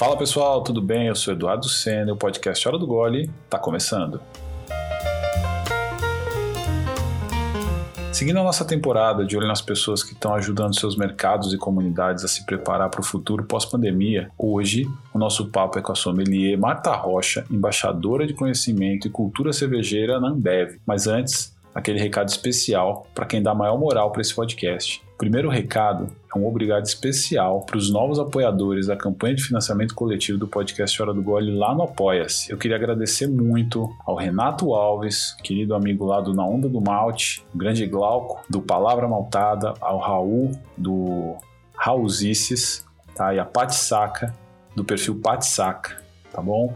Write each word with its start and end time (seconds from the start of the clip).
Fala 0.00 0.16
pessoal, 0.16 0.62
tudo 0.62 0.80
bem? 0.80 1.08
Eu 1.08 1.14
sou 1.14 1.34
Eduardo 1.34 1.68
Senna, 1.68 2.14
o 2.14 2.16
podcast 2.16 2.66
Hora 2.66 2.78
do 2.78 2.86
Gole 2.86 3.30
está 3.44 3.58
começando. 3.58 4.18
Seguindo 8.10 8.38
a 8.38 8.42
nossa 8.42 8.64
temporada 8.64 9.26
de 9.26 9.36
olho 9.36 9.46
nas 9.46 9.60
pessoas 9.60 10.02
que 10.02 10.14
estão 10.14 10.32
ajudando 10.32 10.74
seus 10.74 10.96
mercados 10.96 11.52
e 11.52 11.58
comunidades 11.58 12.24
a 12.24 12.28
se 12.28 12.46
preparar 12.46 12.88
para 12.88 13.02
o 13.02 13.04
futuro 13.04 13.44
pós-pandemia, 13.44 14.30
hoje 14.38 14.88
o 15.12 15.18
nosso 15.18 15.50
papo 15.50 15.78
é 15.78 15.82
com 15.82 15.92
a 15.92 15.94
sommelier 15.94 16.58
Marta 16.58 16.96
Rocha, 16.96 17.44
embaixadora 17.50 18.26
de 18.26 18.32
conhecimento 18.32 19.06
e 19.06 19.10
cultura 19.10 19.52
cervejeira 19.52 20.18
na 20.18 20.28
Ambev. 20.28 20.78
Mas 20.86 21.06
antes, 21.06 21.54
aquele 21.74 21.98
recado 21.98 22.28
especial 22.28 23.06
para 23.14 23.26
quem 23.26 23.42
dá 23.42 23.54
maior 23.54 23.78
moral 23.78 24.10
para 24.10 24.22
esse 24.22 24.34
podcast. 24.34 25.02
Primeiro 25.16 25.50
recado 25.50 26.08
é 26.34 26.38
um 26.38 26.46
obrigado 26.46 26.84
especial 26.86 27.60
para 27.60 27.76
os 27.76 27.90
novos 27.90 28.18
apoiadores 28.18 28.86
da 28.86 28.96
campanha 28.96 29.34
de 29.34 29.44
financiamento 29.44 29.94
coletivo 29.94 30.38
do 30.38 30.48
podcast 30.48 31.00
Hora 31.00 31.12
do 31.12 31.22
Gole 31.22 31.54
lá 31.54 31.74
no 31.74 31.82
Apoia-se. 31.82 32.50
Eu 32.50 32.56
queria 32.56 32.76
agradecer 32.76 33.26
muito 33.26 33.94
ao 34.06 34.16
Renato 34.16 34.72
Alves, 34.72 35.36
querido 35.42 35.74
amigo 35.74 36.06
lá 36.06 36.20
do 36.20 36.32
Na 36.32 36.44
Onda 36.44 36.68
do 36.68 36.80
Malte, 36.80 37.44
o 37.54 37.58
grande 37.58 37.84
Glauco, 37.84 38.42
do 38.48 38.62
Palavra 38.62 39.06
Maltada, 39.06 39.74
ao 39.80 39.98
Raul, 39.98 40.52
do 40.74 41.36
Raulzices, 41.76 42.86
tá? 43.14 43.34
e 43.34 43.38
a 43.38 43.44
Pati 43.44 43.74
Saca, 43.74 44.34
do 44.74 44.84
perfil 44.84 45.20
Pati 45.20 45.46
Saca, 45.46 46.00
tá 46.32 46.40
bom? 46.40 46.72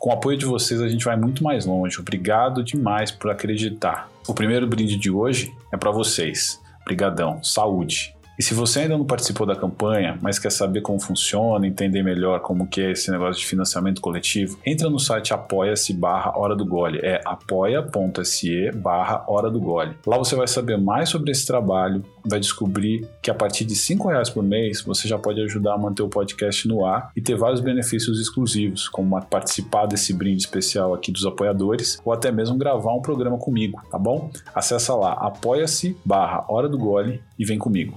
Com 0.00 0.10
o 0.10 0.12
apoio 0.12 0.36
de 0.36 0.44
vocês 0.44 0.82
a 0.82 0.88
gente 0.88 1.04
vai 1.04 1.16
muito 1.16 1.44
mais 1.44 1.64
longe. 1.64 2.00
Obrigado 2.00 2.64
demais 2.64 3.12
por 3.12 3.30
acreditar. 3.30 4.13
O 4.26 4.32
primeiro 4.32 4.66
brinde 4.66 4.96
de 4.96 5.10
hoje 5.10 5.54
é 5.70 5.76
para 5.76 5.90
vocês. 5.90 6.60
Brigadão, 6.86 7.42
saúde. 7.42 8.14
E 8.38 8.42
se 8.42 8.52
você 8.52 8.80
ainda 8.80 8.98
não 8.98 9.04
participou 9.04 9.46
da 9.46 9.54
campanha, 9.54 10.18
mas 10.20 10.40
quer 10.40 10.50
saber 10.50 10.80
como 10.80 10.98
funciona, 10.98 11.66
entender 11.66 12.02
melhor 12.02 12.40
como 12.40 12.66
que 12.66 12.80
é 12.80 12.90
esse 12.90 13.10
negócio 13.10 13.40
de 13.40 13.46
financiamento 13.46 14.00
coletivo, 14.00 14.58
entra 14.66 14.90
no 14.90 14.98
site 14.98 15.32
apoia-se 15.32 15.92
barra 15.92 16.36
Hora 16.36 16.56
do 16.56 16.64
Gole. 16.64 16.98
É 17.00 17.20
apoia.se 17.24 18.72
barra 18.72 19.24
Hora 19.28 19.50
do 19.50 19.60
Gole. 19.60 19.96
Lá 20.04 20.18
você 20.18 20.34
vai 20.34 20.48
saber 20.48 20.76
mais 20.76 21.10
sobre 21.10 21.30
esse 21.30 21.46
trabalho, 21.46 22.04
vai 22.24 22.40
descobrir 22.40 23.06
que 23.20 23.30
a 23.30 23.34
partir 23.34 23.64
de 23.64 23.74
R$ 23.74 23.98
reais 24.08 24.30
por 24.30 24.42
mês 24.42 24.82
você 24.82 25.06
já 25.06 25.18
pode 25.18 25.40
ajudar 25.42 25.74
a 25.74 25.78
manter 25.78 26.02
o 26.02 26.08
podcast 26.08 26.66
no 26.66 26.84
ar 26.84 27.10
e 27.14 27.20
ter 27.20 27.36
vários 27.36 27.60
benefícios 27.60 28.20
exclusivos, 28.20 28.88
como 28.88 29.20
participar 29.22 29.86
desse 29.86 30.12
brinde 30.12 30.42
especial 30.42 30.94
aqui 30.94 31.12
dos 31.12 31.26
apoiadores 31.26 32.00
ou 32.04 32.12
até 32.12 32.32
mesmo 32.32 32.56
gravar 32.56 32.94
um 32.94 33.02
programa 33.02 33.38
comigo, 33.38 33.80
tá 33.90 33.98
bom? 33.98 34.30
Acesse 34.54 34.90
lá 34.90 35.12
apoia-se 35.12 35.96
barra 36.04 36.44
Hora 36.48 36.68
do 36.68 36.78
Gole 36.78 37.22
e 37.38 37.44
vem 37.44 37.58
comigo. 37.58 37.94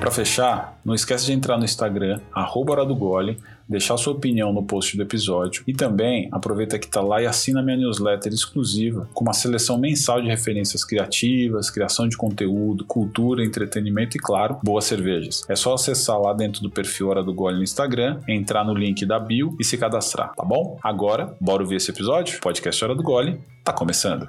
Para 0.00 0.10
fechar, 0.10 0.80
não 0.82 0.94
esquece 0.94 1.26
de 1.26 1.32
entrar 1.32 1.58
no 1.58 1.64
Instagram, 1.64 2.20
arroba 2.32 2.84
do 2.86 2.96
Gole, 2.96 3.38
deixar 3.70 3.96
sua 3.96 4.12
opinião 4.12 4.52
no 4.52 4.64
post 4.64 4.96
do 4.96 5.02
episódio 5.02 5.62
e 5.66 5.72
também 5.72 6.28
aproveita 6.32 6.78
que 6.78 6.86
está 6.86 7.00
lá 7.00 7.22
e 7.22 7.26
assina 7.26 7.62
minha 7.62 7.76
newsletter 7.76 8.32
exclusiva 8.32 9.08
com 9.14 9.24
uma 9.24 9.32
seleção 9.32 9.78
mensal 9.78 10.20
de 10.20 10.26
referências 10.26 10.84
criativas, 10.84 11.70
criação 11.70 12.08
de 12.08 12.16
conteúdo, 12.16 12.84
cultura, 12.84 13.44
entretenimento 13.44 14.16
e, 14.16 14.20
claro, 14.20 14.58
boas 14.62 14.84
cervejas. 14.84 15.44
É 15.48 15.54
só 15.54 15.74
acessar 15.74 16.20
lá 16.20 16.32
dentro 16.32 16.60
do 16.62 16.70
perfil 16.70 17.08
Hora 17.08 17.22
do 17.22 17.32
Gole 17.32 17.58
no 17.58 17.62
Instagram, 17.62 18.20
entrar 18.28 18.64
no 18.64 18.74
link 18.74 19.06
da 19.06 19.20
bio 19.20 19.56
e 19.60 19.64
se 19.64 19.78
cadastrar, 19.78 20.34
tá 20.34 20.44
bom? 20.44 20.76
Agora, 20.82 21.36
bora 21.40 21.62
ouvir 21.62 21.76
esse 21.76 21.90
episódio? 21.90 22.40
Podcast 22.40 22.84
Hora 22.84 22.94
do 22.94 23.02
Gole 23.02 23.40
tá 23.62 23.72
começando. 23.72 24.28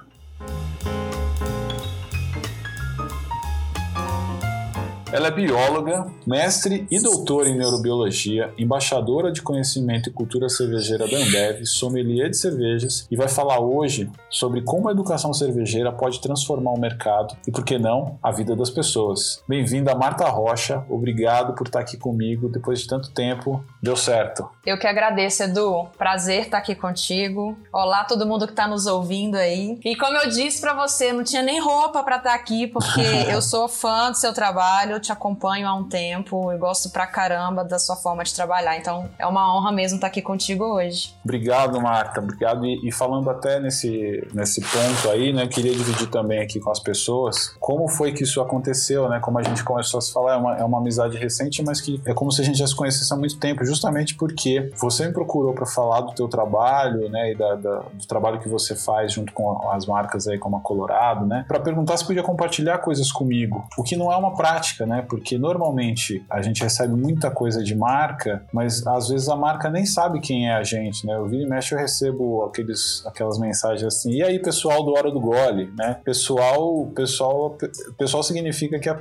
Ela 5.14 5.28
é 5.28 5.32
bióloga, 5.32 6.08
mestre 6.26 6.88
e 6.90 6.98
doutora 7.02 7.50
em 7.50 7.58
neurobiologia, 7.58 8.54
embaixadora 8.58 9.30
de 9.30 9.42
conhecimento 9.42 10.08
e 10.08 10.14
cultura 10.14 10.48
cervejeira 10.48 11.06
da 11.06 11.18
Ambev, 11.18 11.66
sommelier 11.66 12.30
de 12.30 12.38
cervejas 12.38 13.06
e 13.12 13.18
vai 13.18 13.28
falar 13.28 13.60
hoje 13.60 14.10
sobre 14.30 14.62
como 14.62 14.88
a 14.88 14.94
educação 14.94 15.34
cervejeira 15.34 15.92
pode 15.92 16.22
transformar 16.22 16.72
o 16.72 16.80
mercado 16.80 17.36
e, 17.46 17.52
por 17.52 17.66
que 17.66 17.78
não, 17.78 18.18
a 18.24 18.32
vida 18.32 18.56
das 18.56 18.70
pessoas. 18.70 19.44
Bem-vinda, 19.46 19.94
Marta 19.94 20.30
Rocha. 20.30 20.86
Obrigado 20.90 21.56
por 21.56 21.68
estar 21.68 21.82
aqui 21.82 21.98
comigo 21.98 22.48
depois 22.48 22.80
de 22.80 22.88
tanto 22.88 23.12
tempo. 23.12 23.62
Deu 23.84 23.98
certo. 23.98 24.50
Eu 24.66 24.80
que 24.80 24.88
agradeço, 24.88 25.44
Edu. 25.44 25.90
Prazer 25.98 26.44
estar 26.44 26.60
aqui 26.60 26.74
contigo. 26.74 27.58
Olá, 27.74 28.06
todo 28.06 28.26
mundo 28.26 28.46
que 28.46 28.54
está 28.54 28.66
nos 28.66 28.86
ouvindo 28.86 29.36
aí. 29.36 29.78
E 29.84 29.94
como 29.98 30.16
eu 30.16 30.30
disse 30.30 30.62
para 30.62 30.74
você, 30.74 31.12
não 31.12 31.26
tinha 31.26 31.42
nem 31.42 31.60
roupa 31.60 32.02
para 32.02 32.16
estar 32.16 32.34
aqui 32.34 32.68
porque 32.68 33.02
eu 33.30 33.42
sou 33.42 33.68
fã 33.68 34.10
do 34.10 34.18
seu 34.18 34.34
trabalho 34.34 35.01
te 35.02 35.12
acompanho 35.12 35.68
há 35.68 35.74
um 35.74 35.84
tempo 35.84 36.52
e 36.52 36.58
gosto 36.58 36.90
pra 36.90 37.08
caramba 37.08 37.64
da 37.64 37.80
sua 37.80 37.96
forma 37.96 38.24
de 38.24 38.34
trabalhar. 38.34 38.78
Então 38.78 39.10
é 39.18 39.26
uma 39.26 39.56
honra 39.56 39.72
mesmo 39.72 39.96
estar 39.96 40.08
aqui 40.08 40.22
contigo 40.22 40.64
hoje. 40.64 41.14
Obrigado, 41.24 41.82
Marta. 41.82 42.22
Obrigado. 42.22 42.66
E, 42.66 42.88
e 42.88 42.92
falando 42.92 43.30
até 43.30 43.60
nesse, 43.60 44.28
nesse 44.34 44.62
ponto 44.62 45.10
aí, 45.10 45.34
né, 45.34 45.48
queria 45.48 45.74
dividir 45.74 46.10
também 46.10 46.40
aqui 46.40 46.60
com 46.60 46.72
as 46.72 46.80
pessoas 46.80 47.56
como 47.60 47.88
foi 47.88 48.12
que 48.12 48.24
isso 48.24 48.42
aconteceu, 48.42 49.10
né? 49.10 49.20
Como 49.20 49.40
a 49.40 49.44
gente 49.44 49.64
começou 49.64 49.98
a 49.98 50.02
se 50.02 50.12
falar, 50.14 50.34
é 50.34 50.38
uma, 50.38 50.58
é 50.58 50.64
uma 50.64 50.78
amizade 50.78 51.18
recente, 51.18 51.64
mas 51.64 51.82
que 51.82 52.02
é 52.06 52.14
como 52.14 52.32
se 52.32 52.42
a 52.42 52.44
gente 52.44 52.58
já 52.58 52.68
se 52.68 52.76
conhecesse 52.76 53.12
há 53.14 53.18
muito 53.18 53.38
tempo, 53.40 53.66
justamente 53.66 54.16
porque 54.16 54.72
você 54.78 55.08
me 55.08 55.14
procurou 55.14 55.54
para 55.54 55.66
falar 55.66 56.02
do 56.02 56.14
teu 56.14 56.28
trabalho, 56.28 57.10
né, 57.10 57.32
e 57.32 57.36
da, 57.36 57.56
da, 57.56 57.80
do 57.80 58.08
trabalho 58.08 58.40
que 58.40 58.50
você 58.50 58.76
faz 58.76 59.14
junto 59.14 59.34
com 59.34 59.70
as 59.72 59.86
marcas 59.86 60.28
aí 60.28 60.38
como 60.38 60.58
a 60.58 60.60
Colorado, 60.60 61.26
né, 61.26 61.46
para 61.48 61.60
perguntar 61.60 61.98
se 61.98 62.06
podia 62.06 62.24
compartilhar 62.24 62.78
coisas 62.80 63.12
comigo, 63.12 63.64
o 63.78 63.84
que 63.84 63.96
não 63.96 64.12
é 64.12 64.18
uma 64.18 64.34
prática, 64.36 64.86
né? 64.86 64.91
Porque 65.08 65.38
normalmente 65.38 66.26
a 66.30 66.42
gente 66.42 66.64
recebe 66.64 66.94
muita 66.94 67.30
coisa 67.30 67.64
de 67.64 67.76
marca, 67.76 68.44
mas 68.52 68.86
às 68.88 69.10
vezes 69.10 69.30
a 69.30 69.36
marca 69.36 69.70
nem 69.70 69.86
sabe 69.86 70.20
quem 70.20 70.50
é 70.50 70.54
a 70.54 70.64
gente, 70.64 71.06
né? 71.06 71.16
Eu 71.16 71.28
vi 71.28 71.44
e 71.44 71.48
mexe 71.48 71.76
eu 71.76 71.80
recebo 71.80 72.44
aqueles, 72.44 73.04
aquelas 73.06 73.38
mensagens 73.38 73.84
assim, 73.84 74.12
e 74.14 74.24
aí 74.24 74.40
pessoal 74.40 74.84
do 74.84 74.92
Hora 74.92 75.12
do 75.12 75.20
Gole, 75.20 75.72
né? 75.78 75.98
Pessoal, 76.04 76.88
pessoal, 76.96 77.58
pessoal 77.98 78.24
significa 78.24 78.80
que 78.80 78.90
a, 78.90 79.00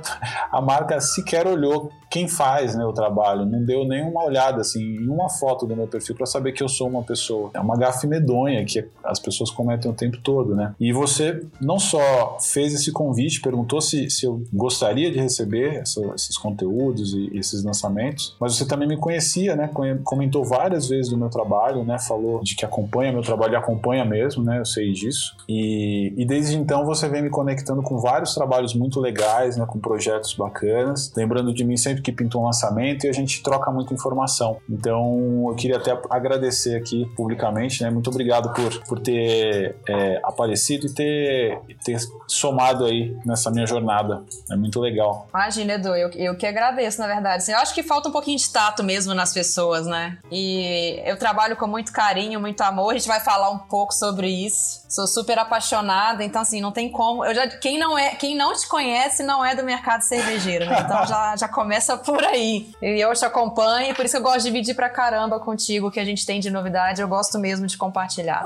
a 0.51 0.61
marca 0.61 0.99
sequer 0.99 1.47
olhou 1.47 1.89
quem 2.11 2.27
faz 2.27 2.75
né, 2.75 2.85
o 2.85 2.91
trabalho, 2.91 3.45
não 3.45 3.63
deu 3.63 3.85
nenhuma 3.85 4.25
olhada 4.25 4.59
assim, 4.59 4.81
em 4.81 5.07
uma 5.07 5.29
foto 5.29 5.65
do 5.65 5.75
meu 5.77 5.87
perfil 5.87 6.13
para 6.13 6.25
saber 6.25 6.51
que 6.51 6.61
eu 6.61 6.67
sou 6.67 6.89
uma 6.89 7.01
pessoa. 7.01 7.51
É 7.53 7.59
uma 7.59 7.77
gafe 7.77 8.05
medonha 8.05 8.65
que 8.65 8.85
as 9.01 9.17
pessoas 9.17 9.49
cometem 9.49 9.89
o 9.89 9.93
tempo 9.93 10.17
todo, 10.17 10.53
né? 10.53 10.75
E 10.77 10.91
você 10.91 11.41
não 11.61 11.79
só 11.79 12.37
fez 12.41 12.73
esse 12.73 12.91
convite, 12.91 13.39
perguntou 13.39 13.79
se, 13.79 14.09
se 14.09 14.25
eu 14.25 14.43
gostaria 14.51 15.09
de 15.09 15.19
receber 15.19 15.80
essa, 15.81 16.01
esses 16.15 16.37
conteúdos 16.37 17.13
e 17.13 17.29
esses 17.33 17.63
lançamentos, 17.63 18.35
mas 18.39 18.55
você 18.55 18.65
também 18.65 18.87
me 18.87 18.97
conhecia, 18.97 19.55
né? 19.55 19.69
Comentou 20.03 20.43
várias 20.43 20.87
vezes 20.87 21.09
do 21.09 21.17
meu 21.17 21.29
trabalho, 21.29 21.83
né? 21.83 21.97
Falou 21.99 22.41
de 22.41 22.55
que 22.55 22.65
acompanha 22.65 23.11
meu 23.11 23.21
trabalho 23.21 23.53
e 23.53 23.55
acompanha 23.55 24.05
mesmo, 24.05 24.43
né? 24.43 24.59
Eu 24.59 24.65
sei 24.65 24.91
disso. 24.91 25.35
E, 25.47 26.13
e 26.15 26.25
desde 26.25 26.55
então 26.55 26.85
você 26.85 27.07
vem 27.09 27.21
me 27.21 27.29
conectando 27.29 27.81
com 27.81 27.97
vários 27.97 28.33
trabalhos 28.33 28.73
muito 28.73 28.99
legais, 28.99 29.57
né? 29.57 29.65
Com 29.65 29.79
projetos 29.79 30.33
bacanas, 30.33 31.11
lembrando 31.15 31.53
de 31.53 31.63
mim 31.63 31.77
sempre 31.77 32.01
que 32.01 32.11
pintou 32.11 32.41
um 32.41 32.45
lançamento 32.45 33.05
e 33.05 33.09
a 33.09 33.13
gente 33.13 33.41
troca 33.41 33.71
muita 33.71 33.93
informação. 33.93 34.57
Então 34.69 35.45
eu 35.49 35.55
queria 35.55 35.77
até 35.77 35.97
agradecer 36.09 36.75
aqui 36.75 37.05
publicamente, 37.15 37.83
né? 37.83 37.89
Muito 37.89 38.09
obrigado 38.09 38.53
por, 38.53 38.83
por 38.85 38.99
ter 38.99 39.75
é, 39.87 40.19
aparecido 40.23 40.87
e 40.87 40.93
ter, 40.93 41.59
ter 41.83 41.97
somado 42.27 42.85
aí 42.85 43.15
nessa 43.25 43.49
minha 43.51 43.65
jornada. 43.65 44.23
É 44.51 44.55
muito 44.55 44.79
legal. 44.79 45.27
Imagina, 45.29 45.70
Edu, 45.71 45.95
eu, 45.95 46.09
eu 46.11 46.35
que 46.35 46.45
agradeço, 46.45 46.99
na 46.99 47.07
verdade. 47.07 47.37
Assim, 47.37 47.51
eu 47.51 47.59
acho 47.59 47.73
que 47.73 47.83
falta 47.83 48.09
um 48.09 48.11
pouquinho 48.11 48.37
de 48.37 48.49
tato 48.49 48.83
mesmo 48.83 49.13
nas 49.13 49.33
pessoas, 49.33 49.85
né? 49.85 50.17
E 50.31 51.01
eu 51.05 51.17
trabalho 51.17 51.55
com 51.55 51.67
muito 51.67 51.91
carinho, 51.91 52.39
muito 52.39 52.61
amor. 52.61 52.91
A 52.91 52.97
gente 52.97 53.07
vai 53.07 53.19
falar 53.19 53.49
um 53.49 53.57
pouco 53.57 53.93
sobre 53.93 54.27
isso. 54.27 54.81
Sou 54.87 55.07
super 55.07 55.39
apaixonada, 55.39 56.23
então 56.23 56.41
assim, 56.41 56.59
não 56.59 56.71
tem 56.71 56.89
como. 56.89 57.23
Eu 57.25 57.33
já, 57.33 57.47
quem 57.47 57.79
não 57.79 57.97
é, 57.97 58.09
quem 58.15 58.35
não 58.35 58.53
te 58.53 58.67
conhece 58.67 59.23
não 59.23 59.43
é 59.43 59.55
do 59.55 59.63
mercado 59.63 60.01
cervejeiro, 60.01 60.65
né? 60.65 60.81
Então 60.81 61.05
já, 61.05 61.35
já 61.35 61.47
começa 61.47 61.97
por 61.97 62.23
aí. 62.23 62.69
E 62.81 62.99
eu 62.99 63.13
te 63.13 63.23
acompanho, 63.23 63.95
por 63.95 64.05
isso 64.05 64.17
eu 64.17 64.21
gosto 64.21 64.39
de 64.39 64.45
dividir 64.45 64.75
pra 64.75 64.89
caramba 64.89 65.39
contigo 65.39 65.87
o 65.87 65.91
que 65.91 65.99
a 65.99 66.05
gente 66.05 66.25
tem 66.25 66.39
de 66.39 66.49
novidade. 66.49 67.01
Eu 67.01 67.07
gosto 67.07 67.39
mesmo 67.39 67.65
de 67.67 67.77
compartilhar. 67.77 68.45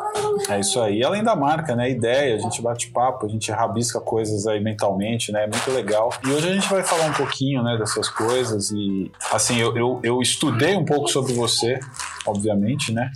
É 0.49 0.59
isso 0.59 0.81
aí. 0.81 1.03
Além 1.03 1.23
da 1.23 1.35
marca, 1.35 1.75
né? 1.75 1.89
Ideia, 1.89 2.35
a 2.35 2.39
gente 2.39 2.61
bate 2.61 2.89
papo, 2.89 3.25
a 3.25 3.29
gente 3.29 3.51
rabisca 3.51 3.99
coisas 3.99 4.45
aí 4.45 4.59
mentalmente, 4.59 5.31
né? 5.31 5.45
É 5.45 5.47
muito 5.47 5.71
legal. 5.71 6.13
E 6.23 6.29
hoje 6.31 6.49
a 6.49 6.53
gente 6.53 6.69
vai 6.69 6.83
falar 6.83 7.05
um 7.05 7.13
pouquinho, 7.15 7.63
né, 7.63 7.77
dessas 7.77 8.09
coisas 8.09 8.71
e 8.71 9.11
assim, 9.31 9.59
eu, 9.59 9.75
eu, 9.75 9.99
eu 10.03 10.21
estudei 10.21 10.75
um 10.75 10.85
pouco 10.85 11.07
sobre 11.07 11.33
você, 11.33 11.79
obviamente, 12.25 12.91
né? 12.91 13.11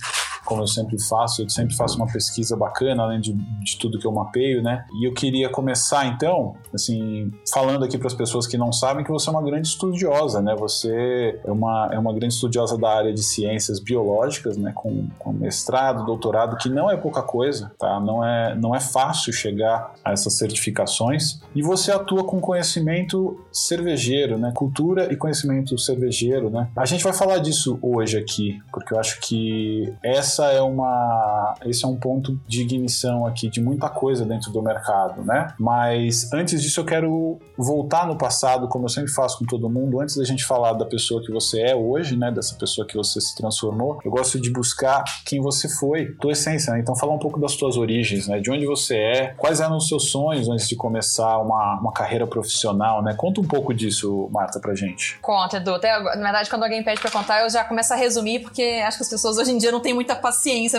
Como 0.49 0.63
eu 0.63 0.67
sempre 0.67 0.99
faço, 0.99 1.43
eu 1.43 1.49
sempre 1.49 1.75
faço 1.75 1.95
uma 1.95 2.07
pesquisa 2.07 2.57
bacana, 2.57 3.03
além 3.03 3.21
de, 3.21 3.33
de 3.33 3.77
tudo 3.77 3.99
que 3.99 4.07
eu 4.07 4.11
mapeio, 4.11 4.63
né? 4.63 4.83
E 4.99 5.07
eu 5.07 5.13
queria 5.13 5.47
começar, 5.47 6.07
então, 6.07 6.55
assim, 6.73 7.31
falando 7.53 7.85
aqui 7.85 7.99
para 7.99 8.07
as 8.07 8.15
pessoas 8.15 8.47
que 8.47 8.57
não 8.57 8.73
sabem 8.73 9.05
que 9.05 9.11
você 9.11 9.29
é 9.29 9.31
uma 9.31 9.43
grande 9.43 9.67
estudiosa, 9.67 10.41
né? 10.41 10.55
Você 10.57 11.39
é 11.45 11.51
uma, 11.51 11.89
é 11.93 11.99
uma 11.99 12.11
grande 12.11 12.33
estudiosa 12.33 12.79
da 12.79 12.89
área 12.89 13.13
de 13.13 13.21
ciências 13.21 13.79
biológicas, 13.79 14.57
né? 14.57 14.71
Com, 14.73 15.07
com 15.19 15.31
mestrado, 15.31 16.03
doutorado, 16.03 16.57
que 16.57 16.67
não 16.67 16.89
é 16.89 16.97
pouca 16.97 17.21
coisa, 17.21 17.71
tá? 17.77 17.99
Não 17.99 18.25
é, 18.25 18.55
não 18.55 18.73
é 18.73 18.79
fácil 18.79 19.31
chegar 19.31 19.93
a 20.03 20.13
essas 20.13 20.35
certificações. 20.35 21.41
E 21.53 21.61
você 21.61 21.91
atua 21.91 22.23
com 22.23 22.41
conhecimento 22.41 23.39
cervejeiro, 23.51 24.39
né? 24.39 24.51
Cultura 24.55 25.13
e 25.13 25.15
conhecimento 25.15 25.77
cervejeiro, 25.77 26.49
né? 26.49 26.69
A 26.75 26.87
gente 26.87 27.03
vai 27.03 27.13
falar 27.13 27.37
disso 27.37 27.77
hoje 27.83 28.17
aqui, 28.17 28.59
porque 28.71 28.95
eu 28.95 28.99
acho 28.99 29.19
que 29.21 29.93
essa 30.01 30.38
é 30.45 30.62
uma, 30.62 31.56
esse 31.65 31.86
é 31.86 31.88
um 31.88 31.95
ponto 31.95 32.39
de 32.47 32.62
ignição 32.62 33.25
aqui 33.25 33.50
de 33.50 33.62
muita 33.62 33.89
coisa 33.89 34.25
dentro 34.25 34.51
do 34.51 34.62
mercado, 34.62 35.24
né? 35.24 35.53
Mas 35.59 36.31
antes 36.33 36.62
disso 36.62 36.80
eu 36.80 36.86
quero 36.86 37.39
voltar 37.57 38.07
no 38.07 38.18
passado, 38.18 38.68
como 38.68 38.86
eu 38.86 38.89
sempre 38.89 39.12
faço 39.12 39.39
com 39.39 39.45
todo 39.45 39.69
mundo, 39.69 40.00
antes 40.00 40.15
da 40.15 40.24
gente 40.24 40.45
falar 40.45 40.74
da 40.74 40.86
pessoa 40.86 41.21
que 41.21 41.31
você 41.31 41.62
é 41.62 41.75
hoje, 41.75 42.15
né? 42.15 42.31
Dessa 42.31 42.56
pessoa 42.56 42.88
que 42.88 42.95
você 42.95 43.19
se 43.19 43.36
transformou, 43.36 44.00
eu 44.03 44.12
gosto 44.12 44.39
de 44.39 44.51
buscar 44.51 45.03
quem 45.25 45.41
você 45.41 45.68
foi, 45.68 46.13
tua 46.19 46.31
essência, 46.31 46.74
né? 46.74 46.80
Então 46.80 46.95
falar 46.95 47.13
um 47.13 47.19
pouco 47.19 47.39
das 47.39 47.56
tuas 47.56 47.77
origens, 47.77 48.27
né? 48.27 48.39
De 48.39 48.50
onde 48.50 48.65
você 48.65 48.95
é, 48.95 49.27
quais 49.38 49.59
eram 49.59 49.77
os 49.77 49.88
seus 49.88 50.09
sonhos 50.12 50.47
antes 50.50 50.68
de 50.68 50.75
começar 50.75 51.38
uma, 51.39 51.80
uma 51.80 51.92
carreira 51.92 52.25
profissional, 52.25 53.03
né? 53.03 53.13
Conta 53.15 53.42
um 53.42 53.47
pouco 53.47 53.74
disso, 53.74 54.30
Marta, 54.31 54.59
pra 54.59 54.74
gente. 54.74 55.19
Conta, 55.21 55.57
Edu. 55.57 55.75
Até, 55.75 56.00
na 56.00 56.24
verdade, 56.24 56.50
quando 56.50 56.63
alguém 56.63 56.83
pede 56.83 57.01
pra 57.01 57.12
contar, 57.12 57.44
eu 57.44 57.50
já 57.50 57.63
começo 57.63 57.94
a 57.94 57.95
resumir, 57.95 58.39
porque 58.39 58.81
acho 58.85 58.97
que 58.97 59.03
as 59.03 59.09
pessoas 59.09 59.38
hoje 59.38 59.51
em 59.51 59.57
dia 59.57 59.71
não 59.71 59.80
têm 59.80 59.94
muita 59.94 60.15
paciência 60.15 60.28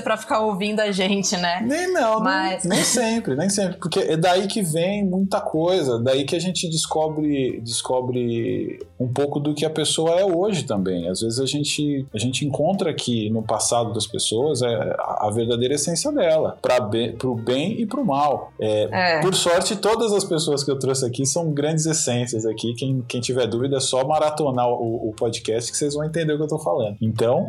para 0.00 0.16
ficar 0.16 0.40
ouvindo 0.40 0.80
a 0.80 0.92
gente, 0.92 1.36
né? 1.36 1.60
Nem 1.66 1.92
não, 1.92 2.20
Mas... 2.20 2.64
nem, 2.64 2.78
nem 2.78 2.84
sempre, 2.84 3.34
nem 3.34 3.48
sempre. 3.48 3.78
Porque 3.78 4.00
é 4.00 4.16
daí 4.16 4.46
que 4.46 4.62
vem 4.62 5.04
muita 5.04 5.40
coisa, 5.40 5.98
daí 5.98 6.24
que 6.24 6.36
a 6.36 6.38
gente 6.38 6.68
descobre, 6.68 7.60
descobre 7.60 8.78
um 8.98 9.08
pouco 9.08 9.40
do 9.40 9.54
que 9.54 9.64
a 9.64 9.70
pessoa 9.70 10.18
é 10.20 10.24
hoje 10.24 10.64
também. 10.64 11.08
Às 11.08 11.20
vezes 11.20 11.40
a 11.40 11.46
gente, 11.46 12.06
a 12.14 12.18
gente 12.18 12.44
encontra 12.44 12.90
aqui 12.90 13.30
no 13.30 13.42
passado 13.42 13.92
das 13.92 14.06
pessoas 14.06 14.62
é, 14.62 14.96
a 14.98 15.30
verdadeira 15.32 15.74
essência 15.74 16.12
dela, 16.12 16.58
para 16.60 16.80
pro 17.18 17.34
bem 17.34 17.80
e 17.80 17.86
pro 17.86 18.04
mal. 18.04 18.52
É, 18.60 19.18
é. 19.18 19.20
Por 19.20 19.34
sorte, 19.34 19.76
todas 19.76 20.12
as 20.12 20.24
pessoas 20.24 20.64
que 20.64 20.70
eu 20.70 20.78
trouxe 20.78 21.06
aqui 21.06 21.24
são 21.24 21.50
grandes 21.52 21.86
essências 21.86 22.44
aqui. 22.44 22.74
Quem, 22.74 23.02
quem 23.06 23.20
tiver 23.20 23.46
dúvida 23.46 23.76
é 23.76 23.80
só 23.80 24.06
maratonar 24.06 24.68
o, 24.68 25.10
o 25.10 25.12
podcast 25.14 25.70
que 25.70 25.76
vocês 25.76 25.94
vão 25.94 26.04
entender 26.04 26.32
o 26.32 26.36
que 26.36 26.44
eu 26.44 26.48
tô 26.48 26.58
falando. 26.58 26.96
Então, 27.00 27.48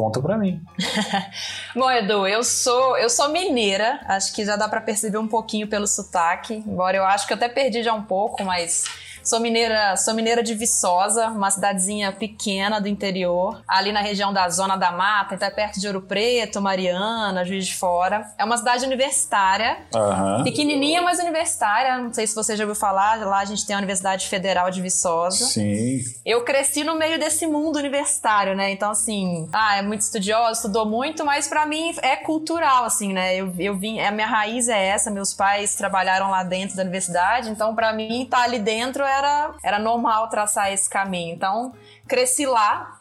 Conta 0.00 0.18
pra 0.18 0.38
mim. 0.38 0.62
Bom, 1.76 1.90
Edu, 1.90 2.26
eu 2.26 2.42
sou 2.42 2.96
eu 2.96 3.10
sou 3.10 3.28
mineira, 3.28 4.00
acho 4.06 4.34
que 4.34 4.46
já 4.46 4.56
dá 4.56 4.66
para 4.66 4.80
perceber 4.80 5.18
um 5.18 5.28
pouquinho 5.28 5.68
pelo 5.68 5.86
sotaque, 5.86 6.54
embora 6.54 6.96
eu 6.96 7.04
acho 7.04 7.26
que 7.26 7.34
eu 7.34 7.36
até 7.36 7.50
perdi 7.50 7.82
já 7.82 7.92
um 7.92 8.04
pouco, 8.04 8.42
mas 8.42 8.86
Sou 9.22 9.40
mineira, 9.40 9.96
sou 9.96 10.14
mineira 10.14 10.42
de 10.42 10.54
Viçosa, 10.54 11.28
uma 11.28 11.50
cidadezinha 11.50 12.12
pequena 12.12 12.80
do 12.80 12.88
interior, 12.88 13.62
ali 13.66 13.92
na 13.92 14.00
região 14.00 14.32
da 14.32 14.48
Zona 14.48 14.76
da 14.76 14.90
Mata, 14.90 15.34
então 15.34 15.46
é 15.46 15.50
perto 15.50 15.78
de 15.78 15.86
Ouro 15.86 16.02
Preto, 16.02 16.60
Mariana, 16.60 17.44
Juiz 17.44 17.66
de 17.66 17.74
Fora. 17.74 18.26
É 18.38 18.44
uma 18.44 18.56
cidade 18.56 18.84
universitária, 18.84 19.78
uhum. 19.94 20.44
pequenininha, 20.44 21.02
mas 21.02 21.18
universitária. 21.18 21.98
Não 21.98 22.12
sei 22.12 22.26
se 22.26 22.34
você 22.34 22.56
já 22.56 22.64
ouviu 22.64 22.74
falar, 22.74 23.18
lá 23.26 23.40
a 23.40 23.44
gente 23.44 23.66
tem 23.66 23.74
a 23.74 23.78
Universidade 23.78 24.28
Federal 24.28 24.70
de 24.70 24.80
Viçosa. 24.80 25.46
Sim. 25.46 26.00
Eu 26.24 26.42
cresci 26.44 26.84
no 26.84 26.94
meio 26.96 27.18
desse 27.18 27.46
mundo 27.46 27.78
universitário, 27.78 28.54
né? 28.54 28.70
Então, 28.70 28.90
assim, 28.90 29.48
ah, 29.52 29.76
é 29.76 29.82
muito 29.82 30.00
estudiosa, 30.00 30.52
estudou 30.52 30.86
muito, 30.86 31.24
mas 31.24 31.46
para 31.46 31.66
mim 31.66 31.94
é 32.02 32.16
cultural, 32.16 32.84
assim, 32.84 33.12
né? 33.12 33.36
Eu, 33.36 33.52
eu 33.58 33.76
vim, 33.76 34.00
a 34.00 34.10
minha 34.10 34.26
raiz 34.26 34.68
é 34.68 34.86
essa, 34.86 35.10
meus 35.10 35.34
pais 35.34 35.74
trabalharam 35.74 36.30
lá 36.30 36.42
dentro 36.42 36.76
da 36.76 36.82
universidade, 36.82 37.50
então 37.50 37.74
para 37.74 37.92
mim 37.92 38.22
estar 38.22 38.38
tá 38.38 38.42
ali 38.44 38.58
dentro 38.58 39.04
era, 39.10 39.54
era 39.62 39.78
normal 39.78 40.28
traçar 40.28 40.72
esse 40.72 40.88
caminho. 40.88 41.34
Então, 41.34 41.72
cresci 42.06 42.46
lá, 42.46 43.00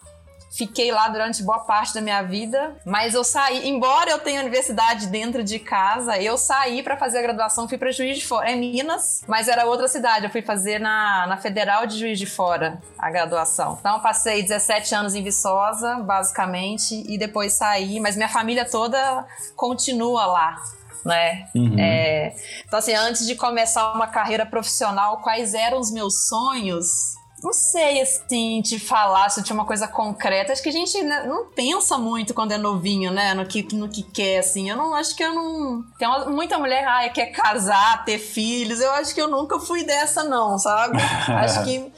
Fiquei 0.52 0.92
lá 0.92 1.08
durante 1.08 1.44
boa 1.44 1.60
parte 1.60 1.94
da 1.94 2.02
minha 2.02 2.24
vida, 2.24 2.76
mas 2.84 3.14
eu 3.14 3.24
saí, 3.24 3.70
embora 3.70 4.10
eu 4.10 4.20
tenha 4.20 4.42
universidade 4.42 5.08
dentro 5.08 5.44
de 5.44 5.60
casa, 5.60 6.18
eu 6.18 6.38
saí 6.38 6.82
para 6.82 6.98
fazer 6.98 7.20
a 7.20 7.22
graduação, 7.22 7.70
fui 7.70 7.78
para 7.78 7.92
Juiz 7.92 8.18
de 8.18 8.26
Fora, 8.26 8.52
é 8.52 8.56
Minas, 8.56 9.24
mas 9.28 9.48
era 9.48 9.66
outra 9.66 9.88
cidade, 9.88 10.26
eu 10.26 10.32
fui 10.32 10.42
fazer 10.42 10.80
na, 10.80 11.28
na 11.28 11.38
Federal 11.38 11.86
de 11.86 12.00
Juiz 12.00 12.18
de 12.18 12.26
Fora 12.26 12.82
a 12.98 13.12
graduação. 13.12 13.78
Então 13.80 14.00
passei 14.00 14.42
17 14.42 14.96
anos 14.96 15.14
em 15.14 15.22
Viçosa, 15.22 15.98
basicamente, 15.98 17.04
e 17.08 17.18
depois 17.18 17.54
saí, 17.54 18.00
mas 18.00 18.16
minha 18.16 18.30
família 18.30 18.66
toda 18.68 19.28
continua 19.56 20.26
lá 20.26 20.58
né? 21.06 21.48
Uhum. 21.56 21.80
É, 21.80 22.34
então, 22.66 22.80
assim, 22.80 22.94
antes 22.94 23.26
de 23.26 23.36
começar 23.36 23.94
uma 23.94 24.08
carreira 24.08 24.46
profissional, 24.46 25.18
quais 25.22 25.54
eram 25.54 25.80
os 25.80 25.92
meus 25.92 26.28
sonhos? 26.28 27.20
Não 27.42 27.54
sei, 27.54 28.02
assim, 28.02 28.62
te 28.62 28.78
falar 28.78 29.30
se 29.30 29.42
tinha 29.44 29.54
uma 29.54 29.66
coisa 29.66 29.88
concreta. 29.88 30.52
Acho 30.52 30.62
que 30.62 30.70
a 30.70 30.74
gente 30.74 31.02
né, 31.02 31.26
não 31.26 31.46
pensa 31.46 31.98
muito 31.98 32.34
quando 32.34 32.52
é 32.52 32.58
novinho, 32.58 33.12
né? 33.12 33.34
No 33.34 33.46
que, 33.46 33.64
no 33.74 33.88
que 33.88 34.04
quer, 34.04 34.40
assim. 34.40 34.70
Eu 34.70 34.76
não 34.76 34.94
acho 34.94 35.16
que 35.16 35.24
eu 35.24 35.34
não. 35.34 35.84
Tem 35.98 36.08
uma, 36.08 36.26
muita 36.26 36.58
mulher 36.58 36.86
ah, 36.86 37.08
quer 37.10 37.28
casar, 37.28 38.04
ter 38.04 38.20
filhos. 38.20 38.82
Eu 38.82 38.92
acho 38.92 39.16
que 39.16 39.22
eu 39.22 39.30
nunca 39.30 39.58
fui 39.60 39.86
dessa, 39.86 40.24
não, 40.24 40.58
sabe? 40.58 40.98
acho 41.32 41.64
que 41.64 41.92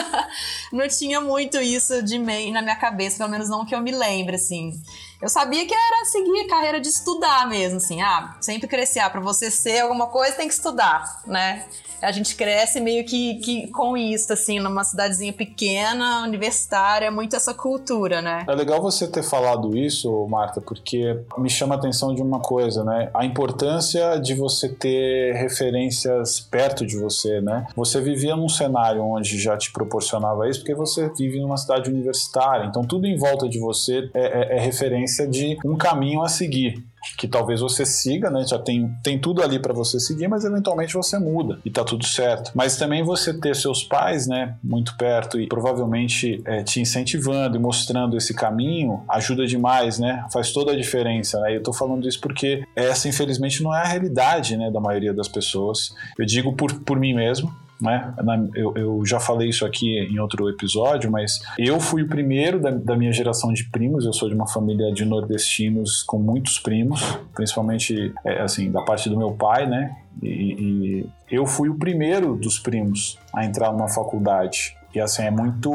não 0.72 0.88
tinha 0.88 1.20
muito 1.20 1.58
isso 1.58 2.02
de 2.02 2.18
meio 2.18 2.52
na 2.52 2.62
minha 2.62 2.76
cabeça, 2.76 3.18
pelo 3.18 3.30
menos 3.30 3.50
não 3.50 3.66
que 3.66 3.74
eu 3.74 3.80
me 3.82 3.92
lembre, 3.92 4.36
assim. 4.36 4.72
Eu 5.20 5.28
sabia 5.28 5.66
que 5.66 5.74
era 5.74 6.04
seguir 6.06 6.40
a 6.40 6.48
carreira 6.48 6.80
de 6.80 6.88
estudar 6.88 7.48
mesmo, 7.48 7.76
assim. 7.76 8.00
Ah, 8.00 8.36
sempre 8.40 8.66
crescer. 8.66 9.00
Ah, 9.00 9.10
pra 9.10 9.20
você 9.20 9.50
ser 9.50 9.80
alguma 9.80 10.06
coisa, 10.06 10.36
tem 10.36 10.48
que 10.48 10.54
estudar, 10.54 11.22
né? 11.26 11.66
a 12.02 12.10
gente 12.12 12.34
cresce 12.34 12.80
meio 12.80 13.04
que, 13.04 13.34
que 13.36 13.66
com 13.68 13.96
isso, 13.96 14.32
assim, 14.32 14.58
numa 14.58 14.84
cidadezinha 14.84 15.32
pequena, 15.32 16.22
universitária, 16.22 17.10
muito 17.10 17.36
essa 17.36 17.52
cultura, 17.52 18.22
né? 18.22 18.44
É 18.48 18.54
legal 18.54 18.80
você 18.80 19.06
ter 19.06 19.22
falado 19.22 19.76
isso, 19.76 20.26
Marta, 20.28 20.60
porque 20.60 21.18
me 21.38 21.50
chama 21.50 21.74
a 21.74 21.78
atenção 21.78 22.14
de 22.14 22.22
uma 22.22 22.40
coisa, 22.40 22.82
né? 22.84 23.10
A 23.14 23.24
importância 23.24 24.18
de 24.18 24.34
você 24.34 24.68
ter 24.68 25.34
referências 25.34 26.40
perto 26.40 26.86
de 26.86 26.98
você, 26.98 27.40
né? 27.40 27.66
Você 27.76 28.00
vivia 28.00 28.34
num 28.34 28.48
cenário 28.48 29.02
onde 29.02 29.38
já 29.38 29.56
te 29.56 29.72
proporcionava 29.72 30.48
isso, 30.48 30.60
porque 30.60 30.74
você 30.74 31.10
vive 31.16 31.40
numa 31.40 31.56
cidade 31.56 31.90
universitária, 31.90 32.66
então 32.66 32.82
tudo 32.82 33.06
em 33.06 33.16
volta 33.16 33.48
de 33.48 33.58
você 33.58 34.10
é, 34.14 34.54
é, 34.54 34.56
é 34.56 34.60
referência 34.60 35.09
de 35.26 35.56
um 35.64 35.76
caminho 35.76 36.22
a 36.22 36.28
seguir 36.28 36.84
que 37.16 37.26
talvez 37.26 37.60
você 37.60 37.86
siga, 37.86 38.30
né? 38.30 38.44
Já 38.46 38.58
tem, 38.58 38.94
tem 39.02 39.18
tudo 39.18 39.42
ali 39.42 39.58
para 39.58 39.72
você 39.72 39.98
seguir, 39.98 40.28
mas 40.28 40.44
eventualmente 40.44 40.94
você 40.94 41.18
muda 41.18 41.58
e 41.64 41.70
tá 41.70 41.84
tudo 41.84 42.04
certo. 42.04 42.52
Mas 42.54 42.76
também 42.76 43.02
você 43.02 43.32
ter 43.32 43.56
seus 43.56 43.82
pais, 43.82 44.26
né, 44.26 44.54
muito 44.62 44.96
perto 44.96 45.40
e 45.40 45.46
provavelmente 45.46 46.42
é, 46.44 46.62
te 46.62 46.80
incentivando 46.80 47.56
e 47.56 47.60
mostrando 47.60 48.16
esse 48.16 48.34
caminho 48.34 49.02
ajuda 49.08 49.46
demais, 49.46 49.98
né? 49.98 50.24
Faz 50.32 50.52
toda 50.52 50.72
a 50.72 50.76
diferença. 50.76 51.40
Né? 51.40 51.56
Eu 51.56 51.62
tô 51.62 51.72
falando 51.72 52.06
isso 52.06 52.20
porque 52.20 52.64
essa, 52.76 53.08
infelizmente, 53.08 53.62
não 53.62 53.74
é 53.74 53.80
a 53.80 53.86
realidade, 53.86 54.56
né, 54.56 54.70
da 54.70 54.80
maioria 54.80 55.14
das 55.14 55.28
pessoas. 55.28 55.94
Eu 56.18 56.26
digo 56.26 56.54
por, 56.54 56.72
por 56.80 56.98
mim 56.98 57.14
mesmo, 57.14 57.52
né? 57.80 58.12
Eu, 58.54 58.74
eu, 58.76 59.06
já 59.06 59.18
falei 59.18 59.48
isso 59.48 59.64
aqui 59.64 59.98
em 59.98 60.18
outro 60.18 60.48
episódio, 60.48 61.10
mas 61.10 61.40
eu 61.58 61.80
fui 61.80 62.02
o 62.02 62.08
primeiro 62.08 62.60
da, 62.60 62.70
da, 62.70 62.96
minha 62.96 63.12
geração 63.12 63.52
de 63.52 63.64
primos. 63.64 64.04
Eu 64.04 64.12
sou 64.12 64.28
de 64.28 64.34
uma 64.34 64.46
família 64.46 64.92
de 64.92 65.04
nordestinos 65.04 66.02
com 66.02 66.18
muitos 66.18 66.58
primos, 66.58 67.00
principalmente 67.34 68.12
é, 68.24 68.42
assim 68.42 68.70
da 68.70 68.82
parte 68.82 69.08
do 69.08 69.16
meu 69.16 69.32
pai, 69.32 69.66
né? 69.66 69.96
E, 70.22 70.26
e 70.28 71.06
eu 71.30 71.46
fui 71.46 71.68
o 71.68 71.74
primeiro 71.74 72.36
dos 72.36 72.58
primos 72.58 73.18
a 73.32 73.44
entrar 73.44 73.72
numa 73.72 73.88
faculdade. 73.88 74.76
E 74.94 75.00
assim, 75.00 75.22
é 75.22 75.30
muito. 75.30 75.72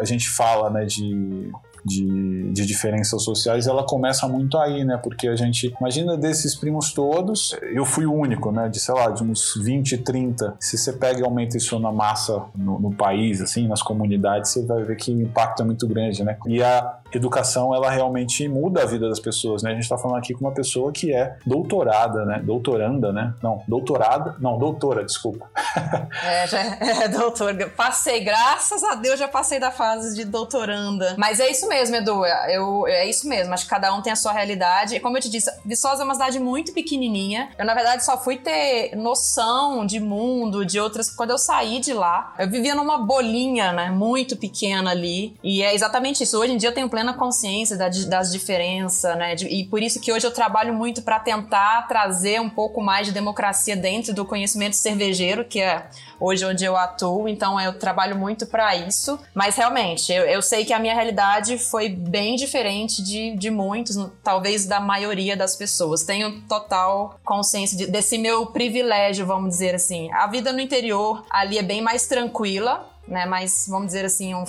A 0.00 0.04
gente 0.04 0.28
fala, 0.28 0.68
né, 0.70 0.84
de 0.84 1.50
de, 1.88 2.52
de 2.52 2.66
diferenças 2.66 3.22
sociais, 3.22 3.66
ela 3.66 3.82
começa 3.84 4.28
muito 4.28 4.58
aí, 4.58 4.84
né? 4.84 4.98
Porque 5.02 5.28
a 5.28 5.36
gente, 5.36 5.74
imagina 5.80 6.16
desses 6.16 6.54
primos 6.54 6.92
todos, 6.92 7.56
eu 7.62 7.84
fui 7.84 8.06
o 8.06 8.12
único, 8.12 8.52
né? 8.52 8.68
De, 8.68 8.78
sei 8.78 8.94
lá, 8.94 9.10
de 9.10 9.22
uns 9.22 9.54
20, 9.56 9.98
30. 9.98 10.54
Se 10.60 10.76
você 10.76 10.92
pega 10.92 11.20
e 11.20 11.24
aumenta 11.24 11.56
isso 11.56 11.78
na 11.78 11.90
massa 11.90 12.44
no, 12.54 12.78
no 12.78 12.94
país, 12.94 13.40
assim, 13.40 13.66
nas 13.66 13.82
comunidades, 13.82 14.50
você 14.50 14.64
vai 14.64 14.82
ver 14.84 14.96
que 14.96 15.12
o 15.12 15.22
impacto 15.22 15.62
é 15.62 15.66
muito 15.66 15.86
grande, 15.88 16.22
né? 16.22 16.36
E 16.46 16.62
a 16.62 16.98
educação, 17.12 17.74
ela 17.74 17.90
realmente 17.90 18.46
muda 18.48 18.82
a 18.82 18.86
vida 18.86 19.08
das 19.08 19.18
pessoas, 19.18 19.62
né? 19.62 19.70
A 19.70 19.74
gente 19.74 19.84
está 19.84 19.96
falando 19.96 20.18
aqui 20.18 20.34
com 20.34 20.40
uma 20.40 20.52
pessoa 20.52 20.92
que 20.92 21.12
é 21.12 21.36
doutorada, 21.46 22.24
né? 22.24 22.40
Doutoranda, 22.44 23.12
né? 23.12 23.34
Não, 23.42 23.62
doutorada, 23.66 24.36
não, 24.38 24.58
doutora, 24.58 25.04
desculpa. 25.04 25.48
é, 26.22 26.46
já 26.46 26.60
é, 26.60 27.04
é 27.04 27.08
doutor. 27.08 27.56
Passei, 27.76 28.20
graças 28.20 28.84
a 28.84 28.94
Deus, 28.94 29.18
já 29.18 29.28
passei 29.28 29.58
da 29.58 29.70
fase 29.70 30.14
de 30.14 30.24
doutoranda. 30.24 31.14
Mas 31.16 31.40
é 31.40 31.50
isso 31.50 31.66
mesmo 31.68 31.77
mesmo, 31.78 31.96
Edu. 31.96 32.24
Eu, 32.48 32.86
é 32.88 33.08
isso 33.08 33.28
mesmo. 33.28 33.54
Acho 33.54 33.64
que 33.64 33.70
cada 33.70 33.94
um 33.94 34.02
tem 34.02 34.12
a 34.12 34.16
sua 34.16 34.32
realidade. 34.32 34.96
E 34.96 35.00
como 35.00 35.16
eu 35.16 35.20
te 35.20 35.30
disse, 35.30 35.50
Viçosa 35.64 36.02
é 36.02 36.04
uma 36.04 36.14
cidade 36.14 36.40
muito 36.40 36.72
pequenininha. 36.72 37.50
Eu, 37.56 37.64
na 37.64 37.74
verdade, 37.74 38.04
só 38.04 38.18
fui 38.18 38.36
ter 38.36 38.96
noção 38.96 39.86
de 39.86 40.00
mundo, 40.00 40.64
de 40.64 40.80
outras. 40.80 41.08
Quando 41.10 41.30
eu 41.30 41.38
saí 41.38 41.78
de 41.78 41.92
lá, 41.92 42.34
eu 42.38 42.48
vivia 42.50 42.74
numa 42.74 42.98
bolinha, 42.98 43.72
né? 43.72 43.90
Muito 43.90 44.36
pequena 44.36 44.90
ali. 44.90 45.36
E 45.42 45.62
é 45.62 45.74
exatamente 45.74 46.22
isso. 46.24 46.38
Hoje 46.38 46.52
em 46.52 46.56
dia 46.56 46.70
eu 46.70 46.74
tenho 46.74 46.88
plena 46.88 47.14
consciência 47.14 47.76
das 47.76 48.32
diferenças, 48.32 49.16
né? 49.16 49.34
E 49.36 49.64
por 49.64 49.82
isso 49.82 50.00
que 50.00 50.12
hoje 50.12 50.26
eu 50.26 50.32
trabalho 50.32 50.74
muito 50.74 51.02
para 51.02 51.20
tentar 51.20 51.86
trazer 51.86 52.40
um 52.40 52.50
pouco 52.50 52.80
mais 52.82 53.06
de 53.06 53.12
democracia 53.12 53.76
dentro 53.76 54.12
do 54.12 54.24
conhecimento 54.24 54.74
cervejeiro, 54.74 55.44
que 55.44 55.60
é 55.60 55.86
hoje 56.20 56.44
onde 56.44 56.64
eu 56.64 56.76
atuo, 56.76 57.28
então 57.28 57.60
eu 57.60 57.78
trabalho 57.78 58.16
muito 58.16 58.46
para 58.46 58.76
isso. 58.76 59.18
Mas 59.34 59.56
realmente, 59.56 60.12
eu, 60.12 60.24
eu, 60.24 60.42
sei 60.42 60.64
que 60.64 60.72
a 60.72 60.78
minha 60.78 60.94
realidade 60.94 61.58
foi 61.58 61.88
bem 61.88 62.36
diferente 62.36 63.02
de, 63.02 63.36
de 63.36 63.50
muitos, 63.50 63.96
talvez 64.22 64.66
da 64.66 64.80
maioria 64.80 65.36
das 65.36 65.56
pessoas. 65.56 66.02
Tenho 66.02 66.42
total 66.42 67.18
consciência 67.24 67.76
de, 67.76 67.86
desse 67.86 68.18
meu 68.18 68.46
privilégio, 68.46 69.26
vamos 69.26 69.50
dizer 69.50 69.74
assim. 69.74 70.10
A 70.12 70.26
vida 70.26 70.52
no 70.52 70.60
interior 70.60 71.24
ali 71.30 71.58
é 71.58 71.62
bem 71.62 71.80
mais 71.80 72.06
tranquila, 72.06 72.88
né? 73.08 73.26
Mas 73.26 73.66
vamos 73.68 73.88
dizer 73.88 74.04
assim, 74.04 74.34
um, 74.34 74.44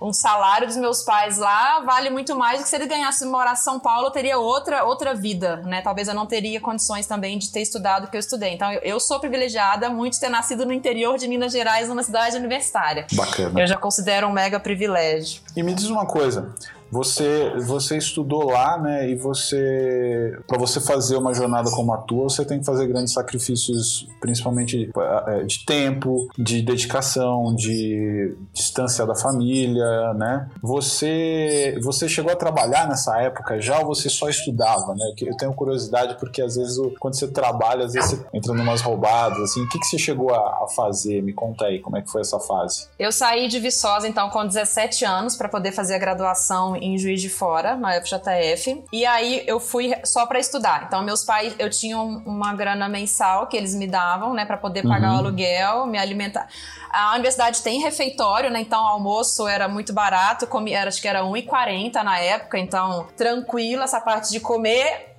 um 0.00 0.12
salário 0.12 0.66
dos 0.66 0.76
meus 0.76 1.02
pais 1.02 1.38
lá 1.38 1.80
vale 1.80 2.10
muito 2.10 2.36
mais 2.36 2.58
do 2.58 2.62
que 2.64 2.68
se 2.68 2.76
ele 2.76 2.86
ganhasse 2.86 3.24
morar 3.24 3.52
em 3.52 3.56
São 3.56 3.78
Paulo, 3.78 4.08
eu 4.08 4.10
teria 4.10 4.38
outra, 4.38 4.84
outra 4.84 5.14
vida, 5.14 5.56
né? 5.58 5.80
Talvez 5.80 6.08
eu 6.08 6.14
não 6.14 6.26
teria 6.26 6.60
condições 6.60 7.06
também 7.06 7.38
de 7.38 7.50
ter 7.50 7.60
estudado 7.60 8.04
o 8.04 8.06
que 8.08 8.16
eu 8.16 8.20
estudei. 8.20 8.54
Então 8.54 8.70
eu, 8.72 8.80
eu 8.80 9.00
sou 9.00 9.20
privilegiada 9.20 9.88
muito 9.88 10.14
de 10.14 10.20
ter 10.20 10.28
nascido 10.28 10.66
no 10.66 10.72
interior 10.72 11.16
de 11.16 11.28
Minas 11.28 11.52
Gerais, 11.52 11.88
numa 11.88 12.02
cidade 12.02 12.36
universitária. 12.36 13.06
Bacana. 13.12 13.60
Eu 13.60 13.66
já 13.66 13.76
considero 13.76 14.26
um 14.26 14.32
mega 14.32 14.58
privilégio. 14.58 15.42
E 15.56 15.62
me 15.62 15.74
diz 15.74 15.86
uma 15.86 16.06
coisa, 16.06 16.54
você, 16.90 17.52
você 17.58 17.96
estudou 17.96 18.50
lá, 18.50 18.78
né? 18.78 19.08
E 19.08 19.14
você, 19.14 20.38
para 20.46 20.58
você 20.58 20.80
fazer 20.80 21.16
uma 21.16 21.32
jornada 21.32 21.70
como 21.70 21.92
a 21.92 21.98
tua, 21.98 22.24
você 22.24 22.44
tem 22.44 22.58
que 22.58 22.66
fazer 22.66 22.86
grandes 22.86 23.12
sacrifícios, 23.12 24.08
principalmente 24.20 24.90
é, 25.26 25.44
de 25.44 25.64
tempo, 25.64 26.28
de 26.36 26.62
dedicação, 26.62 27.54
de 27.54 28.34
distância 28.52 29.06
da 29.06 29.14
família, 29.14 30.14
né? 30.14 30.48
Você, 30.62 31.78
você 31.82 32.08
chegou 32.08 32.32
a 32.32 32.36
trabalhar 32.36 32.88
nessa 32.88 33.20
época 33.20 33.60
já 33.60 33.78
ou 33.80 33.86
você 33.86 34.08
só 34.08 34.28
estudava, 34.28 34.94
né? 34.94 35.12
Eu 35.20 35.36
tenho 35.36 35.52
curiosidade 35.54 36.16
porque 36.18 36.42
às 36.42 36.56
vezes 36.56 36.76
quando 36.98 37.18
você 37.18 37.28
trabalha, 37.28 37.84
às 37.84 37.92
vezes 37.92 38.10
você 38.10 38.26
entra 38.32 38.52
numas 38.52 38.80
roubadas, 38.80 39.40
assim. 39.40 39.62
O 39.62 39.68
que, 39.68 39.78
que 39.78 39.86
você 39.86 39.98
chegou 39.98 40.34
a, 40.34 40.64
a 40.64 40.66
fazer? 40.74 41.22
Me 41.22 41.32
conta 41.32 41.66
aí, 41.66 41.78
como 41.78 41.96
é 41.96 42.02
que 42.02 42.10
foi 42.10 42.20
essa 42.20 42.38
fase? 42.40 42.88
Eu 42.98 43.12
saí 43.12 43.48
de 43.48 43.60
Viçosa, 43.60 44.08
então, 44.08 44.28
com 44.30 44.46
17 44.46 45.04
anos 45.04 45.36
para 45.36 45.48
poder 45.48 45.72
fazer 45.72 45.94
a 45.94 45.98
graduação 45.98 46.76
em 46.80 46.98
Juiz 46.98 47.20
de 47.20 47.28
Fora, 47.28 47.76
na 47.76 47.92
FJF. 48.00 48.84
E 48.92 49.04
aí 49.06 49.42
eu 49.46 49.60
fui 49.60 49.94
só 50.04 50.26
para 50.26 50.38
estudar. 50.38 50.84
Então, 50.86 51.02
meus 51.02 51.24
pais, 51.24 51.54
eu 51.58 51.68
tinha 51.70 51.98
uma 51.98 52.54
grana 52.54 52.88
mensal 52.88 53.46
que 53.46 53.56
eles 53.56 53.74
me 53.74 53.86
davam, 53.86 54.34
né, 54.34 54.44
para 54.44 54.56
poder 54.56 54.82
pagar 54.82 55.10
uhum. 55.10 55.16
o 55.16 55.18
aluguel, 55.18 55.86
me 55.86 55.98
alimentar. 55.98 56.48
A 56.90 57.12
universidade 57.12 57.62
tem 57.62 57.80
refeitório, 57.80 58.50
né? 58.50 58.60
Então, 58.60 58.82
o 58.82 58.86
almoço 58.86 59.46
era 59.46 59.68
muito 59.68 59.92
barato, 59.92 60.46
comi, 60.46 60.72
era, 60.72 60.88
acho 60.88 61.00
que 61.00 61.08
era 61.08 61.22
1,40 61.22 62.02
na 62.02 62.18
época, 62.18 62.58
então 62.58 63.06
tranquilo 63.16 63.82
essa 63.82 64.00
parte 64.00 64.30
de 64.30 64.40
comer. 64.40 65.14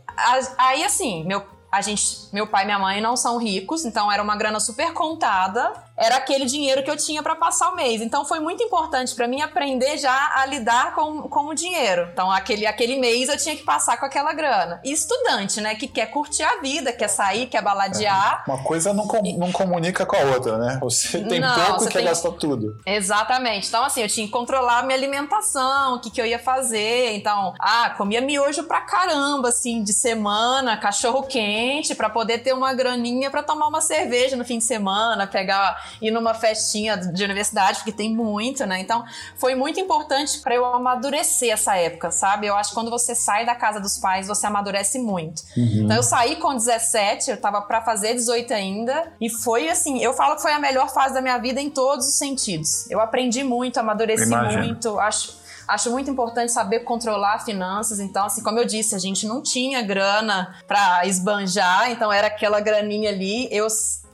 Aí, 0.58 0.84
assim, 0.84 1.24
meu 1.24 1.46
a 1.72 1.82
gente, 1.82 2.28
meu 2.34 2.46
pai 2.46 2.64
e 2.64 2.66
minha 2.66 2.78
mãe 2.78 3.00
não 3.00 3.16
são 3.16 3.38
ricos, 3.38 3.86
então 3.86 4.12
era 4.12 4.22
uma 4.22 4.36
grana 4.36 4.60
super 4.60 4.92
contada 4.92 5.72
era 6.02 6.16
aquele 6.16 6.46
dinheiro 6.46 6.84
que 6.84 6.90
eu 6.90 6.98
tinha 6.98 7.22
para 7.22 7.36
passar 7.36 7.70
o 7.70 7.76
mês. 7.76 8.02
Então 8.02 8.26
foi 8.26 8.40
muito 8.40 8.64
importante 8.64 9.14
para 9.14 9.28
mim 9.28 9.42
aprender 9.42 9.98
já 9.98 10.32
a 10.36 10.46
lidar 10.48 10.96
com, 10.96 11.22
com 11.24 11.46
o 11.48 11.54
dinheiro. 11.54 12.10
Então 12.12 12.32
aquele, 12.32 12.66
aquele 12.66 13.00
mês 13.00 13.30
eu 13.30 13.38
tinha 13.38 13.56
que 13.56 13.64
passar 13.64 13.98
com 13.98 14.06
aquela 14.06 14.34
grana. 14.34 14.82
E 14.84 14.92
estudante, 14.92 15.62
né, 15.62 15.76
que 15.76 15.88
quer 15.88 16.08
curtir 16.08 16.44
a 16.44 16.60
vida, 16.60 16.92
quer 16.92 17.08
sair, 17.08 17.46
quer 17.46 17.62
baladear. 17.62 18.44
É, 18.48 18.52
uma 18.52 18.64
coisa 18.64 18.94
não, 18.94 19.08
com, 19.08 19.22
não 19.38 19.52
comunica 19.52 20.06
com 20.06 20.16
a 20.16 20.22
outra, 20.22 20.58
né? 20.58 20.80
Você 20.82 21.20
tem 21.24 21.40
não, 21.40 21.54
pouco 21.54 21.84
e 21.84 21.88
quer 21.88 22.00
tem... 22.00 22.06
gastar 22.06 22.32
tudo. 22.32 22.78
Exatamente. 22.86 23.68
Então 23.68 23.84
assim, 23.84 24.02
eu 24.02 24.08
tinha 24.08 24.26
que 24.26 24.32
controlar 24.32 24.80
a 24.80 24.84
minha 24.84 24.98
alimentação, 24.98 25.96
o 25.96 26.00
que, 26.00 26.10
que 26.10 26.20
eu 26.20 26.26
ia 26.26 26.40
fazer. 26.40 27.16
Então, 27.16 27.54
ah, 27.60 27.92
comia 27.96 28.22
miojo 28.22 28.64
pra 28.64 28.82
caramba, 28.82 29.50
assim, 29.50 29.84
de 29.84 29.94
semana, 29.94 30.78
cachorro 30.78 31.24
quente, 31.24 31.94
para 31.94 32.10
poder 32.10 32.40
ter 32.40 32.54
uma 32.54 32.74
graninha 32.74 33.30
para 33.30 33.44
tomar 33.44 33.68
uma 33.68 33.82
cerveja 33.82 34.36
no 34.36 34.44
fim 34.44 34.58
de 34.58 34.64
semana, 34.64 35.28
pegar 35.28 35.91
ir 36.02 36.12
numa 36.12 36.34
festinha 36.34 36.98
de 36.98 37.24
universidade, 37.24 37.80
porque 37.80 37.92
tem 37.92 38.14
muito, 38.14 38.66
né? 38.66 38.80
Então, 38.80 39.04
foi 39.38 39.56
muito 39.56 39.80
importante 39.80 40.40
para 40.40 40.56
eu 40.56 40.66
amadurecer 40.66 41.52
essa 41.52 41.76
época, 41.76 42.12
sabe? 42.12 42.48
Eu 42.48 42.56
acho 42.56 42.70
que 42.70 42.76
quando 42.76 42.92
você 42.92 43.16
sai 43.16 43.46
da 43.46 43.56
casa 43.56 43.80
dos 43.80 43.98
pais, 43.98 44.28
você 44.28 44.46
amadurece 44.46 45.00
muito. 45.00 45.42
Uhum. 45.58 45.84
Então, 45.86 45.98
eu 45.98 46.04
saí 46.04 46.36
com 46.36 46.54
17, 46.54 47.32
eu 47.32 47.38
tava 47.38 47.62
para 47.62 47.82
fazer 47.82 48.14
18 48.14 48.54
ainda, 48.54 49.12
e 49.20 49.30
foi 49.30 49.70
assim, 49.70 50.00
eu 50.00 50.14
falo 50.14 50.36
que 50.36 50.42
foi 50.42 50.54
a 50.54 50.60
melhor 50.60 50.90
fase 50.94 51.14
da 51.14 51.22
minha 51.22 51.38
vida 51.38 51.62
em 51.62 51.70
todos 51.70 52.08
os 52.08 52.18
sentidos. 52.18 52.90
Eu 52.90 53.00
aprendi 53.00 53.44
muito, 53.44 53.80
amadureci 53.80 54.26
Imagina. 54.26 54.64
muito, 54.64 55.00
acho 55.00 55.42
acho 55.68 55.90
muito 55.90 56.10
importante 56.12 56.52
saber 56.52 56.82
controlar 56.82 57.40
finanças. 57.40 58.00
Então, 58.00 58.26
assim, 58.26 58.44
como 58.44 58.60
eu 58.60 58.66
disse, 58.66 58.94
a 58.94 59.00
gente 59.00 59.26
não 59.26 59.42
tinha 59.42 59.82
grana 59.82 60.56
para 60.68 61.06
esbanjar, 61.06 61.90
então 61.92 62.12
era 62.12 62.28
aquela 62.28 62.60
graninha 62.60 63.10
ali. 63.10 63.48
Eu 63.52 63.68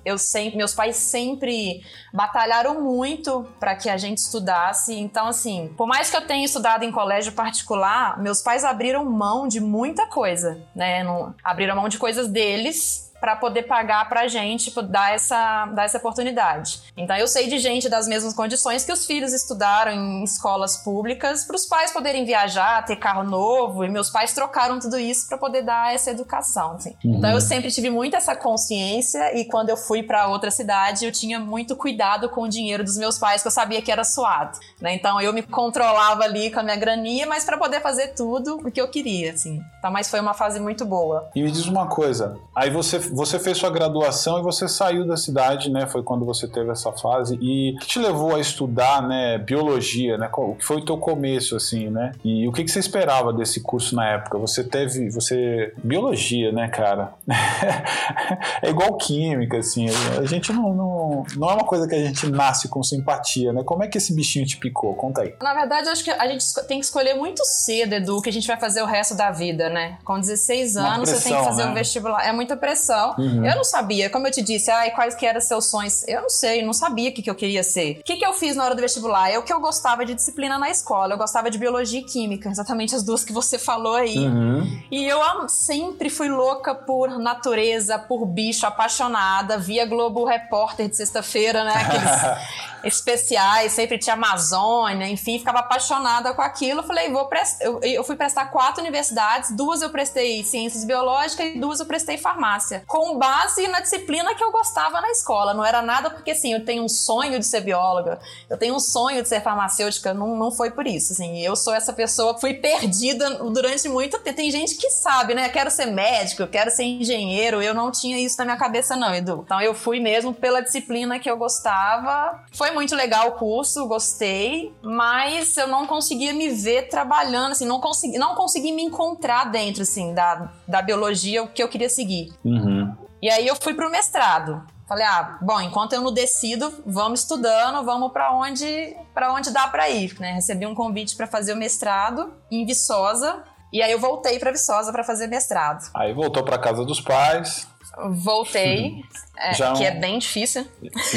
eu 0.08 0.18
sempre, 0.18 0.56
meus 0.56 0.74
pais 0.74 0.96
sempre 0.96 1.84
batalharam 2.14 2.82
muito 2.82 3.46
para 3.60 3.76
que 3.76 3.90
a 3.90 3.98
gente 3.98 4.20
estudasse. 4.20 4.94
Então, 4.98 5.28
assim, 5.28 5.74
por 5.76 5.86
mais 5.86 6.10
que 6.10 6.16
eu 6.16 6.26
tenha 6.26 6.46
estudado 6.46 6.84
em 6.84 6.92
colégio 6.94 7.34
particular, 7.34 8.18
meus 8.18 8.42
pais 8.42 8.64
abriram 8.64 9.04
mão 9.04 9.50
de 9.50 9.60
muita 9.60 10.08
coisa, 10.08 10.62
né? 10.74 11.04
Não, 11.04 11.36
abriram 11.44 11.76
mão 11.76 11.90
de 11.90 11.98
coisas 11.98 12.30
deles 12.30 13.07
para 13.20 13.36
poder 13.36 13.64
pagar 13.64 14.08
pra 14.08 14.28
gente, 14.28 14.66
tipo, 14.66 14.82
dar 14.82 15.14
essa, 15.14 15.66
dar 15.68 15.84
essa 15.84 15.98
oportunidade. 15.98 16.82
Então 16.96 17.16
eu 17.16 17.28
sei 17.28 17.48
de 17.48 17.58
gente 17.60 17.90
das 17.90 18.08
mesmas 18.08 18.34
condições 18.34 18.86
que 18.86 18.92
os 18.92 19.06
filhos 19.06 19.34
estudaram 19.34 19.92
em 19.92 20.24
escolas 20.24 20.78
públicas 20.78 21.46
para 21.46 21.56
os 21.56 21.66
pais 21.66 21.92
poderem 21.92 22.26
viajar, 22.26 22.86
ter 22.86 22.96
carro 22.96 23.24
novo, 23.24 23.84
e 23.84 23.90
meus 23.90 24.10
pais 24.10 24.34
trocaram 24.34 24.80
tudo 24.80 25.00
isso 25.00 25.28
para 25.28 25.38
poder 25.38 25.64
dar 25.64 25.94
essa 25.94 26.12
educação, 26.12 26.74
assim. 26.74 26.96
uhum. 27.04 27.16
Então 27.18 27.30
eu 27.32 27.42
sempre 27.42 27.72
tive 27.72 27.90
muito 27.90 28.16
essa 28.16 28.36
consciência 28.36 29.38
e 29.38 29.46
quando 29.46 29.70
eu 29.70 29.78
fui 29.78 30.04
para 30.04 30.28
outra 30.28 30.52
cidade, 30.52 31.06
eu 31.06 31.12
tinha 31.12 31.40
muito 31.40 31.76
cuidado 31.76 32.30
com 32.30 32.42
o 32.44 32.48
dinheiro 32.48 32.84
dos 32.84 32.98
meus 32.98 33.18
pais, 33.18 33.42
que 33.42 33.48
eu 33.48 33.52
sabia 33.52 33.82
que 33.82 33.92
era 33.92 34.04
suado, 34.04 34.58
né? 34.82 34.94
Então 34.94 35.20
eu 35.22 35.34
me 35.34 35.42
controlava 35.42 36.24
ali 36.24 36.52
com 36.52 36.60
a 36.60 36.64
minha 36.64 36.76
graninha, 36.76 37.26
mas 37.26 37.44
para 37.44 37.58
poder 37.58 37.82
fazer 37.82 38.10
tudo 38.10 38.58
o 38.58 38.72
que 38.72 38.80
eu 38.80 38.88
queria, 38.88 39.32
assim. 39.32 39.62
Então, 39.80 39.92
mas 39.92 40.10
foi 40.10 40.20
uma 40.20 40.34
fase 40.34 40.60
muito 40.60 40.86
boa. 40.86 41.30
E 41.36 41.42
me 41.42 41.52
diz 41.52 41.66
uma 41.66 41.88
coisa, 41.88 42.38
aí 42.56 42.70
você 42.70 43.00
você 43.12 43.40
fez 43.40 43.58
sua 43.58 43.70
graduação 43.70 44.40
e 44.40 44.42
você 44.42 44.68
saiu 44.68 45.06
da 45.06 45.18
cidade, 45.18 45.70
né? 45.70 45.88
Foi 45.88 46.04
quando 46.04 46.26
você 46.26 46.48
teve 46.48 46.72
essa 46.72 46.92
fase. 46.92 47.38
E 47.42 47.74
o 47.76 47.80
que 47.80 47.88
te 47.88 48.00
levou 48.00 48.36
a 48.36 48.40
estudar, 48.40 49.08
né, 49.08 49.38
biologia, 49.38 50.18
né? 50.18 50.30
O 50.34 50.56
que 50.56 50.66
foi 50.66 50.78
o 50.78 50.86
teu 50.86 50.98
começo, 50.98 51.56
assim, 51.56 51.90
né? 51.90 52.12
E 52.24 52.48
o 52.48 52.52
que, 52.52 52.64
que 52.64 52.72
você 52.72 52.80
esperava 52.80 53.34
desse 53.34 53.62
curso 53.62 53.96
na 53.96 54.08
época? 54.10 54.38
Você 54.38 54.64
teve, 54.64 55.10
você... 55.10 55.74
Biologia, 55.84 56.52
né, 56.52 56.68
cara? 56.68 57.14
é 58.62 58.70
igual 58.70 58.96
química, 58.98 59.58
assim. 59.58 59.88
A 60.18 60.26
gente 60.26 60.52
não, 60.52 60.74
não, 60.74 61.24
não 61.36 61.50
é 61.50 61.54
uma 61.54 61.66
coisa 61.66 61.88
que 61.88 61.96
a 61.96 62.04
gente 62.04 62.30
nasce 62.30 62.68
com 62.68 62.82
simpatia, 62.84 63.54
né? 63.54 63.64
Como 63.64 63.84
é 63.84 63.88
que 63.88 63.98
esse 63.98 64.14
bichinho 64.14 64.46
te 64.46 64.58
picou? 64.58 64.94
Conta 64.96 65.22
aí. 65.22 65.34
Na 65.42 65.54
verdade, 65.54 65.88
eu 65.88 65.92
acho 65.92 66.04
que 66.04 66.12
a 66.12 66.28
gente 66.28 66.46
tem 66.68 66.80
que 66.80 66.86
escolher 66.86 67.14
muito 67.14 67.44
cedo, 67.46 67.94
Edu, 67.94 68.22
que 68.22 68.30
a 68.30 68.34
gente 68.34 68.48
vai 68.48 68.58
fazer 68.58 68.82
o 68.82 68.86
resto 68.86 69.16
da 69.16 69.32
vida, 69.32 69.70
né? 69.70 69.98
Com 70.04 70.20
16 70.20 70.78
anos, 70.78 71.10
pressão, 71.10 71.16
você 71.16 71.30
tem 71.30 71.38
que 71.38 71.44
fazer 71.46 71.64
né? 71.66 71.72
um 71.72 71.74
vestibular. 71.74 72.28
É 72.28 72.32
muita 72.32 72.56
pressão 72.58 72.97
tal. 72.98 73.16
Uhum. 73.18 73.46
Eu 73.46 73.56
não 73.56 73.64
sabia, 73.64 74.10
como 74.10 74.28
eu 74.28 74.32
te 74.32 74.42
disse, 74.42 74.72
ai, 74.72 74.92
quais 74.92 75.14
que 75.14 75.26
eram 75.26 75.40
seus 75.40 75.70
sonhos? 75.70 76.04
Eu 76.08 76.22
não 76.22 76.30
sei, 76.30 76.66
não 76.66 76.74
sabia 76.74 77.10
o 77.10 77.14
que, 77.14 77.22
que 77.22 77.30
eu 77.30 77.36
queria 77.36 77.62
ser. 77.64 78.00
O 78.00 78.04
que, 78.04 78.16
que 78.16 78.26
eu 78.26 78.34
fiz 78.34 78.56
na 78.56 78.66
hora 78.66 78.76
do 78.76 78.82
vestibular? 78.82 79.30
É 79.30 79.38
o 79.38 79.44
que 79.44 79.54
eu 79.54 79.60
gostava 79.60 80.04
de 80.06 80.16
disciplina 80.16 80.58
na 80.58 80.70
escola. 80.70 81.14
Eu 81.14 81.18
gostava 81.18 81.52
de 81.52 81.58
biologia 81.58 82.00
e 82.00 82.04
química, 82.04 82.50
exatamente 82.50 82.96
as 82.96 83.04
duas 83.04 83.24
que 83.24 83.32
você 83.32 83.60
falou 83.60 83.96
aí. 83.96 84.18
Uhum. 84.18 84.82
E 84.92 85.06
eu 85.06 85.20
sempre 85.48 86.10
fui 86.10 86.30
louca 86.30 86.74
por 86.74 87.20
natureza, 87.20 88.00
por 88.00 88.26
bicho, 88.26 88.66
apaixonada. 88.66 89.58
Via 89.58 89.86
Globo 89.86 90.26
Repórter 90.26 90.90
de 90.90 90.96
sexta-feira, 90.96 91.64
né? 91.64 91.74
Aqueles 91.78 92.77
especiais, 92.84 93.72
sempre 93.72 93.98
tinha 93.98 94.14
Amazônia, 94.14 95.08
enfim, 95.08 95.38
ficava 95.40 95.60
apaixonada 95.60 96.34
com 96.34 96.42
aquilo. 96.42 96.84
Falei, 96.84 97.12
vou 97.12 97.26
prestar. 97.28 97.66
Eu, 97.66 97.80
eu, 97.82 98.04
fui 98.04 98.16
prestar 98.16 98.48
quatro 98.48 98.82
universidades, 98.82 99.52
duas 99.52 99.82
eu 99.82 99.90
prestei 99.90 100.44
ciências 100.44 100.84
biológicas 100.84 101.48
e 101.48 101.60
duas 101.60 101.80
eu 101.80 101.86
prestei 101.86 102.18
farmácia. 102.18 102.84
Com 102.88 103.18
base 103.18 103.68
na 103.68 103.80
disciplina 103.80 104.34
que 104.36 104.44
eu 104.44 104.52
gostava 104.52 105.02
na 105.02 105.10
escola. 105.12 105.54
Não 105.54 105.64
era 105.64 105.82
nada 105.82 106.10
porque, 106.10 106.32
assim, 106.32 106.54
eu 106.54 106.66
tenho 106.66 106.84
um 106.84 106.90
sonho 106.90 107.40
de 107.40 107.46
ser 107.46 107.62
bióloga, 107.62 108.20
eu 108.50 108.58
tenho 108.58 108.76
um 108.76 108.80
sonho 108.80 109.22
de 109.22 109.30
ser 109.30 109.42
farmacêutica, 109.42 110.14
não, 110.14 110.36
não 110.36 110.52
foi 110.52 110.72
por 110.72 110.88
isso. 110.88 111.14
Assim, 111.14 111.40
eu 111.40 111.56
sou 111.56 111.74
essa 111.74 111.94
pessoa 111.94 112.38
fui 112.40 112.54
perdida 112.54 113.30
durante 113.36 113.88
muito 113.90 114.20
tempo. 114.20 114.38
Tem 114.38 114.52
gente 114.52 114.76
que 114.76 114.90
sabe, 114.90 115.34
né? 115.34 115.48
Eu 115.48 115.52
quero 115.52 115.72
ser 115.72 115.88
médico, 115.88 116.42
eu 116.42 116.48
quero 116.48 116.72
ser 116.72 116.84
engenheiro. 116.84 117.62
Eu 117.62 117.74
não 117.74 117.92
tinha 117.92 118.18
isso 118.20 118.38
na 118.38 118.46
minha 118.46 118.58
cabeça, 118.58 118.96
não, 118.96 119.14
Edu. 119.14 119.42
Então 119.46 119.62
eu 119.62 119.74
fui 119.74 120.00
mesmo 120.00 120.34
pela 120.34 120.62
disciplina 120.62 121.20
que 121.20 121.30
eu 121.30 121.38
gostava. 121.38 122.44
Foi 122.52 122.67
foi 122.68 122.76
muito 122.76 122.96
legal 122.96 123.30
o 123.30 123.32
curso, 123.34 123.88
gostei, 123.88 124.74
mas 124.82 125.56
eu 125.56 125.68
não 125.68 125.88
conseguia 125.88 126.34
me 126.34 126.50
ver 126.50 126.90
trabalhando, 126.90 127.54
assim, 127.54 127.66
não 127.66 127.80
consegui, 127.80 128.18
não 128.18 128.36
consegui 128.36 128.74
me 128.74 128.84
encontrar 128.84 129.46
dentro, 129.46 129.84
assim, 129.84 130.14
da, 130.14 130.52
da 130.68 130.82
biologia, 130.82 131.44
o 131.44 131.48
que 131.48 131.64
eu 131.64 131.70
queria 131.70 131.90
seguir. 131.90 132.34
Uhum. 132.44 132.94
E 133.22 133.30
aí 133.30 133.48
eu 133.48 133.56
fui 133.56 133.74
pro 133.74 133.90
mestrado. 133.90 134.62
Falei, 134.86 135.06
ah, 135.06 135.38
bom, 135.42 135.60
enquanto 135.62 135.94
eu 135.94 136.02
não 136.02 136.14
decido, 136.14 136.84
vamos 136.86 137.22
estudando, 137.22 137.84
vamos 137.86 138.12
para 138.12 138.34
onde 138.34 138.96
para 139.14 139.34
onde 139.34 139.52
dá 139.52 139.68
para 139.68 139.90
ir, 139.90 140.18
né? 140.20 140.34
Recebi 140.34 140.66
um 140.66 140.76
convite 140.76 141.16
para 141.16 141.28
fazer 141.28 141.54
o 141.54 141.58
mestrado 141.58 142.34
em 142.52 142.66
Viçosa, 142.66 143.44
e 143.72 143.82
aí 143.82 143.92
eu 143.92 144.00
voltei 144.00 144.40
para 144.40 144.52
Viçosa 144.52 144.92
para 144.92 145.04
fazer 145.04 145.28
mestrado. 145.28 145.90
Aí 145.94 146.14
voltou 146.14 146.44
para 146.44 146.58
casa 146.58 146.86
dos 146.86 147.02
pais. 147.02 147.68
Voltei, 148.10 149.04
é, 149.36 149.52
que 149.74 149.84
é 149.84 149.92
bem 149.92 150.20
difícil. 150.20 150.68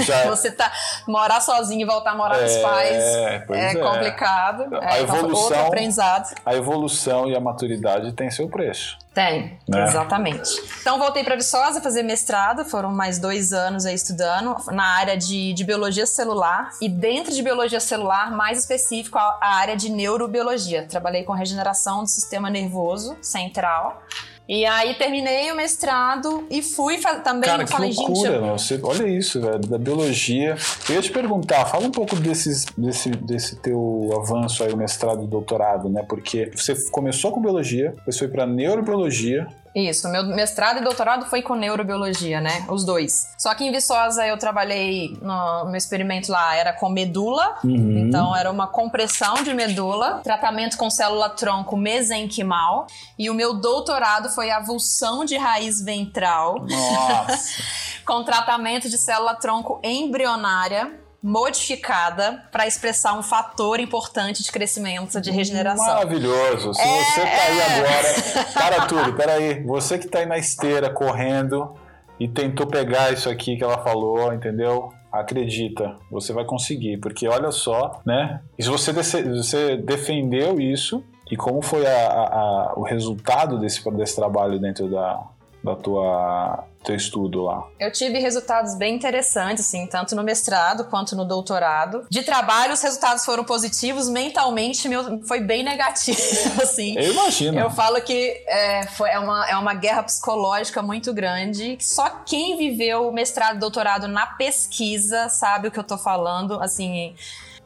Já... 0.04 0.24
Você 0.30 0.50
tá 0.50 0.72
morar 1.06 1.40
sozinho 1.40 1.82
e 1.82 1.84
voltar 1.84 2.12
a 2.12 2.14
morar 2.14 2.38
com 2.38 2.44
os 2.44 2.52
é, 2.52 2.62
pais 2.62 3.04
é, 3.04 3.44
é, 3.50 3.74
complicado. 3.76 4.74
A 4.80 4.96
é, 4.96 5.02
evolução, 5.02 5.66
aprendizado. 5.66 6.34
A 6.44 6.54
evolução 6.54 7.28
e 7.28 7.36
a 7.36 7.40
maturidade 7.40 8.12
tem 8.12 8.30
seu 8.30 8.48
preço. 8.48 8.98
Tem, 9.12 9.58
né? 9.68 9.84
exatamente. 9.84 10.50
Então 10.80 10.98
voltei 10.98 11.24
para 11.24 11.34
Viçosa 11.34 11.80
fazer 11.80 12.02
mestrado, 12.02 12.64
foram 12.64 12.92
mais 12.92 13.18
dois 13.18 13.52
anos 13.52 13.84
aí 13.84 13.94
estudando 13.94 14.56
na 14.70 14.84
área 14.84 15.16
de, 15.16 15.52
de 15.52 15.64
biologia 15.64 16.06
celular 16.06 16.70
e 16.80 16.88
dentro 16.88 17.32
de 17.32 17.42
biologia 17.42 17.80
celular, 17.80 18.30
mais 18.30 18.60
específico, 18.60 19.18
a, 19.18 19.38
a 19.40 19.54
área 19.56 19.76
de 19.76 19.90
neurobiologia. 19.90 20.86
Trabalhei 20.86 21.24
com 21.24 21.32
regeneração 21.32 22.04
do 22.04 22.08
sistema 22.08 22.48
nervoso 22.48 23.16
central 23.20 24.02
e 24.50 24.66
aí 24.66 24.94
terminei 24.94 25.52
o 25.52 25.54
mestrado 25.54 26.44
e 26.50 26.60
fui 26.60 26.98
também. 27.22 27.48
Cara, 27.48 27.62
que 27.64 27.70
falei, 27.70 27.92
loucura, 27.92 28.32
gente, 28.32 28.50
Você, 28.50 28.80
olha 28.82 29.06
isso, 29.06 29.40
velho, 29.40 29.60
da 29.60 29.78
biologia. 29.78 30.56
Eu 30.88 30.96
ia 30.96 31.00
te 31.00 31.12
perguntar, 31.12 31.64
fala 31.66 31.86
um 31.86 31.90
pouco 31.92 32.16
desses, 32.16 32.64
desse, 32.76 33.10
desse 33.10 33.54
teu 33.54 34.10
avanço 34.20 34.64
aí, 34.64 34.72
o 34.72 34.76
mestrado 34.76 35.22
e 35.22 35.28
doutorado, 35.28 35.88
né? 35.88 36.02
Porque 36.02 36.50
você 36.52 36.74
começou 36.90 37.30
com 37.30 37.40
biologia, 37.40 37.92
depois 37.98 38.18
foi 38.18 38.26
para 38.26 38.44
neurobiologia, 38.44 39.46
isso, 39.74 40.08
meu 40.08 40.24
mestrado 40.24 40.78
e 40.78 40.82
doutorado 40.82 41.26
foi 41.26 41.42
com 41.42 41.54
neurobiologia, 41.54 42.40
né? 42.40 42.64
Os 42.68 42.84
dois. 42.84 43.32
Só 43.38 43.54
que 43.54 43.64
em 43.64 43.70
Viçosa 43.70 44.26
eu 44.26 44.36
trabalhei 44.36 45.16
no 45.22 45.66
meu 45.66 45.76
experimento 45.76 46.30
lá, 46.30 46.56
era 46.56 46.72
com 46.72 46.88
medula. 46.88 47.56
Uhum. 47.62 47.98
Então 47.98 48.34
era 48.34 48.50
uma 48.50 48.66
compressão 48.66 49.42
de 49.44 49.54
medula, 49.54 50.20
tratamento 50.24 50.76
com 50.76 50.90
célula-tronco 50.90 51.76
mesenquimal. 51.76 52.86
E 53.18 53.30
o 53.30 53.34
meu 53.34 53.54
doutorado 53.54 54.28
foi 54.30 54.50
avulsão 54.50 55.24
de 55.24 55.36
raiz 55.36 55.80
ventral. 55.80 56.66
Nossa! 56.66 57.62
com 58.04 58.24
tratamento 58.24 58.88
de 58.88 58.98
célula-tronco 58.98 59.80
embrionária 59.84 60.98
modificada 61.22 62.44
para 62.50 62.66
expressar 62.66 63.18
um 63.18 63.22
fator 63.22 63.78
importante 63.78 64.42
de 64.42 64.50
crescimento, 64.50 65.20
de 65.20 65.30
regeneração. 65.30 65.86
Maravilhoso. 65.86 66.72
Se 66.72 66.80
é, 66.80 67.04
você 67.04 67.20
tá 67.20 67.26
aí 67.26 67.58
é. 67.58 67.78
agora, 67.78 68.52
para 68.54 68.86
tudo, 68.86 69.12
peraí. 69.14 69.62
Você 69.64 69.98
que 69.98 70.08
tá 70.08 70.20
aí 70.20 70.26
na 70.26 70.38
esteira 70.38 70.90
correndo 70.90 71.74
e 72.18 72.26
tentou 72.26 72.66
pegar 72.66 73.12
isso 73.12 73.28
aqui 73.28 73.56
que 73.56 73.64
ela 73.64 73.78
falou, 73.78 74.32
entendeu? 74.32 74.92
Acredita, 75.12 75.96
você 76.10 76.32
vai 76.32 76.44
conseguir, 76.44 76.98
porque 76.98 77.26
olha 77.26 77.50
só, 77.50 78.00
né? 78.06 78.40
E 78.58 78.62
se 78.62 78.68
você, 78.68 78.92
você 78.92 79.76
defendeu 79.76 80.60
isso 80.60 81.02
e 81.30 81.36
como 81.36 81.60
foi 81.60 81.86
a, 81.86 82.08
a, 82.08 82.72
o 82.76 82.82
resultado 82.82 83.58
desse, 83.58 83.88
desse 83.90 84.16
trabalho 84.16 84.58
dentro 84.58 84.88
da, 84.88 85.22
da 85.62 85.76
tua 85.76 86.64
teu 86.82 86.94
estudo 86.94 87.42
lá? 87.42 87.66
Eu 87.78 87.92
tive 87.92 88.18
resultados 88.18 88.74
bem 88.74 88.94
interessantes, 88.94 89.66
assim, 89.66 89.86
tanto 89.86 90.16
no 90.16 90.22
mestrado 90.22 90.84
quanto 90.84 91.14
no 91.14 91.24
doutorado. 91.24 92.06
De 92.08 92.22
trabalho, 92.22 92.72
os 92.72 92.82
resultados 92.82 93.24
foram 93.24 93.44
positivos, 93.44 94.08
mentalmente 94.08 94.88
meu, 94.88 95.22
foi 95.26 95.40
bem 95.40 95.62
negativo, 95.62 96.18
assim. 96.62 96.96
Eu 96.96 97.12
imagino. 97.12 97.58
Eu 97.58 97.70
falo 97.70 98.00
que 98.00 98.42
é, 98.46 98.86
foi, 98.86 99.10
é, 99.10 99.18
uma, 99.18 99.48
é 99.48 99.56
uma 99.56 99.74
guerra 99.74 100.02
psicológica 100.02 100.82
muito 100.82 101.12
grande. 101.12 101.76
Só 101.80 102.08
quem 102.24 102.56
viveu 102.56 103.08
o 103.08 103.12
mestrado 103.12 103.56
e 103.56 103.60
doutorado 103.60 104.08
na 104.08 104.26
pesquisa 104.26 105.28
sabe 105.28 105.68
o 105.68 105.70
que 105.70 105.78
eu 105.78 105.84
tô 105.84 105.98
falando, 105.98 106.60
assim 106.60 107.14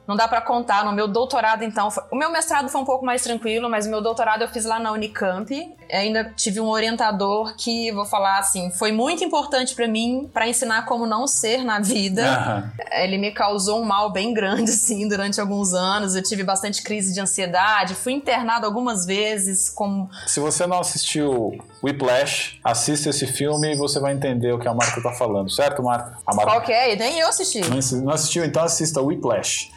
não 0.07 0.17
dá 0.17 0.29
para 0.29 0.41
contar. 0.41 0.85
No 0.85 0.93
meu 0.93 1.09
doutorado, 1.09 1.65
então, 1.65 1.89
o 2.11 2.17
meu 2.17 2.31
mestrado 2.31 2.69
foi 2.69 2.81
um 2.81 2.85
pouco 2.85 3.05
mais 3.05 3.23
tranquilo, 3.23 3.69
mas 3.69 3.87
o 3.87 3.91
meu 3.91 4.01
doutorado 4.01 4.43
eu 4.43 4.49
fiz 4.49 4.65
lá 4.65 4.79
na 4.79 4.93
Unicamp. 4.93 5.51
ainda 5.91 6.33
tive 6.37 6.61
um 6.61 6.69
orientador 6.69 7.55
que, 7.57 7.91
vou 7.93 8.05
falar 8.05 8.39
assim, 8.39 8.71
foi 8.71 8.93
muito 8.93 9.25
importante 9.25 9.75
para 9.75 9.89
mim 9.89 10.31
para 10.33 10.47
ensinar 10.47 10.85
como 10.85 11.07
não 11.07 11.27
ser 11.27 11.65
na 11.65 11.81
vida. 11.81 12.23
Uhum. 12.23 12.85
Ele 13.03 13.19
me 13.19 13.33
causou 13.33 13.81
um 13.81 13.85
mal 13.85 14.11
bem 14.11 14.35
grande, 14.35 14.71
assim, 14.73 15.09
durante 15.09 15.41
alguns 15.41 15.73
anos. 15.73 16.15
Eu 16.15 16.23
tive 16.23 16.43
bastante 16.43 16.83
crise 16.83 17.13
de 17.13 17.21
ansiedade, 17.21 17.95
fui 17.95 18.13
internado 18.13 18.67
algumas 18.67 19.07
vezes. 19.07 19.71
Com... 19.71 20.09
Se 20.27 20.41
você 20.41 20.67
não 20.67 20.81
assistiu 20.81 21.59
Whiplash, 21.83 22.59
assista 22.63 23.11
esse 23.11 23.27
filme 23.27 23.73
e 23.73 23.77
você 23.77 23.99
vai 23.99 24.13
entender 24.13 24.53
o 24.53 24.59
que 24.59 24.69
a 24.69 24.75
Marta 24.75 25.03
tá 25.03 25.13
falando, 25.13 25.51
certo, 25.51 25.83
Marta? 25.83 26.19
Marta... 26.27 26.45
Qual 26.45 26.61
que 26.63 26.73
é? 26.73 26.95
Nem 26.97 27.19
eu 27.19 27.29
assisti. 27.29 27.61
Não 28.03 28.13
assistiu? 28.13 28.45
Então 28.45 28.63
assista 28.63 29.01
Whiplash. 29.01 29.73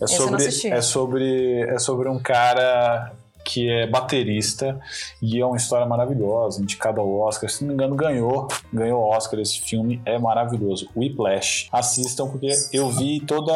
É 0.00 0.06
sobre, 0.06 0.44
é 0.68 0.80
sobre, 0.80 1.60
é 1.62 1.78
sobre 1.78 2.08
um 2.08 2.18
cara 2.18 3.12
que 3.48 3.70
é 3.70 3.86
baterista 3.86 4.78
e 5.22 5.40
é 5.40 5.46
uma 5.46 5.56
história 5.56 5.86
maravilhosa, 5.86 6.60
indicado 6.60 7.00
ao 7.00 7.10
Oscar. 7.20 7.48
Se 7.48 7.62
não 7.62 7.68
me 7.68 7.74
engano, 7.74 7.96
ganhou, 7.96 8.46
ganhou 8.70 9.00
o 9.00 9.08
Oscar 9.08 9.40
esse 9.40 9.60
filme, 9.60 10.02
é 10.04 10.18
maravilhoso. 10.18 10.88
Whiplash. 10.94 11.68
Assistam 11.72 12.28
porque 12.28 12.52
eu 12.72 12.90
vi 12.90 13.20
toda 13.20 13.52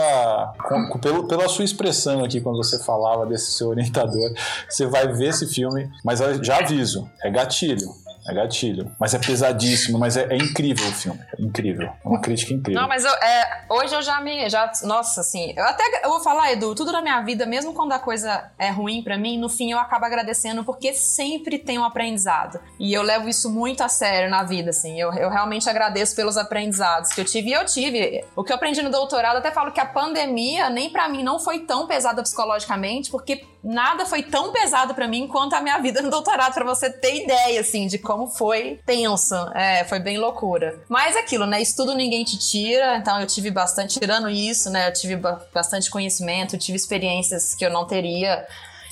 com, 0.66 0.98
pelo, 0.98 1.28
pela 1.28 1.46
sua 1.46 1.64
expressão 1.64 2.24
aqui 2.24 2.40
quando 2.40 2.56
você 2.56 2.82
falava 2.82 3.26
desse 3.26 3.52
seu 3.52 3.68
orientador, 3.68 4.32
você 4.68 4.86
vai 4.86 5.06
ver 5.08 5.28
esse 5.28 5.46
filme, 5.46 5.90
mas 6.02 6.20
já 6.42 6.58
aviso, 6.58 7.08
é 7.22 7.30
gatilho. 7.30 8.01
É 8.26 8.32
gatilho. 8.32 8.90
Mas 8.98 9.14
é 9.14 9.18
pesadíssimo, 9.18 9.98
mas 9.98 10.16
é, 10.16 10.26
é 10.30 10.36
incrível 10.36 10.86
o 10.88 10.92
filme. 10.92 11.20
É 11.38 11.42
incrível. 11.42 11.88
É 12.04 12.08
uma 12.08 12.20
crítica 12.20 12.52
incrível. 12.52 12.80
Não, 12.80 12.88
mas 12.88 13.04
eu, 13.04 13.10
é, 13.10 13.64
hoje 13.68 13.94
eu 13.94 14.02
já 14.02 14.20
me. 14.20 14.48
Já, 14.48 14.70
nossa, 14.84 15.20
assim. 15.20 15.52
Eu 15.56 15.64
até 15.64 15.82
eu 16.04 16.08
vou 16.08 16.20
falar, 16.20 16.52
Edu, 16.52 16.74
tudo 16.74 16.92
na 16.92 17.02
minha 17.02 17.20
vida, 17.22 17.44
mesmo 17.46 17.74
quando 17.74 17.92
a 17.92 17.98
coisa 17.98 18.50
é 18.58 18.70
ruim 18.70 19.02
para 19.02 19.18
mim, 19.18 19.38
no 19.38 19.48
fim 19.48 19.72
eu 19.72 19.78
acabo 19.78 20.04
agradecendo 20.04 20.64
porque 20.64 20.92
sempre 20.92 21.58
tem 21.58 21.78
um 21.78 21.84
aprendizado. 21.84 22.60
E 22.78 22.92
eu 22.92 23.02
levo 23.02 23.28
isso 23.28 23.50
muito 23.50 23.82
a 23.82 23.88
sério 23.88 24.30
na 24.30 24.44
vida, 24.44 24.70
assim. 24.70 25.00
Eu, 25.00 25.12
eu 25.14 25.28
realmente 25.28 25.68
agradeço 25.68 26.14
pelos 26.14 26.36
aprendizados 26.36 27.12
que 27.12 27.20
eu 27.20 27.24
tive. 27.24 27.50
E 27.50 27.52
eu 27.52 27.64
tive. 27.64 28.24
O 28.36 28.44
que 28.44 28.52
eu 28.52 28.56
aprendi 28.56 28.82
no 28.82 28.90
doutorado, 28.90 29.38
até 29.38 29.50
falo 29.50 29.72
que 29.72 29.80
a 29.80 29.86
pandemia, 29.86 30.70
nem 30.70 30.90
para 30.90 31.08
mim, 31.08 31.22
não 31.24 31.40
foi 31.40 31.60
tão 31.60 31.86
pesada 31.86 32.22
psicologicamente, 32.22 33.10
porque 33.10 33.44
nada 33.62 34.04
foi 34.04 34.22
tão 34.22 34.52
pesado 34.52 34.94
para 34.94 35.06
mim 35.06 35.26
quanto 35.26 35.54
a 35.54 35.60
minha 35.60 35.78
vida 35.78 36.02
no 36.02 36.10
doutorado, 36.10 36.52
para 36.52 36.64
você 36.64 36.90
ter 36.90 37.24
ideia, 37.24 37.60
assim, 37.60 37.86
de 37.86 37.98
como 37.98 38.28
foi 38.28 38.80
tenso. 38.84 39.34
É, 39.54 39.84
foi 39.84 39.98
bem 39.98 40.18
loucura. 40.18 40.80
Mas 40.88 41.16
é 41.16 41.20
aquilo, 41.20 41.46
né? 41.46 41.60
Estudo 41.60 41.94
ninguém 41.94 42.24
te 42.24 42.38
tira, 42.38 42.96
então 42.96 43.20
eu 43.20 43.26
tive 43.26 43.50
bastante, 43.50 43.98
tirando 43.98 44.28
isso, 44.28 44.70
né? 44.70 44.88
Eu 44.88 44.92
tive 44.92 45.16
bastante 45.52 45.90
conhecimento, 45.90 46.58
tive 46.58 46.76
experiências 46.76 47.54
que 47.54 47.64
eu 47.64 47.70
não 47.70 47.86
teria, 47.86 48.46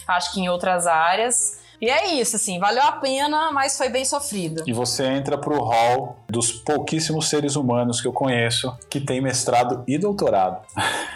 acho 0.07 0.33
que 0.33 0.41
em 0.41 0.49
outras 0.49 0.87
áreas. 0.87 1.60
E 1.81 1.89
é 1.89 2.15
isso, 2.15 2.37
assim, 2.37 2.59
valeu 2.59 2.83
a 2.83 2.93
pena, 2.93 3.51
mas 3.53 3.79
foi 3.79 3.89
bem 3.89 4.05
sofrido. 4.05 4.63
E 4.67 4.73
você 4.73 5.07
entra 5.07 5.39
pro 5.39 5.63
hall 5.63 6.19
dos 6.29 6.53
pouquíssimos 6.53 7.29
seres 7.29 7.57
humanos 7.57 8.03
que 8.03 8.07
eu 8.07 8.13
conheço 8.13 8.77
que 8.91 9.01
tem 9.01 9.21
mestrado 9.23 9.83
e 9.89 9.97
doutorado. 9.97 10.61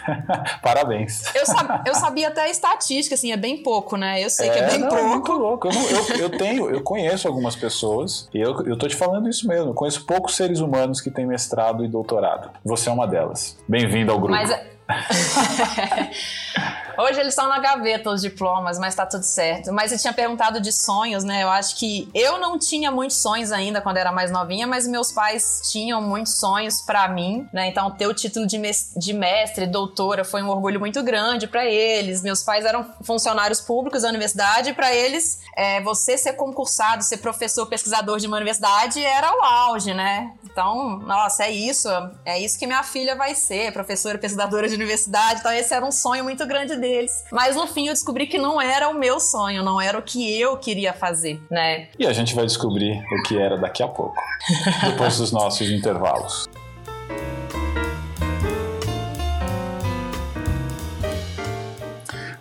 Parabéns. 0.63 1.23
Eu, 1.35 1.45
sab, 1.45 1.87
eu, 1.87 1.93
sabia 1.93 2.29
até 2.29 2.41
a 2.41 2.49
estatística, 2.49 3.13
assim, 3.13 3.31
é 3.31 3.37
bem 3.37 3.61
pouco, 3.61 3.95
né? 3.95 4.23
Eu 4.23 4.29
sei 4.29 4.49
é, 4.49 4.53
que 4.53 4.59
é 4.59 4.67
bem 4.69 4.79
não, 4.79 4.89
pouco. 4.89 5.03
É 5.03 5.07
muito 5.07 5.31
louco. 5.33 5.67
Eu, 5.67 5.73
não, 5.73 5.83
eu, 5.87 6.17
eu, 6.17 6.29
tenho, 6.31 6.69
eu 6.69 6.81
conheço 6.81 7.27
algumas 7.27 7.55
pessoas, 7.55 8.27
e 8.33 8.39
eu, 8.39 8.65
eu 8.65 8.75
tô 8.75 8.87
te 8.87 8.95
falando 8.95 9.29
isso 9.29 9.47
mesmo. 9.47 9.69
Eu 9.69 9.73
conheço 9.75 10.03
poucos 10.05 10.35
seres 10.35 10.61
humanos 10.61 10.99
que 10.99 11.11
têm 11.11 11.27
mestrado 11.27 11.85
e 11.85 11.87
doutorado. 11.87 12.49
Você 12.63 12.89
é 12.89 12.91
uma 12.91 13.05
delas. 13.05 13.55
Bem-vindo 13.67 14.11
ao 14.11 14.19
grupo. 14.19 14.33
Mas. 14.33 14.49
Hoje 16.97 17.19
eles 17.19 17.33
estão 17.33 17.49
na 17.49 17.59
gaveta, 17.59 18.09
os 18.09 18.21
diplomas, 18.21 18.79
mas 18.79 18.95
tá 18.95 19.05
tudo 19.05 19.23
certo. 19.23 19.71
Mas 19.71 19.91
você 19.91 19.97
tinha 19.97 20.13
perguntado 20.13 20.59
de 20.59 20.71
sonhos, 20.71 21.23
né? 21.23 21.43
Eu 21.43 21.49
acho 21.49 21.75
que 21.75 22.09
eu 22.13 22.39
não 22.39 22.57
tinha 22.57 22.91
muitos 22.91 23.17
sonhos 23.17 23.51
ainda 23.51 23.81
quando 23.81 23.97
era 23.97 24.11
mais 24.11 24.31
novinha, 24.31 24.65
mas 24.67 24.87
meus 24.87 25.11
pais 25.11 25.61
tinham 25.71 26.01
muitos 26.01 26.39
sonhos 26.39 26.81
para 26.81 27.07
mim, 27.07 27.47
né? 27.51 27.67
Então 27.67 27.91
ter 27.91 28.07
o 28.07 28.13
título 28.13 28.45
de, 28.47 28.59
de 28.97 29.13
mestre, 29.13 29.67
doutora, 29.67 30.23
foi 30.23 30.41
um 30.41 30.49
orgulho 30.49 30.79
muito 30.79 31.01
grande 31.03 31.47
para 31.47 31.65
eles. 31.65 32.21
Meus 32.21 32.43
pais 32.43 32.65
eram 32.65 32.85
funcionários 33.01 33.61
públicos 33.61 34.01
da 34.03 34.09
universidade 34.09 34.73
para 34.73 34.93
eles, 34.93 35.39
é, 35.55 35.81
você 35.81 36.17
ser 36.17 36.33
concursado, 36.33 37.03
ser 37.03 37.17
professor, 37.17 37.65
pesquisador 37.67 38.19
de 38.19 38.27
uma 38.27 38.37
universidade 38.37 39.03
era 39.03 39.31
o 39.35 39.41
auge, 39.41 39.93
né? 39.93 40.31
Então, 40.43 40.99
nossa, 40.99 41.43
é 41.43 41.51
isso, 41.51 41.89
é 42.23 42.39
isso 42.39 42.57
que 42.57 42.65
minha 42.65 42.83
filha 42.83 43.15
vai 43.15 43.35
ser, 43.35 43.71
professora, 43.73 44.17
pesquisadora 44.17 44.67
de 44.67 44.75
universidade. 44.75 45.39
Então 45.39 45.51
esse 45.51 45.73
era 45.73 45.85
um 45.85 45.91
sonho 45.91 46.23
muito 46.23 46.45
grande 46.45 46.75
deles. 46.85 47.25
Mas 47.31 47.55
no 47.55 47.67
fim 47.67 47.87
eu 47.87 47.93
descobri 47.93 48.27
que 48.27 48.37
não 48.37 48.61
era 48.61 48.89
o 48.89 48.93
meu 48.93 49.19
sonho, 49.19 49.63
não 49.63 49.81
era 49.81 49.97
o 49.97 50.01
que 50.01 50.39
eu 50.39 50.57
queria 50.57 50.93
fazer, 50.93 51.41
né? 51.49 51.87
E 51.97 52.05
a 52.05 52.13
gente 52.13 52.35
vai 52.35 52.45
descobrir 52.45 53.03
o 53.11 53.23
que 53.23 53.37
era 53.37 53.57
daqui 53.57 53.81
a 53.81 53.87
pouco, 53.87 54.15
depois 54.85 55.17
dos 55.17 55.31
nossos 55.31 55.69
intervalos. 55.69 56.45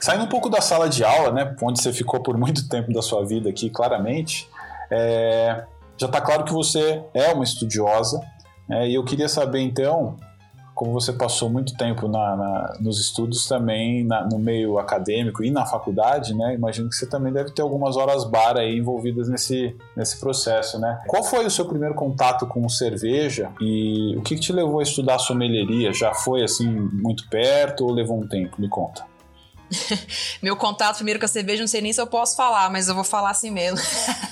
Saindo 0.00 0.24
um 0.24 0.28
pouco 0.28 0.50
da 0.50 0.60
sala 0.60 0.86
de 0.86 1.02
aula, 1.02 1.32
né, 1.32 1.56
onde 1.62 1.80
você 1.80 1.90
ficou 1.90 2.20
por 2.20 2.36
muito 2.36 2.68
tempo 2.68 2.92
da 2.92 3.00
sua 3.00 3.24
vida 3.24 3.48
aqui, 3.48 3.70
claramente, 3.70 4.46
é, 4.90 5.64
já 5.96 6.06
está 6.06 6.20
claro 6.20 6.44
que 6.44 6.52
você 6.52 7.02
é 7.14 7.32
uma 7.32 7.42
estudiosa, 7.42 8.20
né, 8.68 8.86
e 8.86 8.94
eu 8.94 9.04
queria 9.04 9.28
saber 9.28 9.60
então 9.60 10.18
como 10.74 10.92
você 10.92 11.12
passou 11.12 11.48
muito 11.48 11.76
tempo 11.76 12.08
na, 12.08 12.36
na, 12.36 12.76
nos 12.80 13.00
estudos 13.00 13.46
também, 13.46 14.04
na, 14.04 14.26
no 14.26 14.38
meio 14.38 14.78
acadêmico 14.78 15.44
e 15.44 15.50
na 15.50 15.64
faculdade, 15.64 16.34
né? 16.34 16.54
Imagino 16.54 16.88
que 16.88 16.96
você 16.96 17.06
também 17.06 17.32
deve 17.32 17.52
ter 17.52 17.62
algumas 17.62 17.96
horas 17.96 18.24
bar 18.24 18.56
aí 18.56 18.76
envolvidas 18.76 19.28
nesse, 19.28 19.76
nesse 19.96 20.18
processo, 20.18 20.78
né? 20.78 21.00
Qual 21.06 21.22
foi 21.22 21.46
o 21.46 21.50
seu 21.50 21.66
primeiro 21.66 21.94
contato 21.94 22.46
com 22.46 22.68
cerveja 22.68 23.50
e 23.60 24.16
o 24.16 24.22
que, 24.22 24.34
que 24.34 24.40
te 24.40 24.52
levou 24.52 24.80
a 24.80 24.82
estudar 24.82 25.18
sommelieria? 25.18 25.92
Já 25.92 26.12
foi 26.12 26.42
assim 26.42 26.68
muito 26.92 27.28
perto 27.28 27.84
ou 27.84 27.92
levou 27.92 28.18
um 28.18 28.26
tempo? 28.26 28.60
Me 28.60 28.68
conta. 28.68 29.13
Meu 30.42 30.56
contato 30.56 30.96
primeiro 30.96 31.18
com 31.18 31.26
a 31.26 31.28
cerveja, 31.28 31.60
não 31.60 31.68
sei 31.68 31.80
nem 31.80 31.92
se 31.92 32.00
eu 32.00 32.06
posso 32.06 32.36
falar, 32.36 32.70
mas 32.70 32.88
eu 32.88 32.94
vou 32.94 33.04
falar 33.04 33.30
assim 33.30 33.50
mesmo. 33.50 33.78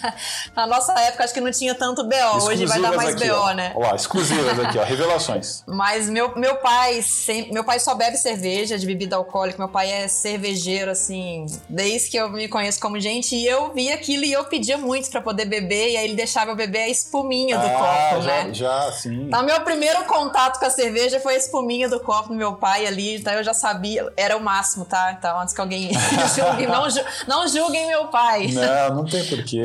Na 0.55 0.66
nossa 0.66 0.92
época, 1.00 1.24
acho 1.24 1.35
que 1.35 1.40
não 1.40 1.50
tinha 1.50 1.74
tanto 1.74 2.05
BO. 2.05 2.44
Hoje 2.44 2.66
vai 2.66 2.81
dar 2.81 2.92
mais 2.92 3.14
aqui, 3.14 3.28
BO, 3.28 3.35
ó. 3.35 3.52
né? 3.55 3.72
Ó, 3.74 3.94
exclusivas 3.94 4.59
aqui, 4.59 4.78
ó, 4.78 4.85
revelações. 4.85 5.62
Mas 5.66 6.09
meu, 6.09 6.37
meu 6.37 6.57
pai 6.57 7.02
sempre, 7.02 7.52
meu 7.52 7.64
pai 7.64 7.78
só 7.78 7.94
bebe 7.94 8.16
cerveja 8.16 8.78
de 8.78 8.87
bebida 8.87 9.16
alcoólica. 9.16 9.59
Meu 9.59 9.68
pai 9.68 9.90
é 9.90 10.09
cervejeiro, 10.09 10.90
assim, 10.90 11.46
desde 11.68 12.11
que 12.11 12.16
eu 12.16 12.31
me 12.31 12.48
conheço 12.48 12.81
como 12.81 12.98
gente. 13.00 13.35
E 13.35 13.46
eu 13.46 13.72
vi 13.72 13.90
aquilo 13.90 14.24
e 14.24 14.33
eu 14.33 14.44
pedia 14.44 14.78
muito 14.78 15.11
para 15.11 15.20
poder 15.20 15.44
beber. 15.44 15.90
E 15.90 15.96
aí 15.96 16.05
ele 16.05 16.14
deixava 16.14 16.50
eu 16.50 16.57
beber 16.57 16.85
a 16.85 16.88
espuminha 16.88 17.59
do 17.59 17.66
ah, 17.66 17.70
copo, 17.70 18.22
já, 18.22 18.44
né? 18.44 18.55
Já, 18.55 18.92
sim. 18.92 19.24
Então, 19.26 19.42
meu 19.42 19.61
primeiro 19.62 20.05
contato 20.05 20.59
com 20.59 20.66
a 20.66 20.70
cerveja 20.70 21.20
foi 21.20 21.35
a 21.35 21.38
espuminha 21.38 21.88
do 21.88 22.00
copo 22.00 22.28
do 22.28 22.35
meu 22.35 22.55
pai 22.55 22.87
ali. 22.87 23.16
Então 23.16 23.33
eu 23.33 23.44
já 23.44 23.55
sabia, 23.55 24.12
era 24.16 24.37
o 24.37 24.40
máximo, 24.40 24.85
tá? 24.85 25.14
Então, 25.18 25.31
antes 25.38 25.54
que 25.54 25.60
alguém 25.60 25.90
julgue, 26.34 26.66
não, 26.66 26.90
ju, 26.90 27.00
não 27.26 27.48
julguem 27.48 27.86
meu 27.86 28.08
pai. 28.08 28.48
Não, 28.48 28.96
não 28.96 29.04
tem 29.04 29.24
porquê. 29.24 29.64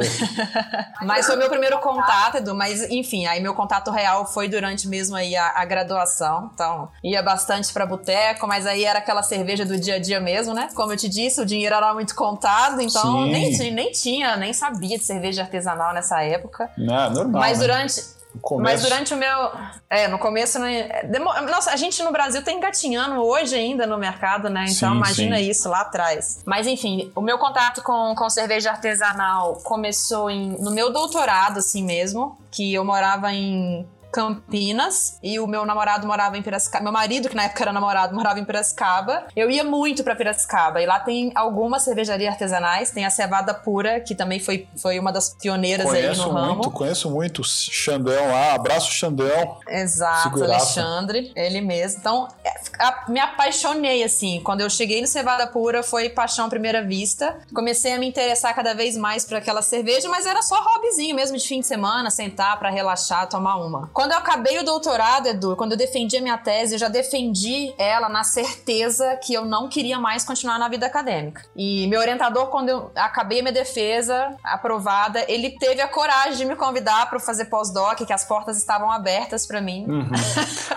Mas 1.03 1.25
foi 1.25 1.35
meu 1.35 1.49
primeiro 1.49 1.79
contato, 1.79 2.37
Edu. 2.37 2.55
Mas, 2.55 2.81
enfim, 2.89 3.25
aí 3.25 3.41
meu 3.41 3.53
contato 3.53 3.91
real 3.91 4.25
foi 4.25 4.47
durante 4.47 4.87
mesmo 4.87 5.15
aí 5.15 5.35
a, 5.35 5.53
a 5.55 5.65
graduação. 5.65 6.49
Então, 6.53 6.89
ia 7.03 7.21
bastante 7.21 7.71
pra 7.71 7.85
boteco, 7.85 8.47
mas 8.47 8.65
aí 8.65 8.83
era 8.83 8.99
aquela 8.99 9.23
cerveja 9.23 9.65
do 9.65 9.79
dia 9.79 9.95
a 9.95 9.99
dia 9.99 10.19
mesmo, 10.19 10.53
né? 10.53 10.69
Como 10.75 10.91
eu 10.91 10.97
te 10.97 11.07
disse, 11.07 11.41
o 11.41 11.45
dinheiro 11.45 11.75
era 11.75 11.93
muito 11.93 12.15
contado, 12.15 12.81
então 12.81 13.25
nem, 13.25 13.51
nem 13.71 13.91
tinha, 13.91 14.35
nem 14.37 14.53
sabia 14.53 14.97
de 14.97 15.03
cerveja 15.03 15.41
artesanal 15.41 15.93
nessa 15.93 16.21
época. 16.23 16.69
Não, 16.77 17.09
normal. 17.09 17.41
Mas 17.41 17.59
né? 17.59 17.67
durante. 17.67 18.16
Mas 18.59 18.81
durante 18.81 19.13
o 19.13 19.17
meu. 19.17 19.51
É, 19.89 20.07
no 20.07 20.19
começo. 20.19 20.59
Né, 20.59 21.03
demo, 21.03 21.33
nossa, 21.41 21.71
a 21.71 21.75
gente 21.75 22.01
no 22.03 22.11
Brasil 22.11 22.43
tá 22.43 22.51
engatinhando 22.51 23.21
hoje 23.21 23.55
ainda 23.55 23.85
no 23.87 23.97
mercado, 23.97 24.49
né? 24.49 24.65
Então 24.69 24.91
Sim, 24.91 24.97
imagina 24.97 25.37
sim. 25.37 25.49
isso 25.49 25.69
lá 25.69 25.81
atrás. 25.81 26.41
Mas 26.45 26.67
enfim, 26.67 27.11
o 27.15 27.21
meu 27.21 27.37
contato 27.37 27.81
com, 27.81 28.13
com 28.15 28.29
cerveja 28.29 28.71
artesanal 28.71 29.55
começou 29.63 30.29
em, 30.29 30.57
no 30.61 30.71
meu 30.71 30.91
doutorado, 30.91 31.59
assim 31.59 31.83
mesmo. 31.83 32.37
Que 32.51 32.73
eu 32.73 32.83
morava 32.83 33.31
em 33.33 33.87
Campinas 34.11 35.17
e 35.21 35.39
o 35.39 35.47
meu 35.47 35.65
namorado 35.65 36.07
morava 36.07 36.37
em 36.37 36.41
Piracicaba. 36.41 36.83
Meu 36.83 36.93
marido, 36.93 37.29
que 37.29 37.35
na 37.35 37.43
época 37.43 37.63
era 37.63 37.73
namorado, 37.73 38.15
morava 38.15 38.39
em 38.39 38.45
Piracicaba. 38.45 39.25
Eu 39.35 39.49
ia 39.49 39.63
muito 39.63 40.03
pra 40.03 40.15
Piracicaba 40.15 40.81
e 40.81 40.85
lá 40.85 40.99
tem 40.99 41.31
algumas 41.35 41.83
cervejarias 41.83 42.33
artesanais. 42.33 42.91
Tem 42.91 43.05
a 43.05 43.09
Cevada 43.09 43.53
Pura, 43.53 43.99
que 43.99 44.15
também 44.15 44.39
foi, 44.39 44.67
foi 44.75 44.99
uma 44.99 45.11
das 45.11 45.29
pioneiras 45.35 45.87
aí 45.87 46.03
Conheço 46.03 46.27
no 46.27 46.33
ramo. 46.33 46.53
muito, 46.53 46.71
conheço 46.71 47.09
muito. 47.09 47.43
Xandão 47.43 48.31
lá, 48.31 48.53
abraço 48.53 48.91
Xandão. 48.91 49.57
Exato, 49.67 50.23
Figuraça. 50.23 50.81
Alexandre, 50.81 51.31
ele 51.35 51.61
mesmo. 51.61 51.99
Então, 51.99 52.27
é, 52.43 53.11
me 53.11 53.19
apaixonei, 53.19 54.03
assim. 54.03 54.41
Quando 54.43 54.61
eu 54.61 54.69
cheguei 54.69 55.01
no 55.01 55.07
Cevada 55.07 55.47
Pura, 55.47 55.83
foi 55.83 56.09
paixão 56.09 56.45
à 56.45 56.49
primeira 56.49 56.83
vista. 56.83 57.37
Comecei 57.53 57.93
a 57.93 57.99
me 57.99 58.07
interessar 58.07 58.53
cada 58.55 58.73
vez 58.73 58.95
mais 58.97 59.25
por 59.25 59.37
aquela 59.37 59.61
cerveja, 59.61 60.07
mas 60.09 60.25
era 60.25 60.41
só 60.41 60.61
hobbyzinho 60.61 61.15
mesmo 61.15 61.37
de 61.37 61.47
fim 61.47 61.59
de 61.59 61.67
semana, 61.67 62.09
sentar 62.09 62.57
pra 62.59 62.69
relaxar, 62.69 63.27
tomar 63.27 63.57
uma. 63.57 63.89
Quando 63.97 64.11
eu 64.11 64.19
acabei 64.19 64.59
o 64.59 64.63
doutorado, 64.63 65.27
Edu, 65.27 65.55
quando 65.55 65.71
eu 65.71 65.77
defendi 65.77 66.17
a 66.17 66.21
minha 66.21 66.37
tese, 66.37 66.75
eu 66.75 66.77
já 66.77 66.87
defendi 66.87 67.73
ela 67.79 68.07
na 68.07 68.23
certeza 68.23 69.15
que 69.15 69.33
eu 69.33 69.43
não 69.43 69.67
queria 69.67 69.99
mais 69.99 70.23
continuar 70.23 70.59
na 70.59 70.69
vida 70.69 70.85
acadêmica. 70.85 71.41
E 71.55 71.87
meu 71.87 71.99
orientador, 71.99 72.45
quando 72.49 72.69
eu 72.69 72.91
acabei 72.93 73.39
a 73.39 73.41
minha 73.41 73.51
defesa 73.51 74.35
aprovada, 74.43 75.25
ele 75.27 75.57
teve 75.57 75.81
a 75.81 75.87
coragem 75.87 76.37
de 76.37 76.45
me 76.45 76.55
convidar 76.55 77.09
para 77.09 77.19
fazer 77.19 77.45
pós-doc, 77.45 77.97
que 78.05 78.13
as 78.13 78.23
portas 78.23 78.59
estavam 78.59 78.91
abertas 78.91 79.47
para 79.47 79.59
mim. 79.59 79.87
Uhum. 79.89 80.11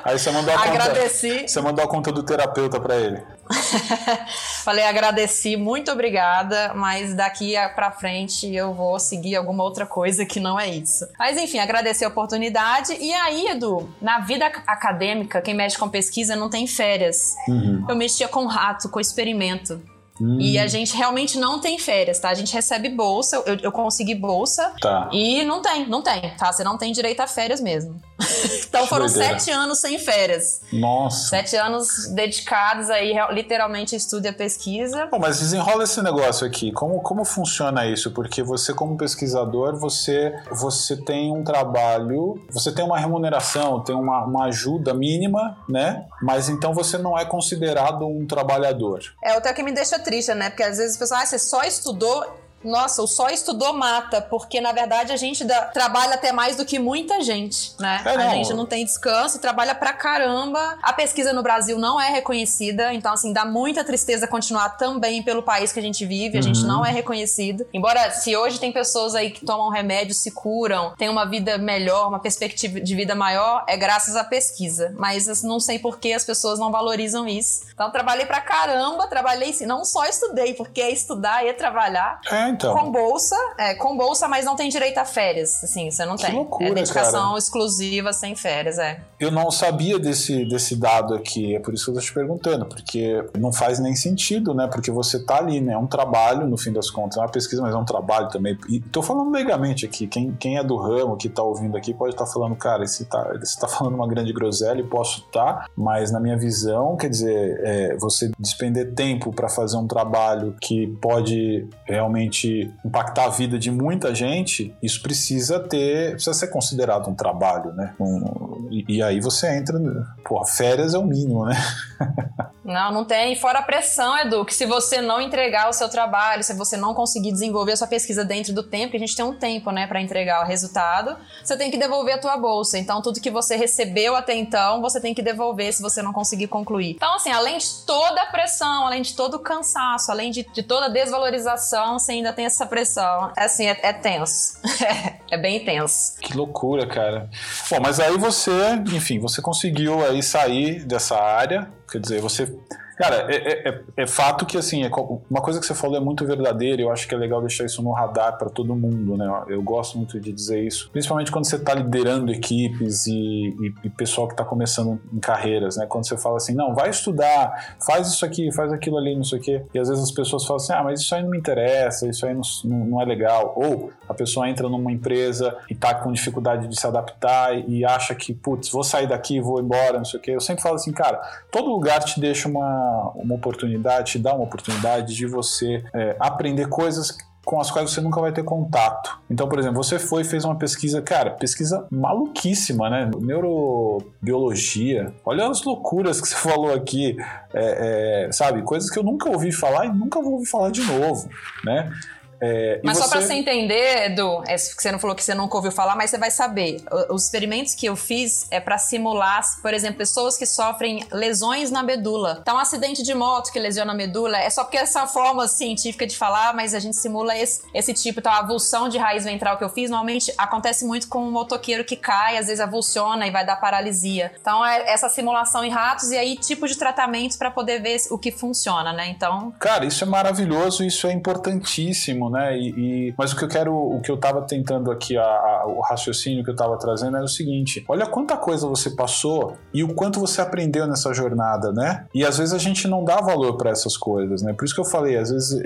Aí 0.03 0.19
você 0.19 0.31
mandou 0.31 0.55
a 0.55 0.57
conta. 0.65 0.71
Agradeci. 0.71 1.47
Você 1.47 1.61
mandou 1.61 1.85
a 1.85 1.89
conta 1.89 2.11
do 2.11 2.23
terapeuta 2.23 2.81
pra 2.81 2.97
ele. 2.97 3.23
Falei, 4.65 4.85
agradeci, 4.85 5.57
muito 5.57 5.91
obrigada, 5.91 6.73
mas 6.75 7.15
daqui 7.15 7.57
a- 7.57 7.69
pra 7.69 7.91
frente 7.91 8.53
eu 8.55 8.73
vou 8.75 8.99
seguir 8.99 9.37
alguma 9.37 9.65
outra 9.65 9.87
coisa 9.87 10.25
que 10.25 10.39
não 10.41 10.59
é 10.59 10.69
isso. 10.69 11.07
Mas 11.19 11.37
enfim, 11.37 11.59
agradeci 11.59 12.05
a 12.05 12.09
oportunidade. 12.09 12.93
E 13.01 13.13
aí, 13.13 13.49
Edu, 13.49 13.89
na 14.01 14.21
vida 14.21 14.47
ac- 14.47 14.63
acadêmica, 14.67 15.41
quem 15.41 15.55
mexe 15.55 15.79
com 15.79 15.89
pesquisa 15.89 16.37
não 16.37 16.49
tem 16.51 16.67
férias. 16.67 17.35
Uhum. 17.49 17.85
Eu 17.89 17.97
mexia 17.97 18.29
com 18.29 18.47
rato, 18.47 18.89
com 18.89 19.01
experimento. 19.01 19.81
Hum, 20.21 20.39
E 20.41 20.59
a 20.59 20.67
gente 20.67 20.97
realmente 20.97 21.39
não 21.39 21.61
tem 21.61 21.79
férias, 21.79 22.19
tá? 22.19 22.29
A 22.29 22.35
gente 22.35 22.53
recebe 22.53 22.89
bolsa, 22.89 23.43
eu, 23.47 23.57
eu 23.63 23.73
consegui 23.73 24.15
bolsa. 24.15 24.73
Tá. 24.81 25.09
E 25.13 25.43
não 25.45 25.63
tem, 25.63 25.89
não 25.89 26.03
tem, 26.03 26.35
tá? 26.37 26.53
Você 26.53 26.63
não 26.63 26.77
tem 26.77 26.93
direito 26.93 27.21
a 27.21 27.27
férias 27.27 27.61
mesmo. 27.61 28.01
então 28.69 28.87
foram 28.87 29.07
doideira. 29.07 29.39
sete 29.39 29.51
anos 29.51 29.79
sem 29.79 29.99
férias. 29.99 30.61
Nossa. 30.73 31.29
Sete 31.29 31.57
anos 31.57 32.09
dedicados 32.15 32.91
aí, 32.91 33.15
literalmente, 33.33 33.95
a 33.95 33.99
estudo 33.99 34.27
e 34.27 34.29
a 34.29 34.33
pesquisa. 34.33 35.07
Bom, 35.07 35.19
mas 35.19 35.39
desenrola 35.41 35.85
esse 35.85 36.03
negócio 36.03 36.47
aqui. 36.47 36.71
Como, 36.73 37.01
como 37.01 37.25
funciona 37.25 37.87
isso? 37.87 38.11
Porque 38.11 38.43
você, 38.43 38.75
como 38.75 38.97
pesquisador, 38.97 39.77
você, 39.79 40.35
você 40.51 40.97
tem 40.97 41.33
um 41.33 41.43
trabalho, 41.43 42.41
você 42.51 42.73
tem 42.73 42.85
uma 42.85 42.99
remuneração, 42.99 43.81
tem 43.83 43.95
uma, 43.97 44.25
uma 44.25 44.45
ajuda 44.47 44.93
mínima, 44.93 45.57
né? 45.69 46.05
Mas 46.23 46.49
então 46.49 46.75
você 46.75 46.99
não 46.99 47.19
é 47.19 47.25
considerado 47.25 48.07
um 48.07 48.27
trabalhador. 48.27 49.01
É 49.23 49.31
até 49.33 49.51
o 49.51 49.55
que 49.55 49.63
me 49.63 49.73
deixa 49.73 49.99
triste, 49.99 50.10
né? 50.35 50.51
Porque 50.51 50.63
às 50.63 50.79
vezes 50.79 50.93
as 50.93 50.99
pessoas, 50.99 51.23
ah, 51.23 51.27
você 51.27 51.39
só 51.39 51.63
estudou. 51.63 52.39
Nossa, 52.63 53.03
o 53.03 53.07
só 53.07 53.29
estudou 53.31 53.73
mata, 53.73 54.21
porque 54.21 54.61
na 54.61 54.73
verdade 54.73 55.13
a 55.13 55.17
gente 55.17 55.45
dá- 55.45 55.63
trabalha 55.67 56.15
até 56.15 56.31
mais 56.33 56.57
do 56.57 56.65
que 56.65 56.79
muita 56.79 57.21
gente, 57.23 57.73
né? 57.79 58.03
É, 58.05 58.11
a 58.11 58.17
não. 58.19 58.31
gente 58.31 58.53
não 58.55 58.67
tem 58.67 58.85
descanso, 58.85 59.39
trabalha 59.41 59.75
pra 59.75 59.93
caramba. 59.93 60.79
A 60.83 60.93
pesquisa 60.93 61.33
no 61.33 61.43
Brasil 61.43 61.79
não 61.79 62.01
é 62.01 62.11
reconhecida, 62.11 62.93
então 62.93 63.13
assim, 63.13 63.33
dá 63.33 63.45
muita 63.45 63.83
tristeza 63.85 64.27
continuar 64.27 64.71
também 64.77 65.23
pelo 65.23 65.43
país 65.43 65.73
que 65.73 65.79
a 65.79 65.83
gente 65.83 66.05
vive, 66.05 66.39
a 66.39 66.43
gente 66.43 66.61
Uhum. 66.61 66.67
não 66.67 66.85
é 66.87 66.91
reconhecido. 66.91 67.67
Embora 67.73 68.11
se 68.11 68.37
hoje 68.37 68.59
tem 68.61 68.71
pessoas 68.73 69.15
aí 69.15 69.31
que 69.31 69.45
tomam 69.45 69.71
remédio, 69.71 70.15
se 70.15 70.31
curam, 70.31 70.93
têm 70.97 71.09
uma 71.09 71.25
vida 71.25 71.57
melhor, 71.59 72.09
uma 72.09 72.21
perspectiva 72.21 72.81
de 72.81 72.95
vida 72.95 73.15
maior, 73.15 73.65
é 73.67 73.77
graças 73.77 74.17
à 74.17 74.25
pesquisa. 74.25 74.93
Mas 74.97 75.27
eu 75.29 75.49
não 75.49 75.61
sei 75.61 75.79
por 75.79 75.99
que 75.99 76.13
as 76.13 76.25
pessoas 76.25 76.59
não 76.59 76.71
valorizam 76.71 77.27
isso. 77.27 77.63
Então 77.73 77.91
trabalhei 77.91 78.27
pra 78.27 78.41
caramba, 78.41 79.07
trabalhei, 79.07 79.53
sim, 79.53 79.67
não 79.67 79.85
só 79.85 80.05
estudei, 80.05 80.55
porque 80.55 80.81
é 80.81 80.91
estudar 80.91 81.45
e 81.45 81.49
é 81.49 81.53
trabalhar. 81.53 82.21
É, 82.31 82.50
então. 82.51 82.77
Com 82.77 82.91
bolsa, 82.91 83.37
é, 83.59 83.75
com 83.75 83.97
bolsa, 83.97 84.29
mas 84.29 84.45
não 84.45 84.57
tem 84.57 84.69
direito 84.69 84.99
a 84.99 85.05
férias, 85.05 85.63
assim, 85.63 85.91
você 85.91 86.05
não 86.05 86.17
Que 86.17 86.27
tem. 86.27 86.35
loucura, 86.35 86.71
é 86.71 86.75
dedicação 86.75 87.29
cara. 87.29 87.39
exclusiva, 87.39 88.13
sem 88.13 88.35
férias, 88.35 88.79
é. 88.79 89.01
Eu 89.19 89.31
não 89.31 89.51
sabia 89.51 89.99
desse, 89.99 90.45
desse 90.45 90.77
dado 90.77 91.15
aqui, 91.15 91.55
é 91.55 91.61
por 91.61 91.75
isso 91.75 91.85
que 91.85 91.91
eu 91.91 91.95
tô 91.95 92.01
te 92.01 92.13
perguntando, 92.13 92.67
porque 92.67 93.25
não 93.39 93.53
faz 93.53 93.79
nem 93.79 93.95
sentido, 93.95 94.55
né? 94.55 94.67
Porque 94.67 94.91
você 94.91 95.25
tá 95.25 95.39
ali, 95.39 95.61
né? 95.61 95.75
É 95.75 95.79
um 95.79 95.87
trabalho, 95.87 96.47
no 96.47 96.57
fim 96.57 96.73
das 96.73 96.91
contas, 96.91 97.17
é 97.19 97.21
uma 97.21 97.29
pesquisa, 97.31 97.63
mas 97.63 97.75
é 97.75 97.79
um 97.79 97.85
trabalho 97.85 98.29
também. 98.29 98.59
E 98.69 98.81
tô 98.81 99.03
falando 99.03 99.31
legalmente 99.31 99.85
aqui, 99.85 100.07
quem, 100.07 100.33
quem 100.33 100.59
é 100.59 100.65
do 100.65 100.77
ramo, 100.77 101.17
que 101.17 101.29
tá 101.29 101.43
ouvindo 101.43 101.77
aqui, 101.77 101.93
pode 101.95 102.15
estar 102.15 102.27
falando, 102.27 102.57
cara, 102.57 102.85
esse 102.85 103.05
tá, 103.05 103.33
esse 103.43 103.59
tá 103.59 103.69
falando 103.69 103.95
uma 103.95 104.09
grande 104.09 104.33
groselha 104.33 104.81
e 104.81 104.85
posso 104.85 105.21
estar, 105.21 105.67
mas 105.77 106.11
na 106.11 106.21
minha 106.21 106.37
visão, 106.37 106.97
quer 106.97 107.09
dizer, 107.11 107.61
é, 107.63 107.97
você 107.97 108.31
despender 108.39 108.95
tempo 108.95 109.33
para 109.33 109.49
fazer 109.49 109.77
um 109.77 109.87
trabalho 109.87 110.55
que 110.61 110.87
pode 111.01 111.69
realmente 111.85 112.40
impactar 112.85 113.25
a 113.25 113.29
vida 113.29 113.59
de 113.59 113.71
muita 113.71 114.15
gente, 114.15 114.75
isso 114.83 115.03
precisa 115.03 115.61
ter, 115.61 116.13
precisa 116.13 116.35
ser 116.35 116.49
considerado 116.49 117.09
um 117.09 117.15
trabalho, 117.15 117.73
né? 117.73 117.95
Um- 118.01 118.69
e, 118.71 118.97
e 118.97 119.03
aí 119.03 119.21
você 119.21 119.57
entra, 119.57 119.79
pô, 120.25 120.45
férias 120.45 120.95
é 120.95 120.99
o 120.99 121.05
mínimo, 121.05 121.45
né? 121.45 121.57
Não, 122.63 122.93
não 122.93 123.05
tem. 123.05 123.35
Fora 123.35 123.59
a 123.59 123.63
pressão, 123.63 124.17
Edu, 124.19 124.45
que 124.45 124.55
se 124.55 124.65
você 124.65 125.01
não 125.01 125.21
entregar 125.21 125.69
o 125.69 125.73
seu 125.73 125.89
trabalho, 125.89 126.45
se 126.45 126.55
você 126.55 126.77
não 126.77 126.95
conseguir 126.95 127.33
desenvolver 127.33 127.73
a 127.73 127.77
sua 127.77 127.87
pesquisa 127.89 128.25
dentro 128.25 128.53
do 128.55 128.63
tempo, 128.63 128.93
que 128.93 128.97
a 128.97 129.01
gente 129.01 129.17
tem 129.17 129.25
um 129.25 129.35
tempo, 129.35 129.73
né, 129.73 129.89
para 129.89 130.01
entregar 130.01 130.45
o 130.45 130.47
resultado, 130.47 131.17
você 131.43 131.57
tem 131.57 131.71
que 131.71 131.77
devolver 131.77 132.15
a 132.15 132.19
tua 132.19 132.37
bolsa. 132.37 132.79
Então, 132.79 133.03
tudo 133.03 133.21
que 133.21 133.31
você 133.31 133.57
recebeu 133.57 134.15
até 134.15 134.35
então, 134.37 134.81
você 134.81 135.01
tem 135.01 135.13
que 135.15 135.23
devolver 135.23 135.73
se 135.73 135.83
você 135.83 136.01
não 136.01 136.13
conseguir 136.13 136.47
concluir. 136.47 136.93
Então, 136.93 137.17
assim, 137.17 137.33
além 137.33 137.59
de 137.59 137.67
toda 137.85 138.23
a 138.23 138.27
pressão, 138.27 138.87
além 138.87 139.03
de 139.03 139.15
todo 139.17 139.35
o 139.35 139.41
cansaço, 139.41 140.13
além 140.13 140.31
de, 140.31 140.45
de 140.53 140.63
toda 140.63 140.87
a 140.87 140.91
desvalorização, 140.91 141.99
você 141.99 142.13
ainda 142.13 142.30
tem 142.33 142.45
essa 142.45 142.67
pressão. 142.67 143.33
É 143.37 143.45
Assim, 143.45 143.67
é, 143.67 143.79
é 143.83 143.93
tenso. 143.93 144.59
é 145.31 145.37
bem 145.37 145.65
tenso. 145.65 146.19
Que 146.21 146.37
loucura, 146.37 146.87
cara. 146.87 147.29
Bom, 147.71 147.81
mas 147.81 148.01
aí 148.01 148.17
você, 148.17 148.75
enfim, 148.93 149.19
você 149.19 149.43
conseguiu 149.43 150.05
aí 150.05 150.23
sair 150.23 150.85
dessa 150.85 151.17
área, 151.21 151.71
quer 151.91 152.01
dizer, 152.01 152.21
você 152.21 152.53
Cara, 153.01 153.33
é, 153.33 153.37
é, 153.37 153.69
é, 153.71 153.83
é, 153.97 154.07
fato 154.07 154.45
que, 154.45 154.59
assim, 154.59 154.85
é, 154.85 154.91
uma 155.31 155.41
coisa 155.41 155.59
que 155.59 155.65
você 155.65 155.75
falou 155.75 155.97
é 155.97 156.01
muito 156.01 156.27
verdadeira 156.27 156.83
e 156.83 156.85
eu 156.85 156.93
acho 156.93 157.09
que 157.09 157.15
é 157.15 157.19
legal 157.19 157.41
deixar 157.41 157.65
isso 157.65 157.83
no 157.83 157.93
radar 157.93 158.37
para 158.37 158.51
todo 158.51 158.77
mundo, 158.77 159.17
né? 159.17 159.27
Eu 159.49 159.63
gosto 159.63 159.97
muito 159.97 160.21
de 160.21 160.31
dizer 160.31 160.63
isso, 160.63 160.91
principalmente 160.93 161.33
quando 161.33 161.47
você 161.47 161.57
está 161.57 161.73
liderando 161.73 162.31
equipes 162.31 163.07
e, 163.07 163.15
e, 163.15 163.75
e 163.85 163.89
pessoal 163.89 164.29
que 164.29 164.35
está 164.35 164.45
começando 164.45 165.01
em 165.11 165.19
carreiras, 165.19 165.79
né? 165.79 165.87
Quando 165.87 166.07
você 166.07 166.19
fala 166.19 166.37
assim, 166.37 166.55
não, 166.55 166.75
vai 166.75 166.91
estudar, 166.91 167.75
faz 167.87 168.09
isso 168.09 168.23
aqui, 168.23 168.53
faz 168.53 168.71
aquilo 168.71 168.99
ali, 168.99 169.17
não 169.17 169.25
sei 169.25 169.39
o 169.39 169.43
quê. 169.43 169.63
E 169.73 169.79
às 169.79 169.89
vezes 169.89 170.05
as 170.05 170.13
pessoas 170.13 170.45
falam 170.45 170.63
assim, 170.63 170.75
ah, 170.75 170.85
mas 170.85 171.01
isso 171.01 171.15
aí 171.15 171.23
não 171.23 171.31
me 171.31 171.39
interessa, 171.39 172.07
isso 172.07 172.27
aí 172.27 172.35
não, 172.35 172.43
não, 172.67 172.85
não 172.85 173.01
é 173.01 173.07
legal. 173.07 173.55
Ou 173.57 173.91
a 174.11 174.15
pessoa 174.15 174.49
entra 174.49 174.69
numa 174.69 174.91
empresa 174.91 175.57
e 175.71 175.73
está 175.73 175.95
com 175.95 176.11
dificuldade 176.11 176.67
de 176.67 176.79
se 176.79 176.85
adaptar 176.85 177.57
e 177.57 177.85
acha 177.85 178.13
que, 178.13 178.35
putz, 178.35 178.69
vou 178.69 178.83
sair 178.83 179.07
daqui, 179.07 179.41
vou 179.41 179.61
embora, 179.61 179.99
não 179.99 180.05
sei 180.05 180.19
o 180.19 180.23
quê. 180.23 180.33
Eu 180.33 180.41
sempre 180.41 180.65
falo 180.65 180.75
assim, 180.75 180.91
cara, 180.91 181.21
todo 181.49 181.71
lugar 181.71 182.03
te 182.03 182.19
deixa 182.19 182.49
uma, 182.49 183.13
uma 183.15 183.37
oportunidade, 183.37 184.13
te 184.13 184.19
dá 184.19 184.35
uma 184.35 184.43
oportunidade 184.43 185.15
de 185.15 185.27
você 185.27 185.85
é, 185.95 186.17
aprender 186.19 186.69
coisas 186.69 187.17
com 187.45 187.61
as 187.61 187.71
quais 187.71 187.91
você 187.91 188.01
nunca 188.01 188.21
vai 188.21 188.33
ter 188.33 188.43
contato. 188.43 189.19
Então, 189.31 189.49
por 189.49 189.61
exemplo, 189.61 189.83
você 189.83 189.99
foi 189.99 190.23
e 190.23 190.25
fez 190.25 190.45
uma 190.45 190.57
pesquisa, 190.57 191.01
cara, 191.01 191.31
pesquisa 191.31 191.87
maluquíssima, 191.89 192.91
né? 192.91 193.09
Neurobiologia. 193.19 195.15
Olha 195.25 195.49
as 195.49 195.63
loucuras 195.63 196.21
que 196.21 196.27
você 196.29 196.35
falou 196.35 196.75
aqui, 196.75 197.17
é, 197.55 198.27
é, 198.27 198.33
sabe? 198.33 198.63
Coisas 198.63 198.91
que 198.91 198.99
eu 198.99 199.05
nunca 199.05 199.31
ouvi 199.31 199.53
falar 199.53 199.87
e 199.87 199.93
nunca 199.93 200.21
vou 200.21 200.33
ouvir 200.33 200.47
falar 200.47 200.71
de 200.71 200.83
novo, 200.83 201.29
né? 201.65 201.93
É, 202.41 202.81
mas 202.83 202.99
só 202.99 203.09
para 203.09 203.21
você 203.21 203.35
entender, 203.35 204.07
Edu, 204.07 204.43
é, 204.47 204.57
você 204.57 204.91
não 204.91 204.99
falou 204.99 205.15
que 205.15 205.23
você 205.23 205.35
nunca 205.35 205.57
ouviu 205.57 205.71
falar, 205.71 205.95
mas 205.95 206.11
você 206.11 206.19
vai 206.19 206.31
saber. 206.31 206.83
Os 207.11 207.25
experimentos 207.25 207.75
que 207.75 207.87
eu 207.87 207.95
fiz 207.95 208.47
é 208.51 208.59
para 208.59 208.79
simular, 208.79 209.43
por 209.61 209.75
exemplo, 209.75 209.99
pessoas 209.99 210.37
que 210.37 210.47
sofrem 210.47 211.07
lesões 211.13 211.71
na 211.71 211.83
medula. 211.83 212.39
Então, 212.41 212.57
um 212.57 212.59
acidente 212.59 213.03
de 213.03 213.15
moto 213.15 213.53
que 213.53 213.59
lesiona 213.59 213.93
a 213.93 213.95
medula 213.95 214.39
é 214.39 214.49
só 214.49 214.65
porque 214.65 214.79
essa 214.79 215.07
forma 215.07 215.47
científica 215.47 216.07
de 216.07 216.17
falar, 216.17 216.55
mas 216.55 216.75
a 216.75 216.79
gente 216.79 216.97
simula 216.97 217.37
esse, 217.37 217.63
esse 217.75 217.93
tipo. 217.93 218.21
Então, 218.21 218.33
a 218.33 218.39
avulsão 218.39 218.89
de 218.89 218.97
raiz 218.97 219.25
ventral 219.25 219.59
que 219.59 219.65
eu 219.65 219.69
fiz 219.69 219.91
normalmente 219.91 220.33
acontece 220.39 220.85
muito 220.85 221.09
com 221.09 221.23
um 221.23 221.31
motoqueiro 221.31 221.85
que 221.85 221.97
cai, 221.97 222.39
às 222.39 222.47
vezes 222.47 222.61
avulsiona 222.61 223.27
e 223.27 223.31
vai 223.31 223.45
dar 223.45 223.57
paralisia. 223.57 224.33
Então, 224.41 224.65
é 224.65 224.91
essa 224.91 225.09
simulação 225.09 225.65
em 225.65 225.71
ratos 225.71 226.11
e 226.11 226.17
aí 226.17 226.37
tipo 226.37 226.67
de 226.67 226.77
tratamento 226.77 227.37
para 227.37 227.51
poder 227.51 227.83
ver 227.83 227.99
o 228.11 228.19
que 228.19 228.31
funciona, 228.31 228.93
né? 228.93 229.09
Então. 229.09 229.53
Cara, 229.59 229.85
isso 229.85 230.05
é 230.05 230.07
maravilhoso, 230.07 230.85
isso 230.85 231.07
é 231.07 231.13
importantíssimo 231.13 232.30
né? 232.31 232.57
E, 232.57 232.69
e, 233.09 233.15
mas 233.17 233.33
o 233.33 233.37
que 233.37 233.45
eu 233.45 233.49
quero, 233.49 233.75
o 233.75 234.01
que 234.01 234.11
eu 234.11 234.17
tava 234.17 234.43
tentando 234.43 234.91
aqui, 234.91 235.17
a, 235.17 235.23
a, 235.23 235.67
o 235.67 235.81
raciocínio 235.81 236.45
que 236.45 236.51
eu 236.51 236.57
tava 236.57 236.79
trazendo 236.79 237.17
era 237.17 237.25
o 237.25 237.29
seguinte: 237.29 237.85
olha 237.89 238.07
quanta 238.07 238.37
coisa 238.37 238.67
você 238.67 238.91
passou 238.91 239.57
e 239.73 239.83
o 239.83 239.95
quanto 239.95 240.21
você 240.21 240.41
aprendeu 240.41 240.87
nessa 240.87 241.13
jornada, 241.13 241.73
né? 241.73 242.07
E 242.15 242.25
às 242.25 242.39
vezes 242.39 242.55
a 242.55 242.59
gente 242.59 242.87
não 242.89 243.05
dá 243.05 243.21
valor 243.21 243.57
para 243.57 243.71
essas 243.71 243.97
coisas, 243.97 244.43
né? 244.43 244.53
Por 244.53 244.65
isso 244.65 244.75
que 244.75 244.81
eu 244.81 244.85
falei, 244.85 245.17
às 245.17 245.31
vezes 245.31 245.61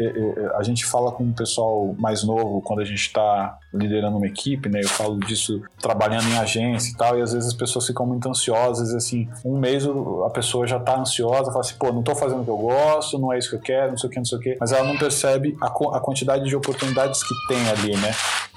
a 0.57 0.62
gente 0.62 0.85
fala 0.85 1.12
com 1.12 1.24
o 1.24 1.35
pessoal 1.35 1.94
mais 1.98 2.24
novo 2.24 2.61
quando 2.62 2.81
a 2.81 2.85
gente 2.85 3.12
tá 3.12 3.59
liderando 3.74 4.16
uma 4.16 4.26
equipe, 4.26 4.68
né? 4.68 4.80
Eu 4.82 4.88
falo 4.88 5.18
disso 5.20 5.60
trabalhando 5.80 6.26
em 6.28 6.38
agência 6.38 6.90
e 6.92 6.96
tal, 6.96 7.18
e 7.18 7.22
às 7.22 7.32
vezes 7.32 7.48
as 7.48 7.54
pessoas 7.54 7.87
ficam 7.87 8.06
muito 8.06 8.28
ansiosas, 8.28 8.94
assim, 8.94 9.28
um 9.44 9.58
mês 9.58 9.84
a 9.87 10.30
pessoa 10.30 10.66
já 10.66 10.80
tá 10.80 10.98
ansiosa, 10.98 11.50
fala 11.50 11.60
assim, 11.60 11.74
pô, 11.78 11.92
não 11.92 12.02
tô 12.02 12.14
fazendo 12.14 12.40
o 12.40 12.44
que 12.44 12.50
eu 12.50 12.56
gosto, 12.56 13.18
não 13.18 13.32
é 13.32 13.38
isso 13.38 13.50
que 13.50 13.56
eu 13.56 13.60
quero, 13.60 13.90
não 13.90 13.98
sei 13.98 14.08
o 14.08 14.10
que, 14.12 14.18
não 14.18 14.24
sei 14.24 14.38
o 14.38 14.40
que, 14.40 14.56
mas 14.58 14.72
ela 14.72 14.87
não 14.87 14.96
percebe 14.96 15.56
a, 15.60 15.66
a 15.66 16.00
quantidade 16.00 16.44
de 16.44 16.54
de 16.54 16.56
oportunidades 16.56 17.22
que 17.22 17.34
tem 17.48 17.68
ali, 17.68 17.96
né? 17.96 18.12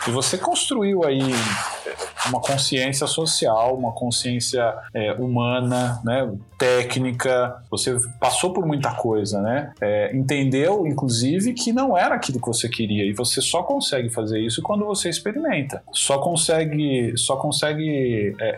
E 0.08 0.12
você 0.12 0.38
construiu 0.38 1.04
aí 1.04 1.20
uma 2.28 2.40
consciência 2.40 3.08
social, 3.08 3.76
uma 3.76 3.92
consciência 3.92 4.74
é, 4.94 5.14
humana, 5.14 6.00
né, 6.04 6.30
técnica. 6.58 7.62
Você 7.70 7.98
passou 8.20 8.54
por 8.54 8.66
muita 8.66 8.92
coisa, 8.92 9.42
né? 9.42 9.72
É, 9.82 10.16
entendeu, 10.16 10.86
inclusive, 10.86 11.54
que 11.54 11.74
não 11.74 11.98
era 11.98 12.16
aquilo 12.16 12.40
que 12.40 12.48
você 12.48 12.70
queria 12.70 13.04
e 13.04 13.14
você 13.14 13.42
só 13.42 13.64
consegue 13.64 14.10
fazer 14.10 14.40
isso 14.40 14.62
quando 14.62 14.86
você 14.86 15.07
experimenta. 15.10 15.84
Só 15.92 16.20
consegue, 16.20 17.14
só 17.16 17.38
consegue, 17.38 18.36
é, 18.40 18.50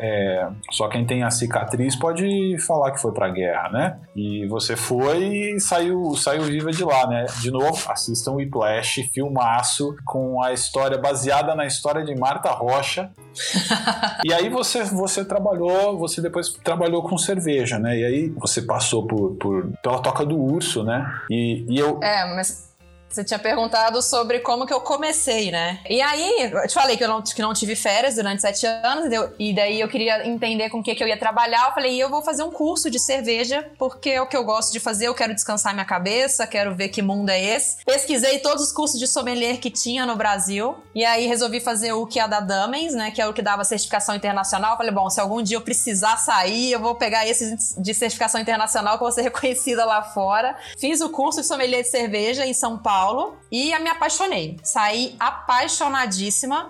é 0.42 0.50
só 0.72 0.88
quem 0.88 1.06
tem 1.06 1.24
a 1.24 1.32
cicatriz 1.32 1.96
pode 1.96 2.58
falar 2.60 2.92
que 2.92 3.02
foi 3.02 3.12
para 3.12 3.30
guerra, 3.30 3.70
né? 3.70 4.00
E 4.16 4.48
você 4.48 4.76
foi 4.76 5.56
e 5.56 5.60
saiu, 5.60 6.16
saiu 6.16 6.44
viva 6.44 6.72
de 6.72 6.84
lá, 6.84 7.08
né? 7.08 7.26
De 7.42 7.52
novo, 7.52 7.80
assistam 7.90 8.32
o 8.32 8.36
Whiplash, 8.36 9.10
filmaço 9.14 9.96
com 10.06 10.42
a 10.42 10.54
história 10.54 10.98
baseada 10.98 11.56
na 11.56 11.66
história 11.66 12.04
de 12.04 12.16
Marta 12.16 12.50
Rocha. 12.52 13.12
e 14.26 14.34
aí 14.34 14.50
você, 14.50 14.84
você 14.84 15.24
trabalhou, 15.24 15.98
você 15.98 16.22
depois 16.22 16.50
trabalhou 16.50 17.04
com 17.04 17.18
cerveja, 17.18 17.80
né? 17.80 17.98
E 17.98 18.06
aí 18.06 18.30
você 18.30 18.62
passou 18.62 19.06
por, 19.06 19.36
por 19.36 19.72
pela 19.82 20.00
toca 20.00 20.26
do 20.26 20.38
urso, 20.38 20.84
né? 20.84 21.06
E, 21.30 21.66
e 21.68 21.80
eu. 21.80 22.00
É, 22.02 22.36
mas 22.36 22.69
você 23.10 23.24
tinha 23.24 23.40
perguntado 23.40 24.02
sobre 24.02 24.40
como 24.40 24.66
que 24.66 24.74
eu 24.74 24.82
comecei, 24.82 25.52
né? 25.52 25.80
E 25.90 26.02
aí, 26.02 26.52
eu 26.52 26.68
te 26.68 26.74
falei 26.74 26.96
que 26.96 27.04
eu 27.04 27.08
não, 27.08 27.22
que 27.22 27.42
não 27.42 27.54
tive 27.54 27.76
férias 27.76 28.16
durante 28.16 28.42
sete 28.42 28.66
anos, 28.66 29.06
entendeu? 29.06 29.34
e 29.40 29.54
daí 29.54 29.80
eu 29.80 29.88
queria 29.88 30.28
entender 30.28 30.70
com 30.70 30.80
o 30.80 30.84
que, 30.84 30.94
que 30.94 31.04
eu 31.04 31.08
ia 31.08 31.18
trabalhar. 31.18 31.68
Eu 31.68 31.74
falei, 31.74 32.02
eu 32.02 32.10
vou 32.10 32.22
fazer 32.22 32.44
um 32.44 32.52
curso 32.52 32.90
de 32.90 33.00
cerveja, 33.00 33.68
porque 33.78 34.12
é 34.12 34.22
o 34.22 34.28
que 34.28 34.38
eu 34.38 34.44
gosto 34.44 34.72
de 34.72 34.80
fazer, 34.80 35.08
eu 35.08 35.16
quero 35.16 35.34
descansar 35.34 35.74
minha 35.74 35.86
cabeça, 35.86 36.46
quero 36.46 36.76
ver 36.76 36.90
que 36.90 37.02
mundo 37.02 37.30
é 37.30 37.44
esse. 37.44 37.84
Pesquisei 37.84 38.40
todos 38.40 38.64
os 38.64 38.72
cursos 38.72 39.00
de 39.00 39.08
sommelier 39.08 39.58
que 39.58 39.72
tinha 39.72 40.06
no 40.06 40.16
Brasil, 40.16 40.76
e 40.94 41.04
aí 41.04 41.26
resolvi 41.26 41.60
fazer 41.60 41.94
o 41.94 42.06
que 42.06 42.20
é 42.20 42.28
da 42.28 42.40
Damens, 42.40 42.94
né? 42.94 43.12
Que 43.12 43.22
é 43.22 43.28
o 43.28 43.34
que 43.34 43.42
dava 43.42 43.64
certificação 43.64 44.16
internacional. 44.16 44.74
Eu 44.74 44.78
falei, 44.78 44.92
bom, 44.92 45.10
se 45.10 45.20
algum 45.20 45.42
dia 45.42 45.58
eu 45.58 45.62
precisar 45.62 46.18
sair, 46.18 46.72
eu 46.72 46.80
vou 46.80 46.96
pegar 46.96 47.28
esse 47.28 47.58
de 47.78 47.94
certificação 47.94 48.40
internacional 48.40 48.98
que 48.98 49.04
vou 49.04 49.12
ser 49.12 49.24
reconhecida 49.30 49.84
lá 49.84 50.04
fora. 50.04 50.56
Fiz 50.78 51.02
o 51.02 51.10
curso 51.10 51.42
de 51.42 51.48
sommelier 51.48 51.82
de 51.82 51.90
cerveja 51.90 52.46
em 52.46 52.54
São 52.54 52.78
Paulo 52.78 52.99
Paulo 53.00 53.38
e 53.50 53.74
me 53.80 53.90
apaixonei. 53.90 54.58
Saí 54.62 55.16
apaixonadíssima 55.18 56.70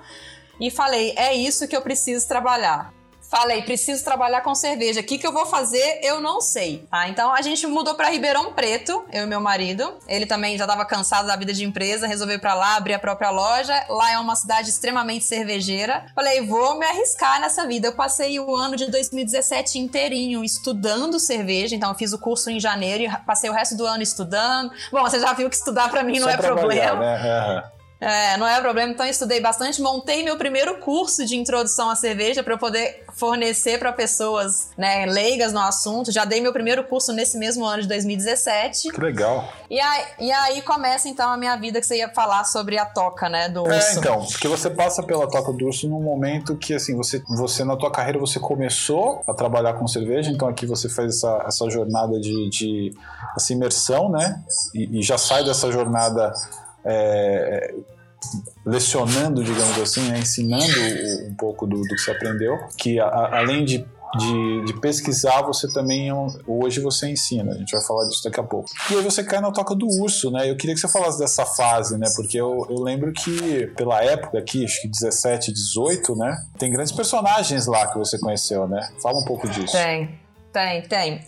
e 0.62 0.70
falei: 0.70 1.16
é 1.18 1.34
isso 1.34 1.68
que 1.68 1.76
eu 1.76 1.82
preciso 1.82 2.28
trabalhar. 2.28 2.94
Falei, 3.30 3.62
preciso 3.62 4.04
trabalhar 4.04 4.42
com 4.42 4.56
cerveja. 4.56 5.02
O 5.02 5.04
que, 5.04 5.20
que 5.20 5.28
eu 5.28 5.32
vou 5.32 5.46
fazer? 5.46 6.00
Eu 6.02 6.20
não 6.20 6.42
sei. 6.42 6.88
Tá? 6.90 7.08
Então 7.08 7.32
a 7.32 7.42
gente 7.44 7.66
mudou 7.68 7.94
para 7.94 8.10
Ribeirão 8.10 8.54
Preto, 8.54 9.06
eu 9.14 9.24
e 9.24 9.28
meu 9.28 9.40
marido. 9.40 9.94
Ele 10.08 10.26
também 10.26 10.58
já 10.58 10.64
estava 10.64 10.84
cansado 10.84 11.28
da 11.28 11.36
vida 11.36 11.54
de 11.54 11.64
empresa, 11.64 12.08
resolveu 12.08 12.38
ir 12.38 12.40
para 12.40 12.56
lá, 12.56 12.76
abrir 12.76 12.96
a 12.96 13.00
própria 13.00 13.30
loja. 13.30 13.86
Lá 13.88 14.12
é 14.12 14.18
uma 14.18 14.36
cidade 14.36 14.70
extremamente 14.70 15.26
cervejeira. 15.26 16.08
Falei, 16.16 16.42
vou 16.42 16.80
me 16.80 16.86
arriscar 16.88 17.40
nessa 17.40 17.68
vida. 17.68 17.88
Eu 17.88 17.94
passei 17.94 18.40
o 18.40 18.56
ano 18.56 18.76
de 18.76 18.90
2017 18.90 19.78
inteirinho 19.78 20.44
estudando 20.44 21.20
cerveja. 21.20 21.76
Então 21.76 21.90
eu 21.90 21.96
fiz 21.96 22.12
o 22.14 22.18
curso 22.18 22.50
em 22.50 22.60
janeiro 22.60 23.04
e 23.04 23.26
passei 23.26 23.50
o 23.50 23.54
resto 23.54 23.78
do 23.78 23.86
ano 23.86 24.02
estudando. 24.02 24.72
Bom, 24.92 25.02
você 25.02 25.20
já 25.20 25.34
viu 25.34 25.48
que 25.50 25.56
estudar 25.56 25.90
para 25.90 26.04
mim 26.04 26.18
não 26.18 26.28
Só 26.28 26.34
é 26.34 26.38
problema. 26.38 27.00
Né? 27.00 27.64
É, 28.02 28.38
não 28.38 28.48
é 28.48 28.60
problema. 28.62 28.92
Então, 28.92 29.06
eu 29.06 29.12
estudei 29.12 29.42
bastante, 29.42 29.82
montei 29.82 30.24
meu 30.24 30.38
primeiro 30.38 30.78
curso 30.78 31.26
de 31.26 31.36
introdução 31.36 31.90
à 31.90 31.96
cerveja 31.96 32.42
para 32.42 32.54
eu 32.54 32.58
poder 32.58 33.04
fornecer 33.14 33.78
para 33.78 33.92
pessoas 33.92 34.70
né, 34.78 35.06
leigas 35.06 35.52
no 35.52 35.60
assunto. 35.60 36.12
Já 36.12 36.24
dei 36.24 36.40
meu 36.40 36.54
primeiro 36.54 36.84
curso 36.86 37.12
nesse 37.12 37.38
mesmo 37.38 37.66
ano 37.66 37.82
de 37.82 37.88
2017. 37.90 38.90
Que 38.90 39.02
legal. 39.02 39.52
E 39.70 39.80
aí, 39.80 40.06
e 40.20 40.32
aí 40.32 40.62
começa 40.62 41.10
então 41.10 41.30
a 41.30 41.38
minha 41.38 41.56
vida 41.58 41.82
que 41.82 41.86
você 41.86 41.98
ia 41.98 42.10
falar 42.10 42.46
sobre 42.46 42.78
a 42.78 42.86
toca, 42.86 43.28
né, 43.28 43.50
do 43.50 43.70
é, 43.70 43.76
urso. 43.76 43.90
É, 43.90 44.00
então, 44.00 44.26
porque 44.26 44.48
você 44.48 44.70
passa 44.70 45.04
pela 45.04 45.28
toca 45.28 45.52
do 45.52 45.66
urso 45.66 45.90
num 45.90 46.02
momento 46.02 46.56
que, 46.56 46.74
assim, 46.74 46.96
você, 46.96 47.22
você 47.28 47.66
na 47.66 47.76
tua 47.76 47.92
carreira 47.92 48.18
você 48.18 48.40
começou 48.40 49.22
a 49.28 49.34
trabalhar 49.34 49.74
com 49.74 49.88
cerveja, 49.88 50.32
então 50.32 50.48
aqui 50.48 50.66
você 50.66 50.88
faz 50.88 51.16
essa, 51.16 51.44
essa 51.46 51.70
jornada 51.70 52.20
de, 52.20 52.50
de 52.50 52.94
essa 53.36 53.52
imersão, 53.52 54.10
né, 54.10 54.42
e, 54.74 55.00
e 55.00 55.04
já 55.04 55.18
sai 55.18 55.44
dessa 55.44 55.70
jornada 55.72 56.32
é, 56.90 57.74
lecionando, 58.66 59.44
digamos 59.44 59.78
assim, 59.80 60.10
né, 60.10 60.20
ensinando 60.20 60.64
um 61.28 61.36
pouco 61.36 61.66
do, 61.66 61.82
do, 61.82 61.88
que 61.96 62.00
você 62.00 62.12
aprendeu, 62.12 62.58
que 62.78 63.00
a, 63.00 63.40
além 63.40 63.64
de, 63.64 63.86
de, 64.18 64.66
de, 64.66 64.74
pesquisar, 64.80 65.42
você 65.42 65.72
também, 65.72 66.12
hoje 66.46 66.80
você 66.82 67.10
ensina, 67.10 67.54
a 67.54 67.58
gente 67.58 67.72
vai 67.72 67.84
falar 67.84 68.08
disso 68.08 68.24
daqui 68.24 68.40
a 68.40 68.44
pouco. 68.44 68.70
E 68.92 68.96
aí 68.96 69.04
você 69.04 69.24
cai 69.24 69.40
na 69.40 69.52
toca 69.52 69.74
do 69.74 69.88
urso, 69.88 70.30
né, 70.32 70.50
eu 70.50 70.58
queria 70.58 70.76
que 70.76 70.82
você 70.82 70.88
falasse 70.88 71.18
dessa 71.20 71.46
fase, 71.46 71.98
né, 71.98 72.08
porque 72.16 72.40
eu, 72.40 72.68
eu 72.70 72.82
lembro 72.82 73.12
que 73.14 73.68
pela 73.78 74.04
época 74.04 74.38
aqui, 74.38 74.66
acho 74.66 74.82
que 74.82 74.88
17, 74.88 75.54
18, 75.54 76.16
né, 76.16 76.36
tem 76.58 76.70
grandes 76.72 76.92
personagens 76.92 77.66
lá 77.68 77.88
que 77.88 77.98
você 77.98 78.20
conheceu, 78.20 78.68
né, 78.68 78.90
fala 79.02 79.18
um 79.18 79.26
pouco 79.26 79.48
disso. 79.48 79.74
Tem, 79.74 80.20
tem, 80.52 80.82
tem. 80.84 81.22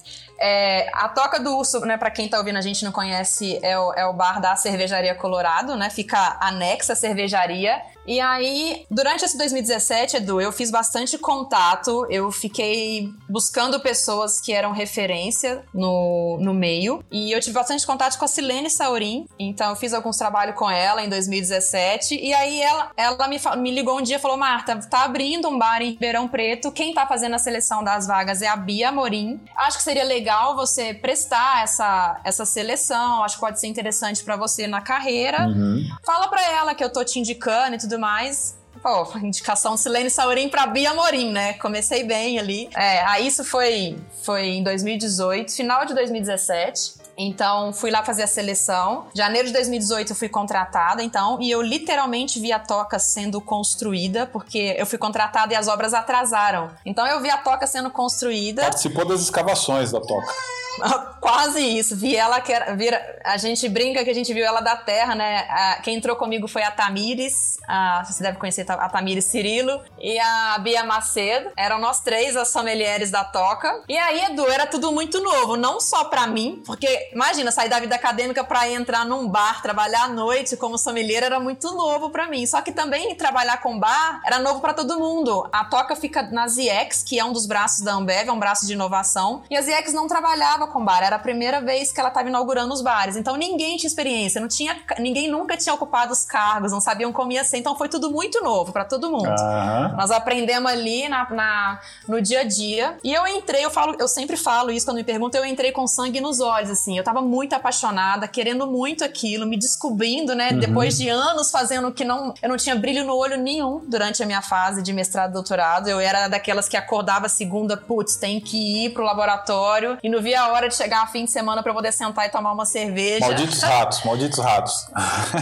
É, 0.43 0.89
a 0.93 1.07
Toca 1.07 1.39
do 1.39 1.55
Urso, 1.55 1.79
né, 1.81 1.97
para 1.97 2.09
quem 2.09 2.27
tá 2.27 2.39
ouvindo 2.39 2.57
a 2.57 2.61
gente 2.61 2.83
não 2.83 2.91
conhece, 2.91 3.59
é 3.61 3.77
o, 3.77 3.93
é 3.93 4.05
o 4.07 4.13
bar 4.13 4.41
da 4.41 4.55
Cervejaria 4.55 5.13
Colorado, 5.13 5.75
né? 5.75 5.91
Fica 5.91 6.37
anexa 6.41 6.93
à 6.93 6.95
cervejaria. 6.95 7.79
E 8.05 8.19
aí, 8.19 8.85
durante 8.89 9.23
esse 9.23 9.37
2017, 9.37 10.17
Edu, 10.17 10.41
eu 10.41 10.51
fiz 10.51 10.71
bastante 10.71 11.17
contato, 11.17 12.05
eu 12.09 12.31
fiquei 12.31 13.11
buscando 13.29 13.79
pessoas 13.79 14.41
que 14.41 14.51
eram 14.53 14.71
referência 14.71 15.63
no, 15.73 16.37
no 16.41 16.53
meio. 16.53 17.03
E 17.11 17.31
eu 17.31 17.39
tive 17.39 17.53
bastante 17.53 17.85
contato 17.85 18.17
com 18.17 18.25
a 18.25 18.27
Silene 18.27 18.69
Saurim, 18.69 19.27
então 19.37 19.69
eu 19.69 19.75
fiz 19.75 19.93
alguns 19.93 20.17
trabalhos 20.17 20.55
com 20.55 20.69
ela 20.69 21.03
em 21.03 21.09
2017. 21.09 22.15
E 22.15 22.33
aí 22.33 22.61
ela, 22.61 22.91
ela 22.97 23.27
me, 23.27 23.39
me 23.57 23.71
ligou 23.71 23.99
um 23.99 24.01
dia 24.01 24.17
e 24.17 24.19
falou: 24.19 24.37
Marta, 24.37 24.77
tá 24.89 25.03
abrindo 25.03 25.47
um 25.47 25.57
bar 25.57 25.81
em 25.81 25.91
Ribeirão 25.91 26.27
Preto, 26.27 26.71
quem 26.71 26.93
tá 26.93 27.05
fazendo 27.05 27.35
a 27.35 27.39
seleção 27.39 27.83
das 27.83 28.07
vagas 28.07 28.41
é 28.41 28.47
a 28.47 28.55
Bia 28.55 28.91
Morim. 28.91 29.39
Acho 29.55 29.77
que 29.77 29.83
seria 29.83 30.03
legal 30.03 30.21
legal 30.21 30.55
você 30.55 30.93
prestar 30.93 31.63
essa, 31.63 32.21
essa 32.23 32.45
seleção, 32.45 33.23
acho 33.23 33.35
que 33.35 33.41
pode 33.41 33.59
ser 33.59 33.67
interessante 33.67 34.23
para 34.23 34.35
você 34.35 34.67
na 34.67 34.81
carreira. 34.81 35.47
Uhum. 35.47 35.83
Fala 36.05 36.27
para 36.27 36.41
ela 36.51 36.75
que 36.75 36.83
eu 36.83 36.91
tô 36.91 37.03
te 37.03 37.19
indicando 37.19 37.75
e 37.75 37.79
tudo 37.79 37.90
mais. 37.97 38.59
Pô, 38.81 39.17
indicação 39.19 39.77
Silene 39.77 40.09
Saurim 40.09 40.49
pra 40.49 40.65
Bia 40.65 40.93
Morim, 40.93 41.31
né? 41.31 41.53
Comecei 41.53 42.03
bem 42.03 42.39
ali. 42.39 42.69
É, 42.75 43.03
aí 43.03 43.27
isso 43.27 43.43
foi, 43.43 43.97
foi 44.23 44.47
em 44.47 44.63
2018, 44.63 45.53
final 45.53 45.85
de 45.85 45.93
2017. 45.93 47.01
Então, 47.17 47.71
fui 47.71 47.91
lá 47.91 48.03
fazer 48.03 48.23
a 48.23 48.27
seleção. 48.27 49.07
Janeiro 49.13 49.47
de 49.47 49.53
2018 49.53 50.11
eu 50.11 50.15
fui 50.15 50.29
contratada, 50.29 51.03
então, 51.03 51.39
e 51.41 51.51
eu 51.51 51.61
literalmente 51.61 52.39
vi 52.39 52.51
a 52.51 52.57
toca 52.57 52.97
sendo 52.97 53.39
construída, 53.39 54.25
porque 54.25 54.75
eu 54.77 54.85
fui 54.85 54.97
contratada 54.97 55.53
e 55.53 55.55
as 55.55 55.67
obras 55.67 55.93
atrasaram. 55.93 56.71
Então, 56.85 57.05
eu 57.05 57.19
vi 57.21 57.29
a 57.29 57.37
toca 57.37 57.67
sendo 57.67 57.91
construída. 57.91 58.63
Participou 58.63 59.05
das 59.05 59.21
escavações 59.21 59.91
da 59.91 59.99
toca. 59.99 60.33
Quase 61.19 61.61
isso. 61.61 61.95
Vi 61.95 62.15
ela 62.15 62.41
que 62.41 62.51
era, 62.51 62.75
vira, 62.75 62.99
a 63.23 63.37
gente 63.37 63.67
brinca 63.69 64.03
que 64.03 64.09
a 64.09 64.13
gente 64.13 64.33
viu 64.33 64.45
ela 64.45 64.61
da 64.61 64.75
terra, 64.75 65.15
né? 65.15 65.45
A, 65.49 65.79
quem 65.83 65.95
entrou 65.95 66.15
comigo 66.15 66.47
foi 66.47 66.63
a 66.63 66.71
Tamires, 66.71 67.57
a, 67.67 68.03
você 68.03 68.23
deve 68.23 68.37
conhecer 68.37 68.65
a 68.69 68.89
Tamires 68.89 69.25
Cirilo 69.25 69.81
e 69.99 70.17
a 70.19 70.57
Bia 70.59 70.83
Macedo. 70.83 71.51
Eram 71.55 71.79
nós 71.79 72.01
três 72.01 72.35
as 72.35 72.49
sommeliers 72.49 73.11
da 73.11 73.23
toca. 73.23 73.83
E 73.87 73.97
aí, 73.97 74.25
Edu, 74.25 74.47
era 74.49 74.65
tudo 74.65 74.91
muito 74.91 75.21
novo, 75.21 75.55
não 75.55 75.79
só 75.79 76.05
para 76.05 76.27
mim, 76.27 76.61
porque 76.65 77.09
imagina 77.13 77.51
sair 77.51 77.69
da 77.69 77.79
vida 77.79 77.95
acadêmica 77.95 78.43
para 78.43 78.69
entrar 78.69 79.05
num 79.05 79.27
bar, 79.27 79.61
trabalhar 79.61 80.03
à 80.03 80.07
noite 80.07 80.57
como 80.57 80.77
sommelier 80.77 81.23
era 81.23 81.39
muito 81.39 81.71
novo 81.73 82.09
para 82.09 82.27
mim. 82.27 82.45
Só 82.45 82.61
que 82.61 82.71
também 82.71 83.15
trabalhar 83.15 83.57
com 83.61 83.79
bar 83.79 84.21
era 84.25 84.39
novo 84.39 84.59
para 84.59 84.73
todo 84.73 84.99
mundo. 84.99 85.47
A 85.51 85.65
toca 85.65 85.95
fica 85.95 86.23
na 86.23 86.47
ZX, 86.47 87.03
que 87.03 87.19
é 87.19 87.25
um 87.25 87.31
dos 87.31 87.45
braços 87.45 87.81
da 87.81 87.93
Ambev, 87.93 88.27
é 88.27 88.31
um 88.31 88.39
braço 88.39 88.65
de 88.65 88.73
inovação, 88.73 89.43
e 89.49 89.57
a 89.57 89.61
ZX 89.61 89.93
não 89.93 90.07
trabalhava 90.07 90.60
trabalhava 90.61 90.67
com 90.67 90.83
bar, 90.83 91.03
era 91.03 91.15
a 91.15 91.19
primeira 91.19 91.61
vez 91.61 91.91
que 91.91 91.99
ela 91.99 92.09
estava 92.09 92.29
inaugurando 92.29 92.73
os 92.73 92.81
bares. 92.81 93.15
Então 93.15 93.35
ninguém 93.35 93.77
tinha 93.77 93.87
experiência, 93.87 94.39
não 94.39 94.47
tinha, 94.47 94.77
ninguém 94.99 95.29
nunca 95.29 95.57
tinha 95.57 95.73
ocupado 95.73 96.11
os 96.11 96.23
cargos, 96.23 96.71
não 96.71 96.81
sabiam 96.81 97.11
como 97.11 97.31
ia 97.31 97.43
ser. 97.43 97.57
Então 97.57 97.75
foi 97.75 97.89
tudo 97.89 98.11
muito 98.11 98.43
novo 98.43 98.71
para 98.71 98.85
todo 98.85 99.11
mundo. 99.11 99.29
Uhum. 99.29 99.95
Nós 99.97 100.11
aprendemos 100.11 100.71
ali 100.71 101.07
na, 101.09 101.29
na, 101.29 101.79
no 102.07 102.21
dia 102.21 102.41
a 102.41 102.43
dia. 102.43 102.97
E 103.03 103.13
eu 103.13 103.25
entrei, 103.27 103.65
eu 103.65 103.71
falo, 103.71 103.95
eu 103.99 104.07
sempre 104.07 104.37
falo 104.37 104.71
isso 104.71 104.85
quando 104.85 104.97
me 104.97 105.03
perguntam, 105.03 105.41
eu 105.41 105.45
entrei 105.45 105.71
com 105.71 105.87
sangue 105.87 106.21
nos 106.21 106.39
olhos, 106.39 106.69
assim. 106.69 106.97
Eu 106.97 107.03
tava 107.03 107.21
muito 107.21 107.53
apaixonada, 107.53 108.27
querendo 108.27 108.67
muito 108.67 109.03
aquilo, 109.03 109.45
me 109.45 109.57
descobrindo, 109.57 110.35
né? 110.35 110.51
Uhum. 110.51 110.59
Depois 110.59 110.97
de 110.97 111.09
anos 111.09 111.51
fazendo 111.51 111.91
que 111.91 112.03
não, 112.03 112.33
eu 112.41 112.49
não 112.49 112.57
tinha 112.57 112.75
brilho 112.75 113.05
no 113.05 113.15
olho 113.15 113.37
nenhum 113.37 113.81
durante 113.87 114.21
a 114.21 114.25
minha 114.25 114.41
fase 114.41 114.81
de 114.81 114.93
mestrado 114.93 115.31
e 115.31 115.33
doutorado. 115.33 115.87
Eu 115.87 115.99
era 115.99 116.27
daquelas 116.27 116.67
que 116.67 116.77
acordava 116.77 117.27
segunda, 117.27 117.75
putz, 117.75 118.15
tem 118.15 118.39
que 118.39 118.85
ir 118.85 118.93
pro 118.93 119.03
laboratório 119.03 119.97
e 120.03 120.09
não 120.09 120.21
via 120.21 120.41
a 120.41 120.50
hora 120.51 120.69
de 120.69 120.75
chegar 120.75 121.03
a 121.03 121.07
fim 121.07 121.25
de 121.25 121.31
semana 121.31 121.61
para 121.63 121.73
poder 121.73 121.91
sentar 121.91 122.25
e 122.25 122.29
tomar 122.29 122.51
uma 122.51 122.65
cerveja. 122.65 123.25
Malditos 123.25 123.61
ratos, 123.61 124.03
malditos 124.03 124.39
ratos. 124.39 124.87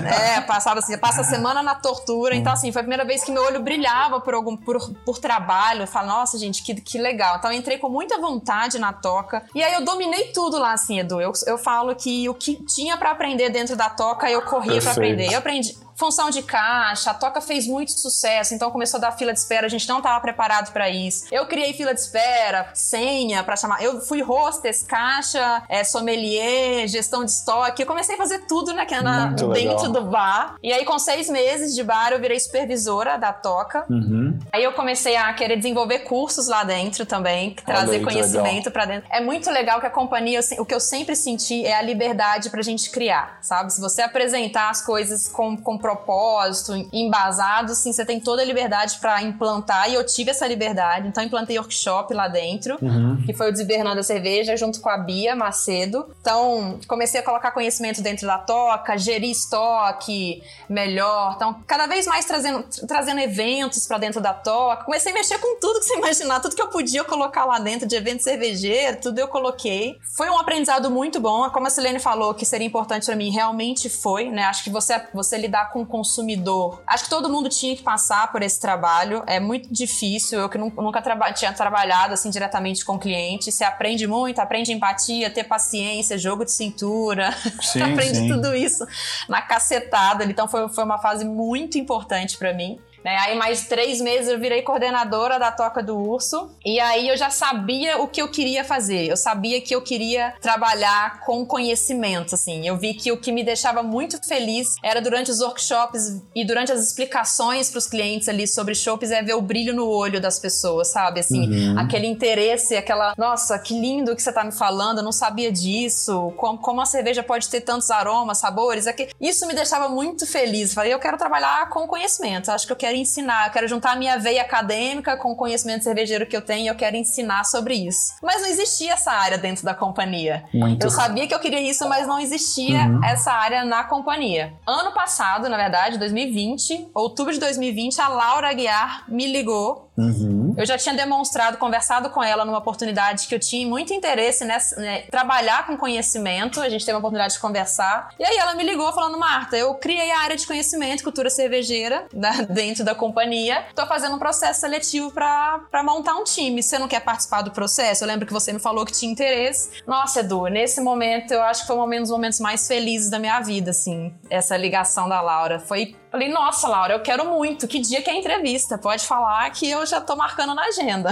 É, 0.06 0.42
passava 0.48 0.80
assim, 0.80 0.98
passa 0.98 1.22
a 1.22 1.24
semana 1.24 1.62
na 1.64 1.76
tortura. 1.76 2.36
Então, 2.36 2.54
assim, 2.54 2.72
foi 2.72 2.82
a 2.82 2.84
primeira 2.84 3.06
vez 3.06 3.24
que 3.24 3.32
meu 3.32 3.44
olho 3.44 3.62
brilhava 3.62 4.20
por 4.22 4.34
algum 4.34 4.56
por, 4.56 4.80
por 5.06 5.18
trabalho. 5.20 5.84
Eu 5.84 5.88
falo, 5.88 6.08
nossa, 6.08 6.38
gente, 6.38 6.64
que, 6.64 6.76
que 6.76 6.98
legal. 6.98 7.38
Então, 7.38 7.52
eu 7.52 7.58
entrei 7.58 7.78
com 7.78 7.90
muita 7.90 8.20
vontade 8.20 8.80
na 8.80 8.94
toca. 8.94 9.44
E 9.54 9.64
aí 9.64 9.74
eu 9.74 9.84
dominei 9.84 10.32
tudo 10.32 10.58
lá, 10.58 10.74
assim, 10.74 11.00
Edu. 11.00 11.22
Eu, 11.22 11.32
eu 11.48 11.58
falo 11.58 11.96
que 11.96 12.28
o 12.30 12.34
que 12.34 12.56
tinha 12.66 12.98
para 12.98 13.12
aprender 13.12 13.50
dentro 13.50 13.76
da 13.76 13.90
toca, 13.90 14.30
eu 14.30 14.42
corria 14.42 14.82
para 14.82 14.92
aprender. 14.92 15.32
Eu 15.32 15.40
aprendi 15.40 15.76
função 16.00 16.30
de 16.30 16.42
caixa, 16.42 17.12
a 17.12 17.14
Toca 17.14 17.42
fez 17.42 17.68
muito 17.68 17.92
sucesso, 17.92 18.54
então 18.54 18.72
começou 18.72 18.98
a 18.98 19.02
dar 19.02 19.12
fila 19.12 19.34
de 19.34 19.40
espera, 19.40 19.68
a 19.68 19.70
gente 19.70 19.88
não 19.88 19.98
estava 19.98 20.20
preparado 20.22 20.72
para 20.72 20.90
isso. 20.90 21.26
Eu 21.30 21.46
criei 21.46 21.74
fila 21.74 21.94
de 21.94 22.00
espera, 22.00 22.70
senha 22.74 23.44
para 23.44 23.58
chamar. 23.58 23.84
Eu 23.84 24.00
fui 24.00 24.24
hostess, 24.24 24.82
caixa, 24.82 25.62
é, 25.68 25.84
sommelier, 25.84 26.88
gestão 26.88 27.26
de 27.26 27.32
estoque. 27.32 27.84
Eu 27.84 27.88
comecei 27.88 28.16
a 28.16 28.18
fazer 28.18 28.46
tudo 28.48 28.74
né, 28.74 28.88
na, 29.04 29.28
dentro 29.28 29.92
do 29.92 30.04
bar. 30.04 30.56
E 30.64 30.72
aí, 30.72 30.86
com 30.86 30.98
seis 30.98 31.30
meses 31.30 31.76
de 31.76 31.84
bar, 31.84 32.14
eu 32.14 32.20
virei 32.20 32.40
supervisora 32.40 33.18
da 33.18 33.34
Toca. 33.34 33.86
Uhum. 33.90 34.40
Aí 34.54 34.64
eu 34.64 34.72
comecei 34.72 35.18
a 35.18 35.34
querer 35.34 35.58
desenvolver 35.58 36.00
cursos 36.00 36.48
lá 36.48 36.64
dentro 36.64 37.06
também, 37.06 37.56
trazer 37.66 38.00
conhecimento 38.00 38.72
para 38.72 38.86
dentro. 38.86 39.10
É 39.12 39.20
muito 39.20 39.52
legal 39.52 39.82
que 39.82 39.88
a 39.88 39.92
companhia, 39.92 40.40
o 40.58 40.66
que 40.66 40.74
eu 40.74 40.80
sempre 40.80 41.16
senti 41.16 41.66
é 41.66 41.76
a 41.76 41.82
liberdade 41.82 42.50
pra 42.50 42.62
gente 42.62 42.90
criar, 42.90 43.38
sabe? 43.42 43.74
Se 43.74 43.82
você 43.82 44.02
apresentar 44.02 44.70
as 44.70 44.82
coisas 44.82 45.28
com, 45.28 45.58
com 45.58 45.78
propósito, 45.90 46.74
embasado, 46.94 47.74
sim, 47.74 47.92
você 47.92 48.06
tem 48.06 48.20
toda 48.20 48.44
a 48.44 48.46
liberdade 48.46 49.00
para 49.00 49.24
implantar 49.24 49.90
e 49.90 49.96
eu 49.96 50.06
tive 50.06 50.30
essa 50.30 50.46
liberdade. 50.46 51.08
Então, 51.08 51.24
implantei 51.24 51.58
workshop 51.58 52.14
lá 52.14 52.28
dentro, 52.28 52.78
uhum. 52.82 53.22
que 53.26 53.34
foi 53.34 53.50
o 53.50 53.52
Desvernando 53.52 54.00
a 54.00 54.04
Cerveja, 54.04 54.56
junto 54.56 54.80
com 54.80 54.90
a 54.90 54.98
Bia 54.98 55.36
Macedo. 55.36 56.08
Então, 56.22 56.80
comecei 56.88 57.20
a 57.20 57.24
colocar 57.24 57.52
conhecimento 57.52 58.02
dentro 58.02 58.28
da 58.28 58.38
toca, 58.38 58.98
gerir 58.98 59.32
estoque 59.32 60.44
melhor. 60.70 61.34
Então, 61.36 61.56
cada 61.66 61.88
vez 61.88 62.06
mais 62.06 62.26
trazendo, 62.26 62.64
trazendo 62.88 63.20
eventos 63.20 63.88
para 63.88 63.98
dentro 63.98 64.22
da 64.22 64.34
toca. 64.34 64.84
Comecei 64.84 65.12
a 65.12 65.16
mexer 65.16 65.40
com 65.40 65.60
tudo 65.60 65.80
que 65.80 65.86
você 65.86 65.96
imaginar, 65.98 66.40
tudo 66.40 66.56
que 66.56 66.62
eu 66.62 66.68
podia 66.68 67.04
colocar 67.04 67.46
lá 67.46 67.58
dentro 67.58 67.88
de 67.88 67.96
evento 67.96 68.24
cervejeiro, 68.24 69.00
tudo 69.02 69.18
eu 69.18 69.28
coloquei. 69.28 69.98
Foi 70.16 70.30
um 70.30 70.38
aprendizado 70.38 70.92
muito 70.92 71.20
bom. 71.20 71.50
Como 71.50 71.66
a 71.66 71.70
Silene 71.70 72.00
falou 72.00 72.34
que 72.34 72.46
seria 72.46 72.68
importante 72.68 73.08
para 73.08 73.16
mim, 73.16 73.32
realmente 73.32 73.90
foi, 73.90 74.30
né? 74.30 74.44
Acho 74.44 74.64
que 74.64 74.70
você, 74.70 75.02
você 75.14 75.38
lidar 75.38 75.72
com 75.72 75.79
com 75.80 75.84
o 75.84 75.86
consumidor. 75.86 76.82
Acho 76.86 77.06
que 77.06 77.10
todo 77.10 77.30
mundo 77.30 77.50
tinha 77.50 77.76
que 77.76 77.82
passar 77.82 78.32
por 78.32 78.42
esse 78.42 78.60
trabalho. 78.60 79.24
É 79.26 79.40
muito 79.40 79.72
difícil. 79.72 80.40
Eu 80.40 80.50
que 80.50 80.58
nunca 80.58 81.02
traba 81.02 81.32
tinha 81.32 81.54
trabalhado 81.54 82.14
assim 82.14 82.30
diretamente 82.30 82.84
com 82.84 83.00
cliente. 83.00 83.52
Você 83.52 83.64
aprende 83.64 84.08
muito, 84.08 84.40
aprende 84.40 84.74
empatia, 84.74 85.30
ter 85.30 85.44
paciência, 85.44 86.18
jogo 86.18 86.44
de 86.44 86.52
cintura. 86.52 87.32
Sim, 87.62 87.82
aprende 87.94 88.18
sim. 88.18 88.28
tudo 88.28 88.56
isso 88.56 88.86
na 89.28 89.42
cacetada. 89.42 90.26
Então 90.26 90.48
foi, 90.48 90.68
foi 90.70 90.84
uma 90.84 90.98
fase 90.98 91.26
muito 91.26 91.78
importante 91.78 92.38
para 92.38 92.54
mim. 92.54 92.80
Né? 93.04 93.16
Aí, 93.18 93.38
mais 93.38 93.68
três 93.68 94.02
meses, 94.02 94.28
eu 94.28 94.40
virei 94.40 94.62
coordenadora 94.62 95.40
da 95.40 95.52
Toca 95.52 95.82
do 95.82 95.98
Urso. 95.98 96.52
E 96.66 96.80
aí, 96.80 97.08
eu 97.08 97.18
já 97.18 97.30
sabia 97.30 97.98
o 97.98 98.08
que 98.08 98.22
eu 98.22 98.30
queria 98.30 98.64
fazer. 98.64 99.06
Eu 99.08 99.18
sabia 99.18 99.62
que 99.62 99.74
eu 99.74 99.82
queria 99.82 100.34
trabalhar 100.42 101.22
com 101.22 101.46
conhecimento, 101.46 102.36
assim. 102.36 102.68
Eu 102.68 102.78
vi 102.78 102.94
que 102.94 103.12
o 103.12 103.18
que 103.18 103.32
me 103.32 103.44
deixava 103.44 103.82
muito 103.82 104.20
feliz 104.26 104.76
era 104.84 105.02
durante 105.02 105.32
os 105.32 105.42
workshops 105.42 106.22
e 106.36 106.46
durante 106.46 106.72
as 106.72 106.82
explicações 106.82 107.70
para 107.70 107.78
os 107.78 107.88
clientes 107.88 108.28
ali 108.28 108.48
sobre 108.48 108.76
chopes 108.76 109.12
é 109.12 109.22
ver 109.22 109.34
o 109.34 109.42
brilho 109.42 109.74
no 109.74 109.88
olho 109.88 110.20
das 110.20 110.40
pessoas, 110.40 110.90
sabe? 110.90 111.20
Assim, 111.20 111.50
uhum. 111.50 111.80
aquele 111.80 112.08
interesse, 112.08 112.76
aquela, 112.76 113.14
nossa, 113.18 113.58
que 113.60 113.80
lindo 113.80 114.16
que 114.16 114.22
você 114.22 114.32
tá 114.32 114.44
me 114.44 114.52
falando, 114.52 115.00
eu 115.00 115.04
não 115.04 115.12
sabia 115.12 115.52
disso. 115.52 116.34
Como, 116.38 116.58
como 116.60 116.82
a 116.82 116.86
cerveja 116.86 117.24
pode 117.24 117.50
ter 117.50 117.62
tantos 117.62 117.90
aromas, 117.90 118.38
sabores. 118.38 118.86
Isso 119.20 119.48
me 119.48 119.54
deixava 119.54 119.90
muito 119.90 120.26
feliz. 120.26 120.74
Falei, 120.74 120.94
eu 120.94 121.00
quero 121.00 121.18
trabalhar 121.18 121.70
com 121.70 121.88
conhecimento. 121.88 122.50
Acho 122.50 122.66
que 122.66 122.74
eu 122.74 122.78
quero 122.78 122.89
quero 122.90 122.98
ensinar, 122.98 123.48
eu 123.48 123.52
quero 123.52 123.68
juntar 123.68 123.92
a 123.92 123.96
minha 123.96 124.18
veia 124.18 124.42
acadêmica 124.42 125.16
com 125.16 125.32
o 125.32 125.36
conhecimento 125.36 125.84
cervejeiro 125.84 126.26
que 126.26 126.36
eu 126.36 126.42
tenho 126.42 126.66
e 126.66 126.68
eu 126.68 126.76
quero 126.76 126.96
ensinar 126.96 127.44
sobre 127.44 127.76
isso. 127.76 128.14
Mas 128.22 128.42
não 128.42 128.50
existia 128.50 128.94
essa 128.94 129.12
área 129.12 129.38
dentro 129.38 129.64
da 129.64 129.74
companhia. 129.74 130.44
Muito. 130.54 130.84
Eu 130.84 130.90
sabia 130.90 131.28
que 131.28 131.34
eu 131.34 131.40
queria 131.40 131.62
isso, 131.62 131.88
mas 131.88 132.08
não 132.08 132.20
existia 132.20 132.88
uhum. 132.88 133.04
essa 133.04 133.32
área 133.32 133.64
na 133.64 133.84
companhia. 133.84 134.54
Ano 134.68 134.92
passado, 134.92 135.48
na 135.48 135.58
verdade, 135.58 135.98
2020, 135.98 136.90
outubro 136.94 137.32
de 137.32 137.40
2020, 137.40 138.02
a 138.02 138.08
Laura 138.08 138.50
Aguiar 138.50 139.06
me 139.08 139.32
ligou 139.32 139.89
Uhum. 140.00 140.54
Eu 140.58 140.66
já 140.66 140.78
tinha 140.78 140.96
demonstrado, 140.96 141.58
conversado 141.58 142.10
com 142.10 142.24
ela 142.24 142.46
numa 142.46 142.58
oportunidade 142.58 143.28
que 143.28 143.36
eu 143.36 143.40
tinha 143.40 143.68
muito 143.68 143.94
interesse 143.94 144.46
nessa, 144.46 144.80
né, 144.80 145.02
trabalhar 145.12 145.68
com 145.68 145.78
conhecimento. 145.78 146.62
A 146.62 146.70
gente 146.70 146.86
teve 146.86 146.96
a 146.96 147.00
oportunidade 147.00 147.34
de 147.34 147.40
conversar. 147.40 148.10
E 148.18 148.24
aí 148.24 148.38
ela 148.38 148.56
me 148.56 148.64
ligou 148.64 148.92
falando: 148.94 149.18
Marta, 149.18 149.58
eu 149.58 149.74
criei 149.76 150.12
a 150.12 150.20
área 150.20 150.36
de 150.36 150.48
conhecimento, 150.48 151.04
cultura 151.04 151.30
cervejeira, 151.30 152.06
dentro 152.50 152.84
da 152.84 152.96
companhia. 152.96 153.66
Tô 153.76 153.86
fazendo 153.86 154.16
um 154.16 154.20
processo 154.20 154.62
seletivo 154.62 155.12
para 155.12 155.84
montar 155.84 156.16
um 156.16 156.24
time. 156.24 156.64
Você 156.64 156.80
não 156.80 156.88
quer 156.88 157.02
participar 157.02 157.42
do 157.42 157.52
processo? 157.52 158.04
Eu 158.04 158.08
lembro 158.08 158.26
que 158.26 158.34
você 158.34 158.54
me 158.54 158.60
falou 158.60 158.86
que 158.86 158.92
tinha 158.92 159.12
interesse. 159.12 159.82
Nossa, 159.86 160.22
Edu, 160.22 160.48
nesse 160.48 160.80
momento 160.82 161.32
eu 161.32 161.42
acho 161.42 161.62
que 161.62 161.68
foi 161.68 161.78
um 161.78 162.02
dos 162.02 162.12
momentos 162.12 162.40
mais 162.40 162.68
felizes 162.68 163.10
da 163.10 163.20
minha 163.20 163.40
vida, 163.42 163.72
assim, 163.72 164.14
essa 164.30 164.56
ligação 164.56 165.10
da 165.10 165.22
Laura. 165.22 165.60
Foi 165.60 165.96
Falei, 166.12 166.28
nossa, 166.30 166.68
Laura, 166.68 166.94
eu 166.94 167.02
quero 167.02 167.24
muito. 167.26 167.68
Que 167.68 167.80
dia 167.80 168.02
que 168.02 168.10
é 168.10 168.14
a 168.14 168.18
entrevista? 168.18 168.80
Pode 168.80 169.06
falar 169.06 169.48
que 169.52 169.70
eu 169.70 169.86
já 169.86 170.02
tô 170.02 170.16
marcando 170.16 170.56
na 170.56 170.64
agenda. 170.64 171.10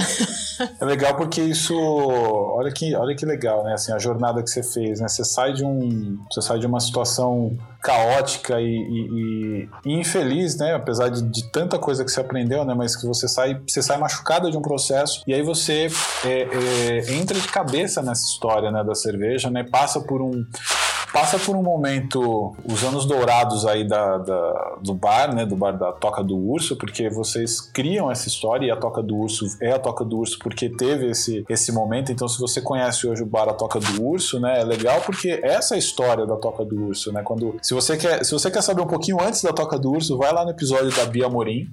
É 0.82 0.86
legal 0.86 1.16
porque 1.16 1.40
isso. 1.40 1.76
Olha 1.78 2.72
que, 2.72 2.96
olha 2.96 3.16
que 3.16 3.24
legal, 3.24 3.64
né? 3.64 3.74
Assim, 3.74 3.94
a 3.94 4.00
jornada 4.00 4.42
que 4.42 4.50
você 4.50 4.64
fez, 4.64 5.00
né? 5.00 5.08
Você 5.08 5.24
sai 5.24 5.54
de 5.54 5.64
um. 5.64 6.18
Você 6.32 6.42
sai 6.42 6.58
de 6.58 6.66
uma 6.66 6.80
situação 6.80 7.56
caótica 7.80 8.60
e, 8.60 8.66
e, 8.66 9.70
e 9.86 9.94
infeliz, 9.94 10.58
né? 10.58 10.74
Apesar 10.74 11.10
de, 11.10 11.22
de, 11.22 11.52
tanta 11.52 11.78
coisa 11.78 12.04
que 12.04 12.10
você 12.12 12.20
aprendeu, 12.20 12.66
né? 12.66 12.74
Mas 12.74 12.96
que 12.96 13.06
você 13.06 13.28
sai, 13.28 13.62
você 13.68 13.84
sai 13.84 14.00
machucada 14.00 14.50
de 14.50 14.58
um 14.58 14.62
processo 14.62 15.22
e 15.28 15.34
aí 15.34 15.44
você 15.44 15.88
é, 16.26 16.42
é, 16.42 17.14
entra 17.14 17.40
de 17.40 17.48
cabeça 17.48 18.02
nessa 18.02 18.26
história, 18.26 18.72
né? 18.72 18.84
Da 18.84 18.96
cerveja, 18.96 19.52
né? 19.52 19.64
Passa 19.64 20.02
por 20.02 20.24
um 20.24 20.44
passa 21.12 21.40
por 21.40 21.56
um 21.56 21.64
momento, 21.64 22.56
os 22.66 22.84
anos 22.84 23.06
dourados 23.06 23.66
aí 23.66 23.88
da, 23.88 24.18
da, 24.18 24.76
do 24.82 24.94
bar, 24.94 25.34
né? 25.34 25.46
Do 25.46 25.56
bar 25.56 25.72
da 25.72 25.92
Toca 25.92 26.24
do 26.24 26.38
Urso, 26.38 26.76
porque 26.76 27.10
vocês 27.10 27.62
criam 27.62 28.12
essa 28.12 28.28
história 28.28 28.68
e 28.68 28.72
a 28.72 28.76
Toca 28.76 29.02
do 29.02 29.16
Urso 29.16 29.46
é 29.62 29.72
a 29.72 29.80
Toca 29.80 30.04
do 30.04 30.20
Urso 30.20 30.38
porque 30.40 30.70
teve 30.70 31.10
esse, 31.10 31.46
esse 31.50 31.72
momento. 31.72 32.12
Então, 32.12 32.28
se 32.28 32.40
você 32.40 32.62
conhece 32.62 33.08
hoje 33.08 33.24
o 33.24 33.26
bar 33.26 33.50
A 33.50 33.54
Toca 33.54 33.80
do 33.80 34.04
Urso, 34.04 34.40
né? 34.40 34.62
É 34.62 34.64
legal 34.64 35.02
porque 35.02 35.40
essa 35.44 35.76
é 35.76 35.78
história 35.78 36.26
da 36.26 36.36
Toca 36.36 36.64
do 36.66 36.88
Urso, 36.88 37.12
né? 37.12 37.22
Quando, 37.24 37.56
se, 37.62 37.74
você 37.74 37.98
quer, 37.98 38.24
se 38.24 38.32
você 38.32 38.52
quer 38.52 38.62
saber 38.62 38.82
um 38.82 38.88
pouquinho 38.88 39.18
antes 39.22 39.42
da 39.42 39.54
Toca 39.54 39.78
do 39.78 39.92
Urso, 39.92 40.18
vai 40.18 40.32
lá 40.34 40.44
no 40.44 40.52
episódio 40.52 40.96
da 40.96 41.06
Bia 41.06 41.30
Morim 41.30 41.68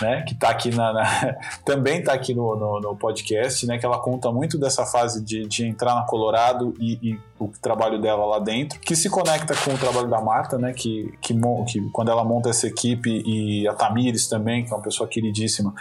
né, 0.00 0.22
que 0.22 0.34
tá 0.34 0.50
aqui 0.50 0.74
na, 0.74 0.92
na 0.92 1.36
também 1.64 1.98
está 1.98 2.12
aqui 2.12 2.34
no, 2.34 2.56
no, 2.56 2.80
no, 2.80 2.96
podcast, 2.96 3.66
né, 3.66 3.78
que 3.78 3.86
ela 3.86 3.98
conta 3.98 4.30
muito 4.32 4.58
dessa 4.58 4.84
fase 4.84 5.22
de, 5.22 5.46
de 5.46 5.66
entrar 5.66 5.94
na 5.94 6.02
Colorado 6.02 6.74
e, 6.78 6.98
e, 7.02 7.20
o 7.38 7.48
trabalho 7.60 8.00
dela 8.00 8.24
lá 8.24 8.38
dentro, 8.38 8.78
que 8.78 8.94
se 8.94 9.10
conecta 9.10 9.54
com 9.56 9.74
o 9.74 9.78
trabalho 9.78 10.08
da 10.08 10.20
Marta, 10.20 10.56
né, 10.56 10.72
que, 10.72 11.12
que, 11.20 11.34
que 11.66 11.90
quando 11.90 12.10
ela 12.10 12.24
monta 12.24 12.48
essa 12.48 12.66
equipe 12.66 13.22
e 13.26 13.66
a 13.66 13.74
Tamires 13.74 14.28
também, 14.28 14.64
que 14.64 14.72
é 14.72 14.76
uma 14.76 14.82
pessoa 14.82 15.08
queridíssima, 15.08 15.74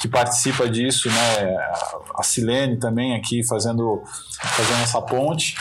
que 0.00 0.08
participa 0.08 0.68
disso, 0.68 1.08
né, 1.08 1.56
a 2.14 2.22
Silene 2.22 2.76
também 2.76 3.14
aqui 3.14 3.46
fazendo, 3.46 4.02
fazendo 4.40 4.82
essa 4.82 5.00
ponte, 5.00 5.54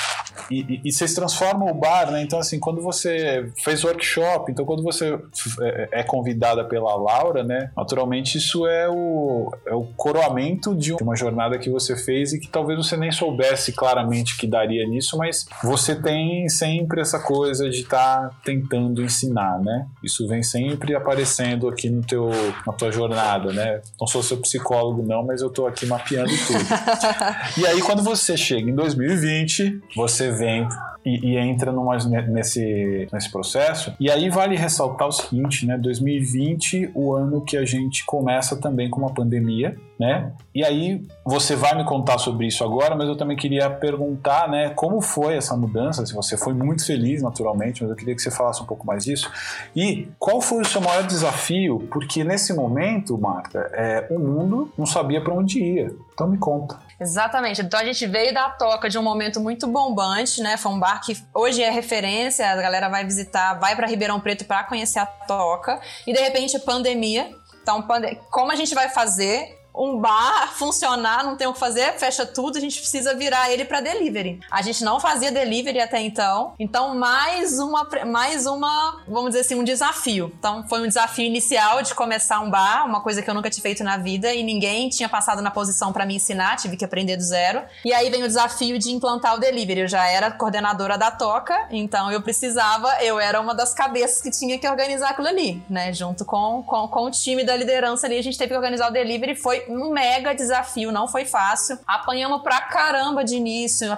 e, 0.49 0.61
e, 0.61 0.81
e, 0.85 0.91
vocês 0.91 1.13
transformam 1.13 1.69
o 1.69 1.73
bar, 1.73 2.11
né? 2.11 2.21
Então, 2.21 2.39
assim, 2.39 2.59
quando 2.59 2.81
você 2.81 3.51
fez 3.63 3.83
workshop, 3.83 4.51
então 4.51 4.65
quando 4.65 4.83
você 4.83 5.17
é, 5.61 5.99
é 5.99 6.03
convidada 6.03 6.63
pela 6.63 6.95
Laura, 6.95 7.43
né? 7.43 7.71
Naturalmente, 7.75 8.37
isso 8.37 8.65
é 8.67 8.89
o, 8.89 9.51
é 9.65 9.73
o 9.73 9.83
coroamento 9.95 10.75
de 10.75 10.93
uma 10.93 11.15
jornada 11.15 11.57
que 11.57 11.69
você 11.69 11.95
fez 11.95 12.33
e 12.33 12.39
que 12.39 12.47
talvez 12.47 12.77
você 12.77 12.97
nem 12.97 13.11
soubesse 13.11 13.71
claramente 13.71 14.37
que 14.37 14.47
daria 14.47 14.87
nisso, 14.87 15.17
mas 15.17 15.45
você 15.63 15.95
tem 15.95 16.47
sempre 16.49 17.01
essa 17.01 17.19
coisa 17.19 17.69
de 17.69 17.81
estar 17.81 18.29
tá 18.29 18.35
tentando 18.43 19.01
ensinar, 19.01 19.59
né? 19.59 19.87
Isso 20.03 20.27
vem 20.27 20.43
sempre 20.43 20.95
aparecendo 20.95 21.67
aqui 21.67 21.89
no 21.89 22.03
teu, 22.03 22.29
na 22.65 22.73
tua 22.73 22.91
jornada, 22.91 23.51
né? 23.51 23.81
Não 23.99 24.07
sou 24.07 24.21
seu 24.21 24.37
psicólogo, 24.37 25.03
não, 25.03 25.23
mas 25.25 25.41
eu 25.41 25.49
tô 25.49 25.65
aqui 25.65 25.85
mapeando 25.85 26.31
tudo. 26.47 26.65
e 27.57 27.65
aí, 27.65 27.81
quando 27.81 28.03
você 28.03 28.37
chega 28.37 28.69
em 28.69 28.75
2020, 28.75 29.81
você 29.95 30.31
vem 30.37 30.67
e, 31.05 31.33
e, 31.33 31.37
entra 31.37 31.71
numa, 31.71 31.97
nesse, 31.97 33.07
nesse 33.11 33.31
processo. 33.31 33.93
E 33.99 34.09
aí 34.09 34.29
vale 34.29 34.55
ressaltar 34.55 35.07
o 35.07 35.11
seguinte, 35.11 35.65
né? 35.65 35.77
2020, 35.77 36.91
o 36.93 37.13
ano 37.13 37.41
que 37.41 37.57
a 37.57 37.65
gente 37.65 38.05
começa 38.05 38.59
também 38.59 38.89
com 38.89 39.01
uma 39.01 39.13
pandemia, 39.13 39.75
né? 39.99 40.33
E 40.53 40.63
aí 40.63 41.05
você 41.23 41.55
vai 41.55 41.75
me 41.75 41.85
contar 41.85 42.17
sobre 42.17 42.47
isso 42.47 42.63
agora, 42.63 42.95
mas 42.95 43.07
eu 43.07 43.15
também 43.15 43.37
queria 43.37 43.69
perguntar, 43.69 44.49
né? 44.49 44.69
Como 44.69 45.01
foi 45.01 45.35
essa 45.35 45.55
mudança? 45.55 46.05
Se 46.05 46.13
você 46.13 46.37
foi 46.37 46.53
muito 46.53 46.85
feliz, 46.85 47.21
naturalmente, 47.21 47.81
mas 47.81 47.89
eu 47.89 47.95
queria 47.95 48.15
que 48.15 48.21
você 48.21 48.31
falasse 48.31 48.61
um 48.61 48.65
pouco 48.65 48.85
mais 48.85 49.05
disso. 49.05 49.31
E 49.75 50.07
qual 50.19 50.41
foi 50.41 50.61
o 50.61 50.65
seu 50.65 50.81
maior 50.81 51.03
desafio? 51.03 51.87
Porque 51.91 52.23
nesse 52.23 52.53
momento, 52.53 53.17
Marta, 53.17 53.69
é, 53.73 54.07
o 54.09 54.19
mundo 54.19 54.71
não 54.77 54.85
sabia 54.85 55.21
para 55.21 55.33
onde 55.33 55.59
ia. 55.59 55.91
Então 56.13 56.27
me 56.27 56.37
conta. 56.37 56.77
Exatamente. 56.99 57.61
Então 57.61 57.79
a 57.79 57.83
gente 57.83 58.05
veio 58.05 58.33
da 58.33 58.49
toca 58.49 58.89
de 58.89 58.97
um 58.97 59.03
momento 59.03 59.39
muito 59.39 59.67
bombante, 59.67 60.41
né? 60.41 60.57
Foi 60.57 60.71
um 60.71 60.79
bar 60.79 61.01
que 61.01 61.17
hoje 61.33 61.61
é 61.61 61.69
referência, 61.69 62.49
a 62.49 62.55
galera 62.55 62.89
vai 62.89 63.03
visitar, 63.05 63.53
vai 63.55 63.75
para 63.75 63.87
Ribeirão 63.87 64.19
Preto 64.19 64.45
para 64.45 64.63
conhecer 64.63 64.99
a 64.99 65.05
toca. 65.05 65.79
E 66.05 66.13
de 66.13 66.19
repente 66.19 66.57
pandemia. 66.59 67.29
Então, 67.61 67.83
como 68.29 68.51
a 68.51 68.55
gente 68.55 68.75
vai 68.75 68.89
fazer 68.89 69.64
um 69.77 69.99
bar 69.99 70.53
funcionar, 70.53 71.23
não 71.23 71.35
tem 71.35 71.47
o 71.47 71.53
que 71.53 71.59
fazer, 71.59 71.93
fecha 71.93 72.25
tudo, 72.25 72.57
a 72.57 72.61
gente 72.61 72.79
precisa 72.79 73.13
virar 73.13 73.51
ele 73.51 73.65
para 73.65 73.81
delivery. 73.81 74.39
A 74.49 74.61
gente 74.61 74.83
não 74.83 74.99
fazia 74.99 75.31
delivery 75.31 75.79
até 75.79 76.01
então, 76.01 76.53
então 76.59 76.95
mais 76.95 77.59
uma, 77.59 77.87
mais 78.05 78.45
uma, 78.45 79.03
vamos 79.07 79.31
dizer 79.31 79.41
assim, 79.41 79.55
um 79.55 79.63
desafio. 79.63 80.31
Então 80.37 80.67
foi 80.67 80.81
um 80.81 80.87
desafio 80.87 81.25
inicial 81.25 81.81
de 81.81 81.93
começar 81.93 82.39
um 82.39 82.49
bar, 82.49 82.85
uma 82.85 83.01
coisa 83.01 83.21
que 83.21 83.29
eu 83.29 83.33
nunca 83.33 83.49
tinha 83.49 83.61
feito 83.61 83.83
na 83.83 83.97
vida 83.97 84.33
e 84.33 84.43
ninguém 84.43 84.89
tinha 84.89 85.09
passado 85.09 85.41
na 85.41 85.51
posição 85.51 85.91
para 85.91 86.05
me 86.05 86.15
ensinar, 86.15 86.55
tive 86.57 86.77
que 86.77 86.85
aprender 86.85 87.17
do 87.17 87.23
zero. 87.23 87.63
E 87.83 87.93
aí 87.93 88.09
vem 88.09 88.23
o 88.23 88.27
desafio 88.27 88.79
de 88.79 88.91
implantar 88.91 89.35
o 89.35 89.39
delivery. 89.39 89.81
Eu 89.81 89.87
já 89.87 90.07
era 90.07 90.31
coordenadora 90.31 90.97
da 90.97 91.11
Toca, 91.11 91.67
então 91.71 92.11
eu 92.11 92.21
precisava, 92.21 92.89
eu 93.01 93.19
era 93.19 93.39
uma 93.39 93.53
das 93.53 93.73
cabeças 93.73 94.21
que 94.21 94.31
tinha 94.31 94.57
que 94.57 94.67
organizar 94.67 95.09
aquilo 95.09 95.27
ali, 95.27 95.61
né? 95.69 95.93
Junto 95.93 96.25
com, 96.25 96.63
com, 96.63 96.87
com 96.87 97.05
o 97.05 97.11
time 97.11 97.43
da 97.43 97.55
liderança 97.55 98.07
ali, 98.07 98.17
a 98.17 98.23
gente 98.23 98.37
teve 98.37 98.49
que 98.49 98.55
organizar 98.55 98.89
o 98.89 98.93
delivery, 98.93 99.35
foi 99.35 99.64
um 99.69 99.91
mega 99.91 100.33
desafio, 100.33 100.91
não 100.91 101.07
foi 101.07 101.25
fácil. 101.25 101.77
Apanhamos 101.85 102.41
pra 102.41 102.61
caramba 102.61 103.23
de 103.23 103.35
início, 103.35 103.91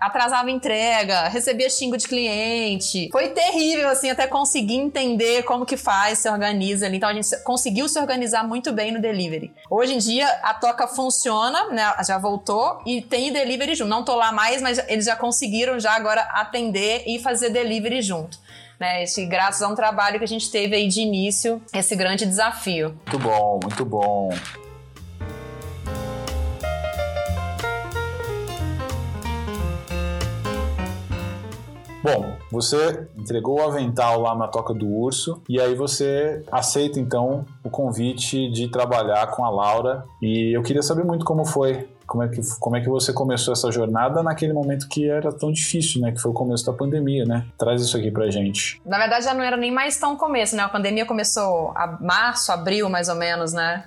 atrasava 0.00 0.50
entrega, 0.50 1.28
recebia 1.28 1.68
xingo 1.70 1.96
de 1.96 2.08
cliente. 2.08 3.08
Foi 3.12 3.28
terrível, 3.28 3.88
assim, 3.88 4.10
até 4.10 4.26
conseguir 4.26 4.76
entender 4.76 5.42
como 5.44 5.66
que 5.66 5.76
faz, 5.76 6.20
se 6.20 6.28
organiza 6.28 6.86
ali. 6.86 6.96
Então 6.96 7.08
a 7.08 7.14
gente 7.14 7.36
conseguiu 7.42 7.88
se 7.88 7.98
organizar 7.98 8.46
muito 8.46 8.72
bem 8.72 8.92
no 8.92 9.00
delivery. 9.00 9.52
Hoje 9.70 9.94
em 9.94 9.98
dia 9.98 10.26
a 10.42 10.54
toca 10.54 10.86
funciona, 10.86 11.68
né? 11.70 11.94
Já 12.06 12.18
voltou 12.18 12.80
e 12.86 13.02
tem 13.02 13.32
delivery 13.32 13.74
junto. 13.74 13.90
Não 13.90 14.04
tô 14.04 14.14
lá 14.14 14.32
mais, 14.32 14.62
mas 14.62 14.78
eles 14.88 15.04
já 15.04 15.16
conseguiram 15.16 15.78
já 15.78 15.92
agora 15.92 16.22
atender 16.32 17.04
e 17.06 17.18
fazer 17.18 17.50
delivery 17.50 18.02
junto. 18.02 18.38
Né, 18.80 19.04
esse, 19.04 19.24
graças 19.26 19.62
a 19.62 19.68
um 19.68 19.76
trabalho 19.76 20.18
que 20.18 20.24
a 20.24 20.28
gente 20.28 20.50
teve 20.50 20.74
aí 20.74 20.88
de 20.88 21.02
início, 21.02 21.62
esse 21.72 21.94
grande 21.94 22.26
desafio. 22.26 22.88
Muito 22.88 23.18
bom, 23.20 23.60
muito 23.62 23.84
bom. 23.84 24.30
Bom, 32.02 32.36
você 32.50 33.06
entregou 33.16 33.60
o 33.60 33.62
avental 33.62 34.20
lá 34.20 34.34
na 34.34 34.48
Toca 34.48 34.74
do 34.74 34.88
Urso 34.88 35.40
e 35.48 35.60
aí 35.60 35.74
você 35.74 36.42
aceita 36.50 36.98
então 36.98 37.46
o 37.62 37.70
convite 37.70 38.50
de 38.50 38.68
trabalhar 38.68 39.28
com 39.28 39.44
a 39.44 39.50
Laura 39.50 40.04
e 40.20 40.56
eu 40.56 40.62
queria 40.62 40.82
saber 40.82 41.04
muito 41.04 41.24
como 41.24 41.44
foi 41.44 41.88
como 42.12 42.24
é, 42.24 42.28
que, 42.28 42.42
como 42.60 42.76
é 42.76 42.80
que 42.82 42.90
você 42.90 43.10
começou 43.10 43.52
essa 43.52 43.70
jornada 43.70 44.22
naquele 44.22 44.52
momento 44.52 44.86
que 44.86 45.08
era 45.08 45.32
tão 45.32 45.50
difícil, 45.50 46.02
né? 46.02 46.12
Que 46.12 46.20
foi 46.20 46.30
o 46.30 46.34
começo 46.34 46.66
da 46.66 46.72
pandemia, 46.72 47.24
né? 47.24 47.46
Traz 47.56 47.80
isso 47.80 47.96
aqui 47.96 48.10
pra 48.10 48.30
gente. 48.30 48.82
Na 48.84 48.98
verdade, 48.98 49.24
já 49.24 49.32
não 49.32 49.42
era 49.42 49.56
nem 49.56 49.70
mais 49.70 49.96
tão 49.98 50.14
começo, 50.14 50.54
né? 50.54 50.62
A 50.62 50.68
pandemia 50.68 51.06
começou 51.06 51.72
a 51.74 51.96
março, 52.02 52.52
abril, 52.52 52.90
mais 52.90 53.08
ou 53.08 53.14
menos, 53.14 53.54
né? 53.54 53.84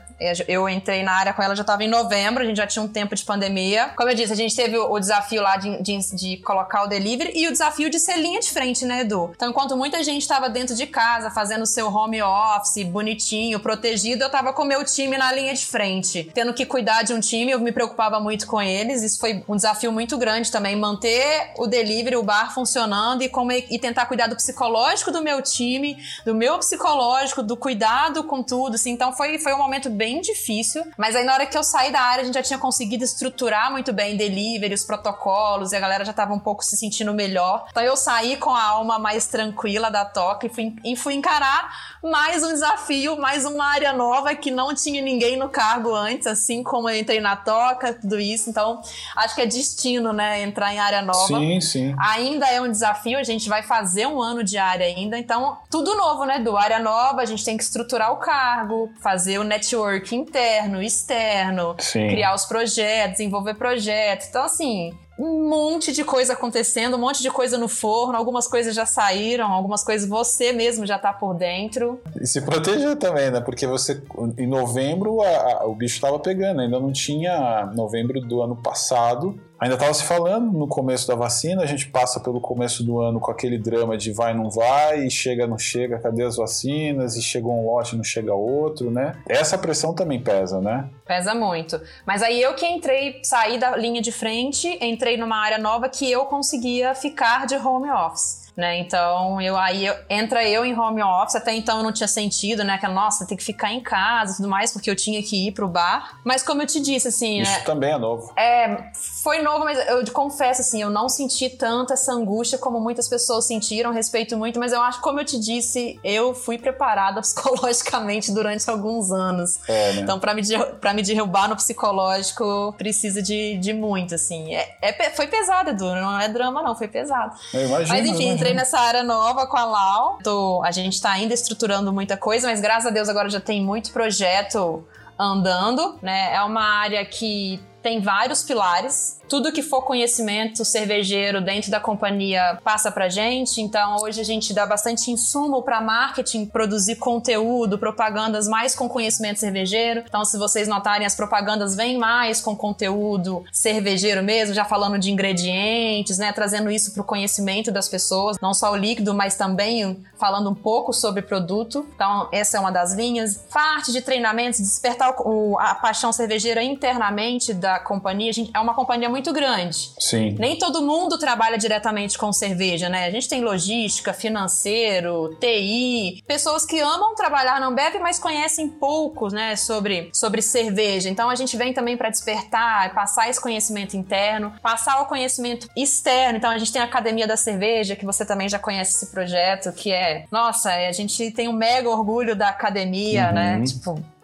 Eu 0.48 0.70
entrei 0.70 1.04
na 1.04 1.14
área 1.14 1.34
com 1.34 1.44
ela, 1.44 1.56
já 1.56 1.62
estava 1.62 1.84
em 1.84 1.90
novembro, 1.90 2.42
a 2.44 2.46
gente 2.46 2.58
já 2.58 2.68
tinha 2.68 2.84
um 2.84 2.88
tempo 2.88 3.16
de 3.16 3.24
pandemia. 3.24 3.90
Como 3.98 4.10
eu 4.10 4.16
disse, 4.16 4.32
a 4.32 4.36
gente 4.36 4.56
teve 4.56 4.78
o 4.78 5.00
desafio 5.00 5.42
lá 5.42 5.58
de, 5.58 5.82
de, 5.82 6.16
de 6.16 6.38
colocar 6.38 6.84
o 6.84 6.88
delivery 6.88 7.34
e 7.36 7.48
o 7.48 7.52
desafio 7.52 7.90
de 7.90 8.00
ser 8.00 8.18
linha 8.18 8.40
de 8.40 8.50
frente, 8.50 8.86
né, 8.86 9.02
Edu? 9.02 9.32
Então, 9.36 9.50
enquanto 9.50 9.76
muita 9.76 10.02
gente 10.04 10.22
estava 10.22 10.50
dentro 10.50 10.76
de 10.76 10.88
casa, 10.88 11.30
fazendo 11.30 11.66
seu 11.66 11.94
home 11.94 12.22
office, 12.22 12.86
bonitinho, 12.86 13.60
protegido, 13.60 14.24
eu 14.24 14.28
estava 14.28 14.54
com 14.54 14.64
meu 14.64 14.84
time 14.86 15.18
na 15.18 15.32
linha 15.32 15.54
de 15.54 15.66
frente. 15.66 16.30
Tendo 16.34 16.54
que 16.54 16.66
cuidar 16.66 17.04
de 17.04 17.14
um 17.14 17.20
time, 17.20 17.52
eu 17.52 17.60
me 17.60 17.72
preocupava 17.72 18.20
muito 18.20 18.48
com 18.48 18.62
eles. 18.62 19.04
Isso 19.04 19.20
foi 19.20 19.44
um 19.48 19.56
desafio 19.56 19.92
muito 19.92 20.18
grande 20.18 20.52
também, 20.52 20.76
manter 20.76 21.52
o 21.58 21.68
delivery, 21.68 22.16
o 22.16 22.24
bar 22.24 22.54
funcionando 22.54 23.22
e, 23.22 23.30
como, 23.30 23.52
e 23.52 23.78
tentar 23.80 24.06
cuidar 24.06 24.28
do 24.28 24.36
psicológico 24.36 25.12
do 25.12 25.22
meu 25.22 25.42
time, 25.42 25.98
do 26.26 26.34
meu 26.34 26.58
psicológico, 26.60 27.44
do 27.44 27.58
cuidado 27.58 28.24
com 28.24 28.42
tudo. 28.42 28.76
Assim. 28.76 28.92
Então, 28.92 29.12
foi, 29.12 29.38
foi 29.40 29.54
um 29.54 29.58
momento 29.58 29.90
bem 29.90 30.05
bem 30.06 30.22
difícil. 30.22 30.86
Mas 30.96 31.16
aí 31.16 31.24
na 31.24 31.34
hora 31.34 31.48
que 31.48 31.58
eu 31.58 31.64
saí 31.64 31.92
da 31.92 32.00
área, 32.00 32.22
a 32.22 32.26
gente 32.26 32.36
já 32.36 32.44
tinha 32.44 32.60
conseguido 32.60 33.04
estruturar 33.04 33.72
muito 33.72 33.92
bem 33.92 34.16
delivery, 34.16 34.74
os 34.74 34.86
protocolos, 34.86 35.72
e 35.72 35.76
a 35.76 35.80
galera 35.80 36.06
já 36.06 36.14
tava 36.14 36.32
um 36.34 36.40
pouco 36.40 36.64
se 36.64 36.78
sentindo 36.78 37.12
melhor. 37.12 37.66
Então 37.72 37.82
eu 37.82 37.98
saí 37.98 38.38
com 38.38 38.52
a 38.52 38.64
alma 38.64 39.00
mais 39.00 39.26
tranquila 39.26 39.90
da 39.90 40.06
toca 40.06 40.46
e 40.46 40.50
fui, 40.50 40.76
e 40.84 40.96
fui 40.96 41.16
encarar 41.16 41.96
mais 42.04 42.44
um 42.44 42.50
desafio, 42.50 43.18
mais 43.20 43.46
uma 43.46 43.66
área 43.66 43.92
nova 43.92 44.36
que 44.36 44.52
não 44.52 44.76
tinha 44.76 45.02
ninguém 45.02 45.38
no 45.38 45.50
cargo 45.50 45.96
antes, 45.96 46.28
assim 46.28 46.62
como 46.62 46.88
eu 46.88 47.00
entrei 47.00 47.20
na 47.20 47.36
toca, 47.36 47.94
tudo 47.94 48.20
isso. 48.20 48.48
Então, 48.50 48.80
acho 49.16 49.34
que 49.34 49.42
é 49.42 49.46
destino, 49.48 50.14
né? 50.14 50.44
Entrar 50.44 50.72
em 50.72 50.78
área 50.78 51.02
nova. 51.02 51.40
Sim, 51.40 51.60
sim. 51.60 51.96
Ainda 52.00 52.46
é 52.48 52.62
um 52.62 52.70
desafio, 52.70 53.18
a 53.18 53.24
gente 53.24 53.50
vai 53.50 53.64
fazer 53.64 54.06
um 54.06 54.22
ano 54.22 54.44
de 54.44 54.58
área 54.58 54.86
ainda. 54.86 55.18
Então, 55.18 55.58
tudo 55.72 55.96
novo, 55.96 56.26
né? 56.26 56.38
Do 56.38 56.56
área 56.56 56.78
nova, 56.78 57.22
a 57.22 57.26
gente 57.26 57.44
tem 57.44 57.58
que 57.58 57.64
estruturar 57.64 58.12
o 58.12 58.18
cargo, 58.18 58.92
fazer 59.02 59.40
o 59.40 59.44
network 59.44 59.95
network 59.96 60.16
interno, 60.16 60.82
externo, 60.82 61.76
Sim. 61.80 62.08
criar 62.08 62.36
os 62.36 62.46
projetos, 62.46 63.18
desenvolver 63.18 63.56
projetos. 63.56 64.28
Então, 64.28 64.44
assim, 64.44 64.94
um 65.18 65.48
monte 65.48 65.92
de 65.92 66.04
coisa 66.04 66.34
acontecendo, 66.34 66.96
um 66.96 67.00
monte 67.00 67.22
de 67.22 67.30
coisa 67.30 67.58
no 67.58 67.68
forno, 67.68 68.18
algumas 68.18 68.48
coisas 68.48 68.76
já 68.76 68.86
saíram, 68.86 69.52
algumas 69.52 69.84
coisas 69.84 70.08
você 70.08 70.52
mesmo 70.52 70.86
já 70.86 71.00
tá 71.00 71.14
por 71.14 71.34
dentro. 71.34 72.00
E 72.20 72.28
se 72.28 72.42
proteger 72.42 72.96
também, 72.98 73.32
né? 73.32 73.40
Porque 73.40 73.66
você, 73.66 74.02
em 74.38 74.48
novembro, 74.48 75.22
a, 75.22 75.28
a, 75.28 75.66
o 75.66 75.76
bicho 75.76 76.02
tava 76.02 76.20
pegando, 76.20 76.62
ainda 76.62 76.80
não 76.80 76.92
tinha 76.92 77.72
novembro 77.74 78.20
do 78.20 78.42
ano 78.42 78.56
passado, 78.56 79.40
Ainda 79.60 79.76
estava 79.76 79.94
se 79.94 80.04
falando 80.04 80.52
no 80.52 80.68
começo 80.68 81.08
da 81.08 81.16
vacina, 81.16 81.64
a 81.64 81.66
gente 81.66 81.88
passa 81.88 82.20
pelo 82.20 82.42
começo 82.42 82.84
do 82.84 83.00
ano 83.00 83.20
com 83.20 83.32
aquele 83.32 83.58
drama 83.58 83.98
de 83.98 84.12
vai, 84.12 84.34
não 84.34 84.50
vai, 84.50 85.10
chega, 85.10 85.48
não 85.48 85.58
chega, 85.58 85.98
cadê 86.00 86.24
as 86.24 86.36
vacinas, 86.36 87.16
e 87.16 87.22
chegou 87.22 87.54
um 87.54 87.66
lote, 87.66 87.96
não 87.96 88.04
chega 88.04 88.34
outro, 88.34 88.92
né? 88.92 89.16
Essa 89.28 89.58
pressão 89.58 89.94
também 89.94 90.22
pesa, 90.22 90.60
né? 90.60 90.90
Pesa 91.06 91.34
muito. 91.34 91.82
Mas 92.06 92.22
aí 92.22 92.42
eu 92.42 92.54
que 92.54 92.66
entrei, 92.66 93.22
saí 93.24 93.58
da 93.58 93.76
linha 93.78 94.02
de 94.02 94.12
frente, 94.12 94.78
entrei 94.82 95.16
numa 95.16 95.38
área 95.38 95.58
nova 95.58 95.88
que 95.88 96.12
eu 96.12 96.26
conseguia 96.26 96.94
ficar 96.94 97.46
de 97.46 97.56
home 97.56 97.90
office. 97.90 98.45
Né? 98.56 98.80
Então, 98.80 99.42
eu 99.42 99.58
aí 99.58 99.86
eu, 99.86 99.96
entra 100.10 100.48
eu 100.48 100.66
em 100.66 100.78
home 100.78 101.04
office, 101.04 101.36
até 101.36 101.54
então 101.54 101.78
eu 101.78 101.84
não 101.84 101.92
tinha 101.92 102.08
sentido, 102.08 102.64
né? 102.64 102.78
Que, 102.78 102.88
nossa, 102.88 103.26
tem 103.26 103.36
que 103.36 103.44
ficar 103.44 103.72
em 103.72 103.82
casa 103.82 104.34
e 104.34 104.36
tudo 104.38 104.48
mais, 104.48 104.72
porque 104.72 104.90
eu 104.90 104.96
tinha 104.96 105.22
que 105.22 105.48
ir 105.48 105.52
pro 105.52 105.68
bar. 105.68 106.20
Mas 106.24 106.42
como 106.42 106.62
eu 106.62 106.68
te 106.68 106.80
disse, 106.80 107.08
assim. 107.08 107.42
Isso 107.42 107.52
né, 107.52 107.60
também 107.60 107.92
é 107.92 107.98
novo. 107.98 108.32
É, 108.38 108.92
foi 108.94 109.42
novo, 109.42 109.66
mas 109.66 109.78
eu 109.88 110.06
confesso, 110.12 110.62
assim, 110.62 110.82
eu 110.82 110.90
não 110.90 111.10
senti 111.10 111.50
tanta 111.50 111.94
essa 111.94 112.14
angústia 112.14 112.58
como 112.58 112.80
muitas 112.80 113.08
pessoas 113.08 113.46
sentiram, 113.46 113.92
respeito 113.92 114.38
muito, 114.38 114.60
mas 114.60 114.72
eu 114.72 114.82
acho, 114.82 115.02
como 115.02 115.20
eu 115.20 115.26
te 115.26 115.40
disse, 115.40 116.00
eu 116.04 116.34
fui 116.34 116.58
preparada 116.58 117.20
psicologicamente 117.22 118.32
durante 118.32 118.70
alguns 118.70 119.12
anos. 119.12 119.60
É, 119.68 119.94
né? 119.94 120.02
Então, 120.02 120.20
para 120.20 120.34
me, 120.34 120.42
pra 120.80 120.94
me 120.94 121.02
derrubar 121.02 121.50
no 121.50 121.56
psicológico, 121.56 122.74
precisa 122.78 123.22
de, 123.22 123.58
de 123.58 123.74
muito, 123.74 124.16
assim. 124.16 124.56
É, 124.56 124.78
é, 124.82 125.10
foi 125.12 125.28
pesado, 125.28 125.72
Edu, 125.72 125.96
não 125.96 126.20
é 126.20 126.30
drama, 126.30 126.62
não, 126.62 126.76
foi 126.76 126.88
pesado. 126.88 127.36
Eu 127.54 127.68
imagino, 127.68 127.90
mas 127.90 128.08
enfim, 128.08 128.38
entrei 128.46 128.54
nessa 128.54 128.80
área 128.80 129.02
nova 129.02 129.48
com 129.48 129.58
a 129.58 129.66
Lau. 129.66 130.20
Tô, 130.24 130.62
a 130.64 130.70
gente 130.70 131.02
tá 131.02 131.12
ainda 131.12 131.34
estruturando 131.34 131.92
muita 131.92 132.16
coisa, 132.16 132.48
mas 132.48 132.62
graças 132.62 132.86
a 132.86 132.92
Deus 132.92 133.10
agora 133.10 133.28
já 133.28 133.40
tem 133.40 133.64
muito 133.64 133.92
projeto 133.92 134.86
andando, 135.18 135.98
né? 136.00 136.36
É 136.36 136.42
uma 136.44 136.62
área 136.62 137.04
que 137.04 137.60
tem 137.86 138.02
vários 138.02 138.42
pilares 138.42 139.20
tudo 139.28 139.52
que 139.52 139.62
for 139.62 139.82
conhecimento 139.82 140.64
cervejeiro 140.64 141.42
dentro 141.42 141.72
da 141.72 141.80
companhia 141.80 142.60
passa 142.64 142.92
pra 142.92 143.10
gente. 143.10 143.62
Então, 143.62 143.98
hoje 144.04 144.22
a 144.22 144.24
gente 144.24 144.54
dá 144.54 144.66
bastante 144.66 145.12
insumo 145.12 145.62
para 145.64 145.82
marketing, 145.82 146.46
produzir 146.46 146.96
conteúdo, 146.96 147.78
propagandas 147.78 148.48
mais 148.48 148.76
com 148.76 148.88
conhecimento 148.88 149.40
cervejeiro. 149.40 150.04
Então, 150.08 150.24
se 150.24 150.38
vocês 150.38 150.68
notarem, 150.68 151.06
as 151.06 151.16
propagandas 151.16 151.76
vêm 151.76 151.98
mais 151.98 152.40
com 152.40 152.56
conteúdo 152.56 153.44
cervejeiro 153.52 154.24
mesmo, 154.24 154.54
já 154.54 154.66
falando 154.66 155.00
de 155.00 155.12
ingredientes, 155.12 156.18
né, 156.18 156.32
trazendo 156.32 156.70
isso 156.70 156.94
pro 156.94 157.04
conhecimento 157.04 157.72
das 157.72 157.90
pessoas, 157.90 158.38
não 158.42 158.54
só 158.54 158.72
o 158.72 158.76
líquido, 158.76 159.14
mas 159.14 159.36
também 159.36 160.04
falando 160.18 160.50
um 160.50 160.56
pouco 160.56 160.94
sobre 160.94 161.22
produto. 161.22 161.86
Então, 161.96 162.30
essa 162.32 162.58
é 162.58 162.60
uma 162.60 162.72
das 162.72 162.94
linhas. 162.94 163.38
Parte 163.52 163.92
de 163.92 164.02
treinamentos, 164.02 164.60
despertar 164.60 165.16
o, 165.20 165.58
a 165.60 165.76
paixão 165.76 166.12
cervejeira 166.12 166.64
internamente 166.64 167.54
da 167.54 167.75
companhia. 167.80 168.30
A 168.30 168.34
gente, 168.34 168.52
é 168.54 168.60
uma 168.60 168.74
companhia 168.74 169.10
muito 169.10 169.32
grande. 169.34 169.92
Sim. 170.00 170.36
Nem 170.40 170.58
todo 170.58 170.82
mundo 170.82 171.18
trabalha 171.18 171.58
diretamente 171.58 172.18
com 172.18 172.32
cerveja, 172.32 172.90
né? 172.90 173.06
A 173.06 173.12
gente 173.12 173.30
tem 173.30 173.42
logística, 173.42 174.14
financeiro, 174.14 175.36
TI, 175.40 176.24
pessoas 176.28 176.66
que 176.66 176.80
amam 176.80 177.16
trabalhar 177.16 177.60
na 177.60 177.68
Ambev, 177.68 177.96
mas 178.02 178.20
conhecem 178.20 178.70
poucos, 178.70 179.34
né, 179.34 179.56
sobre, 179.56 180.10
sobre 180.14 180.42
cerveja. 180.42 181.10
Então 181.10 181.30
a 181.30 181.36
gente 181.36 181.56
vem 181.58 181.74
também 181.74 181.98
para 181.98 182.10
despertar, 182.10 182.94
passar 182.94 183.30
esse 183.30 183.42
conhecimento 183.42 183.96
interno, 183.96 184.54
passar 184.62 185.02
o 185.02 185.06
conhecimento 185.06 185.68
externo. 185.76 186.38
Então 186.38 186.50
a 186.50 186.58
gente 186.58 186.72
tem 186.72 186.82
a 186.82 186.86
Academia 186.86 187.28
da 187.28 187.38
Cerveja, 187.38 187.96
que 187.96 188.06
você 188.06 188.26
também 188.26 188.48
já 188.50 188.60
conhece 188.60 188.96
esse 188.96 189.12
projeto, 189.12 189.72
que 189.72 189.92
é, 189.92 190.26
nossa, 190.32 190.72
a 190.72 190.92
gente 190.92 191.32
tem 191.32 191.48
um 191.48 191.54
mega 191.54 191.90
orgulho 191.90 192.36
da 192.36 192.50
academia, 192.50 193.32
né? 193.32 193.54
uhum. 193.54 193.60
né? 193.60 193.66
Tipo, 193.66 194.15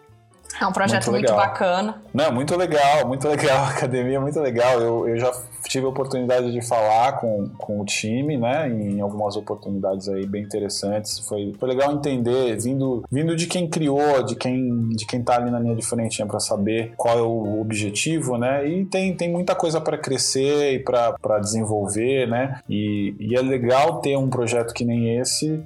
é 0.60 0.66
um 0.66 0.72
projeto 0.72 1.10
muito, 1.10 1.28
muito, 1.28 1.34
bacana. 1.34 2.02
Não, 2.12 2.32
muito 2.32 2.56
legal, 2.56 3.06
muito 3.06 3.28
legal. 3.28 3.64
A 3.64 3.68
academia 3.70 4.16
é 4.16 4.20
muito 4.20 4.38
legal. 4.40 4.80
Eu, 4.80 5.08
eu 5.08 5.18
já 5.18 5.32
tive 5.68 5.86
a 5.86 5.88
oportunidade 5.88 6.52
de 6.52 6.60
falar 6.60 7.12
com, 7.18 7.48
com 7.56 7.80
o 7.80 7.84
time, 7.84 8.36
né? 8.36 8.68
Em 8.68 9.00
algumas 9.00 9.36
oportunidades 9.36 10.08
aí 10.08 10.26
bem 10.26 10.42
interessantes. 10.42 11.18
Foi, 11.20 11.54
foi 11.58 11.68
legal 11.68 11.92
entender, 11.92 12.56
vindo, 12.60 13.02
vindo 13.10 13.34
de 13.34 13.46
quem 13.46 13.68
criou, 13.68 14.22
de 14.22 14.36
quem, 14.36 14.88
de 14.90 15.06
quem 15.06 15.22
tá 15.22 15.36
ali 15.36 15.50
na 15.50 15.58
linha 15.58 15.74
de 15.74 15.82
frente, 15.82 16.20
né, 16.20 16.26
para 16.26 16.40
saber 16.40 16.92
qual 16.96 17.18
é 17.18 17.22
o 17.22 17.60
objetivo, 17.60 18.36
né? 18.36 18.66
E 18.66 18.84
tem, 18.84 19.14
tem 19.14 19.30
muita 19.30 19.54
coisa 19.54 19.80
para 19.80 19.96
crescer 19.96 20.74
e 20.74 20.78
para 20.78 21.38
desenvolver, 21.40 22.28
né? 22.28 22.60
E, 22.68 23.14
e 23.18 23.36
é 23.36 23.40
legal 23.40 24.00
ter 24.00 24.16
um 24.16 24.28
projeto 24.28 24.74
que 24.74 24.84
nem 24.84 25.18
esse 25.18 25.62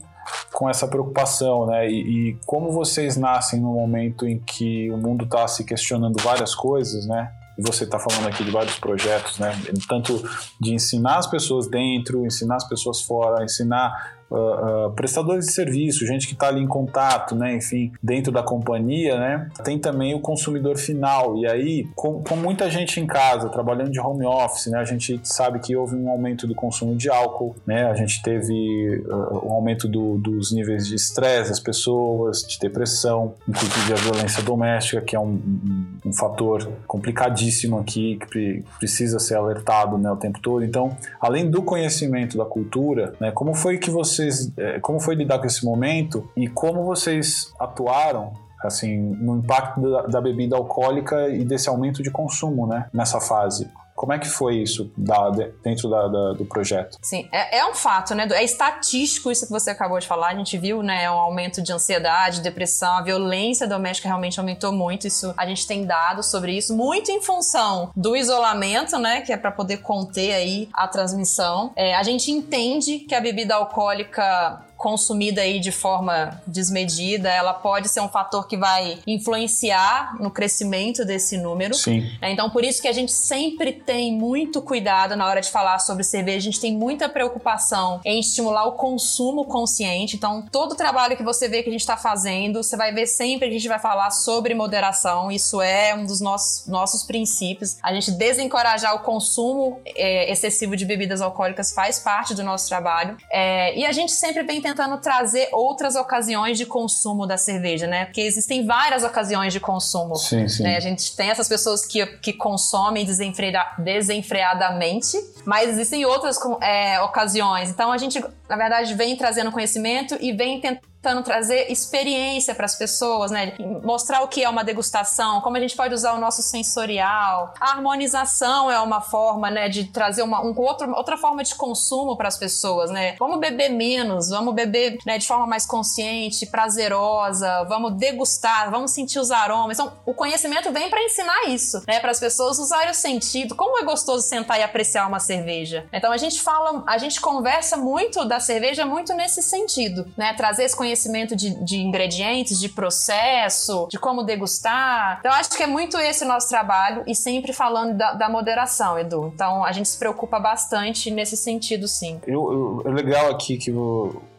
com 0.52 0.68
essa 0.68 0.86
preocupação, 0.88 1.66
né? 1.66 1.88
E, 1.88 2.30
e 2.30 2.38
como 2.46 2.72
vocês 2.72 3.16
nascem 3.16 3.60
no 3.60 3.72
momento 3.72 4.26
em 4.26 4.38
que 4.38 4.90
o 4.90 4.96
mundo 4.96 5.24
está 5.24 5.46
se 5.48 5.64
questionando 5.64 6.22
várias 6.22 6.54
coisas, 6.54 7.06
né? 7.06 7.30
E 7.58 7.62
você 7.62 7.84
está 7.84 7.98
falando 7.98 8.28
aqui 8.28 8.44
de 8.44 8.50
vários 8.50 8.78
projetos, 8.78 9.38
né? 9.38 9.52
Tanto 9.88 10.22
de 10.60 10.74
ensinar 10.74 11.16
as 11.16 11.26
pessoas 11.26 11.68
dentro, 11.68 12.26
ensinar 12.26 12.56
as 12.56 12.68
pessoas 12.68 13.00
fora, 13.02 13.44
ensinar 13.44 14.15
uh, 14.30 14.86
uh, 14.86 14.90
prestadores 14.92 15.46
de 15.46 15.52
serviço, 15.52 16.06
gente 16.06 16.26
que 16.26 16.34
está 16.34 16.48
ali 16.48 16.60
em 16.60 16.66
contato, 16.66 17.34
né, 17.34 17.54
enfim, 17.54 17.92
dentro 18.02 18.32
da 18.32 18.42
companhia, 18.42 19.18
né, 19.18 19.48
tem 19.64 19.78
também 19.78 20.14
o 20.14 20.20
consumidor 20.20 20.76
final. 20.76 21.36
E 21.36 21.46
aí, 21.46 21.88
com, 21.94 22.22
com, 22.22 22.36
muita 22.36 22.70
gente 22.70 23.00
em 23.00 23.06
casa, 23.06 23.48
trabalhando 23.48 23.90
de 23.90 24.00
home 24.00 24.24
office, 24.24 24.66
né, 24.66 24.78
a 24.78 24.84
gente 24.84 25.20
sabe 25.22 25.58
que 25.58 25.76
houve 25.76 25.96
um 25.96 26.08
aumento 26.08 26.46
do 26.46 26.54
consumo 26.54 26.94
de 26.94 27.08
álcool, 27.08 27.56
né, 27.66 27.90
a 27.90 27.94
gente 27.94 28.22
teve 28.22 29.02
uh, 29.06 29.46
um 29.46 29.52
aumento 29.52 29.88
do, 29.88 30.18
dos 30.18 30.52
níveis 30.52 30.86
de 30.86 30.94
estresse 30.94 31.50
das 31.50 31.60
pessoas, 31.60 32.42
de 32.42 32.58
depressão, 32.58 33.34
inclusive 33.48 33.92
a 33.92 33.96
violência 33.96 34.42
doméstica, 34.42 35.00
que 35.00 35.16
é 35.16 35.20
um, 35.20 35.34
um, 35.34 35.86
um 36.06 36.12
fator 36.12 36.68
complicadíssimo 36.86 37.78
aqui, 37.78 38.18
que 38.30 38.64
precisa 38.78 39.18
ser 39.18 39.36
alertado 39.36 39.98
né, 39.98 40.10
o 40.10 40.16
tempo 40.16 40.40
todo. 40.40 40.64
Então, 40.64 40.96
além 41.20 41.50
do 41.50 41.62
conhecimento 41.62 42.36
da 42.36 42.44
cultura, 42.44 43.14
né, 43.20 43.30
como 43.30 43.54
foi 43.54 43.78
que 43.78 43.90
você 43.90 44.15
vocês, 44.16 44.52
é, 44.56 44.80
como 44.80 45.00
foi 45.00 45.14
lidar 45.14 45.38
com 45.38 45.46
esse 45.46 45.64
momento 45.64 46.28
e 46.36 46.48
como 46.48 46.84
vocês 46.84 47.52
atuaram 47.58 48.32
assim 48.62 48.96
no 48.98 49.36
impacto 49.36 49.80
da, 49.80 50.02
da 50.02 50.20
bebida 50.20 50.56
alcoólica 50.56 51.28
e 51.28 51.44
desse 51.44 51.68
aumento 51.68 52.02
de 52.02 52.10
consumo, 52.10 52.66
né, 52.66 52.88
nessa 52.92 53.20
fase? 53.20 53.70
Como 53.96 54.12
é 54.12 54.18
que 54.18 54.28
foi 54.28 54.56
isso 54.56 54.92
da, 54.94 55.30
dentro 55.64 55.88
da, 55.88 56.06
da, 56.06 56.32
do 56.34 56.44
projeto? 56.44 56.98
Sim, 57.00 57.26
é, 57.32 57.58
é, 57.58 57.66
um 57.66 57.74
fato, 57.74 58.14
né? 58.14 58.28
É 58.32 58.44
estatístico 58.44 59.30
isso 59.30 59.46
que 59.46 59.52
você 59.52 59.70
acabou 59.70 59.98
de 59.98 60.06
falar. 60.06 60.28
A 60.28 60.34
gente 60.34 60.58
viu, 60.58 60.82
né? 60.82 61.10
Um 61.10 61.14
aumento 61.14 61.62
de 61.62 61.72
ansiedade, 61.72 62.42
depressão, 62.42 62.98
a 62.98 63.02
violência 63.02 63.66
doméstica 63.66 64.06
realmente 64.06 64.38
aumentou 64.38 64.70
muito. 64.70 65.06
Isso 65.06 65.32
a 65.34 65.46
gente 65.46 65.66
tem 65.66 65.86
dados 65.86 66.26
sobre 66.26 66.52
isso, 66.52 66.76
muito 66.76 67.10
em 67.10 67.22
função 67.22 67.90
do 67.96 68.14
isolamento, 68.14 68.98
né? 68.98 69.22
Que 69.22 69.32
é 69.32 69.36
para 69.36 69.50
poder 69.50 69.78
conter 69.78 70.34
aí 70.34 70.68
a 70.74 70.86
transmissão. 70.86 71.72
É, 71.74 71.94
a 71.94 72.02
gente 72.02 72.30
entende 72.30 72.98
que 72.98 73.14
a 73.14 73.20
bebida 73.20 73.54
alcoólica 73.54 74.62
consumida 74.76 75.40
aí 75.40 75.58
de 75.58 75.72
forma 75.72 76.40
desmedida, 76.46 77.30
ela 77.30 77.54
pode 77.54 77.88
ser 77.88 78.00
um 78.00 78.08
fator 78.08 78.46
que 78.46 78.56
vai 78.56 78.98
influenciar 79.06 80.16
no 80.20 80.30
crescimento 80.30 81.04
desse 81.04 81.36
número. 81.36 81.74
Sim. 81.74 82.10
É, 82.20 82.30
então, 82.30 82.50
por 82.50 82.64
isso 82.64 82.80
que 82.80 82.88
a 82.88 82.92
gente 82.92 83.12
sempre 83.12 83.72
tem 83.72 84.12
muito 84.12 84.60
cuidado 84.60 85.16
na 85.16 85.26
hora 85.26 85.40
de 85.40 85.50
falar 85.50 85.78
sobre 85.78 86.04
cerveja, 86.04 86.38
a 86.38 86.52
gente 86.52 86.60
tem 86.60 86.76
muita 86.76 87.08
preocupação 87.08 88.00
em 88.04 88.20
estimular 88.20 88.66
o 88.66 88.72
consumo 88.72 89.44
consciente. 89.44 90.16
Então, 90.16 90.44
todo 90.50 90.72
o 90.72 90.76
trabalho 90.76 91.16
que 91.16 91.22
você 91.22 91.48
vê 91.48 91.62
que 91.62 91.68
a 91.68 91.72
gente 91.72 91.80
está 91.80 91.96
fazendo, 91.96 92.62
você 92.62 92.76
vai 92.76 92.92
ver 92.92 93.06
sempre 93.06 93.48
que 93.48 93.54
a 93.54 93.58
gente 93.58 93.68
vai 93.68 93.78
falar 93.78 94.10
sobre 94.10 94.54
moderação. 94.54 95.30
Isso 95.30 95.60
é 95.60 95.94
um 95.94 96.04
dos 96.04 96.20
nossos, 96.20 96.66
nossos 96.66 97.02
princípios. 97.02 97.78
A 97.82 97.92
gente 97.94 98.10
desencorajar 98.10 98.94
o 98.94 99.00
consumo 99.00 99.80
é, 99.86 100.30
excessivo 100.30 100.76
de 100.76 100.84
bebidas 100.84 101.20
alcoólicas 101.20 101.72
faz 101.72 101.98
parte 101.98 102.34
do 102.34 102.42
nosso 102.42 102.68
trabalho. 102.68 103.16
É, 103.30 103.76
e 103.78 103.86
a 103.86 103.92
gente 103.92 104.12
sempre 104.12 104.42
vem 104.42 104.60
tentando 104.66 104.98
trazer 104.98 105.48
outras 105.52 105.94
ocasiões 105.94 106.58
de 106.58 106.66
consumo 106.66 107.24
da 107.24 107.36
cerveja, 107.36 107.86
né? 107.86 108.06
Porque 108.06 108.20
existem 108.20 108.66
várias 108.66 109.04
ocasiões 109.04 109.52
de 109.52 109.60
consumo. 109.60 110.16
Sim, 110.16 110.48
sim. 110.48 110.64
Né? 110.64 110.76
A 110.76 110.80
gente 110.80 111.14
tem 111.14 111.30
essas 111.30 111.48
pessoas 111.48 111.86
que, 111.86 112.04
que 112.18 112.32
consomem 112.32 113.04
desenfreadamente, 113.04 115.16
mas 115.44 115.70
existem 115.70 116.04
outras 116.04 116.36
é, 116.60 117.00
ocasiões. 117.00 117.70
Então 117.70 117.92
a 117.92 117.98
gente, 117.98 118.20
na 118.48 118.56
verdade, 118.56 118.92
vem 118.94 119.16
trazendo 119.16 119.52
conhecimento 119.52 120.16
e 120.20 120.32
vem 120.32 120.60
tentando 120.60 120.95
tentando 121.06 121.22
trazer 121.22 121.70
experiência 121.70 122.52
para 122.52 122.64
as 122.64 122.74
pessoas, 122.74 123.30
né? 123.30 123.52
Mostrar 123.84 124.22
o 124.22 124.28
que 124.28 124.42
é 124.42 124.48
uma 124.48 124.64
degustação, 124.64 125.40
como 125.40 125.56
a 125.56 125.60
gente 125.60 125.76
pode 125.76 125.94
usar 125.94 126.14
o 126.14 126.18
nosso 126.18 126.42
sensorial. 126.42 127.54
A 127.60 127.70
harmonização 127.70 128.68
é 128.68 128.80
uma 128.80 129.00
forma, 129.00 129.48
né, 129.48 129.68
de 129.68 129.84
trazer 129.84 130.22
uma 130.22 130.44
um, 130.44 130.52
outro, 130.58 130.90
outra 130.92 131.16
forma 131.16 131.44
de 131.44 131.54
consumo 131.54 132.16
para 132.16 132.26
as 132.26 132.36
pessoas, 132.36 132.90
né? 132.90 133.14
Vamos 133.20 133.38
beber 133.38 133.68
menos, 133.68 134.30
vamos 134.30 134.52
beber 134.52 134.98
né, 135.06 135.16
de 135.16 135.26
forma 135.26 135.46
mais 135.46 135.64
consciente, 135.64 136.44
prazerosa, 136.46 137.64
vamos 137.68 137.94
degustar, 137.94 138.68
vamos 138.70 138.90
sentir 138.90 139.20
os 139.20 139.30
aromas. 139.30 139.78
Então, 139.78 139.92
o 140.04 140.12
conhecimento 140.12 140.72
vem 140.72 140.90
para 140.90 141.02
ensinar 141.04 141.48
isso, 141.48 141.84
né? 141.86 142.00
Para 142.00 142.10
as 142.10 142.18
pessoas 142.18 142.58
usarem 142.58 142.90
o 142.90 142.94
sentido. 142.94 143.54
Como 143.54 143.78
é 143.78 143.84
gostoso 143.84 144.26
sentar 144.26 144.58
e 144.58 144.62
apreciar 144.64 145.06
uma 145.06 145.20
cerveja. 145.20 145.86
Então, 145.92 146.10
a 146.10 146.16
gente 146.16 146.40
fala, 146.40 146.82
a 146.84 146.98
gente 146.98 147.20
conversa 147.20 147.76
muito 147.76 148.24
da 148.24 148.40
cerveja 148.40 148.84
muito 148.84 149.14
nesse 149.14 149.40
sentido, 149.40 150.12
né? 150.16 150.34
Trazer 150.34 150.64
esse 150.64 150.74
conhecimento 150.74 150.95
conhecimento 150.96 151.36
de, 151.36 151.62
de 151.62 151.76
ingredientes, 151.76 152.58
de 152.58 152.68
processo, 152.68 153.86
de 153.90 153.98
como 153.98 154.24
degustar. 154.24 155.18
Então, 155.20 155.30
acho 155.32 155.50
que 155.50 155.62
é 155.62 155.66
muito 155.66 155.98
esse 155.98 156.24
o 156.24 156.28
nosso 156.28 156.48
trabalho 156.48 157.04
e 157.06 157.14
sempre 157.14 157.52
falando 157.52 157.96
da, 157.96 158.14
da 158.14 158.28
moderação, 158.28 158.98
Edu. 158.98 159.30
Então, 159.34 159.62
a 159.62 159.72
gente 159.72 159.88
se 159.88 159.98
preocupa 159.98 160.40
bastante 160.40 161.10
nesse 161.10 161.36
sentido, 161.36 161.86
sim. 161.86 162.18
Eu, 162.26 162.82
eu, 162.84 162.90
é 162.90 162.94
legal 162.94 163.30
aqui 163.30 163.58
que 163.58 163.70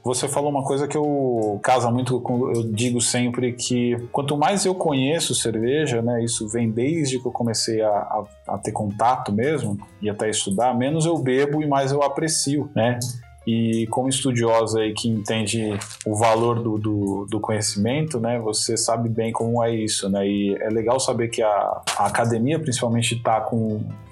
você 0.04 0.28
falou 0.28 0.50
uma 0.50 0.64
coisa 0.64 0.88
que 0.88 0.98
eu 0.98 1.60
casa 1.62 1.92
muito 1.92 2.20
com, 2.22 2.50
eu 2.52 2.64
digo 2.64 3.00
sempre 3.00 3.54
que 3.54 3.96
quanto 4.12 4.36
mais 4.38 4.66
eu 4.66 4.74
conheço 4.74 5.36
cerveja, 5.36 6.02
né, 6.02 6.24
isso 6.24 6.48
vem 6.48 6.72
desde 6.72 7.20
que 7.20 7.28
eu 7.28 7.32
comecei 7.32 7.82
a, 7.82 7.90
a, 7.90 8.24
a 8.48 8.58
ter 8.58 8.72
contato 8.72 9.34
mesmo 9.34 9.78
e 10.02 10.10
até 10.10 10.30
estudar, 10.30 10.74
menos 10.74 11.06
eu 11.06 11.18
bebo 11.18 11.62
e 11.62 11.68
mais 11.68 11.92
eu 11.92 12.02
aprecio, 12.02 12.70
né? 12.74 12.98
E 13.48 13.88
como 13.88 14.10
estudiosa 14.10 14.82
aí 14.82 14.94
que 14.94 15.08
entende 15.08 15.80
o 16.06 16.14
valor 16.14 16.62
do, 16.62 16.78
do, 16.78 17.26
do, 17.30 17.40
conhecimento, 17.40 18.20
né? 18.20 18.38
Você 18.40 18.76
sabe 18.76 19.08
bem 19.08 19.32
como 19.32 19.64
é 19.64 19.74
isso, 19.74 20.10
né? 20.10 20.28
E 20.28 20.54
é 20.60 20.68
legal 20.68 21.00
saber 21.00 21.30
que 21.30 21.42
a, 21.42 21.82
a 21.98 22.08
academia 22.08 22.60
principalmente 22.60 23.16
está 23.16 23.48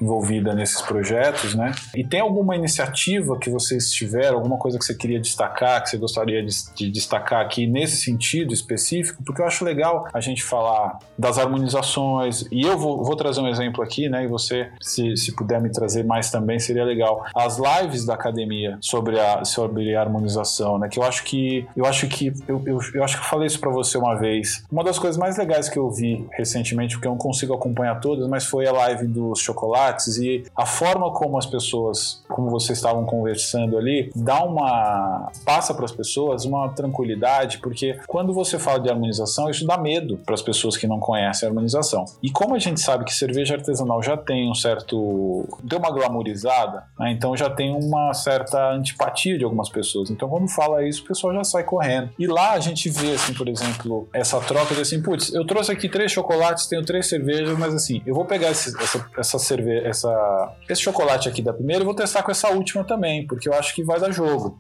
envolvida 0.01 0.53
nesses 0.53 0.81
projetos, 0.81 1.53
né? 1.53 1.73
E 1.93 2.01
tem 2.01 2.21
alguma 2.21 2.55
iniciativa 2.55 3.37
que 3.37 3.49
vocês 3.49 3.91
tiveram, 3.91 4.37
alguma 4.37 4.57
coisa 4.57 4.79
que 4.79 4.85
você 4.85 4.95
queria 4.95 5.19
destacar, 5.19 5.83
que 5.83 5.89
você 5.89 5.97
gostaria 5.97 6.41
de, 6.41 6.53
de 6.73 6.89
destacar 6.89 7.41
aqui 7.41 7.67
nesse 7.67 7.97
sentido 7.97 8.53
específico? 8.53 9.21
Porque 9.25 9.41
eu 9.41 9.45
acho 9.45 9.65
legal 9.65 10.07
a 10.13 10.21
gente 10.21 10.43
falar 10.43 10.97
das 11.19 11.37
harmonizações, 11.37 12.45
e 12.49 12.61
eu 12.61 12.77
vou, 12.77 13.03
vou 13.03 13.17
trazer 13.17 13.41
um 13.41 13.49
exemplo 13.49 13.83
aqui, 13.83 14.07
né? 14.07 14.23
E 14.23 14.27
você, 14.27 14.69
se, 14.79 15.17
se 15.17 15.35
puder 15.35 15.59
me 15.59 15.69
trazer 15.69 16.05
mais 16.05 16.31
também, 16.31 16.57
seria 16.57 16.85
legal. 16.85 17.25
As 17.35 17.57
lives 17.57 18.05
da 18.05 18.13
academia 18.13 18.77
sobre 18.79 19.19
a, 19.19 19.24
sobre 19.43 19.95
a 19.95 20.01
harmonização, 20.01 20.77
né? 20.77 20.87
Que 20.89 20.99
eu 20.99 21.03
acho 21.03 21.23
que 21.23 21.65
eu 21.75 21.85
acho 21.85 22.07
que 22.07 22.33
eu, 22.47 22.61
eu, 22.65 22.79
eu 22.93 23.03
acho 23.03 23.17
que 23.17 23.23
eu 23.23 23.29
falei 23.29 23.47
isso 23.47 23.59
para 23.59 23.71
você 23.71 23.97
uma 23.97 24.15
vez. 24.15 24.63
Uma 24.71 24.83
das 24.83 24.99
coisas 24.99 25.17
mais 25.17 25.37
legais 25.37 25.69
que 25.69 25.77
eu 25.77 25.89
vi 25.89 26.25
recentemente, 26.31 26.95
porque 26.95 27.07
eu 27.07 27.11
não 27.11 27.17
consigo 27.17 27.53
acompanhar 27.53 27.99
todas, 27.99 28.27
mas 28.27 28.45
foi 28.45 28.67
a 28.67 28.71
live 28.71 29.07
dos 29.07 29.39
chocolates 29.39 30.17
e 30.17 30.43
a 30.55 30.65
forma 30.65 31.11
como 31.11 31.37
as 31.37 31.45
pessoas, 31.45 32.23
como 32.27 32.49
vocês 32.49 32.77
estavam 32.77 33.05
conversando 33.05 33.77
ali, 33.77 34.11
dá 34.15 34.43
uma 34.43 35.31
passa 35.45 35.73
para 35.73 35.85
as 35.85 35.91
pessoas 35.91 36.45
uma 36.45 36.69
tranquilidade, 36.69 37.59
porque 37.59 37.99
quando 38.07 38.33
você 38.33 38.59
fala 38.59 38.79
de 38.79 38.89
harmonização, 38.89 39.49
isso 39.49 39.65
dá 39.65 39.77
medo 39.77 40.17
para 40.25 40.33
as 40.33 40.41
pessoas 40.41 40.77
que 40.77 40.87
não 40.87 40.99
conhecem 40.99 41.47
a 41.47 41.49
harmonização. 41.49 42.05
E 42.21 42.29
como 42.29 42.55
a 42.55 42.59
gente 42.59 42.79
sabe 42.79 43.05
que 43.05 43.13
cerveja 43.13 43.55
artesanal 43.55 44.01
já 44.01 44.17
tem 44.17 44.49
um 44.49 44.55
certo 44.55 45.47
deu 45.63 45.79
uma 45.79 45.91
glamourizada, 45.91 46.83
né? 46.99 47.11
então 47.11 47.35
já 47.35 47.49
tem 47.49 47.73
uma 47.75 48.13
certa 48.13 48.71
antipatia 48.71 49.14
de 49.15 49.43
algumas 49.43 49.69
pessoas. 49.69 50.09
Então 50.09 50.29
quando 50.29 50.49
fala 50.49 50.87
isso, 50.87 51.03
o 51.03 51.07
pessoal 51.07 51.33
já 51.33 51.43
sai 51.43 51.63
correndo. 51.63 52.09
E 52.17 52.27
lá 52.27 52.53
a 52.53 52.59
gente 52.59 52.89
vê 52.89 53.13
assim, 53.13 53.33
por 53.33 53.47
exemplo, 53.47 54.07
essa 54.13 54.39
troca 54.41 54.75
de 54.75 54.81
assim, 54.81 55.01
putz, 55.01 55.33
eu 55.33 55.45
trouxe 55.45 55.71
aqui 55.71 55.89
três 55.89 56.11
chocolates, 56.11 56.67
tenho 56.67 56.83
três 56.83 57.07
cervejas, 57.07 57.57
mas 57.57 57.73
assim, 57.73 58.01
eu 58.05 58.13
vou 58.13 58.25
pegar 58.25 58.51
esse, 58.51 58.75
essa, 58.81 59.09
essa 59.17 59.39
cerveja, 59.39 59.87
essa, 59.87 60.53
esse 60.69 60.81
chocolate 60.81 61.29
aqui 61.29 61.41
da 61.41 61.53
primeira 61.53 61.83
e 61.83 61.85
vou 61.85 61.95
testar 61.95 62.23
com 62.23 62.31
essa 62.31 62.49
última 62.49 62.83
também, 62.83 63.25
porque 63.25 63.49
eu 63.49 63.53
acho 63.53 63.73
que 63.73 63.83
vai 63.83 63.99
dar 63.99 64.11
jogo. 64.11 64.59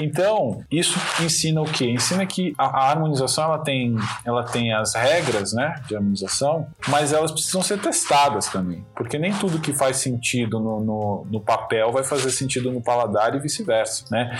Então, 0.00 0.64
isso 0.70 0.98
ensina 1.22 1.60
o 1.60 1.64
quê? 1.64 1.86
Ensina 1.86 2.26
que 2.26 2.54
a, 2.58 2.64
a, 2.64 2.90
harmonização 2.90 3.44
ela 3.44 3.58
tem, 3.58 3.96
ela 4.24 4.42
tem 4.42 4.72
as 4.72 4.94
regras 4.94 5.52
né, 5.52 5.80
de 5.88 5.96
harmonização, 5.96 6.66
mas 6.88 7.12
elas 7.12 7.32
precisam 7.32 7.62
ser 7.62 7.80
testadas 7.80 8.48
também. 8.48 8.84
Porque 8.94 9.18
nem 9.18 9.32
tudo 9.32 9.60
que 9.60 9.72
faz 9.72 9.98
sentido 9.98 10.60
no, 10.60 10.80
no, 10.80 11.26
no 11.30 11.40
papel 11.40 11.92
vai 11.92 12.04
fazer 12.04 12.30
sentido 12.30 12.70
no 12.70 12.82
paladar 12.82 13.34
e 13.34 13.38
vice-versa. 13.38 14.04
Né? 14.10 14.38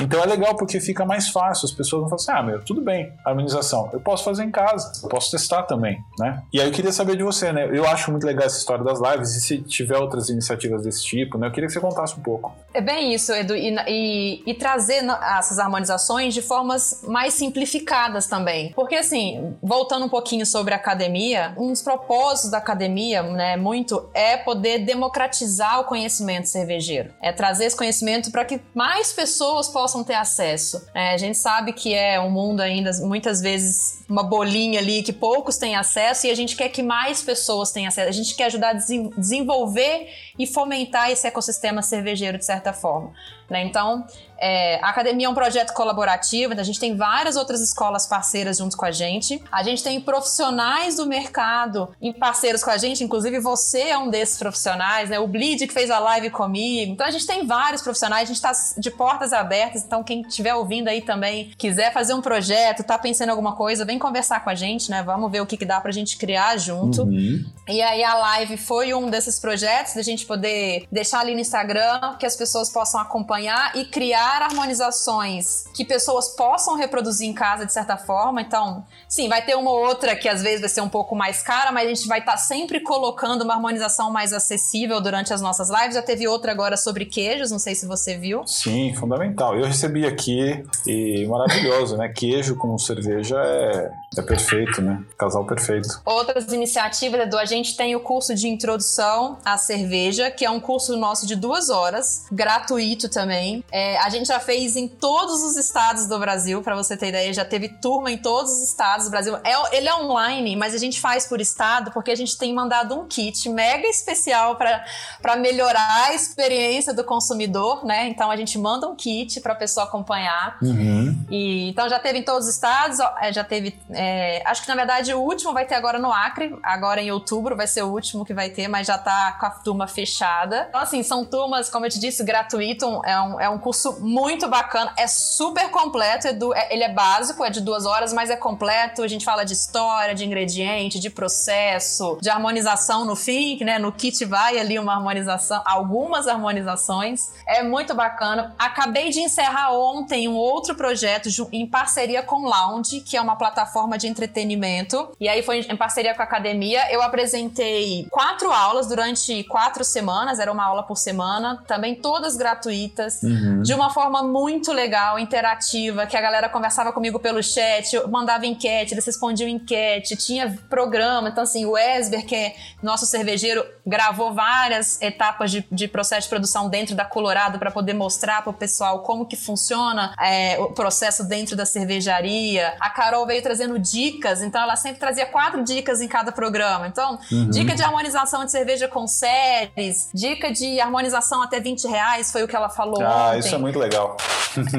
Então 0.00 0.22
é 0.22 0.26
legal 0.26 0.56
porque 0.56 0.80
fica 0.80 1.04
mais 1.04 1.28
fácil. 1.28 1.66
As 1.66 1.72
pessoas 1.72 2.00
vão 2.02 2.08
falar 2.08 2.20
assim: 2.20 2.32
ah, 2.32 2.42
meu, 2.42 2.64
tudo 2.64 2.80
bem, 2.80 3.12
harmonização. 3.24 3.88
Eu 3.92 4.00
posso 4.00 4.24
fazer 4.24 4.44
em 4.44 4.50
casa, 4.50 5.08
posso 5.08 5.30
testar 5.30 5.62
também, 5.64 5.98
né? 6.18 6.42
E 6.52 6.60
aí 6.60 6.66
eu 6.66 6.72
queria 6.72 6.92
saber 6.92 7.16
de 7.16 7.22
você, 7.22 7.52
né? 7.52 7.68
Eu 7.72 7.86
acho 7.86 8.10
muito 8.10 8.26
legal 8.26 8.46
essa 8.46 8.58
história 8.58 8.84
das 8.84 9.00
lives 9.00 9.36
e 9.36 9.40
se 9.40 9.58
tiver 9.62 9.96
outras 9.96 10.28
iniciativas 10.28 10.82
desse 10.82 11.04
tipo, 11.04 11.38
né? 11.38 11.46
Eu 11.48 11.52
queria 11.52 11.66
que 11.66 11.72
você 11.72 11.80
contasse 11.80 12.18
um 12.18 12.22
pouco. 12.22 12.54
É 12.72 12.80
bem 12.80 13.12
isso, 13.12 13.32
Edu, 13.32 13.54
e, 13.56 13.74
e, 13.88 14.42
e 14.46 14.54
trazer 14.54 15.04
essas 15.38 15.58
harmonizações 15.58 16.34
de 16.34 16.42
formas 16.42 17.02
mais 17.06 17.34
simplificadas 17.34 18.26
também. 18.26 18.72
Porque, 18.74 18.94
assim, 18.94 19.54
voltando 19.62 20.06
um 20.06 20.08
pouquinho 20.08 20.46
sobre 20.46 20.72
a 20.74 20.76
academia, 20.76 21.52
um 21.56 21.68
dos 21.68 21.82
propósitos 21.82 22.50
da 22.50 22.58
academia, 22.58 23.22
né, 23.22 23.56
muito, 23.56 24.08
é 24.14 24.36
poder 24.36 24.80
democratizar 24.80 25.80
o 25.80 25.84
conhecimento 25.84 26.48
cervejeiro. 26.48 27.12
É 27.20 27.32
trazer 27.32 27.64
esse 27.64 27.76
conhecimento 27.76 28.30
para 28.30 28.44
que 28.44 28.60
mais 28.74 29.12
pessoas 29.12 29.68
possam 29.70 30.04
ter 30.04 30.14
acesso. 30.14 30.86
É, 30.94 31.14
a 31.14 31.16
gente 31.16 31.38
sabe 31.38 31.72
que 31.72 31.94
é 31.94 32.20
um 32.20 32.30
mundo 32.30 32.60
ainda, 32.60 32.90
muitas 33.00 33.40
vezes, 33.40 34.04
uma 34.08 34.22
bolinha 34.22 34.78
ali 34.78 35.02
que 35.02 35.12
poucos 35.12 35.56
têm 35.56 35.74
acesso 35.76 36.26
e 36.26 36.30
a 36.30 36.34
gente 36.34 36.54
quer 36.56 36.68
que 36.68 36.82
mais 36.82 37.22
pessoas 37.22 37.72
tenham 37.72 37.88
acesso. 37.88 38.08
A 38.08 38.12
gente 38.12 38.34
quer 38.34 38.44
ajudar 38.44 38.70
a 38.70 38.72
desenvolver 39.16 40.08
e 40.38 40.46
fomentar 40.46 41.10
esse 41.10 41.26
ecossistema 41.26 41.82
cervejeiro 41.82 42.36
de 42.36 42.44
certa 42.44 42.72
forma. 42.72 43.12
Né? 43.50 43.64
Então, 43.64 44.06
é, 44.40 44.82
a 44.82 44.88
academia 44.88 45.26
é 45.26 45.28
um 45.28 45.34
projeto 45.34 45.74
colaborativo, 45.74 46.52
então 46.52 46.62
a 46.62 46.64
gente 46.64 46.80
tem 46.80 46.96
várias 46.96 47.36
outras 47.36 47.60
escolas 47.60 48.06
parceiras 48.06 48.56
junto 48.56 48.74
com 48.76 48.86
a 48.86 48.90
gente. 48.90 49.42
A 49.52 49.62
gente 49.62 49.84
tem 49.84 50.00
profissionais 50.00 50.96
do 50.96 51.06
mercado 51.06 51.90
em 52.00 52.12
parceiros 52.12 52.64
com 52.64 52.70
a 52.70 52.78
gente, 52.78 53.04
inclusive 53.04 53.38
você 53.38 53.88
é 53.90 53.98
um 53.98 54.08
desses 54.08 54.38
profissionais, 54.38 55.10
né? 55.10 55.18
O 55.18 55.26
Bleed 55.26 55.66
que 55.66 55.74
fez 55.74 55.90
a 55.90 55.98
live 55.98 56.30
comigo. 56.30 56.92
Então 56.92 57.06
a 57.06 57.10
gente 57.10 57.26
tem 57.26 57.46
vários 57.46 57.82
profissionais, 57.82 58.22
a 58.22 58.32
gente 58.32 58.36
está 58.36 58.52
de 58.78 58.90
portas 58.90 59.34
abertas, 59.34 59.84
então 59.84 60.02
quem 60.02 60.22
estiver 60.22 60.54
ouvindo 60.54 60.88
aí 60.88 61.02
também, 61.02 61.52
quiser 61.58 61.92
fazer 61.92 62.14
um 62.14 62.22
projeto, 62.22 62.82
tá 62.82 62.96
pensando 62.96 63.28
em 63.28 63.32
alguma 63.32 63.54
coisa, 63.56 63.84
vem 63.84 63.98
conversar 63.98 64.42
com 64.42 64.48
a 64.48 64.54
gente, 64.54 64.90
né? 64.90 65.02
Vamos 65.02 65.30
ver 65.30 65.42
o 65.42 65.46
que, 65.46 65.56
que 65.56 65.66
dá 65.66 65.80
pra 65.80 65.92
gente 65.92 66.16
criar 66.16 66.56
junto. 66.56 67.02
Uhum. 67.02 67.44
E 67.68 67.82
aí 67.82 68.02
a 68.02 68.14
live 68.14 68.56
foi 68.56 68.94
um 68.94 69.10
desses 69.10 69.38
projetos, 69.38 69.94
da 69.94 70.02
gente 70.02 70.24
poder 70.24 70.86
deixar 70.90 71.20
ali 71.20 71.34
no 71.34 71.40
Instagram, 71.40 72.16
que 72.18 72.24
as 72.24 72.36
pessoas 72.36 72.72
possam 72.72 73.00
acompanhar 73.00 73.39
e 73.74 73.84
criar 73.84 74.42
harmonizações 74.42 75.64
que 75.74 75.84
pessoas 75.84 76.30
possam 76.30 76.76
reproduzir 76.76 77.28
em 77.28 77.32
casa 77.32 77.64
de 77.64 77.72
certa 77.72 77.96
forma. 77.96 78.40
Então, 78.40 78.84
sim, 79.08 79.28
vai 79.28 79.44
ter 79.44 79.54
uma 79.54 79.70
outra 79.70 80.16
que 80.16 80.28
às 80.28 80.42
vezes 80.42 80.60
vai 80.60 80.68
ser 80.68 80.80
um 80.80 80.88
pouco 80.88 81.14
mais 81.14 81.42
cara, 81.42 81.72
mas 81.72 81.86
a 81.86 81.94
gente 81.94 82.08
vai 82.08 82.20
estar 82.20 82.32
tá 82.32 82.38
sempre 82.38 82.80
colocando 82.80 83.42
uma 83.42 83.54
harmonização 83.54 84.10
mais 84.10 84.32
acessível 84.32 85.00
durante 85.00 85.32
as 85.32 85.40
nossas 85.40 85.68
lives. 85.70 85.94
Já 85.94 86.02
teve 86.02 86.26
outra 86.26 86.52
agora 86.52 86.76
sobre 86.76 87.04
queijos, 87.04 87.50
não 87.50 87.58
sei 87.58 87.74
se 87.74 87.86
você 87.86 88.16
viu. 88.16 88.46
Sim, 88.46 88.94
fundamental. 88.94 89.56
Eu 89.56 89.66
recebi 89.66 90.06
aqui 90.06 90.64
e 90.86 91.26
maravilhoso, 91.26 91.96
né? 91.96 92.08
Queijo 92.08 92.56
com 92.56 92.76
cerveja 92.78 93.36
é, 93.36 93.90
é 94.16 94.22
perfeito, 94.22 94.82
né? 94.82 95.02
Casal 95.16 95.46
perfeito. 95.46 95.88
Outras 96.04 96.52
iniciativas, 96.52 97.20
Edu, 97.20 97.38
a 97.38 97.44
gente 97.44 97.76
tem 97.76 97.94
o 97.94 98.00
curso 98.00 98.34
de 98.34 98.48
introdução 98.48 99.38
à 99.44 99.56
cerveja, 99.56 100.30
que 100.30 100.44
é 100.44 100.50
um 100.50 100.58
curso 100.58 100.96
nosso 100.96 101.26
de 101.26 101.36
duas 101.36 101.70
horas, 101.70 102.26
gratuito 102.32 103.08
também. 103.08 103.64
É, 103.70 103.98
a 103.98 104.08
gente 104.08 104.26
já 104.26 104.40
fez 104.40 104.74
em 104.74 104.88
todos 104.88 105.42
os 105.42 105.56
estados 105.56 106.08
do 106.08 106.18
Brasil, 106.18 106.60
para 106.60 106.74
você 106.74 106.96
ter 106.96 107.08
ideia, 107.08 107.32
já 107.32 107.44
teve 107.44 107.68
turma 107.68 108.10
em 108.10 108.18
todos 108.18 108.50
os 108.50 108.62
estados 108.62 109.06
do 109.06 109.10
Brasil. 109.10 109.36
É, 109.44 109.76
ele 109.76 109.88
é 109.88 109.94
online, 109.94 110.56
mas 110.56 110.74
a 110.74 110.78
gente 110.78 111.00
faz 111.00 111.26
por 111.26 111.40
estado 111.40 111.92
porque 111.92 112.10
a 112.10 112.16
gente 112.16 112.36
tem 112.36 112.52
mandado 112.52 112.98
um 112.98 113.06
kit 113.06 113.48
mega 113.48 113.86
especial 113.86 114.56
para 114.56 115.36
melhorar 115.36 116.06
a 116.08 116.14
experiência 116.14 116.92
do 116.92 117.04
consumidor, 117.04 117.84
né? 117.84 118.08
Então 118.08 118.28
a 118.28 118.36
gente 118.36 118.58
manda 118.58 118.88
um 118.88 118.96
kit 118.96 119.40
para 119.40 119.52
a 119.52 119.56
pessoa 119.56 119.86
acompanhar. 119.86 120.58
Uhum. 120.60 121.16
E, 121.30 121.68
então 121.68 121.88
já 121.88 122.00
teve 122.00 122.18
em 122.18 122.22
todos 122.24 122.48
os 122.48 122.54
estados, 122.54 122.98
é, 123.20 123.32
já 123.32 123.44
teve. 123.44 123.78
É, 124.02 124.42
acho 124.46 124.62
que 124.62 124.68
na 124.68 124.74
verdade 124.74 125.12
o 125.12 125.20
último 125.20 125.52
vai 125.52 125.66
ter 125.66 125.74
agora 125.74 125.98
no 125.98 126.10
Acre, 126.10 126.58
agora 126.62 127.02
em 127.02 127.10
outubro 127.10 127.54
vai 127.54 127.66
ser 127.66 127.82
o 127.82 127.88
último 127.88 128.24
que 128.24 128.32
vai 128.32 128.48
ter, 128.48 128.66
mas 128.66 128.86
já 128.86 128.96
tá 128.96 129.32
com 129.38 129.44
a 129.44 129.50
turma 129.50 129.86
fechada. 129.86 130.66
Então, 130.70 130.80
assim, 130.80 131.02
são 131.02 131.22
turmas, 131.22 131.68
como 131.68 131.84
eu 131.84 131.90
te 131.90 132.00
disse, 132.00 132.24
gratuito, 132.24 132.86
é 133.04 133.20
um, 133.20 133.40
é 133.40 133.48
um 133.50 133.58
curso 133.58 134.00
muito 134.00 134.48
bacana, 134.48 134.94
é 134.96 135.06
super 135.06 135.70
completo, 135.70 136.28
é 136.28 136.38
ele 136.70 136.82
é 136.82 136.88
básico, 136.88 137.44
é 137.44 137.50
de 137.50 137.60
duas 137.60 137.84
horas, 137.84 138.10
mas 138.12 138.30
é 138.30 138.36
completo. 138.36 139.02
A 139.02 139.08
gente 139.08 139.22
fala 139.22 139.44
de 139.44 139.52
história, 139.52 140.14
de 140.14 140.24
ingrediente, 140.24 140.98
de 140.98 141.10
processo, 141.10 142.16
de 142.22 142.30
harmonização 142.30 143.04
no 143.04 143.14
fim, 143.14 143.62
né? 143.62 143.78
No 143.78 143.92
kit 143.92 144.24
vai 144.24 144.58
ali 144.58 144.78
uma 144.78 144.94
harmonização, 144.94 145.62
algumas 145.66 146.26
harmonizações. 146.26 147.32
É 147.46 147.62
muito 147.62 147.94
bacana. 147.94 148.54
Acabei 148.58 149.10
de 149.10 149.20
encerrar 149.20 149.72
ontem 149.72 150.26
um 150.26 150.36
outro 150.36 150.74
projeto 150.74 151.28
em 151.52 151.66
parceria 151.66 152.22
com 152.22 152.46
Lounge, 152.46 153.00
que 153.00 153.16
é 153.16 153.20
uma 153.20 153.36
plataforma 153.36 153.89
de 153.96 154.06
entretenimento. 154.06 155.10
E 155.20 155.28
aí 155.28 155.42
foi 155.42 155.60
em 155.60 155.76
parceria 155.76 156.14
com 156.14 156.22
a 156.22 156.24
academia. 156.24 156.90
Eu 156.92 157.02
apresentei 157.02 158.06
quatro 158.10 158.50
aulas 158.50 158.86
durante 158.86 159.44
quatro 159.44 159.84
semanas, 159.84 160.38
era 160.38 160.50
uma 160.52 160.64
aula 160.64 160.82
por 160.82 160.96
semana, 160.96 161.62
também 161.66 161.94
todas 161.94 162.36
gratuitas, 162.36 163.22
uhum. 163.22 163.62
de 163.62 163.74
uma 163.74 163.90
forma 163.90 164.22
muito 164.22 164.72
legal, 164.72 165.18
interativa, 165.18 166.06
que 166.06 166.16
a 166.16 166.20
galera 166.20 166.48
conversava 166.48 166.92
comigo 166.92 167.18
pelo 167.18 167.42
chat, 167.42 167.94
eu 167.94 168.08
mandava 168.08 168.46
enquete, 168.46 168.94
eles 168.94 169.06
respondiam 169.06 169.48
enquete, 169.48 170.16
tinha 170.16 170.58
programa. 170.68 171.28
Então, 171.28 171.44
assim, 171.44 171.64
o 171.64 171.76
Esber, 171.76 172.24
que 172.26 172.34
é 172.34 172.54
nosso 172.82 173.06
cervejeiro, 173.06 173.64
gravou 173.86 174.32
várias 174.32 175.00
etapas 175.02 175.50
de, 175.50 175.66
de 175.70 175.88
processo 175.88 176.22
de 176.22 176.28
produção 176.28 176.68
dentro 176.68 176.94
da 176.94 177.04
Colorado 177.04 177.58
para 177.58 177.70
poder 177.70 177.94
mostrar 177.94 178.42
para 178.42 178.50
o 178.50 178.54
pessoal 178.54 179.00
como 179.00 179.26
que 179.26 179.36
funciona 179.36 180.14
é, 180.20 180.58
o 180.58 180.72
processo 180.72 181.24
dentro 181.24 181.56
da 181.56 181.64
cervejaria. 181.64 182.74
A 182.80 182.90
Carol 182.90 183.26
veio 183.26 183.42
trazendo 183.42 183.78
dicas, 183.80 184.42
então 184.42 184.60
ela 184.60 184.76
sempre 184.76 184.98
trazia 184.98 185.26
quatro 185.26 185.62
dicas 185.64 186.00
em 186.00 186.08
cada 186.08 186.32
programa. 186.32 186.86
Então, 186.86 187.18
uhum. 187.30 187.50
dica 187.50 187.74
de 187.74 187.82
harmonização 187.82 188.44
de 188.44 188.50
cerveja 188.50 188.88
com 188.88 189.06
séries, 189.06 190.08
dica 190.14 190.52
de 190.52 190.80
harmonização 190.80 191.42
até 191.42 191.60
20 191.60 191.86
reais, 191.86 192.30
foi 192.30 192.42
o 192.42 192.48
que 192.48 192.56
ela 192.56 192.68
falou. 192.68 193.02
Ah, 193.02 193.28
ontem. 193.28 193.38
isso 193.40 193.54
é 193.54 193.58
muito 193.58 193.78
legal. 193.78 194.16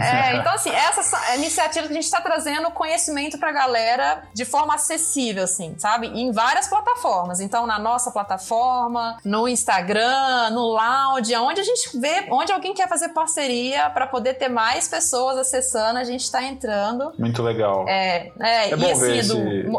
É, 0.02 0.36
então, 0.36 0.54
assim, 0.54 0.70
essas 0.70 1.12
iniciativas 1.36 1.88
que 1.88 1.94
a 1.94 1.96
gente 1.96 2.06
está 2.06 2.20
trazendo 2.20 2.70
conhecimento 2.72 3.38
para 3.38 3.50
a 3.50 3.54
galera 3.54 4.24
de 4.34 4.44
forma 4.44 4.76
acessível, 4.76 5.44
assim, 5.44 5.76
sabe? 5.78 6.08
Em 6.08 6.32
várias 6.32 6.68
plataformas. 6.68 7.40
Então, 7.40 7.66
na 7.66 7.80
nossa 7.80 8.12
plataforma, 8.12 9.18
no 9.24 9.48
Instagram, 9.48 10.50
no 10.52 10.62
Lounge, 10.62 11.36
onde 11.36 11.62
a 11.62 11.64
gente 11.64 11.98
vê, 11.98 12.28
onde 12.30 12.52
alguém 12.52 12.74
quer 12.74 12.88
fazer 12.88 13.10
parceria 13.10 13.90
para 13.90 14.08
poder 14.08 14.36
ter 14.36 14.50
mais 14.50 14.88
pessoas 14.88 15.38
acessando, 15.38 16.00
a 16.00 16.04
gente 16.04 16.24
está 16.24 16.44
entrando. 16.44 17.14
Muito 17.18 17.42
legal. 17.42 17.86
É, 17.88 18.32
é, 18.40 18.70
é 18.72 18.76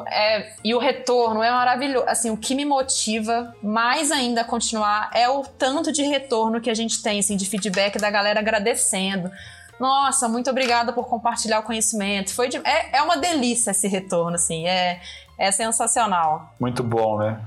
é, 0.08 0.52
e 0.64 0.74
o 0.74 0.78
retorno 0.78 1.42
é 1.42 1.50
maravilhoso. 1.50 2.06
Assim, 2.08 2.30
o 2.30 2.36
que 2.36 2.54
me 2.54 2.64
motiva 2.64 3.54
mais 3.62 4.10
ainda 4.10 4.42
a 4.42 4.44
continuar 4.44 5.10
é 5.14 5.28
o 5.28 5.42
tanto 5.42 5.92
de 5.92 6.02
retorno 6.02 6.60
que 6.60 6.70
a 6.70 6.74
gente 6.74 7.02
tem, 7.02 7.18
assim, 7.18 7.36
de 7.36 7.46
feedback 7.46 7.98
da 7.98 8.10
galera 8.10 8.40
agradecendo. 8.40 9.30
Nossa, 9.78 10.28
muito 10.28 10.48
obrigada 10.50 10.92
por 10.92 11.08
compartilhar 11.08 11.60
o 11.60 11.62
conhecimento. 11.62 12.34
Foi 12.34 12.48
de, 12.48 12.58
é, 12.58 12.98
é 12.98 13.02
uma 13.02 13.16
delícia 13.16 13.72
esse 13.72 13.88
retorno, 13.88 14.36
assim, 14.36 14.66
é, 14.66 15.00
é 15.38 15.50
sensacional. 15.50 16.54
Muito 16.60 16.82
bom, 16.82 17.18
né? 17.18 17.40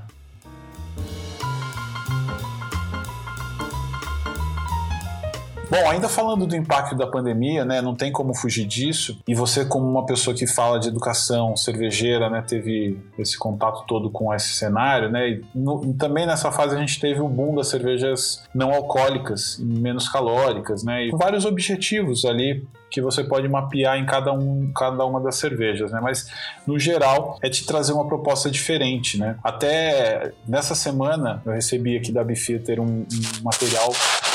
Bom, 5.68 5.90
ainda 5.90 6.08
falando 6.08 6.46
do 6.46 6.54
impacto 6.54 6.94
da 6.94 7.06
pandemia, 7.06 7.64
né, 7.64 7.82
não 7.82 7.94
tem 7.94 8.12
como 8.12 8.34
fugir 8.34 8.64
disso. 8.64 9.18
E 9.26 9.34
você, 9.34 9.64
como 9.64 9.88
uma 9.88 10.06
pessoa 10.06 10.34
que 10.34 10.46
fala 10.46 10.78
de 10.78 10.88
educação 10.88 11.56
cervejeira, 11.56 12.30
né, 12.30 12.42
teve 12.46 12.98
esse 13.18 13.36
contato 13.36 13.84
todo 13.86 14.08
com 14.08 14.32
esse 14.32 14.54
cenário, 14.54 15.10
né? 15.10 15.28
E, 15.30 15.44
no, 15.54 15.84
e 15.84 15.94
também 15.94 16.24
nessa 16.24 16.52
fase 16.52 16.76
a 16.76 16.78
gente 16.78 17.00
teve 17.00 17.20
o 17.20 17.28
boom 17.28 17.54
das 17.54 17.68
cervejas 17.68 18.44
não 18.54 18.72
alcoólicas, 18.72 19.58
menos 19.60 20.08
calóricas, 20.08 20.84
né? 20.84 21.06
E 21.06 21.10
vários 21.10 21.44
objetivos 21.44 22.24
ali 22.24 22.64
que 22.90 23.00
você 23.00 23.24
pode 23.24 23.48
mapear 23.48 23.98
em 23.98 24.06
cada, 24.06 24.32
um, 24.32 24.70
cada 24.74 25.04
uma 25.04 25.20
das 25.20 25.36
cervejas, 25.36 25.90
né? 25.90 26.00
Mas 26.02 26.30
no 26.66 26.78
geral 26.78 27.38
é 27.42 27.48
te 27.48 27.66
trazer 27.66 27.92
uma 27.92 28.06
proposta 28.06 28.50
diferente, 28.50 29.18
né? 29.18 29.38
Até 29.42 30.32
nessa 30.46 30.74
semana 30.74 31.42
eu 31.44 31.52
recebi 31.52 31.96
aqui 31.96 32.12
da 32.12 32.22
Bifitter 32.22 32.80
um, 32.80 33.06
um 33.06 33.42
material 33.42 33.92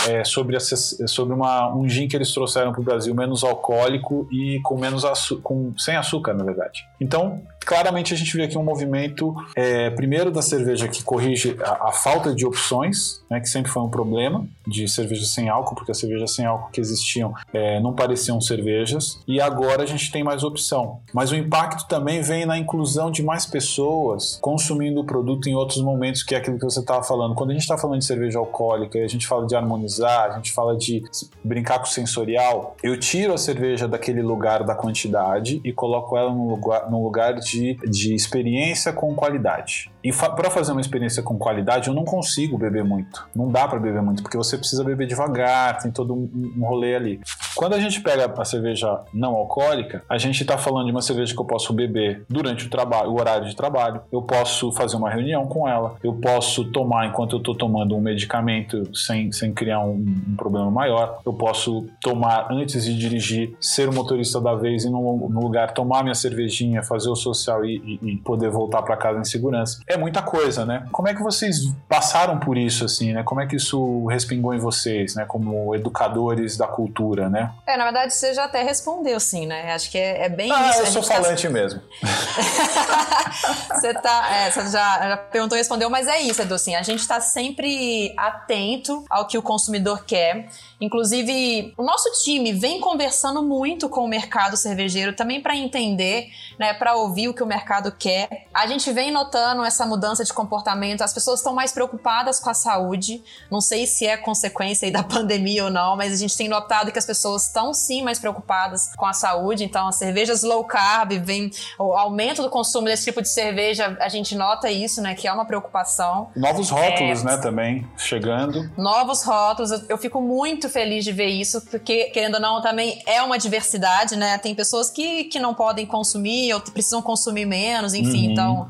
é, 0.09 0.23
sobre, 0.23 0.59
sobre 0.59 1.33
uma, 1.33 1.73
um 1.75 1.87
gin 1.87 2.07
que 2.07 2.15
eles 2.15 2.33
trouxeram 2.33 2.71
para 2.71 2.81
o 2.81 2.83
Brasil 2.83 3.13
menos 3.13 3.43
alcoólico 3.43 4.27
e 4.31 4.59
com 4.63 4.77
menos 4.77 5.03
com, 5.43 5.73
sem 5.77 5.95
açúcar, 5.95 6.33
na 6.33 6.43
verdade. 6.43 6.87
Então, 6.99 7.41
claramente 7.65 8.13
a 8.13 8.17
gente 8.17 8.35
vê 8.35 8.43
aqui 8.43 8.57
um 8.57 8.63
movimento, 8.63 9.35
é, 9.55 9.89
primeiro 9.91 10.31
da 10.31 10.41
cerveja 10.41 10.87
que 10.87 11.03
corrige 11.03 11.55
a, 11.63 11.89
a, 11.89 11.91
falta 11.91 12.33
de 12.33 12.45
opções, 12.45 13.21
né, 13.29 13.39
que 13.39 13.47
sempre 13.47 13.71
foi 13.71 13.81
um 13.81 13.89
problema 13.89 14.45
de 14.67 14.87
cerveja 14.87 15.25
sem 15.25 15.49
álcool, 15.49 15.75
porque 15.75 15.91
as 15.91 15.99
cervejas 15.99 16.33
sem 16.33 16.45
álcool 16.45 16.69
que 16.71 16.81
existiam 16.81 17.33
é, 17.53 17.79
não 17.79 17.93
pareciam 17.93 18.41
cervejas, 18.41 19.19
e 19.27 19.39
agora 19.39 19.83
a 19.83 19.85
gente 19.85 20.11
tem 20.11 20.23
mais 20.23 20.43
opção. 20.43 20.99
Mas 21.13 21.31
o 21.31 21.35
impacto 21.35 21.87
também 21.87 22.21
vem 22.21 22.45
na 22.45 22.57
inclusão 22.57 23.11
de 23.11 23.23
mais 23.23 23.45
pessoas 23.45 24.37
consumindo 24.41 25.01
o 25.01 25.05
produto 25.05 25.47
em 25.47 25.55
outros 25.55 25.81
momentos, 25.81 26.23
que 26.23 26.35
é 26.35 26.37
aquilo 26.37 26.57
que 26.57 26.65
você 26.65 26.79
estava 26.79 27.03
falando. 27.03 27.35
Quando 27.35 27.51
a 27.51 27.53
gente 27.53 27.63
está 27.63 27.77
falando 27.77 27.99
de 27.99 28.05
cerveja 28.05 28.39
alcoólica, 28.39 28.99
a 28.99 29.07
gente 29.07 29.27
fala 29.27 29.45
de 29.45 29.55
harmonizar, 29.55 30.31
a 30.31 30.35
gente 30.35 30.51
fala 30.51 30.75
de 30.75 31.03
brincar 31.43 31.79
com 31.79 31.85
o 31.85 31.89
sensorial, 31.89 32.75
eu 32.81 32.99
tiro 32.99 33.33
a 33.33 33.37
cerveja 33.37 33.87
daquele 33.87 34.21
lugar 34.21 34.63
da 34.63 34.75
quantidade 34.75 35.61
e 35.63 35.71
coloco 35.71 36.17
ela 36.17 36.33
no 36.33 36.49
lugar, 36.49 36.89
no 36.89 37.03
lugar 37.03 37.35
de 37.35 37.50
de, 37.51 37.77
de 37.89 38.15
experiência 38.15 38.93
com 38.93 39.13
qualidade. 39.13 39.91
E 40.03 40.11
fa 40.11 40.29
para 40.29 40.49
fazer 40.49 40.71
uma 40.71 40.81
experiência 40.81 41.21
com 41.21 41.37
qualidade, 41.37 41.87
eu 41.87 41.93
não 41.93 42.03
consigo 42.03 42.57
beber 42.57 42.83
muito. 42.83 43.27
Não 43.35 43.49
dá 43.49 43.67
para 43.67 43.79
beber 43.79 44.01
muito, 44.01 44.23
porque 44.23 44.37
você 44.37 44.57
precisa 44.57 44.83
beber 44.83 45.05
devagar, 45.07 45.77
tem 45.77 45.91
todo 45.91 46.13
um, 46.13 46.53
um 46.57 46.65
rolê 46.65 46.95
ali. 46.95 47.19
Quando 47.55 47.73
a 47.73 47.79
gente 47.79 48.01
pega 48.01 48.31
a 48.35 48.45
cerveja 48.45 49.01
não 49.13 49.35
alcoólica, 49.35 50.03
a 50.09 50.17
gente 50.17 50.41
está 50.41 50.57
falando 50.57 50.85
de 50.85 50.91
uma 50.91 51.01
cerveja 51.01 51.33
que 51.33 51.39
eu 51.39 51.45
posso 51.45 51.73
beber 51.73 52.25
durante 52.29 52.65
o 52.65 52.69
trabalho, 52.69 53.11
o 53.11 53.19
horário 53.19 53.47
de 53.47 53.55
trabalho. 53.55 54.01
Eu 54.11 54.21
posso 54.21 54.71
fazer 54.71 54.95
uma 54.95 55.09
reunião 55.09 55.45
com 55.45 55.67
ela. 55.67 55.95
Eu 56.03 56.13
posso 56.13 56.65
tomar 56.65 57.07
enquanto 57.07 57.33
eu 57.33 57.39
estou 57.39 57.53
tomando 57.53 57.95
um 57.95 58.01
medicamento 58.01 58.95
sem, 58.95 59.31
sem 59.31 59.53
criar 59.53 59.81
um, 59.81 59.93
um, 59.93 60.35
problema 60.35 60.71
maior. 60.71 61.19
Eu 61.25 61.33
posso 61.33 61.85
tomar 62.01 62.47
antes 62.51 62.85
de 62.85 62.97
dirigir, 62.97 63.55
ser 63.59 63.89
o 63.89 63.93
motorista 63.93 64.39
da 64.39 64.55
vez 64.55 64.85
e 64.85 64.89
no, 64.89 65.29
no 65.29 65.41
lugar 65.41 65.73
tomar 65.73 66.03
minha 66.03 66.15
cervejinha, 66.15 66.81
fazer 66.81 67.09
o 67.09 67.15
social 67.41 67.65
e, 67.65 67.99
e, 68.01 68.11
e 68.11 68.17
poder 68.17 68.49
voltar 68.49 68.81
para 68.81 68.95
casa 68.95 69.19
em 69.19 69.25
segurança 69.25 69.81
é 69.87 69.97
muita 69.97 70.21
coisa, 70.21 70.65
né? 70.65 70.87
Como 70.91 71.07
é 71.07 71.13
que 71.13 71.21
vocês 71.21 71.71
passaram 71.87 72.39
por 72.39 72.57
isso, 72.57 72.85
assim, 72.85 73.13
né? 73.13 73.23
Como 73.23 73.41
é 73.41 73.47
que 73.47 73.55
isso 73.55 74.05
respingou 74.05 74.53
em 74.53 74.59
vocês, 74.59 75.15
né? 75.15 75.25
Como 75.25 75.75
educadores 75.75 76.57
da 76.57 76.67
cultura, 76.67 77.29
né? 77.29 77.51
É, 77.65 77.77
na 77.77 77.83
verdade, 77.85 78.13
você 78.13 78.33
já 78.33 78.45
até 78.45 78.63
respondeu, 78.63 79.19
sim, 79.19 79.45
né? 79.45 79.73
Acho 79.73 79.91
que 79.91 79.97
é, 79.97 80.25
é 80.25 80.29
bem 80.29 80.51
ah, 80.51 80.69
isso. 80.69 80.79
eu 80.79 80.85
sou 80.87 81.01
tá 81.01 81.15
falante 81.15 81.47
tá... 81.47 81.53
mesmo. 81.53 81.81
você 83.73 83.93
tá, 83.93 84.29
é, 84.33 84.51
você 84.51 84.61
já, 84.69 85.09
já 85.09 85.17
perguntou 85.17 85.57
e 85.57 85.59
respondeu, 85.59 85.89
mas 85.89 86.07
é 86.07 86.21
isso, 86.21 86.41
Edu, 86.41 86.53
assim, 86.53 86.75
a 86.75 86.83
gente 86.83 87.07
tá 87.07 87.19
sempre 87.19 88.13
atento 88.17 89.03
ao 89.09 89.27
que 89.27 89.37
o 89.37 89.41
consumidor 89.41 90.05
quer. 90.05 90.49
Inclusive, 90.81 91.75
o 91.77 91.83
nosso 91.83 92.11
time 92.23 92.51
vem 92.51 92.81
conversando 92.81 93.43
muito 93.43 93.87
com 93.87 94.03
o 94.03 94.07
mercado 94.07 94.57
cervejeiro 94.57 95.15
também 95.15 95.39
para 95.39 95.55
entender, 95.55 96.29
né, 96.57 96.73
para 96.73 96.95
ouvir 96.95 97.27
o 97.27 97.33
que 97.35 97.43
o 97.43 97.45
mercado 97.45 97.91
quer. 97.91 98.47
A 98.51 98.65
gente 98.65 98.91
vem 98.91 99.11
notando 99.11 99.63
essa 99.63 99.85
mudança 99.85 100.25
de 100.25 100.33
comportamento, 100.33 101.03
as 101.03 101.13
pessoas 101.13 101.39
estão 101.39 101.53
mais 101.53 101.71
preocupadas 101.71 102.39
com 102.39 102.49
a 102.49 102.55
saúde. 102.55 103.23
Não 103.51 103.61
sei 103.61 103.85
se 103.85 104.07
é 104.07 104.17
consequência 104.17 104.91
da 104.91 105.03
pandemia 105.05 105.65
ou 105.65 105.69
não, 105.69 105.95
mas 105.95 106.13
a 106.13 106.17
gente 106.17 106.35
tem 106.35 106.49
notado 106.49 106.91
que 106.91 106.97
as 106.97 107.05
pessoas 107.05 107.45
estão 107.45 107.75
sim 107.75 108.01
mais 108.01 108.17
preocupadas 108.17 108.95
com 108.95 109.05
a 109.05 109.13
saúde. 109.13 109.63
Então, 109.63 109.87
as 109.87 109.97
cervejas 109.97 110.41
low 110.41 110.63
carb, 110.63 111.11
vem 111.23 111.51
o 111.77 111.93
aumento 111.93 112.41
do 112.41 112.49
consumo 112.49 112.85
desse 112.87 113.03
tipo 113.03 113.21
de 113.21 113.29
cerveja, 113.29 113.95
a 113.99 114.09
gente 114.09 114.35
nota 114.35 114.71
isso, 114.71 114.99
né, 114.99 115.13
que 115.13 115.27
é 115.27 115.31
uma 115.31 115.45
preocupação. 115.45 116.31
Novos 116.35 116.71
rótulos, 116.71 117.21
é, 117.21 117.25
né, 117.25 117.37
também 117.37 117.87
chegando. 117.97 118.71
Novos 118.75 119.23
rótulos, 119.23 119.69
eu, 119.69 119.81
eu 119.89 119.97
fico 119.99 120.19
muito 120.19 120.70
feliz 120.71 121.03
de 121.03 121.11
ver 121.11 121.27
isso, 121.27 121.61
porque, 121.69 122.05
querendo 122.05 122.35
ou 122.35 122.39
não, 122.39 122.61
também 122.61 123.01
é 123.05 123.21
uma 123.21 123.37
diversidade, 123.37 124.15
né? 124.15 124.37
Tem 124.37 124.55
pessoas 124.55 124.89
que, 124.89 125.25
que 125.25 125.39
não 125.39 125.53
podem 125.53 125.85
consumir 125.85 126.53
ou 126.53 126.61
precisam 126.61 127.01
consumir 127.01 127.45
menos, 127.45 127.93
enfim, 127.93 128.27
uhum. 128.27 128.31
então 128.31 128.69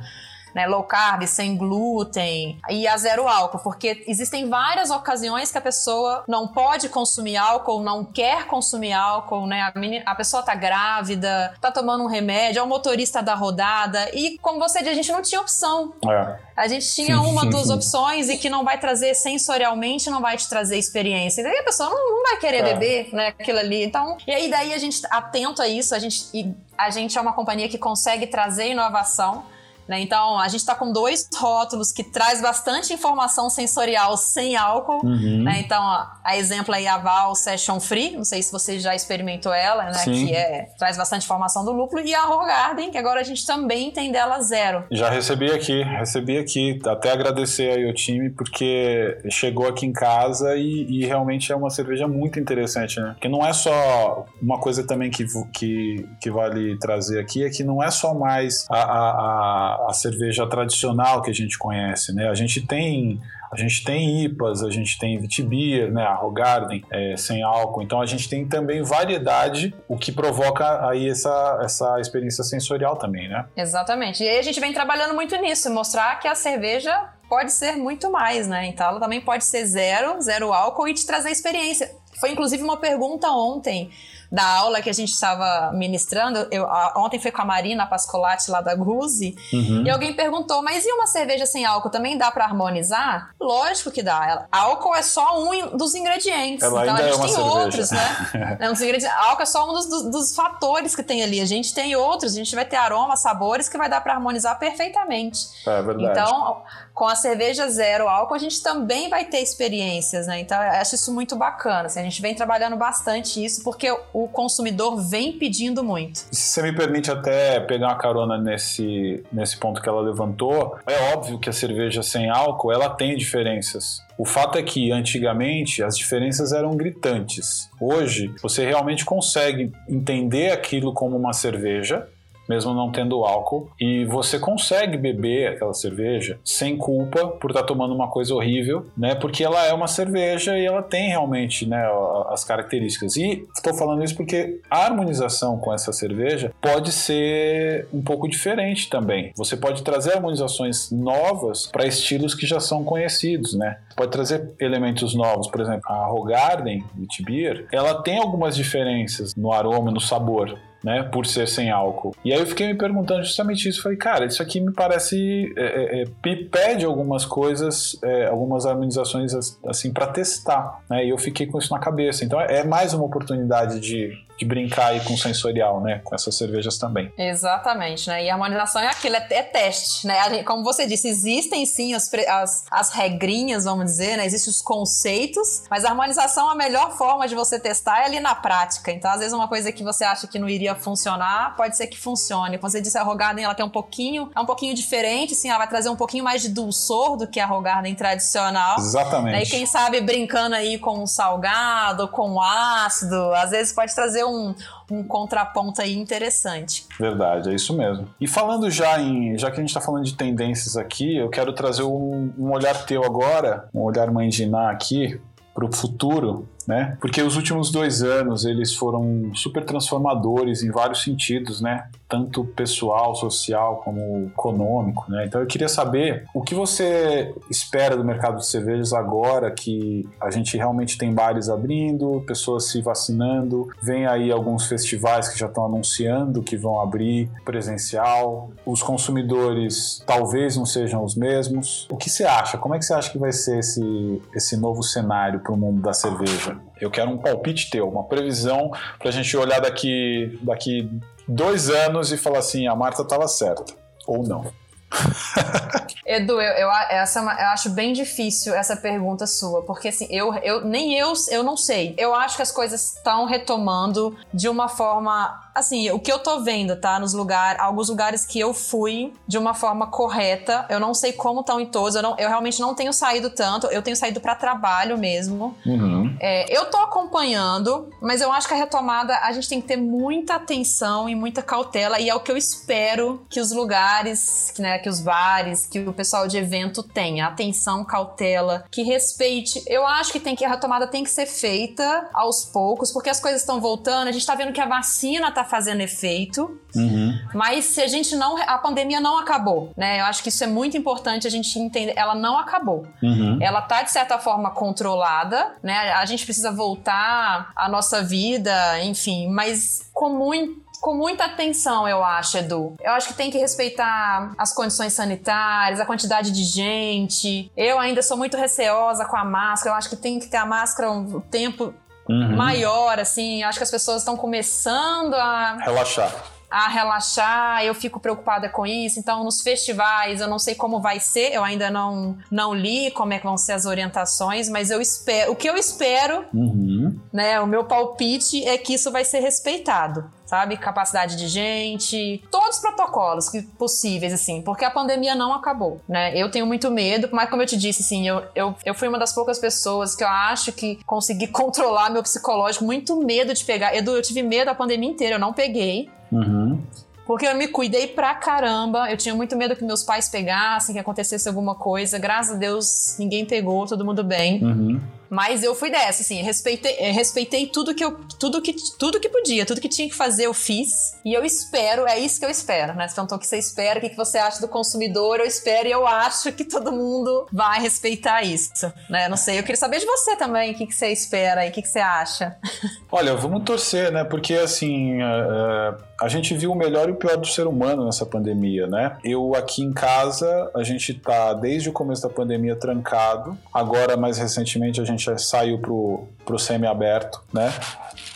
né, 0.54 0.68
low 0.68 0.84
carb, 0.84 1.26
sem 1.28 1.56
glúten 1.56 2.60
e 2.70 2.88
a 2.88 2.98
zero 2.98 3.28
álcool, 3.28 3.60
porque 3.60 4.04
existem 4.08 4.50
várias 4.50 4.90
ocasiões 4.90 5.52
que 5.52 5.58
a 5.58 5.62
pessoa 5.62 6.24
não 6.28 6.48
pode 6.48 6.90
consumir 6.90 7.38
álcool, 7.38 7.82
não 7.82 8.04
quer 8.04 8.46
consumir 8.48 8.94
álcool, 8.94 9.48
né? 9.48 9.62
A, 9.62 9.80
menina, 9.80 10.04
a 10.06 10.16
pessoa 10.16 10.44
tá 10.44 10.56
grávida, 10.56 11.54
tá 11.60 11.72
tomando 11.72 12.04
um 12.04 12.08
remédio, 12.08 12.60
é 12.60 12.64
o 12.64 12.68
motorista 12.68 13.22
da 13.22 13.36
rodada 13.36 14.10
e, 14.14 14.38
como 14.40 14.60
você 14.60 14.80
disse, 14.80 14.92
a 14.92 14.96
gente 14.96 15.12
não 15.12 15.22
tinha 15.22 15.42
opção. 15.42 15.94
É. 16.08 16.40
A 16.56 16.68
gente 16.68 16.94
tinha 16.94 17.20
uma, 17.22 17.46
duas 17.46 17.70
opções 17.70 18.30
e 18.30 18.38
que 18.38 18.50
não 18.50 18.64
vai 18.64 18.80
trazer 18.80 19.14
sensorialmente, 19.16 20.10
não 20.10 20.22
vai 20.22 20.38
te 20.38 20.48
trazer 20.48 20.78
experiência. 20.78 21.42
E 21.42 21.44
daí 21.44 21.58
a 21.58 21.64
pessoa 21.64 21.90
não, 21.90 22.16
não 22.16 22.24
vai 22.24 22.38
querer 22.38 22.58
é. 22.58 22.64
beber, 22.64 23.10
né, 23.14 23.28
aquilo 23.30 23.60
ali. 23.60 23.84
Então, 23.84 24.18
e 24.28 24.32
aí 24.32 24.50
daí 24.50 24.74
a 24.74 24.78
gente 24.78 25.02
atento 25.10 25.62
a 25.62 25.68
isso, 25.68 25.96
a 25.96 26.00
gente, 26.00 26.56
a 26.78 26.90
gente 26.90 27.18
é 27.18 27.22
uma 27.22 27.34
companhia 27.34 27.70
que 27.70 27.78
consegue 27.78 28.28
trazer 28.28 28.70
inovação 28.70 29.46
né? 29.92 30.00
Então, 30.00 30.40
a 30.40 30.48
gente 30.48 30.62
está 30.62 30.74
com 30.74 30.94
dois 30.94 31.28
rótulos 31.36 31.92
que 31.92 32.02
traz 32.02 32.42
bastante 32.42 32.94
informação 32.94 33.50
sensorial 33.50 34.16
sem 34.16 34.56
álcool. 34.56 35.06
Uhum. 35.06 35.44
Né? 35.44 35.62
Então, 35.66 35.84
a 36.24 36.38
exemplo 36.38 36.74
aí, 36.74 36.88
a 36.88 36.98
Val 36.98 37.36
Session 37.36 37.78
Free, 37.78 38.16
não 38.16 38.24
sei 38.24 38.42
se 38.42 38.54
você 38.54 38.80
já 38.80 38.96
experimentou 38.96 39.54
ela, 39.54 39.84
né? 39.84 39.94
Sim. 39.96 40.28
Que 40.28 40.34
é, 40.34 40.70
traz 40.80 40.96
bastante 40.96 41.26
informação 41.26 41.66
do 41.66 41.74
lúpulo. 41.74 42.02
E 42.06 42.16
a 42.16 42.22
Rogarden, 42.22 42.90
que 42.90 42.98
agora 42.98 43.20
a 43.20 43.24
gente 43.24 43.46
também 43.46 43.92
tem 43.92 44.14
dela 44.14 44.42
zero. 44.42 44.86
Já 44.90 45.10
recebi 45.10 45.52
aqui, 45.52 45.84
recebi 45.84 46.38
aqui. 46.38 46.80
Até 46.88 47.12
agradecer 47.12 47.70
aí 47.74 47.86
o 47.86 47.94
time, 47.94 48.30
porque 48.30 49.18
chegou 49.30 49.68
aqui 49.68 49.86
em 49.86 49.92
casa 49.92 50.56
e, 50.56 50.86
e 50.90 51.06
realmente 51.06 51.52
é 51.52 51.56
uma 51.56 51.70
cerveja 51.70 52.08
muito 52.08 52.40
interessante, 52.40 52.98
né? 52.98 53.12
Porque 53.12 53.28
não 53.28 53.46
é 53.46 53.52
só 53.52 54.26
uma 54.42 54.58
coisa 54.58 54.88
também 54.88 55.12
que, 55.12 55.26
que, 55.52 56.08
que 56.22 56.32
vale 56.32 56.80
trazer 56.80 57.20
aqui, 57.20 57.44
é 57.44 57.50
que 57.50 57.62
não 57.62 57.84
é 57.84 57.92
só 57.92 58.14
mais 58.14 58.66
a, 58.70 58.82
a, 58.82 59.10
a 59.10 59.81
a, 59.88 59.94
cerveja 59.94 60.48
tradicional 60.48 61.22
que 61.22 61.30
a 61.30 61.34
gente 61.34 61.58
conhece, 61.58 62.14
né? 62.14 62.30
A 62.30 62.36
gente 62.36 62.62
tem 62.66 63.20
a 63.52 63.58
gente 63.58 63.84
tem 63.84 64.24
IPAs, 64.24 64.64
a 64.64 64.70
gente 64.70 64.98
tem 64.98 65.20
Vitibir, 65.20 65.92
né, 65.92 66.06
a 66.06 66.24
Hogarden, 66.24 66.86
é, 66.90 67.18
sem 67.18 67.44
álcool. 67.44 67.82
Então 67.82 68.00
a 68.00 68.06
gente 68.06 68.30
tem 68.30 68.48
também 68.48 68.82
variedade, 68.82 69.76
o 69.90 69.98
que 69.98 70.10
provoca 70.10 70.88
aí 70.88 71.10
essa, 71.10 71.60
essa 71.62 72.00
experiência 72.00 72.46
sensorial 72.46 72.96
também, 72.96 73.28
né? 73.28 73.46
Exatamente. 73.58 74.24
E 74.24 74.30
aí 74.30 74.40
a 74.40 74.42
gente 74.42 74.58
vem 74.58 74.72
trabalhando 74.72 75.14
muito 75.14 75.36
nisso, 75.36 75.70
mostrar 75.70 76.18
que 76.22 76.30
a 76.30 76.36
cerveja 76.36 77.10
pode 77.28 77.52
ser 77.52 77.76
muito 77.76 78.10
mais, 78.10 78.48
né? 78.48 78.68
Então 78.68 78.88
ela 78.88 79.02
também 79.02 79.20
pode 79.20 79.44
ser 79.44 79.66
zero, 79.66 80.22
zero 80.22 80.54
álcool 80.54 80.88
e 80.88 80.94
te 80.94 81.06
trazer 81.06 81.30
experiência. 81.30 81.92
Foi 82.22 82.32
inclusive 82.32 82.64
uma 82.64 82.78
pergunta 82.78 83.30
ontem 83.32 83.92
da 84.32 84.46
aula 84.46 84.82
que 84.82 84.90
a 84.90 84.94
gente 84.94 85.12
estava 85.12 85.72
ministrando. 85.74 86.48
Eu, 86.50 86.66
a, 86.66 86.94
ontem 86.96 87.20
foi 87.20 87.32
com 87.32 87.42
a 87.42 87.46
Marina 87.46 87.86
Pascolati 87.86 88.50
lá 88.50 88.62
da 88.62 88.74
Guzi, 88.74 89.36
uhum. 89.52 89.84
e 89.86 89.90
alguém 89.90 90.14
perguntou: 90.14 90.64
mas 90.64 90.86
e 90.86 90.92
uma 90.92 91.06
cerveja 91.08 91.46
sem 91.46 91.66
álcool 91.66 91.90
também 91.90 92.18
dá 92.18 92.32
para 92.32 92.46
harmonizar? 92.46 93.32
Lógico 93.40 93.92
que 93.92 94.02
dá. 94.02 94.48
Álcool 94.52 94.96
é 94.96 95.02
só 95.02 95.44
um 95.44 95.76
dos 95.76 95.94
ingredientes. 95.96 96.64
Ela 96.64 96.84
então 96.84 96.96
a 96.96 97.02
gente 97.02 97.16
é 97.16 97.22
tem 97.22 97.30
cerveja. 97.30 97.60
outros, 97.60 97.92
né? 97.92 98.58
é 98.60 98.70
um 98.70 98.74
ingredientes. 98.74 99.18
Álcool 99.18 99.44
é 99.44 99.46
só 99.46 99.70
um 99.70 99.74
dos, 99.74 99.86
dos, 99.88 100.04
dos, 100.12 100.36
fatores 100.36 100.96
que 100.96 101.04
tem 101.04 101.24
ali. 101.24 101.42
A 101.42 101.46
gente 101.46 101.74
tem 101.74 101.96
outros, 101.96 102.34
a 102.34 102.36
gente 102.36 102.56
vai 102.56 102.64
ter 102.64 102.78
aroma, 102.78 103.18
sabores 103.18 103.68
que 103.68 103.78
vai 103.78 103.90
dar 103.90 104.02
para 104.02 104.14
harmonizar 104.14 104.58
perfeitamente. 104.58 105.48
É 105.68 105.82
verdade. 105.82 106.20
Então, 106.20 106.64
com 106.94 107.06
a 107.06 107.16
cerveja 107.16 107.70
zero 107.70 108.08
álcool, 108.08 108.36
a 108.36 108.40
gente 108.40 108.62
também 108.62 109.10
vai 109.10 109.26
ter 109.26 109.40
experiências, 109.40 110.28
né? 110.28 110.40
Então, 110.40 110.62
eu 110.62 110.72
acho 110.72 110.96
isso 110.96 111.14
muito 111.14 111.36
bacana. 111.36 111.86
Assim, 111.86 112.00
a 112.00 112.04
gente 112.04 112.22
vem 112.22 112.36
trabalhando 112.36 112.76
bastante 112.76 113.44
isso 113.44 113.64
porque 113.64 113.90
o 114.14 114.28
consumidor 114.28 114.98
vem 114.98 115.34
pedindo 115.34 115.84
muito. 115.84 116.20
Se 116.32 116.36
você 116.36 116.62
me 116.62 116.74
permite 116.74 117.10
até 117.10 117.60
pegar 117.60 117.88
uma 117.88 117.98
carona 117.98 118.38
nesse, 118.38 119.24
nesse 119.32 119.58
ponto 119.58 119.82
que 119.82 119.90
ela 119.90 120.02
levantou, 120.02 120.78
é 120.86 121.14
óbvio 121.14 121.40
que 121.40 121.50
a 121.50 121.54
cerveja 121.54 122.04
sem 122.04 122.30
álcool 122.30 122.72
ela 122.72 122.90
tem 122.90 123.16
diferenças. 123.16 124.02
O 124.18 124.26
fato 124.26 124.58
é 124.58 124.64
que 124.64 124.92
antigamente 124.92 125.82
as 125.82 125.98
diferenças 125.98 126.52
eram 126.54 126.76
gritantes. 126.76 127.70
Hoje 127.80 128.32
você 128.42 128.66
realmente 128.66 129.04
consegue 129.04 129.72
entender 129.90 130.52
aquilo 130.52 130.94
como 130.94 131.18
uma 131.18 131.34
cerveja 131.34 132.08
mesmo 132.52 132.74
não 132.74 132.92
tendo 132.92 133.24
álcool, 133.24 133.70
e 133.80 134.04
você 134.04 134.38
consegue 134.38 134.98
beber 134.98 135.54
aquela 135.54 135.74
cerveja 135.74 136.38
sem 136.44 136.76
culpa 136.76 137.28
por 137.28 137.52
estar 137.52 137.62
tá 137.62 137.68
tomando 137.68 137.96
uma 137.96 138.10
coisa 138.10 138.36
horrível, 138.36 138.86
né? 138.98 139.16
Porque 139.16 139.42
ela 139.42 139.66
é 139.66 139.74
uma 139.74 139.88
cerveja 139.88 140.58
e 140.58 140.66
ela 140.66 140.84
tem 140.84 141.08
realmente, 141.08 141.66
né, 141.66 141.82
as 142.30 142.44
características. 142.44 143.16
E 143.16 143.48
estou 143.56 143.74
falando 143.74 144.04
isso 144.04 144.18
porque 144.18 144.60
a 144.70 144.84
harmonização 144.84 145.58
com 145.58 145.74
essa 145.74 145.94
cerveja 145.94 146.52
pode 146.62 146.92
ser 146.92 147.88
um 147.94 148.02
pouco 148.02 148.28
diferente 148.28 148.90
também. 148.90 149.32
Você 149.38 149.56
pode 149.56 149.82
trazer 149.82 150.16
harmonizações 150.16 150.92
novas 150.92 151.68
para 151.68 151.88
estilos 151.88 152.36
que 152.36 152.46
já 152.46 152.60
são 152.60 152.84
conhecidos, 152.84 153.54
né? 153.54 153.78
Pode 153.96 154.12
trazer 154.12 154.52
elementos 154.60 155.16
novos, 155.16 155.48
por 155.48 155.62
exemplo, 155.62 155.84
a 155.86 156.12
Hogarden 156.12 156.84
de 156.96 157.24
Beer, 157.24 157.66
ela 157.72 158.02
tem 158.02 158.18
algumas 158.18 158.56
diferenças 158.58 159.36
no 159.36 159.54
aroma, 159.54 159.90
no 159.90 160.02
sabor 160.02 160.60
né, 160.84 161.04
por 161.04 161.26
ser 161.26 161.48
sem 161.48 161.70
álcool. 161.70 162.16
E 162.24 162.34
aí 162.34 162.40
eu 162.40 162.46
fiquei 162.46 162.68
me 162.68 162.76
perguntando 162.76 163.24
justamente 163.24 163.68
isso. 163.68 163.82
Falei, 163.82 163.98
cara, 163.98 164.26
isso 164.26 164.42
aqui 164.42 164.60
me 164.60 164.74
parece. 164.74 165.54
É, 165.58 166.00
é, 166.00 166.02
é 166.02 166.06
pede 166.50 166.86
algumas 166.86 167.26
coisas, 167.26 167.98
é, 168.04 168.28
algumas 168.28 168.66
harmonizações 168.66 169.34
assim 169.66 169.92
para 169.92 170.08
testar, 170.08 170.82
né? 170.90 171.06
E 171.06 171.10
eu 171.10 171.18
fiquei 171.18 171.46
com 171.48 171.58
isso 171.58 171.74
na 171.74 171.80
cabeça. 171.80 172.26
Então 172.26 172.40
é 172.40 172.64
mais 172.64 172.94
uma 172.94 173.06
oportunidade 173.06 173.80
de 173.80 174.12
de 174.42 174.46
brincar 174.46 174.88
aí 174.88 175.00
com 175.02 175.14
o 175.14 175.18
sensorial, 175.18 175.80
né? 175.82 176.02
Com 176.04 176.16
essas 176.16 176.36
cervejas 176.36 176.80
também. 176.80 177.14
Exatamente, 177.16 178.10
né? 178.10 178.26
E 178.26 178.30
a 178.30 178.34
harmonização 178.34 178.82
é 178.82 178.88
aquilo, 178.88 179.16
é, 179.16 179.28
é 179.30 179.44
teste, 179.44 180.08
né? 180.08 180.20
Gente, 180.30 180.44
como 180.44 180.64
você 180.64 180.88
disse, 180.88 181.08
existem 181.08 181.64
sim 181.64 181.94
as, 181.94 182.12
as, 182.28 182.66
as 182.72 182.92
regrinhas, 182.92 183.66
vamos 183.66 183.86
dizer, 183.86 184.18
né? 184.18 184.26
Existem 184.26 184.50
os 184.50 184.60
conceitos, 184.60 185.64
mas 185.70 185.86
a 185.86 185.90
harmonização, 185.90 186.50
a 186.50 186.56
melhor 186.56 186.98
forma 186.98 187.28
de 187.28 187.36
você 187.36 187.60
testar 187.60 188.02
é 188.02 188.06
ali 188.06 188.20
na 188.20 188.34
prática. 188.34 188.92
Então, 188.92 189.12
às 189.12 189.20
vezes, 189.20 189.32
uma 189.32 189.48
coisa 189.48 189.72
que 189.72 189.84
você 189.84 190.04
acha 190.04 190.26
que 190.26 190.40
não 190.40 190.50
iria 190.50 190.74
funcionar, 190.74 191.56
pode 191.56 191.78
ser 191.78 191.86
que 191.86 192.00
funcione. 192.00 192.58
Como 192.58 192.72
você 192.72 192.82
disse, 192.82 192.98
a 192.98 193.04
Rogarden, 193.04 193.46
ela 193.46 193.54
tem 193.54 193.66
um 193.66 193.70
pouquinho, 193.70 194.32
é 194.36 194.40
um 194.40 194.46
pouquinho 194.46 194.74
diferente, 194.74 195.36
sim, 195.36 195.50
ela 195.50 195.60
vai 195.60 195.68
trazer 195.68 195.90
um 195.90 195.96
pouquinho 195.96 196.24
mais 196.24 196.42
de 196.42 196.50
dulçor 196.50 197.16
do 197.16 197.28
que 197.28 197.40
a 197.40 197.46
Rogarden 197.46 197.94
tradicional. 197.94 198.80
Exatamente. 198.80 199.34
Né? 199.34 199.44
E 199.44 199.46
quem 199.46 199.68
sabe 199.68 200.02
brincando 200.02 200.56
aí 200.56 200.80
com 200.80 201.04
o 201.04 201.06
salgado, 201.06 202.08
com 202.08 202.32
o 202.32 202.42
ácido, 202.42 203.32
às 203.36 203.52
vezes 203.52 203.72
pode 203.72 203.94
trazer 203.94 204.24
um 204.24 204.31
um, 204.32 204.56
um 204.90 205.04
contraponto 205.04 205.82
aí 205.82 205.96
interessante. 205.96 206.86
Verdade, 207.00 207.50
é 207.50 207.54
isso 207.54 207.76
mesmo. 207.76 208.08
E 208.20 208.28
falando 208.28 208.70
já 208.70 209.00
em. 209.02 209.38
Já 209.38 209.50
que 209.50 209.58
a 209.58 209.60
gente 209.60 209.70
está 209.70 209.82
falando 209.82 210.06
de 210.06 210.16
tendências 210.16 210.78
aqui, 210.78 211.18
eu 211.18 211.30
quero 211.30 211.54
trazer 211.54 211.84
um, 211.84 212.34
um 212.38 212.52
olhar 212.52 212.86
teu 212.86 213.04
agora, 213.04 213.68
um 213.74 213.82
olhar 213.82 214.12
mandiná 214.12 214.72
aqui, 214.72 215.20
para 215.54 215.66
o 215.66 215.76
futuro 215.76 216.48
né? 216.68 216.98
Porque 217.00 217.22
os 217.22 217.36
últimos 217.36 217.72
dois 217.72 218.02
anos 218.02 218.46
eles 218.46 218.74
foram 218.76 219.32
super 219.34 219.66
transformadores 219.66 220.64
em 220.64 220.72
vários 220.72 221.04
sentidos, 221.04 221.62
né? 221.62 221.88
Tanto 222.08 222.44
pessoal, 222.44 223.16
social 223.16 223.82
como 223.84 224.28
econômico, 224.28 225.06
né? 225.10 225.26
Então 225.26 225.42
eu 225.42 225.48
queria 225.48 225.70
saber 225.70 226.26
o 226.34 226.42
que 226.42 226.54
você 226.54 227.34
espera 227.50 227.96
do 227.96 228.04
mercado 228.04 228.38
de 228.38 228.46
cervejas 228.46 228.94
agora 228.94 229.52
que 229.52 230.08
a 230.20 230.30
gente 230.30 230.58
realmente 230.58 230.98
tem 230.98 231.14
bares 231.14 231.50
abrindo, 231.50 232.24
pessoas 232.28 232.66
se 232.66 232.82
vacinando, 232.82 233.70
vem 233.82 234.06
aí 234.06 234.32
alguns 234.32 234.68
festivais 234.68 235.30
que 235.30 235.40
já 235.40 235.48
estão 235.48 235.66
anunciando 235.66 236.42
que 236.42 236.58
vão 236.58 236.80
abrir 236.82 237.30
presencial, 237.46 238.50
os 238.66 238.82
consumidores 238.82 240.04
talvez 240.06 240.58
não 240.58 240.66
sejam 240.66 241.04
os 241.04 241.16
mesmos. 241.16 241.88
O 241.90 241.98
que 241.98 242.10
você 242.10 242.24
acha? 242.24 242.58
Como 242.58 242.76
é 242.76 242.80
que 242.80 242.86
você 242.86 242.94
acha 242.94 243.12
que 243.12 243.18
vai 243.18 243.32
ser 243.32 243.60
esse, 243.60 244.22
esse 244.36 244.58
novo 244.58 244.84
cenário 244.84 245.40
para 245.40 245.54
o 245.54 245.58
mundo 245.58 245.82
da 245.82 245.94
cerveja? 245.94 246.51
Eu 246.80 246.90
quero 246.90 247.10
um 247.12 247.18
palpite 247.18 247.70
teu, 247.70 247.88
uma 247.88 248.04
previsão 248.04 248.72
para 249.00 249.10
a 249.10 249.12
gente 249.12 249.36
olhar 249.36 249.60
daqui, 249.60 250.40
daqui 250.42 250.90
dois 251.28 251.70
anos 251.70 252.12
e 252.12 252.18
falar 252.18 252.40
assim: 252.40 252.68
a 252.68 252.76
Marta 252.76 253.02
estava 253.02 253.28
certa. 253.28 253.74
Ou 254.08 254.24
não. 254.24 254.52
Edu, 256.06 256.34
eu, 256.34 256.54
eu, 256.54 256.72
essa, 256.72 257.20
é 257.20 257.44
eu 257.44 257.48
acho 257.50 257.70
bem 257.70 257.94
difícil 257.94 258.54
essa 258.54 258.76
pergunta 258.76 259.26
sua, 259.26 259.64
porque 259.64 259.88
assim, 259.88 260.08
eu, 260.10 260.34
eu 260.36 260.66
nem 260.66 260.98
eu, 260.98 261.14
eu 261.30 261.44
não 261.44 261.56
sei. 261.56 261.96
Eu 261.98 262.14
acho 262.14 262.36
que 262.36 262.42
as 262.42 262.52
coisas 262.52 262.96
estão 262.96 263.26
retomando 263.26 264.18
de 264.34 264.50
uma 264.50 264.68
forma 264.68 265.51
assim, 265.54 265.90
o 265.92 266.00
que 266.00 266.12
eu 266.12 266.20
tô 266.20 266.42
vendo, 266.42 266.76
tá? 266.76 267.00
Nos 267.00 267.14
lugares, 267.14 267.62
alguns 267.62 267.90
lugares 267.90 268.26
que 268.26 268.40
eu 268.40 268.54
fui 268.54 269.14
de 269.28 269.38
uma 269.38 269.54
forma 269.54 269.88
correta. 269.88 270.66
Eu 270.70 270.80
não 270.80 270.94
sei 270.94 271.14
como 271.14 271.42
estão 271.42 271.60
em 271.60 271.66
todos. 271.66 271.96
Eu, 271.96 272.02
não, 272.02 272.16
eu 272.18 272.30
realmente 272.30 272.60
não 272.60 272.74
tenho 272.74 272.94
saído 272.94 273.30
tanto. 273.30 273.68
Eu 273.68 273.82
tenho 273.82 273.96
saído 273.96 274.20
para 274.20 274.36
trabalho 274.36 274.98
mesmo. 274.98 275.56
Uhum. 275.66 276.16
É, 276.20 276.56
eu 276.56 276.66
tô 276.66 276.78
acompanhando, 276.78 277.90
mas 278.02 278.22
eu 278.22 278.32
acho 278.32 278.48
que 278.48 278.54
a 278.54 278.58
retomada 278.58 279.18
a 279.18 279.32
gente 279.32 279.48
tem 279.50 279.62
que 279.62 279.68
ter 279.68 279.78
muita 279.78 280.36
atenção 280.36 281.10
e 281.10 281.16
muita 281.16 281.42
cautela. 281.42 282.00
E 282.00 282.10
é 282.10 282.16
o 282.16 282.20
que 282.20 282.32
eu 282.32 282.38
espero 282.38 283.26
que 283.30 283.40
os 283.40 283.52
lugares, 283.52 284.52
que, 284.56 284.62
né, 284.62 284.78
que 284.80 284.90
os 284.90 285.00
bares, 285.00 285.66
que 285.66 285.80
o 285.80 285.94
pessoal 285.94 286.28
de 286.28 286.38
evento 286.38 286.84
tenha. 286.84 287.28
Atenção, 287.28 287.84
cautela, 287.84 288.66
que 288.72 288.84
respeite. 288.84 289.64
Eu 289.68 289.86
acho 289.86 290.12
que 290.12 290.20
tem 290.20 290.36
que 290.36 290.46
a 290.46 290.50
retomada 290.50 290.88
tem 290.88 291.04
que 291.04 291.10
ser 291.10 291.26
feita 291.26 292.10
aos 292.14 292.46
poucos, 292.46 292.92
porque 292.92 293.10
as 293.10 293.20
coisas 293.20 293.42
estão 293.42 293.60
voltando. 293.60 294.08
A 294.08 294.12
gente 294.12 294.26
tá 294.26 294.36
vendo 294.36 294.54
que 294.54 294.62
a 294.62 294.66
vacina 294.66 295.32
tá 295.32 295.41
tá 295.44 295.50
fazendo 295.50 295.82
efeito. 295.82 296.60
Uhum. 296.76 297.14
Mas 297.34 297.66
se 297.66 297.82
a 297.82 297.88
gente 297.88 298.16
não. 298.16 298.38
A 298.38 298.58
pandemia 298.58 299.00
não 299.00 299.18
acabou, 299.18 299.72
né? 299.76 300.00
Eu 300.00 300.06
acho 300.06 300.24
que 300.24 300.30
isso 300.30 300.44
é 300.44 300.48
muito 300.48 300.78
importante 300.78 301.28
a 301.28 301.30
gente 301.30 301.58
entender. 301.60 301.94
Ela 301.96 302.16
não 302.16 302.38
acabou. 302.38 302.88
Uhum. 303.02 303.38
Ela 303.42 303.62
tá, 303.62 303.84
de 303.84 303.92
certa 303.92 304.18
forma, 304.18 304.52
controlada, 304.52 305.56
né? 305.62 305.92
A 305.94 306.06
gente 306.06 306.24
precisa 306.24 306.52
voltar 306.52 307.52
à 307.56 307.68
nossa 307.70 308.02
vida, 308.02 308.84
enfim, 308.84 309.30
mas 309.30 309.90
com 309.94 310.10
muito 310.10 310.62
com 310.82 310.96
muita 310.96 311.26
atenção, 311.26 311.88
eu 311.88 312.04
acho, 312.04 312.40
Edu. 312.40 312.76
Eu 312.82 312.94
acho 312.94 313.10
que 313.10 313.14
tem 313.14 313.30
que 313.30 313.38
respeitar 313.38 314.34
as 314.36 314.52
condições 314.52 314.92
sanitárias, 314.94 315.80
a 315.80 315.86
quantidade 315.86 316.32
de 316.32 316.44
gente. 316.44 317.52
Eu 317.56 317.80
ainda 317.80 318.02
sou 318.02 318.18
muito 318.18 318.36
receosa 318.36 319.06
com 319.06 319.16
a 319.16 319.24
máscara. 319.24 319.76
Eu 319.76 319.78
acho 319.78 319.90
que 319.90 319.96
tem 319.96 320.20
que 320.20 320.28
ter 320.28 320.38
a 320.38 320.46
máscara 320.46 320.92
o 320.92 321.22
tempo 321.22 321.72
uhum. 322.08 322.36
maior, 322.36 323.00
assim. 323.00 323.44
Acho 323.44 323.58
que 323.60 323.64
as 323.64 323.72
pessoas 323.72 324.02
estão 324.02 324.18
começando 324.18 325.14
a. 325.14 325.58
Relaxar 325.64 326.12
a 326.52 326.68
relaxar, 326.68 327.64
eu 327.64 327.74
fico 327.74 328.00
preocupada 328.00 328.50
com 328.50 328.68
isso. 328.68 329.00
Então, 329.00 329.24
nos 329.24 329.42
festivais, 329.42 330.20
eu 330.20 330.28
não 330.28 330.38
sei 330.38 330.54
como 330.54 330.82
vai 330.82 331.00
ser, 331.00 331.34
eu 331.34 331.44
ainda 331.44 331.72
não, 331.72 332.18
não 332.30 332.54
li 332.54 332.92
como 332.92 333.14
é 333.14 333.18
que 333.18 333.26
vão 333.26 333.38
ser 333.38 333.54
as 333.54 333.66
orientações, 333.66 334.50
mas 334.50 334.70
eu 334.70 334.82
espero. 334.82 335.32
O 335.32 335.36
que 335.36 335.50
eu 335.50 335.56
espero, 335.56 336.26
uhum. 336.34 337.00
né? 337.14 337.40
O 337.40 337.48
meu 337.48 337.64
palpite 337.64 338.46
é 338.46 338.58
que 338.58 338.74
isso 338.74 338.92
vai 338.92 339.06
ser 339.06 339.20
respeitado 339.20 340.12
sabe? 340.32 340.56
Capacidade 340.56 341.18
de 341.18 341.28
gente, 341.28 342.24
todos 342.32 342.56
os 342.56 342.62
protocolos 342.62 343.28
que, 343.28 343.42
possíveis, 343.42 344.14
assim, 344.14 344.42
porque 344.42 344.64
a 344.64 344.72
pandemia 344.72 345.14
não 345.14 345.34
acabou, 345.34 345.82
né? 345.90 346.18
Eu 346.18 346.32
tenho 346.32 346.48
muito 346.48 346.72
medo, 346.72 347.10
mas 347.12 347.30
como 347.30 347.42
eu 347.42 347.46
te 347.46 347.58
disse, 347.58 347.82
assim, 347.82 348.08
eu, 348.08 348.24
eu, 348.34 348.56
eu 348.64 348.74
fui 348.74 348.88
uma 348.88 348.98
das 348.98 349.12
poucas 349.12 349.40
pessoas 349.40 349.94
que 349.94 350.06
eu 350.06 350.08
acho 350.08 350.54
que 350.54 350.80
consegui 350.86 351.28
controlar 351.42 351.90
meu 351.90 352.02
psicológico, 352.02 352.64
muito 352.64 352.96
medo 352.96 353.34
de 353.34 353.44
pegar. 353.44 353.76
Edu, 353.76 353.94
eu 353.94 354.02
tive 354.02 354.24
medo 354.24 354.48
a 354.48 354.56
pandemia 354.56 354.90
inteira, 354.90 355.16
eu 355.16 355.20
não 355.20 355.34
peguei. 355.34 355.90
Uhum. 356.12 356.60
Porque 357.06 357.26
eu 357.26 357.36
me 357.36 357.48
cuidei 357.48 357.88
pra 357.88 358.14
caramba. 358.14 358.90
Eu 358.90 358.98
tinha 358.98 359.14
muito 359.14 359.36
medo 359.36 359.56
que 359.56 359.64
meus 359.64 359.84
pais 359.84 360.08
pegassem, 360.10 360.74
que 360.74 360.80
acontecesse 360.80 361.28
alguma 361.28 361.56
coisa. 361.56 361.98
Graças 362.00 362.36
a 362.36 362.38
Deus, 362.38 362.96
ninguém 362.98 363.26
pegou, 363.26 363.66
todo 363.66 363.84
mundo 363.84 364.04
bem. 364.04 364.44
Uhum. 364.44 364.82
Mas 365.12 365.44
eu 365.44 365.54
fui 365.54 365.70
dessa, 365.70 366.04
assim, 366.04 366.22
respeitei, 366.22 366.74
eh, 366.80 366.92
respeitei 366.92 367.48
tudo 367.48 367.76
que 367.76 367.84
eu. 367.84 368.00
Tudo 368.18 368.42
que, 368.42 368.56
tudo 368.80 368.98
que 368.98 369.10
podia, 369.10 369.46
tudo 369.46 369.60
que 369.60 369.68
tinha 369.68 369.90
que 369.90 369.96
fazer, 369.96 370.26
eu 370.26 370.34
fiz. 370.34 370.98
E 371.04 371.14
eu 371.14 371.26
espero, 371.26 371.86
é 371.86 372.00
isso 372.00 372.18
que 372.18 372.26
eu 372.26 372.30
espero, 372.30 372.74
né? 372.74 372.88
Você 372.88 372.96
perguntou 372.96 373.18
o 373.18 373.20
que 373.20 373.28
você 373.28 373.38
espera, 373.38 373.80
o 373.80 373.82
que 373.82 373.94
você 373.94 374.18
acha 374.18 374.40
do 374.40 374.48
consumidor, 374.48 375.20
eu 375.20 375.26
espero 375.26 375.68
e 375.68 375.72
eu 375.72 375.86
acho 375.86 376.32
que 376.32 376.46
todo 376.46 376.72
mundo 376.72 377.28
vai 377.34 377.60
respeitar 377.60 378.22
isso. 378.24 378.72
Né? 378.90 379.10
Não 379.10 379.18
sei, 379.18 379.38
eu 379.38 379.44
queria 379.44 379.58
saber 379.58 379.80
de 379.80 379.86
você 379.86 380.16
também, 380.16 380.54
o 380.54 380.56
que 380.56 380.72
você 380.72 380.88
espera 380.88 381.46
e 381.46 381.50
o 381.50 381.52
que 381.52 381.62
você 381.62 381.80
acha. 381.80 382.38
Olha, 382.90 383.14
vamos 383.14 383.44
torcer, 383.44 383.92
né? 383.92 384.06
Porque 384.06 384.36
assim. 384.36 385.02
Uh 385.02 385.92
a 386.02 386.08
gente 386.08 386.34
viu 386.34 386.52
o 386.52 386.56
melhor 386.56 386.90
e 386.90 386.92
o 386.92 386.96
pior 386.96 387.16
do 387.16 387.28
ser 387.28 387.46
humano 387.46 387.86
nessa 387.86 388.08
pandemia, 388.08 388.66
né? 388.66 388.98
Eu 389.04 389.36
aqui 389.36 389.62
em 389.62 389.72
casa, 389.72 390.50
a 390.56 390.64
gente 390.64 390.96
tá 390.96 391.32
desde 391.34 391.70
o 391.70 391.72
começo 391.72 392.02
da 392.02 392.10
pandemia 392.10 392.56
trancado. 392.56 393.38
Agora, 393.54 393.96
mais 393.96 394.18
recentemente, 394.18 394.82
a 394.82 394.84
gente 394.84 395.01
saiu 395.18 395.60
pro, 395.60 396.08
pro 396.26 396.40
semi-aberto, 396.40 397.22
né? 397.34 397.54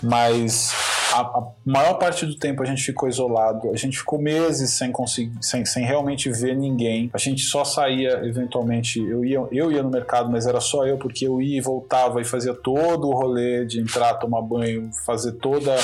Mas 0.02 0.74
a, 1.16 1.22
a, 1.22 1.48
maior 1.66 1.94
parte 1.96 2.26
do 2.26 2.36
tempo 2.36 2.62
a 2.62 2.66
gente 2.66 2.84
ficou 2.84 3.08
isolado, 3.08 3.72
a 3.72 3.78
gente 3.78 3.98
ficou 3.98 4.20
meses 4.20 4.72
sem 4.72 4.92
conseguir, 4.92 5.38
sem, 5.42 5.66
sem 5.66 5.86
realmente 5.86 6.30
ver 6.30 6.56
ninguém. 6.56 7.10
A 7.14 7.18
gente 7.18 7.42
só 7.42 7.64
saía 7.64 8.22
eventualmente, 8.26 9.00
eu 9.00 9.24
ia, 9.24 9.44
eu 9.52 9.72
ia 9.72 9.82
no 9.82 9.90
mercado, 9.90 10.30
mas 10.30 10.46
era 10.46 10.60
só 10.60 10.86
eu, 10.86 10.98
porque 10.98 11.28
eu 11.28 11.42
ia 11.42 11.58
e 11.58 11.62
voltava 11.62 12.20
e 12.22 12.26
fazia 12.26 12.54
todo 12.54 13.08
o 13.08 13.14
rolê 13.14 13.66
de 13.66 13.80
entrar, 13.80 14.16
tomar 14.16 14.42
banho, 14.42 14.90
fazer 15.06 15.34
toda, 15.34 15.76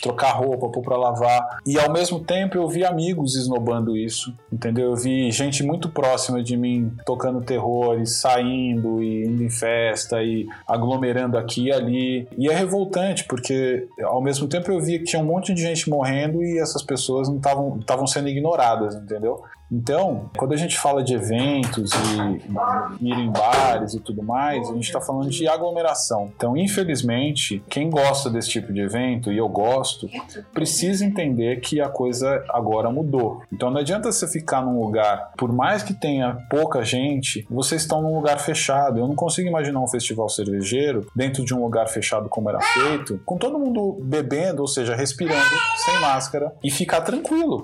trocar 0.00 0.32
roupa, 0.32 0.68
pôr 0.68 0.82
pra 0.82 0.96
lavar. 0.96 1.60
E 1.66 1.78
ao 1.78 1.92
mesmo 1.92 2.20
tempo 2.20 2.56
eu 2.56 2.68
vi 2.68 2.84
amigos 2.84 3.34
esnobando 3.34 3.96
isso, 3.96 4.32
entendeu? 4.52 4.90
Eu 4.90 4.96
vi 4.96 5.30
gente 5.30 5.62
muito 5.62 5.88
próxima 5.88 6.42
de 6.42 6.56
mim 6.56 6.92
tocando 7.04 7.40
terror 7.40 8.00
e 8.00 8.06
saindo 8.06 9.02
e 9.02 9.24
indo 9.24 9.42
em 9.42 9.50
festa 9.50 10.22
e 10.22 10.46
aglomerando 10.66 11.36
aqui 11.36 11.66
e 11.66 11.72
ali. 11.72 12.28
E 12.38 12.48
é 12.48 12.54
revoltante, 12.54 13.24
porque 13.24 13.88
ao 14.02 14.22
mesmo 14.22 14.46
tempo 14.46 14.70
eu 14.70 14.75
via 14.80 14.98
que 14.98 15.04
tinha 15.04 15.22
um 15.22 15.26
monte 15.26 15.52
de 15.52 15.62
gente 15.62 15.88
morrendo 15.88 16.42
e 16.42 16.58
essas 16.58 16.82
pessoas 16.82 17.28
não 17.28 17.36
estavam 17.36 18.06
sendo 18.06 18.28
ignoradas, 18.28 18.94
entendeu? 18.94 19.42
Então, 19.70 20.30
quando 20.36 20.52
a 20.52 20.56
gente 20.56 20.78
fala 20.78 21.02
de 21.02 21.14
eventos 21.14 21.90
e, 21.92 23.04
e 23.04 23.10
ir 23.10 23.18
em 23.18 23.30
bares 23.30 23.94
e 23.94 24.00
tudo 24.00 24.22
mais, 24.22 24.68
a 24.68 24.74
gente 24.74 24.84
está 24.84 25.00
falando 25.00 25.28
de 25.28 25.48
aglomeração. 25.48 26.30
Então, 26.36 26.56
infelizmente, 26.56 27.62
quem 27.68 27.90
gosta 27.90 28.30
desse 28.30 28.48
tipo 28.48 28.72
de 28.72 28.80
evento, 28.80 29.32
e 29.32 29.38
eu 29.38 29.48
gosto, 29.48 30.08
precisa 30.52 31.04
entender 31.04 31.60
que 31.60 31.80
a 31.80 31.88
coisa 31.88 32.44
agora 32.48 32.90
mudou. 32.90 33.42
Então, 33.52 33.70
não 33.70 33.80
adianta 33.80 34.12
você 34.12 34.26
ficar 34.28 34.62
num 34.62 34.80
lugar, 34.80 35.32
por 35.36 35.52
mais 35.52 35.82
que 35.82 35.92
tenha 35.92 36.38
pouca 36.48 36.84
gente, 36.84 37.46
vocês 37.50 37.82
estão 37.82 38.00
num 38.00 38.14
lugar 38.14 38.38
fechado. 38.38 38.98
Eu 38.98 39.08
não 39.08 39.16
consigo 39.16 39.48
imaginar 39.48 39.80
um 39.80 39.88
festival 39.88 40.28
cervejeiro 40.28 41.06
dentro 41.14 41.44
de 41.44 41.54
um 41.54 41.62
lugar 41.62 41.88
fechado 41.88 42.28
como 42.28 42.48
era 42.48 42.60
feito, 42.60 43.20
com 43.24 43.36
todo 43.36 43.58
mundo 43.58 43.98
bebendo, 44.02 44.62
ou 44.62 44.68
seja, 44.68 44.94
respirando, 44.94 45.44
sem 45.76 46.00
máscara, 46.00 46.52
e 46.62 46.70
ficar 46.70 47.00
tranquilo. 47.00 47.62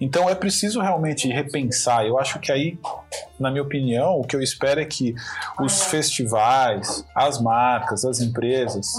Então 0.00 0.28
é 0.28 0.34
preciso 0.34 0.80
realmente 0.80 1.28
repensar. 1.28 2.04
Eu 2.04 2.18
acho 2.18 2.38
que 2.38 2.52
aí, 2.52 2.78
na 3.38 3.50
minha 3.50 3.62
opinião, 3.62 4.20
o 4.20 4.24
que 4.24 4.36
eu 4.36 4.42
espero 4.42 4.80
é 4.80 4.84
que 4.84 5.14
os 5.60 5.84
festivais, 5.84 7.04
as 7.14 7.40
marcas, 7.40 8.04
as 8.04 8.20
empresas 8.20 8.92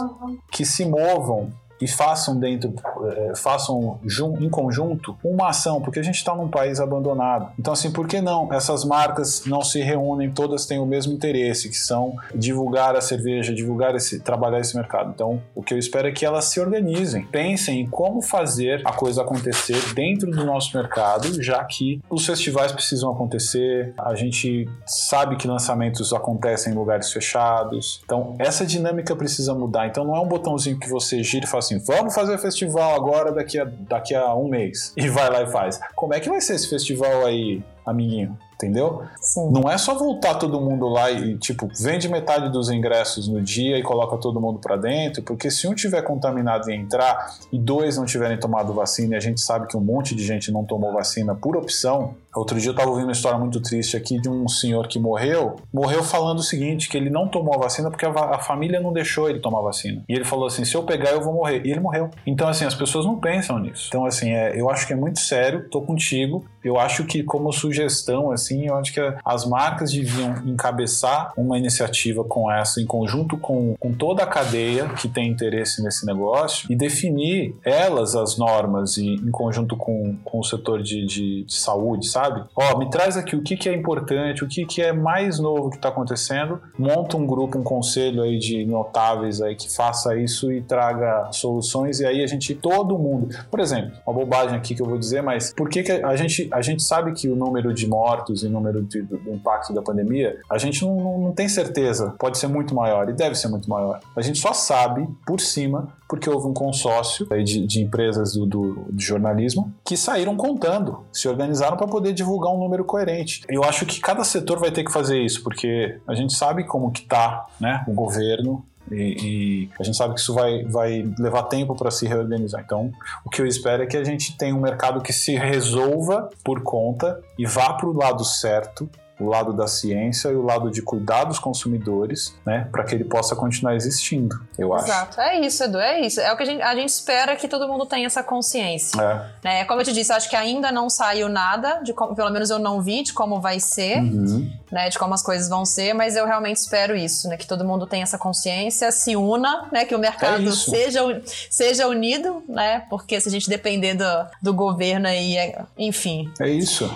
que 0.51 0.65
se 0.65 0.85
movam 0.85 1.53
e 1.81 1.87
façam 1.87 2.37
dentro, 2.37 2.73
é, 3.05 3.35
façam 3.35 3.99
em 4.39 4.49
conjunto 4.49 5.17
uma 5.23 5.49
ação, 5.49 5.81
porque 5.81 5.99
a 5.99 6.03
gente 6.03 6.15
está 6.15 6.35
num 6.35 6.47
país 6.47 6.79
abandonado. 6.79 7.51
Então, 7.59 7.73
assim, 7.73 7.91
por 7.91 8.07
que 8.07 8.21
não 8.21 8.51
essas 8.51 8.83
marcas 8.83 9.45
não 9.45 9.61
se 9.61 9.81
reúnem, 9.81 10.31
todas 10.31 10.65
têm 10.65 10.79
o 10.79 10.85
mesmo 10.85 11.13
interesse, 11.13 11.69
que 11.69 11.77
são 11.77 12.15
divulgar 12.33 12.95
a 12.95 13.01
cerveja, 13.01 13.53
divulgar 13.53 13.95
esse, 13.95 14.19
trabalhar 14.19 14.59
esse 14.59 14.75
mercado. 14.75 15.11
Então, 15.13 15.41
o 15.55 15.61
que 15.61 15.73
eu 15.73 15.77
espero 15.77 16.07
é 16.07 16.11
que 16.11 16.25
elas 16.25 16.45
se 16.45 16.59
organizem, 16.59 17.25
pensem 17.25 17.81
em 17.81 17.89
como 17.89 18.21
fazer 18.21 18.81
a 18.85 18.93
coisa 18.93 19.21
acontecer 19.21 19.93
dentro 19.93 20.31
do 20.31 20.45
nosso 20.45 20.75
mercado, 20.77 21.41
já 21.41 21.63
que 21.63 22.01
os 22.09 22.25
festivais 22.25 22.71
precisam 22.71 23.11
acontecer, 23.11 23.93
a 23.97 24.15
gente 24.15 24.67
sabe 24.85 25.35
que 25.35 25.47
lançamentos 25.47 26.13
acontecem 26.13 26.73
em 26.73 26.75
lugares 26.75 27.11
fechados. 27.11 28.01
Então, 28.03 28.35
essa 28.39 28.65
dinâmica 28.65 29.15
precisa 29.15 29.53
mudar. 29.53 29.87
Então, 29.87 30.03
não 30.03 30.15
é 30.15 30.19
um 30.19 30.27
botãozinho 30.27 30.79
que 30.79 30.89
você 30.89 31.23
gira 31.23 31.45
e 31.45 31.47
fala 31.47 31.66
assim, 31.75 31.83
vamos 31.85 32.13
fazer 32.13 32.37
festival 32.37 32.95
agora 32.95 33.31
daqui 33.31 33.59
a, 33.59 33.65
daqui 33.65 34.15
a 34.15 34.33
um 34.33 34.47
mês. 34.47 34.93
E 34.95 35.07
vai 35.09 35.29
lá 35.29 35.43
e 35.43 35.47
faz. 35.47 35.79
Como 35.95 36.13
é 36.13 36.19
que 36.19 36.29
vai 36.29 36.41
ser 36.41 36.55
esse 36.55 36.69
festival 36.69 37.25
aí, 37.25 37.61
amiguinho? 37.85 38.37
Entendeu? 38.57 39.03
Sim. 39.21 39.51
Não 39.51 39.69
é 39.69 39.77
só 39.77 39.95
voltar 39.95 40.35
todo 40.35 40.59
mundo 40.59 40.87
lá 40.87 41.11
e, 41.11 41.37
tipo, 41.37 41.69
vende 41.79 42.09
metade 42.09 42.51
dos 42.51 42.69
ingressos 42.69 43.27
no 43.27 43.41
dia 43.41 43.77
e 43.77 43.83
coloca 43.83 44.17
todo 44.17 44.41
mundo 44.41 44.59
para 44.59 44.75
dentro, 44.75 45.21
porque 45.21 45.49
se 45.49 45.67
um 45.67 45.73
tiver 45.73 46.01
contaminado 46.01 46.69
e 46.69 46.75
entrar 46.75 47.35
e 47.51 47.59
dois 47.59 47.97
não 47.97 48.05
tiverem 48.05 48.39
tomado 48.39 48.73
vacina, 48.73 49.13
e 49.13 49.17
a 49.17 49.19
gente 49.19 49.39
sabe 49.39 49.67
que 49.67 49.77
um 49.77 49.81
monte 49.81 50.15
de 50.15 50.25
gente 50.25 50.51
não 50.51 50.65
tomou 50.65 50.91
vacina 50.91 51.35
por 51.35 51.55
opção. 51.55 52.15
Outro 52.35 52.59
dia 52.59 52.69
eu 52.69 52.75
tava 52.75 52.89
ouvindo 52.89 53.05
uma 53.05 53.13
história 53.13 53.37
muito 53.37 53.59
triste 53.61 53.97
aqui 53.97 54.19
de 54.19 54.29
um 54.29 54.47
senhor 54.47 54.87
que 54.87 54.99
morreu, 54.99 55.55
morreu 55.73 56.03
falando 56.03 56.39
o 56.39 56.43
seguinte, 56.43 56.87
que 56.87 56.95
ele 56.95 57.09
não 57.09 57.27
tomou 57.27 57.55
a 57.55 57.57
vacina 57.57 57.89
porque 57.89 58.05
a, 58.05 58.09
a 58.09 58.39
família 58.39 58.79
não 58.79 58.93
deixou 58.93 59.29
ele 59.29 59.39
tomar 59.39 59.61
vacina. 59.61 60.03
E 60.07 60.13
ele 60.13 60.23
falou 60.23 60.45
assim, 60.45 60.63
se 60.63 60.75
eu 60.75 60.83
pegar 60.83 61.11
eu 61.11 61.21
vou 61.21 61.33
morrer. 61.33 61.61
E 61.65 61.71
ele 61.71 61.79
morreu. 61.79 62.09
Então, 62.25 62.47
assim, 62.47 62.65
as 62.65 62.75
pessoas 62.75 63.05
não 63.05 63.19
pensam 63.19 63.59
nisso. 63.59 63.85
Então, 63.89 64.05
assim, 64.05 64.31
é, 64.31 64.59
eu 64.59 64.69
acho 64.69 64.85
que 64.85 64.93
é 64.93 64.95
muito 64.95 65.19
sério, 65.19 65.67
tô 65.69 65.81
contigo. 65.81 66.45
Eu 66.63 66.79
acho 66.79 67.05
que 67.05 67.23
como 67.23 67.51
sugestão, 67.51 68.31
assim, 68.31 68.46
assim, 68.47 68.67
eu 68.67 68.75
acho 68.75 68.93
que 68.93 69.01
as 69.23 69.45
marcas 69.45 69.91
deviam 69.91 70.35
encabeçar 70.45 71.33
uma 71.37 71.57
iniciativa 71.57 72.23
com 72.23 72.51
essa, 72.51 72.81
em 72.81 72.85
conjunto 72.85 73.37
com, 73.37 73.75
com 73.79 73.93
toda 73.93 74.23
a 74.23 74.27
cadeia 74.27 74.89
que 74.89 75.07
tem 75.07 75.29
interesse 75.29 75.83
nesse 75.83 76.05
negócio, 76.05 76.71
e 76.71 76.75
definir 76.75 77.55
elas 77.63 78.15
as 78.15 78.37
normas 78.37 78.97
e 78.97 79.15
em 79.15 79.31
conjunto 79.31 79.75
com, 79.75 80.15
com 80.23 80.39
o 80.39 80.43
setor 80.43 80.81
de, 80.81 81.05
de, 81.05 81.43
de 81.43 81.55
saúde, 81.55 82.07
sabe? 82.07 82.43
Ó, 82.55 82.77
me 82.77 82.89
traz 82.89 83.17
aqui 83.17 83.35
o 83.35 83.41
que, 83.41 83.57
que 83.57 83.67
é 83.67 83.73
importante, 83.73 84.43
o 84.43 84.47
que, 84.47 84.65
que 84.65 84.81
é 84.81 84.93
mais 84.93 85.39
novo 85.39 85.69
que 85.69 85.75
está 85.75 85.89
acontecendo, 85.89 86.61
monta 86.77 87.17
um 87.17 87.25
grupo, 87.25 87.57
um 87.57 87.63
conselho 87.63 88.23
aí 88.23 88.37
de 88.37 88.65
notáveis 88.65 89.41
aí 89.41 89.55
que 89.55 89.73
faça 89.73 90.15
isso 90.17 90.51
e 90.51 90.61
traga 90.61 91.29
soluções, 91.31 91.99
e 91.99 92.05
aí 92.05 92.23
a 92.23 92.27
gente, 92.27 92.55
todo 92.55 92.97
mundo, 92.97 93.35
por 93.49 93.59
exemplo, 93.59 93.91
uma 94.05 94.13
bobagem 94.13 94.55
aqui 94.55 94.73
que 94.73 94.81
eu 94.81 94.85
vou 94.85 94.97
dizer, 94.97 95.21
mas 95.21 95.53
por 95.53 95.69
que, 95.69 95.83
que 95.83 95.91
a 95.91 96.15
gente, 96.15 96.47
a 96.51 96.61
gente 96.61 96.83
sabe 96.83 97.11
que 97.13 97.27
o 97.27 97.35
número 97.35 97.73
de 97.73 97.87
mortos 97.87 98.36
em 98.43 98.49
número 98.49 98.83
de, 98.83 99.01
do, 99.01 99.17
do, 99.17 99.31
impacto 99.31 99.73
da 99.73 99.81
pandemia, 99.81 100.39
a 100.49 100.57
gente 100.57 100.83
não, 100.83 100.95
não, 100.97 101.19
não 101.19 101.31
tem 101.31 101.47
certeza. 101.47 102.15
Pode 102.19 102.37
ser 102.37 102.47
muito 102.47 102.75
maior 102.75 103.09
e 103.09 103.13
deve 103.13 103.35
ser 103.35 103.47
muito 103.47 103.69
maior. 103.69 103.99
A 104.15 104.21
gente 104.21 104.39
só 104.39 104.53
sabe 104.53 105.07
por 105.25 105.39
cima 105.39 105.93
porque 106.07 106.29
houve 106.29 106.47
um 106.47 106.53
consórcio 106.53 107.27
de, 107.43 107.67
de 107.67 107.81
empresas 107.81 108.33
do, 108.33 108.45
do, 108.45 108.85
de 108.91 109.03
jornalismo 109.03 109.73
que 109.83 109.97
saíram 109.97 110.37
contando, 110.37 111.03
se 111.11 111.27
organizaram 111.27 111.75
para 111.75 111.87
poder 111.87 112.13
divulgar 112.13 112.53
um 112.53 112.59
número 112.59 112.85
coerente. 112.85 113.41
Eu 113.49 113.63
acho 113.63 113.85
que 113.85 113.99
cada 113.99 114.23
setor 114.23 114.59
vai 114.59 114.71
ter 114.71 114.83
que 114.83 114.91
fazer 114.91 115.19
isso, 115.19 115.43
porque 115.43 115.99
a 116.07 116.15
gente 116.15 116.33
sabe 116.33 116.63
como 116.63 116.91
que 116.91 117.01
tá, 117.03 117.47
né, 117.59 117.83
o 117.87 117.93
governo, 117.93 118.65
e, 118.91 119.65
e, 119.65 119.69
a 119.79 119.83
gente 119.83 119.97
sabe 119.97 120.13
que 120.13 120.19
isso 120.19 120.33
vai, 120.33 120.63
vai 120.63 121.03
levar 121.19 121.43
tempo 121.43 121.75
para 121.75 121.91
se 121.91 122.07
reorganizar. 122.07 122.61
Então, 122.65 122.91
o 123.25 123.29
que 123.29 123.41
eu 123.41 123.45
espero 123.45 123.83
é 123.83 123.85
que 123.85 123.97
a 123.97 124.03
gente 124.03 124.37
tenha 124.37 124.55
um 124.55 124.61
mercado 124.61 125.01
que 125.01 125.13
se 125.13 125.35
resolva 125.35 126.29
por 126.43 126.61
conta 126.61 127.19
e 127.37 127.45
vá 127.45 127.73
para 127.73 127.87
o 127.87 127.93
lado 127.93 128.23
certo 128.23 128.89
o 129.19 129.25
lado 129.25 129.51
da 129.51 129.67
ciência 129.67 130.29
e 130.29 130.35
o 130.35 130.43
lado 130.43 130.69
de 130.69 130.81
cuidar 130.81 131.23
dos 131.23 131.39
consumidores, 131.39 132.35
né, 132.45 132.67
para 132.71 132.83
que 132.83 132.93
ele 132.93 133.03
possa 133.03 133.35
continuar 133.35 133.75
existindo, 133.75 134.39
eu 134.57 134.73
acho. 134.73 134.85
Exato, 134.85 135.19
é 135.21 135.39
isso, 135.39 135.63
Edu, 135.63 135.79
é 135.79 136.01
isso. 136.01 136.21
É 136.21 136.31
o 136.31 136.37
que 136.37 136.43
a 136.43 136.45
gente, 136.45 136.61
a 136.61 136.75
gente 136.75 136.89
espera 136.89 137.35
que 137.35 137.47
todo 137.47 137.67
mundo 137.67 137.85
tenha 137.85 138.05
essa 138.05 138.21
consciência. 138.21 139.01
É. 139.01 139.25
Né? 139.43 139.65
Como 139.65 139.81
eu 139.81 139.85
te 139.85 139.91
disse, 139.91 140.11
acho 140.13 140.29
que 140.29 140.35
ainda 140.35 140.71
não 140.71 140.89
saiu 140.89 141.29
nada, 141.29 141.79
de 141.83 141.93
como, 141.93 142.15
pelo 142.15 142.29
menos 142.29 142.49
eu 142.49 142.59
não 142.59 142.81
vi 142.81 143.03
de 143.03 143.13
como 143.13 143.41
vai 143.41 143.59
ser, 143.59 143.97
uhum. 143.99 144.51
né, 144.71 144.89
de 144.89 144.99
como 144.99 145.13
as 145.13 145.23
coisas 145.23 145.49
vão 145.49 145.65
ser, 145.65 145.93
mas 145.93 146.15
eu 146.15 146.25
realmente 146.25 146.57
espero 146.57 146.95
isso, 146.95 147.27
né, 147.27 147.37
que 147.37 147.47
todo 147.47 147.65
mundo 147.65 147.87
tenha 147.87 148.03
essa 148.03 148.17
consciência, 148.17 148.91
se 148.91 149.15
una, 149.15 149.67
né, 149.71 149.85
que 149.85 149.95
o 149.95 149.99
mercado 149.99 150.47
é 150.47 150.51
seja, 150.51 151.01
seja 151.49 151.87
unido, 151.87 152.43
né, 152.47 152.83
porque 152.89 153.19
se 153.19 153.29
a 153.29 153.31
gente 153.31 153.49
depender 153.49 153.95
do, 153.95 154.05
do 154.41 154.53
governo 154.53 155.07
aí, 155.07 155.37
é, 155.37 155.63
enfim. 155.77 156.31
É 156.39 156.49
isso 156.49 156.87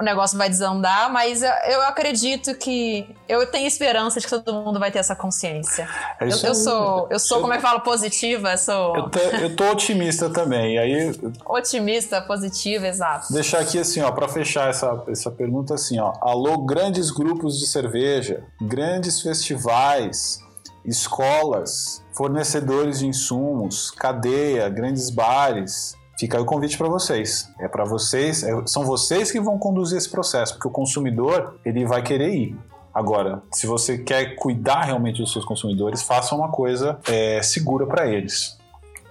o 0.00 0.02
negócio 0.02 0.38
vai 0.38 0.48
desandar, 0.48 1.12
mas 1.12 1.42
eu 1.42 1.82
acredito 1.82 2.54
que 2.54 3.14
eu 3.28 3.46
tenho 3.50 3.66
esperança 3.66 4.18
de 4.18 4.26
que 4.26 4.30
todo 4.30 4.64
mundo 4.64 4.80
vai 4.80 4.90
ter 4.90 4.98
essa 4.98 5.14
consciência. 5.14 5.86
É 6.18 6.24
eu, 6.24 6.28
eu, 6.28 6.54
sou, 6.54 7.06
eu 7.10 7.18
sou, 7.18 7.42
como 7.42 7.52
é 7.52 7.56
que 7.56 7.62
fala, 7.62 7.80
positiva, 7.80 8.56
sou... 8.56 8.96
Eu, 8.96 9.10
te, 9.10 9.18
eu 9.42 9.54
tô 9.54 9.70
otimista 9.70 10.30
também, 10.30 10.78
aí... 10.78 11.14
Otimista, 11.44 12.22
positiva, 12.22 12.86
exato. 12.86 13.30
Deixar 13.30 13.58
aqui 13.58 13.78
assim, 13.78 14.00
ó, 14.00 14.10
para 14.10 14.26
fechar 14.26 14.70
essa, 14.70 15.04
essa 15.06 15.30
pergunta 15.30 15.74
assim, 15.74 16.00
ó, 16.00 16.14
alô 16.22 16.64
grandes 16.64 17.10
grupos 17.10 17.58
de 17.58 17.66
cerveja, 17.66 18.42
grandes 18.58 19.20
festivais, 19.20 20.42
escolas, 20.82 22.02
fornecedores 22.16 23.00
de 23.00 23.06
insumos, 23.06 23.90
cadeia, 23.90 24.66
grandes 24.70 25.10
bares, 25.10 25.94
Fica 26.20 26.36
aí 26.36 26.42
o 26.42 26.44
convite 26.44 26.76
para 26.76 26.86
vocês. 26.86 27.50
É 27.58 27.66
para 27.66 27.82
vocês, 27.82 28.42
é, 28.42 28.50
são 28.66 28.84
vocês 28.84 29.32
que 29.32 29.40
vão 29.40 29.58
conduzir 29.58 29.96
esse 29.96 30.10
processo, 30.10 30.52
porque 30.52 30.68
o 30.68 30.70
consumidor 30.70 31.58
ele 31.64 31.86
vai 31.86 32.02
querer 32.02 32.28
ir. 32.34 32.58
Agora, 32.92 33.42
se 33.50 33.66
você 33.66 33.96
quer 33.96 34.34
cuidar 34.34 34.82
realmente 34.82 35.22
dos 35.22 35.32
seus 35.32 35.46
consumidores, 35.46 36.02
faça 36.02 36.34
uma 36.34 36.50
coisa 36.50 37.00
é, 37.08 37.40
segura 37.42 37.86
para 37.86 38.06
eles. 38.06 38.58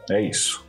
É 0.07 0.21
isso. 0.21 0.63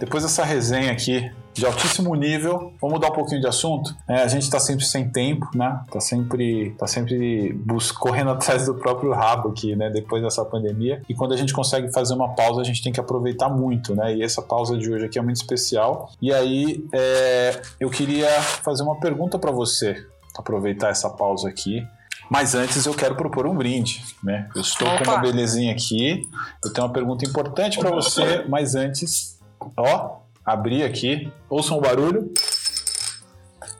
Depois 0.00 0.24
dessa 0.24 0.44
resenha 0.44 0.90
aqui 0.90 1.30
de 1.56 1.64
altíssimo 1.64 2.14
nível. 2.14 2.74
Vamos 2.80 2.94
mudar 2.94 3.08
um 3.08 3.12
pouquinho 3.12 3.40
de 3.40 3.46
assunto. 3.46 3.96
É, 4.06 4.22
a 4.22 4.28
gente 4.28 4.42
está 4.42 4.60
sempre 4.60 4.84
sem 4.84 5.08
tempo, 5.08 5.48
né? 5.54 5.80
Tá 5.90 6.00
sempre, 6.00 6.74
tá 6.78 6.86
sempre 6.86 7.58
correndo 7.98 8.30
atrás 8.32 8.66
do 8.66 8.74
próprio 8.74 9.12
rabo 9.12 9.48
aqui, 9.48 9.74
né? 9.74 9.88
Depois 9.88 10.22
dessa 10.22 10.44
pandemia. 10.44 11.02
E 11.08 11.14
quando 11.14 11.32
a 11.32 11.36
gente 11.36 11.52
consegue 11.52 11.90
fazer 11.92 12.14
uma 12.14 12.34
pausa, 12.34 12.60
a 12.60 12.64
gente 12.64 12.82
tem 12.82 12.92
que 12.92 13.00
aproveitar 13.00 13.48
muito, 13.48 13.94
né? 13.94 14.14
E 14.14 14.22
essa 14.22 14.42
pausa 14.42 14.76
de 14.76 14.92
hoje 14.92 15.06
aqui 15.06 15.18
é 15.18 15.22
muito 15.22 15.36
especial. 15.36 16.10
E 16.20 16.32
aí, 16.32 16.84
é, 16.92 17.60
eu 17.80 17.88
queria 17.88 18.28
fazer 18.40 18.82
uma 18.82 19.00
pergunta 19.00 19.38
para 19.38 19.50
você. 19.50 19.96
Aproveitar 20.36 20.90
essa 20.90 21.08
pausa 21.08 21.48
aqui. 21.48 21.82
Mas 22.28 22.54
antes 22.54 22.84
eu 22.84 22.92
quero 22.92 23.14
propor 23.14 23.46
um 23.46 23.54
brinde, 23.54 24.04
né? 24.22 24.48
Eu 24.54 24.60
estou 24.60 24.86
Opa. 24.86 25.04
com 25.04 25.10
uma 25.10 25.18
belezinha 25.18 25.72
aqui. 25.72 26.22
Eu 26.62 26.72
tenho 26.72 26.86
uma 26.86 26.92
pergunta 26.92 27.24
importante 27.24 27.78
para 27.78 27.90
você, 27.90 28.44
mas 28.48 28.74
antes, 28.74 29.38
ó, 29.76 30.25
abrir 30.46 30.84
aqui. 30.84 31.32
Ouçam 31.50 31.76
o 31.76 31.80
barulho. 31.80 32.32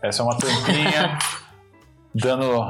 Essa 0.03 0.23
é 0.23 0.25
uma 0.25 0.37
tampinha 0.37 1.19
dando, 2.13 2.67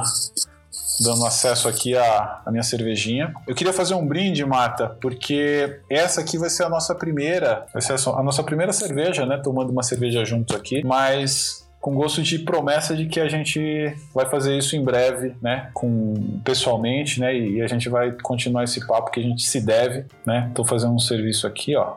dando 1.02 1.24
acesso 1.24 1.68
aqui 1.68 1.96
à, 1.96 2.42
à 2.44 2.50
minha 2.50 2.62
cervejinha. 2.62 3.32
Eu 3.46 3.54
queria 3.54 3.72
fazer 3.72 3.94
um 3.94 4.06
brinde, 4.06 4.44
Marta, 4.44 4.88
porque 5.00 5.80
essa 5.88 6.20
aqui 6.20 6.36
vai 6.36 6.50
ser 6.50 6.64
a 6.64 6.68
nossa 6.68 6.94
primeira, 6.94 7.66
vai 7.72 7.80
ser 7.80 7.94
a 7.94 8.22
nossa 8.22 8.42
primeira 8.42 8.72
cerveja, 8.72 9.24
né? 9.24 9.38
Tomando 9.42 9.70
uma 9.70 9.82
cerveja 9.82 10.24
juntos 10.24 10.54
aqui, 10.54 10.84
mas 10.84 11.66
com 11.86 11.94
gosto 11.94 12.20
de 12.20 12.40
promessa 12.40 12.96
de 12.96 13.06
que 13.06 13.20
a 13.20 13.28
gente 13.28 13.94
vai 14.12 14.26
fazer 14.26 14.58
isso 14.58 14.74
em 14.74 14.82
breve, 14.82 15.36
né, 15.40 15.70
com 15.72 16.14
pessoalmente, 16.44 17.20
né, 17.20 17.32
e 17.38 17.62
a 17.62 17.68
gente 17.68 17.88
vai 17.88 18.10
continuar 18.10 18.64
esse 18.64 18.84
papo 18.84 19.12
que 19.12 19.20
a 19.20 19.22
gente 19.22 19.42
se 19.42 19.60
deve, 19.60 20.04
né? 20.26 20.50
Tô 20.52 20.64
fazendo 20.64 20.94
um 20.94 20.98
serviço 20.98 21.46
aqui, 21.46 21.76
ó, 21.76 21.94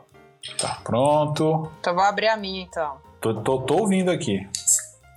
Tá 0.58 0.80
pronto. 0.84 1.72
Então 1.80 1.94
vou 1.94 2.04
abrir 2.04 2.28
a 2.28 2.38
minha 2.38 2.62
então. 2.62 2.98
Tô, 3.20 3.34
tô, 3.34 3.60
tô 3.60 3.78
ouvindo 3.78 4.10
aqui. 4.10 4.48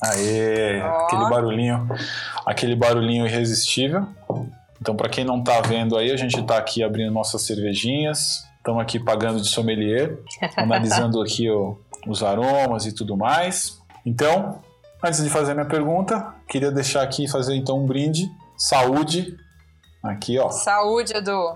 Aê, 0.02 0.80
aquele 0.80 1.30
barulhinho, 1.30 1.88
aquele 2.44 2.74
barulhinho 2.74 3.24
irresistível. 3.24 4.04
Então, 4.80 4.96
para 4.96 5.08
quem 5.08 5.24
não 5.24 5.40
tá 5.40 5.60
vendo 5.60 5.96
aí, 5.96 6.10
a 6.10 6.16
gente 6.16 6.42
tá 6.42 6.58
aqui 6.58 6.82
abrindo 6.82 7.12
nossas 7.12 7.42
cervejinhas. 7.42 8.44
Estamos 8.56 8.82
aqui 8.82 8.98
pagando 8.98 9.40
de 9.40 9.48
sommelier, 9.48 10.18
analisando 10.58 11.22
aqui 11.22 11.48
o, 11.48 11.78
os 12.04 12.24
aromas 12.24 12.84
e 12.84 12.92
tudo 12.92 13.16
mais. 13.16 13.80
Então, 14.04 14.60
antes 15.00 15.22
de 15.22 15.30
fazer 15.30 15.54
minha 15.54 15.66
pergunta, 15.66 16.34
queria 16.48 16.72
deixar 16.72 17.02
aqui 17.02 17.28
fazer 17.28 17.54
então 17.54 17.78
um 17.78 17.86
brinde. 17.86 18.28
Saúde. 18.56 19.36
Aqui, 20.02 20.36
ó. 20.36 20.50
Saúde, 20.50 21.16
Edu. 21.16 21.54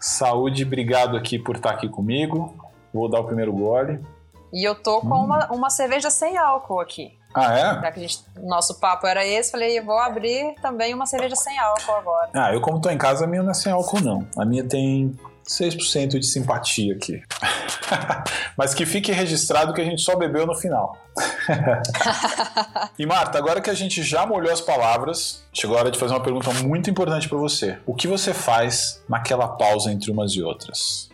Saúde, 0.00 0.64
obrigado 0.64 1.16
aqui 1.16 1.38
por 1.38 1.54
estar 1.54 1.70
aqui 1.70 1.88
comigo. 1.88 2.56
Vou 2.94 3.10
dar 3.10 3.18
o 3.20 3.24
primeiro 3.24 3.52
gole. 3.52 4.00
E 4.52 4.62
eu 4.66 4.76
tô 4.76 5.00
com 5.00 5.08
hum. 5.08 5.24
uma, 5.24 5.52
uma 5.52 5.68
cerveja 5.68 6.10
sem 6.10 6.38
álcool 6.38 6.80
aqui. 6.80 7.18
Ah, 7.34 7.58
é? 7.58 7.62
Já 7.80 7.90
que 7.90 8.00
gente, 8.00 8.18
nosso 8.40 8.78
papo 8.78 9.04
era 9.08 9.26
esse, 9.26 9.50
falei, 9.50 9.80
vou 9.80 9.98
abrir 9.98 10.54
também 10.62 10.94
uma 10.94 11.04
cerveja 11.04 11.34
sem 11.34 11.58
álcool 11.58 11.96
agora. 11.96 12.30
Ah, 12.32 12.54
eu 12.54 12.60
como 12.60 12.80
tô 12.80 12.88
em 12.88 12.96
casa, 12.96 13.24
a 13.24 13.26
minha 13.26 13.42
não 13.42 13.50
é 13.50 13.54
sem 13.54 13.72
álcool, 13.72 14.00
não. 14.00 14.24
A 14.38 14.44
minha 14.44 14.62
tem 14.62 15.18
6% 15.44 16.20
de 16.20 16.26
simpatia 16.26 16.94
aqui. 16.94 17.20
Mas 18.56 18.72
que 18.72 18.86
fique 18.86 19.10
registrado 19.10 19.74
que 19.74 19.80
a 19.80 19.84
gente 19.84 20.00
só 20.00 20.14
bebeu 20.14 20.46
no 20.46 20.54
final. 20.54 20.96
e 22.96 23.04
Marta, 23.04 23.36
agora 23.36 23.60
que 23.60 23.70
a 23.70 23.74
gente 23.74 24.04
já 24.04 24.24
molhou 24.24 24.52
as 24.52 24.60
palavras, 24.60 25.44
chegou 25.52 25.76
a 25.76 25.80
hora 25.80 25.90
de 25.90 25.98
fazer 25.98 26.14
uma 26.14 26.22
pergunta 26.22 26.52
muito 26.62 26.88
importante 26.88 27.28
para 27.28 27.38
você. 27.38 27.76
O 27.84 27.94
que 27.94 28.06
você 28.06 28.32
faz 28.32 29.02
naquela 29.08 29.48
pausa 29.48 29.90
entre 29.90 30.12
umas 30.12 30.30
e 30.32 30.42
outras? 30.42 31.12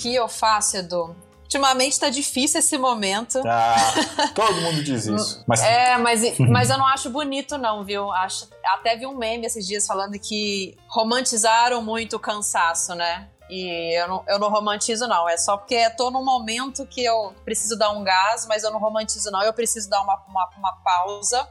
Que 0.00 0.14
eu 0.14 0.28
faço, 0.28 0.78
Edu? 0.78 1.14
Ultimamente 1.42 1.98
tá 1.98 2.08
difícil 2.08 2.60
esse 2.60 2.78
momento. 2.78 3.42
Ah, 3.44 3.76
todo 4.34 4.60
mundo 4.60 4.82
diz 4.84 5.06
isso. 5.06 5.42
Mas... 5.46 5.60
É, 5.62 5.98
mas, 5.98 6.38
mas 6.38 6.70
eu 6.70 6.78
não 6.78 6.86
acho 6.86 7.10
bonito, 7.10 7.58
não, 7.58 7.84
viu? 7.84 8.10
Acho, 8.12 8.48
até 8.64 8.96
vi 8.96 9.04
um 9.04 9.16
meme 9.16 9.46
esses 9.46 9.66
dias 9.66 9.86
falando 9.86 10.18
que 10.18 10.76
romantizaram 10.88 11.82
muito 11.82 12.16
o 12.16 12.20
cansaço, 12.20 12.94
né? 12.94 13.28
E 13.50 14.00
eu 14.00 14.06
não, 14.06 14.24
eu 14.28 14.38
não 14.38 14.48
romantizo, 14.48 15.08
não. 15.08 15.28
É 15.28 15.36
só 15.36 15.56
porque 15.56 15.90
tô 15.90 16.08
num 16.08 16.24
momento 16.24 16.86
que 16.86 17.04
eu 17.04 17.34
preciso 17.44 17.76
dar 17.76 17.90
um 17.90 18.04
gás, 18.04 18.46
mas 18.46 18.62
eu 18.62 18.70
não 18.70 18.78
romantizo, 18.78 19.28
não. 19.32 19.42
Eu 19.42 19.52
preciso 19.52 19.90
dar 19.90 20.00
uma, 20.02 20.22
uma, 20.28 20.48
uma 20.56 20.72
pausa 20.84 21.48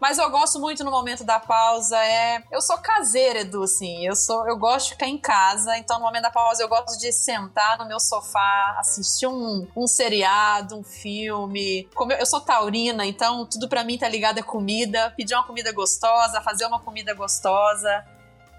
mas 0.00 0.18
eu 0.18 0.30
gosto 0.30 0.60
muito 0.60 0.84
no 0.84 0.90
momento 0.90 1.24
da 1.24 1.40
pausa. 1.40 1.96
É, 1.96 2.42
eu 2.50 2.60
sou 2.60 2.78
caseira, 2.78 3.40
Edu, 3.40 3.62
assim. 3.62 4.06
Eu 4.06 4.14
sou, 4.14 4.46
eu 4.48 4.56
gosto 4.56 4.86
de 4.86 4.92
ficar 4.92 5.06
em 5.06 5.18
casa. 5.18 5.76
Então, 5.76 5.98
no 5.98 6.04
momento 6.04 6.22
da 6.22 6.30
pausa, 6.30 6.62
eu 6.62 6.68
gosto 6.68 6.98
de 6.98 7.12
sentar 7.12 7.78
no 7.78 7.86
meu 7.86 7.98
sofá, 7.98 8.76
assistir 8.78 9.26
um, 9.26 9.66
um 9.76 9.86
seriado, 9.86 10.76
um 10.76 10.84
filme. 10.84 11.88
Como 11.94 12.12
eu, 12.12 12.18
eu 12.18 12.26
sou 12.26 12.40
taurina, 12.40 13.04
então 13.04 13.46
tudo 13.46 13.68
para 13.68 13.84
mim 13.84 13.98
tá 13.98 14.08
ligado 14.08 14.38
a 14.38 14.42
comida. 14.42 15.12
Pedir 15.16 15.34
uma 15.34 15.44
comida 15.44 15.72
gostosa, 15.72 16.40
fazer 16.40 16.66
uma 16.66 16.80
comida 16.80 17.12
gostosa. 17.14 18.04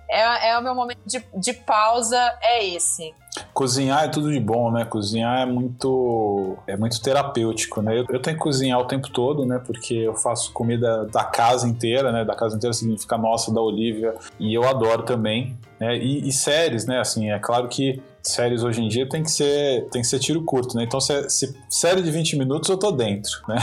É, 0.09 0.49
é 0.49 0.57
o 0.57 0.63
meu 0.63 0.73
momento 0.73 0.99
de, 1.05 1.23
de 1.35 1.53
pausa, 1.53 2.17
é 2.41 2.65
esse. 2.65 3.13
Cozinhar 3.53 4.05
é 4.05 4.07
tudo 4.07 4.31
de 4.31 4.39
bom, 4.39 4.71
né? 4.71 4.83
Cozinhar 4.83 5.41
é 5.41 5.45
muito 5.45 6.57
é 6.65 6.75
muito 6.75 6.99
terapêutico, 6.99 7.81
né? 7.81 7.99
Eu, 7.99 8.05
eu, 8.09 8.19
tenho 8.19 8.35
que 8.35 8.41
cozinhar 8.41 8.79
o 8.79 8.85
tempo 8.85 9.09
todo, 9.09 9.45
né? 9.45 9.61
Porque 9.63 9.93
eu 9.93 10.15
faço 10.15 10.51
comida 10.51 11.05
da 11.05 11.23
casa 11.23 11.67
inteira, 11.67 12.11
né? 12.11 12.25
Da 12.25 12.35
casa 12.35 12.55
inteira 12.55 12.73
significa 12.73 13.17
nossa, 13.17 13.53
da 13.53 13.61
Olivia, 13.61 14.15
e 14.39 14.53
eu 14.53 14.67
adoro 14.67 15.03
também. 15.03 15.55
Né? 15.79 15.97
E, 15.97 16.27
e 16.27 16.31
séries, 16.31 16.85
né? 16.85 16.99
Assim, 16.99 17.31
é 17.31 17.37
claro 17.37 17.67
que 17.67 18.01
séries 18.29 18.63
hoje 18.63 18.81
em 18.81 18.87
dia 18.87 19.07
tem 19.07 19.23
que 19.23 19.31
ser, 19.31 19.87
tem 19.91 20.01
que 20.01 20.07
ser 20.07 20.19
tiro 20.19 20.43
curto, 20.43 20.75
né? 20.75 20.83
Então, 20.83 20.99
se, 20.99 21.29
se 21.29 21.55
série 21.69 22.01
de 22.01 22.11
20 22.11 22.37
minutos, 22.37 22.69
eu 22.69 22.77
tô 22.77 22.91
dentro, 22.91 23.41
né? 23.47 23.57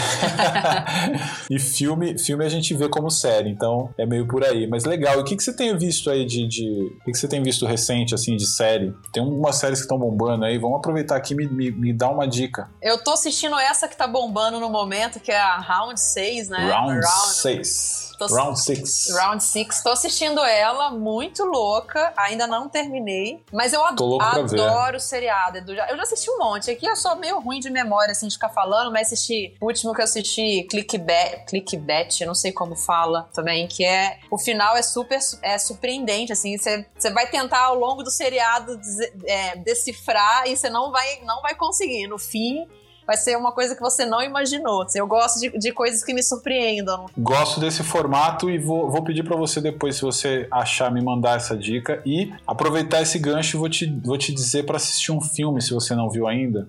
e 1.51 1.59
filme, 1.59 2.19
filme 2.19 2.45
a 2.45 2.49
gente 2.49 2.75
vê 2.75 2.89
como 2.89 3.11
série, 3.11 3.51
então 3.51 3.91
é 3.99 4.07
meio 4.07 4.27
por 4.27 4.45
aí. 4.45 4.67
Mas 4.67 4.85
legal, 4.85 5.19
e 5.19 5.21
o 5.21 5.25
que, 5.25 5.37
que 5.37 5.43
você 5.43 5.53
tem 5.53 5.77
visto 5.77 6.11
aí 6.11 6.25
de. 6.25 6.47
de 6.47 6.93
o 7.01 7.05
que, 7.05 7.13
que 7.13 7.19
você 7.19 7.29
tem 7.29 7.43
visto 7.43 7.67
recente, 7.67 8.15
assim, 8.15 8.37
de 8.37 8.47
série? 8.47 8.95
Tem 9.13 9.23
umas 9.23 9.57
séries 9.57 9.79
que 9.79 9.85
estão 9.85 9.99
bombando 9.99 10.45
aí, 10.45 10.59
vamos 10.59 10.79
aproveitar 10.79 11.17
aqui 11.17 11.35
e 11.35 11.37
me, 11.37 11.49
me, 11.49 11.71
me 11.71 11.93
dá 11.93 12.09
uma 12.09 12.27
dica. 12.27 12.69
Eu 12.83 13.03
tô 13.03 13.13
assistindo 13.13 13.57
essa 13.59 13.89
que 13.89 13.97
tá 13.97 14.07
bombando 14.07 14.61
no 14.61 14.71
momento, 14.71 15.21
que 15.21 15.31
é 15.31 15.41
a 15.41 15.59
Round 15.59 16.01
6, 16.01 16.49
né? 16.49 16.71
Round 16.71 17.01
6. 17.07 18.06
Tô, 18.19 18.27
Round 18.27 18.61
6. 18.61 19.15
Round 19.15 19.43
6. 19.43 19.83
Tô 19.83 19.91
assistindo 19.91 20.41
ela, 20.45 20.91
muito 20.91 21.45
louca. 21.45 22.13
Ainda 22.17 22.47
não 22.47 22.69
terminei. 22.69 23.43
Mas 23.53 23.73
eu 23.73 23.85
adoro, 23.85 24.25
adoro 24.25 24.97
o 24.97 25.01
seriado. 25.01 25.59
Eu 25.59 25.97
já 25.97 26.03
assisti 26.03 26.31
um 26.31 26.39
monte. 26.39 26.71
Aqui 26.71 26.87
eu 26.87 26.97
sou 26.97 27.17
meio 27.17 27.41
ruim 27.41 27.61
de 27.61 27.71
memória, 27.71 28.13
assim, 28.13 28.29
de 28.29 28.35
ficar 28.35 28.49
falando, 28.49 28.93
mas 28.93 29.09
assisti. 29.09 29.55
O 29.61 29.67
último 29.67 29.95
que 29.95 30.01
eu 30.01 30.05
assisti, 30.05 30.67
Clickbait, 30.71 31.45
Clickbait, 31.47 32.21
eu 32.21 32.27
não 32.27 32.35
sei 32.35 32.53
como 32.53 32.75
fala 32.77 33.29
também, 33.35 33.67
que 33.67 33.85
é. 33.85 34.19
O 34.31 34.39
final 34.39 34.77
é 34.77 34.83
super 34.83 35.19
é 35.43 35.59
surpreendente, 35.59 36.33
assim. 36.33 36.57
Você 36.57 37.11
vai 37.13 37.27
tentar 37.29 37.65
ao 37.65 37.75
longo 37.75 38.03
do 38.03 38.11
seriado 38.11 38.79
é, 39.25 39.57
decifrar 39.57 40.47
e 40.47 40.57
você 40.57 40.71
não 40.71 40.91
vai, 40.91 41.21
não 41.23 41.43
vai 41.43 41.55
conseguir. 41.55 42.07
No 42.07 42.19
fim 42.19 42.67
vai 43.07 43.17
ser 43.17 43.37
uma 43.37 43.53
coisa 43.53 43.75
que 43.75 43.81
você 43.81 44.05
não 44.05 44.23
imaginou. 44.23 44.83
Assim, 44.83 44.99
eu 44.99 45.07
gosto 45.07 45.39
de, 45.39 45.57
de 45.57 45.73
coisas 45.73 46.03
que 46.03 46.13
me 46.13 46.23
surpreendam. 46.23 47.07
Gosto 47.17 47.61
desse 47.61 47.83
formato 47.83 48.51
e 48.51 48.59
vou, 48.59 48.91
vou 48.91 49.03
pedir 49.03 49.23
para 49.23 49.37
você 49.37 49.61
depois, 49.61 49.97
se 49.97 50.03
você 50.03 50.49
achar, 50.51 50.91
me 50.91 51.03
mandar 51.03 51.37
essa 51.37 51.57
dica. 51.57 52.03
E 52.05 52.33
aproveitar 52.47 53.03
esse 53.03 53.19
gancho, 53.19 53.59
vou 53.59 53.69
te, 53.69 53.87
vou 54.05 54.19
te 54.19 54.33
dizer 54.33 54.67
para 54.67 54.77
assistir 54.77 55.13
um 55.13 55.21
filme, 55.21 55.63
se 55.63 55.73
você 55.73 55.95
não 55.95 56.11
viu 56.11 56.27
ainda, 56.27 56.67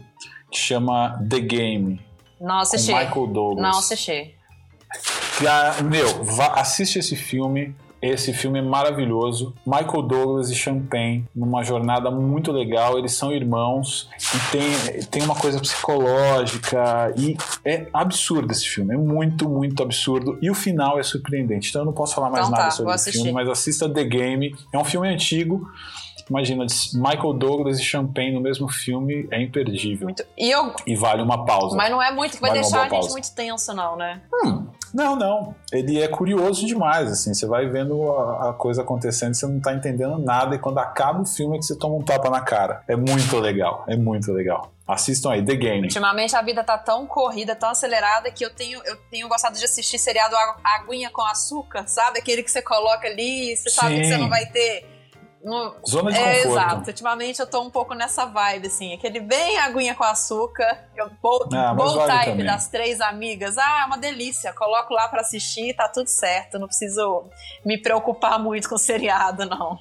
que 0.52 0.60
chama 0.60 1.20
The 1.28 1.40
Game. 1.40 2.02
Não 2.40 2.60
assisti. 2.60 2.94
Michael 2.94 3.28
Douglas. 3.28 3.62
Não 3.62 3.80
assisti. 3.80 4.36
Meu, 5.90 6.24
vá, 6.24 6.54
assiste 6.60 7.00
esse 7.00 7.16
filme 7.16 7.76
esse 8.02 8.34
filme 8.34 8.60
é 8.60 8.62
maravilhoso. 8.62 9.54
Michael 9.66 10.02
Douglas 10.04 10.50
e 10.50 10.56
Champagne, 10.56 11.26
numa 11.36 11.64
jornada 11.64 12.12
muito 12.12 12.52
legal. 12.52 12.98
Eles 12.98 13.14
são 13.14 13.32
irmãos 13.32 14.10
e 14.18 14.52
tem, 14.52 15.04
tem 15.06 15.24
uma 15.24 15.36
coisa 15.36 15.60
psicológica. 15.60 17.14
E 17.18 17.38
é 17.66 17.88
absurdo 17.94 18.52
esse 18.52 18.68
filme. 18.68 18.94
É 18.94 18.98
muito, 18.98 19.50
muito 19.50 19.82
absurdo. 19.82 20.38
E 20.42 20.50
o 20.50 20.56
final 20.56 21.00
é 21.00 21.04
surpreendente. 21.04 21.70
Então 21.70 21.82
eu 21.82 21.86
não 21.86 21.94
posso 21.94 22.16
falar 22.16 22.30
mais 22.30 22.48
então, 22.48 22.58
nada 22.58 22.70
tá, 22.70 22.72
sobre 22.72 22.94
o 22.94 23.00
filme, 23.00 23.32
mas 23.32 23.50
assista 23.50 23.90
The 23.90 24.04
Game. 24.04 24.56
É 24.72 24.78
um 24.78 24.86
filme 24.86 25.08
antigo. 25.08 25.68
Imagina, 26.30 26.66
Michael 26.94 27.34
Douglas 27.34 27.80
e 27.80 27.84
Champagne 27.84 28.34
no 28.34 28.42
mesmo 28.42 28.68
filme 28.68 29.28
é 29.32 29.42
imperdível. 29.42 30.08
Muito. 30.08 30.24
E, 30.38 30.52
eu... 30.52 30.74
e 30.86 30.96
vale 30.96 31.22
uma 31.22 31.46
pausa. 31.46 31.76
Mas 31.76 31.90
não 31.90 32.02
é 32.02 32.12
muito 32.12 32.36
que 32.36 32.42
vai 32.42 32.50
vale 32.50 32.62
deixar 32.62 32.86
a 32.86 32.90
gente 32.90 33.12
muito 33.12 33.34
tenso, 33.34 33.74
não, 33.74 33.96
né? 33.96 34.22
Hum, 34.34 34.67
Não, 34.98 35.16
não. 35.16 35.56
Ele 35.72 36.02
é 36.02 36.08
curioso 36.08 36.66
demais, 36.66 37.12
assim. 37.12 37.32
Você 37.32 37.46
vai 37.46 37.70
vendo 37.70 38.12
a, 38.12 38.50
a 38.50 38.54
coisa 38.54 38.82
acontecendo, 38.82 39.36
você 39.36 39.46
não 39.46 39.60
tá 39.60 39.72
entendendo 39.72 40.18
nada, 40.18 40.56
e 40.56 40.60
quando 40.60 40.80
acaba 40.80 41.22
o 41.22 41.26
filme 41.26 41.56
é 41.56 41.60
que 41.60 41.66
você 41.68 41.78
toma 41.78 41.98
um 41.98 42.02
tapa 42.02 42.32
na 42.32 42.42
cara. 42.42 42.82
É 42.88 42.96
muito 42.96 43.38
legal, 43.38 43.86
é 43.88 43.96
muito 43.96 44.34
legal. 44.34 44.72
Assistam 44.88 45.34
aí, 45.34 45.46
The 45.46 45.56
Game. 45.56 45.84
Ultimamente 45.84 46.36
a 46.36 46.42
vida 46.42 46.64
tá 46.64 46.80
tão 46.80 47.06
corrida, 47.06 47.56
tão 47.56 47.70
acelerada, 47.70 48.32
que 48.32 48.44
eu 48.44 48.50
tenho, 48.50 48.82
eu 48.86 48.98
tenho 49.12 49.28
gostado 49.28 49.56
de 49.56 49.64
assistir 49.64 50.00
seriado 50.00 50.36
Aguinha 50.64 51.12
com 51.12 51.22
Açúcar, 51.22 51.88
sabe? 51.88 52.18
Aquele 52.18 52.42
que 52.42 52.50
você 52.50 52.64
coloca 52.64 53.08
ali, 53.08 53.56
você 53.56 53.70
Sim. 53.70 53.76
sabe 53.76 54.00
que 54.00 54.06
você 54.06 54.18
não 54.18 54.30
vai 54.30 54.48
ter 54.48 54.97
no... 55.48 55.76
Zona 55.88 56.12
de 56.12 56.18
é, 56.18 56.44
conforto. 56.44 56.58
Exato. 56.58 56.90
Ultimamente 56.90 57.40
eu 57.40 57.48
tô 57.48 57.62
um 57.62 57.70
pouco 57.70 57.94
nessa 57.94 58.26
vibe, 58.26 58.68
assim. 58.68 58.94
Aquele 58.94 59.22
bem 59.22 59.58
aguinha 59.58 59.96
com 59.96 60.04
açúcar. 60.04 60.86
Eu 60.96 61.10
vou, 61.22 61.48
ah, 61.54 61.74
vale 61.74 62.06
type 62.06 62.44
das 62.44 62.68
três 62.68 63.00
amigas. 63.00 63.58
Ah, 63.58 63.82
é 63.84 63.86
uma 63.86 63.98
delícia. 63.98 64.52
Coloco 64.54 64.94
lá 64.94 65.08
para 65.08 65.22
assistir 65.22 65.74
tá 65.74 65.88
tudo 65.88 66.08
certo. 66.08 66.60
Não 66.60 66.68
preciso 66.68 67.24
me 67.66 67.82
preocupar 67.82 68.38
muito 68.38 68.68
com 68.68 68.76
o 68.76 68.80
seriado, 68.80 69.46
não. 69.46 69.80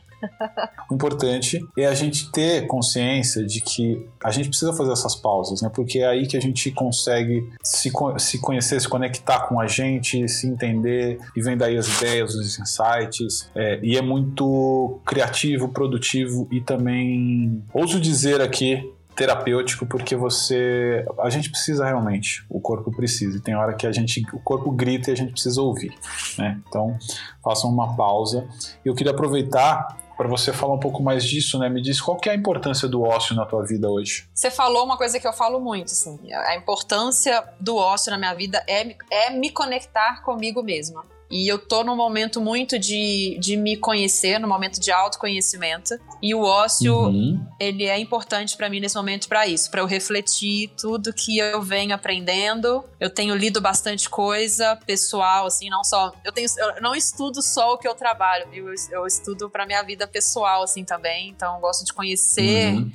O 0.90 0.94
importante 0.94 1.59
é 1.77 1.86
a 1.86 1.94
gente 1.94 2.31
ter 2.31 2.66
consciência 2.66 3.44
de 3.44 3.61
que 3.61 4.09
a 4.23 4.31
gente 4.31 4.48
precisa 4.48 4.73
fazer 4.73 4.93
essas 4.93 5.15
pausas, 5.16 5.62
né? 5.62 5.70
Porque 5.74 5.98
é 5.98 6.07
aí 6.07 6.27
que 6.27 6.36
a 6.36 6.40
gente 6.40 6.70
consegue 6.70 7.48
se, 7.62 7.90
se 8.19 8.40
conhecer, 8.40 8.81
se 8.81 8.89
conectar 8.89 9.40
com 9.48 9.61
a 9.61 9.66
gente, 9.66 10.28
se 10.28 10.47
entender 10.47 11.19
e 11.36 11.43
vem 11.43 11.57
daí 11.57 11.77
as 11.77 11.89
ideias, 11.97 12.35
os 12.35 12.59
insights. 12.59 13.51
É, 13.55 13.81
e 13.82 13.97
é 13.97 14.03
muito 14.03 15.01
criativo, 15.05 15.69
produtivo 15.69 16.48
e 16.51 16.61
também, 16.61 17.62
ouso 17.73 18.01
dizer 18.01 18.40
aqui, 18.40 18.93
terapêutico 19.16 19.86
porque 19.86 20.15
você 20.15 21.05
a 21.19 21.31
gente 21.31 21.51
precisa 21.51 21.86
realmente 21.86 22.44
o 22.51 22.61
corpo 22.61 22.93
precisa 22.94 23.39
e 23.39 23.40
tem 23.40 23.57
hora 23.57 23.74
que 23.74 23.86
a 23.86 23.93
gente 23.93 24.23
o 24.32 24.39
corpo 24.39 24.70
grita 24.70 25.11
e 25.11 25.15
a 25.15 25.16
gente 25.16 25.32
precisa 25.32 25.62
ouvir 25.62 25.94
né 26.39 26.61
então 26.69 26.98
façam 27.43 27.70
uma 27.70 27.97
pausa 27.97 28.47
eu 28.85 28.94
queria 28.94 29.12
aproveitar 29.12 29.97
para 30.17 30.29
você 30.29 30.53
falar 30.53 30.75
um 30.75 30.81
pouco 30.81 31.03
mais 31.03 31.25
disso, 31.25 31.59
né? 31.59 31.69
Me 31.69 31.83
diz 31.83 32.01
qual 32.01 32.17
que 32.17 32.29
é 32.29 32.33
a 32.33 32.35
importância 32.35 32.89
do 32.89 33.03
ócio 33.03 33.35
na 33.35 33.45
tua 33.45 33.65
vida 33.65 33.89
hoje? 33.89 34.29
Você 34.35 34.51
falou 34.51 34.85
uma 34.85 34.97
coisa 34.97 35.21
que 35.21 35.27
eu 35.27 35.33
falo 35.33 35.61
muito, 35.61 35.93
assim, 35.93 36.19
a 36.33 36.57
importância 36.57 37.45
do 37.61 37.77
ócio 37.77 38.11
na 38.11 38.19
minha 38.19 38.35
vida 38.35 38.65
é, 38.67 38.97
é 39.11 39.31
me 39.31 39.51
conectar 39.51 40.23
comigo 40.23 40.63
mesma. 40.63 41.05
E 41.31 41.48
eu 41.48 41.59
tô 41.59 41.82
num 41.82 41.97
momento 41.97 42.40
muito 42.40 42.78
de, 42.78 43.36
de 43.40 43.57
me 43.57 43.77
conhecer, 43.77 44.39
num 44.39 44.48
momento 44.48 44.81
de 44.81 44.93
autoconhecimento. 44.93 45.98
E 46.23 46.35
o 46.35 46.43
ócio, 46.43 46.94
uhum. 46.94 47.44
ele 47.59 47.85
é 47.85 47.98
importante 47.98 48.57
para 48.57 48.70
mim 48.70 48.78
nesse 48.78 48.94
momento 48.94 49.28
para 49.28 49.47
isso, 49.47 49.70
para 49.70 49.81
eu 49.81 49.86
refletir 49.86 50.70
tudo 50.81 51.12
que 51.12 51.39
eu 51.39 51.61
venho 51.62 51.94
aprendendo. 51.94 52.85
Eu 53.01 53.11
tenho 53.11 53.35
lido 53.35 53.61
bastante 53.61 54.09
coisa 54.09 54.77
pessoal, 54.86 55.47
assim, 55.47 55.69
não 55.69 55.82
só. 55.82 56.12
Eu, 56.24 56.32
tenho, 56.32 56.48
eu 56.59 56.81
não 56.81 56.94
estudo 56.94 57.43
só 57.43 57.74
o 57.74 57.78
que 57.78 57.89
eu 57.89 57.94
trabalho, 57.94 58.48
viu? 58.51 58.69
Eu, 58.69 58.74
eu 58.90 59.07
estudo 59.07 59.51
para 59.51 59.66
minha 59.66 59.82
vida 59.82 60.07
pessoal, 60.07 60.62
assim, 60.62 60.85
também. 60.85 61.28
Então, 61.28 61.57
eu 61.57 61.61
gosto 61.61 61.85
de 61.85 61.93
conhecer. 61.93 62.74
Uhum 62.74 62.93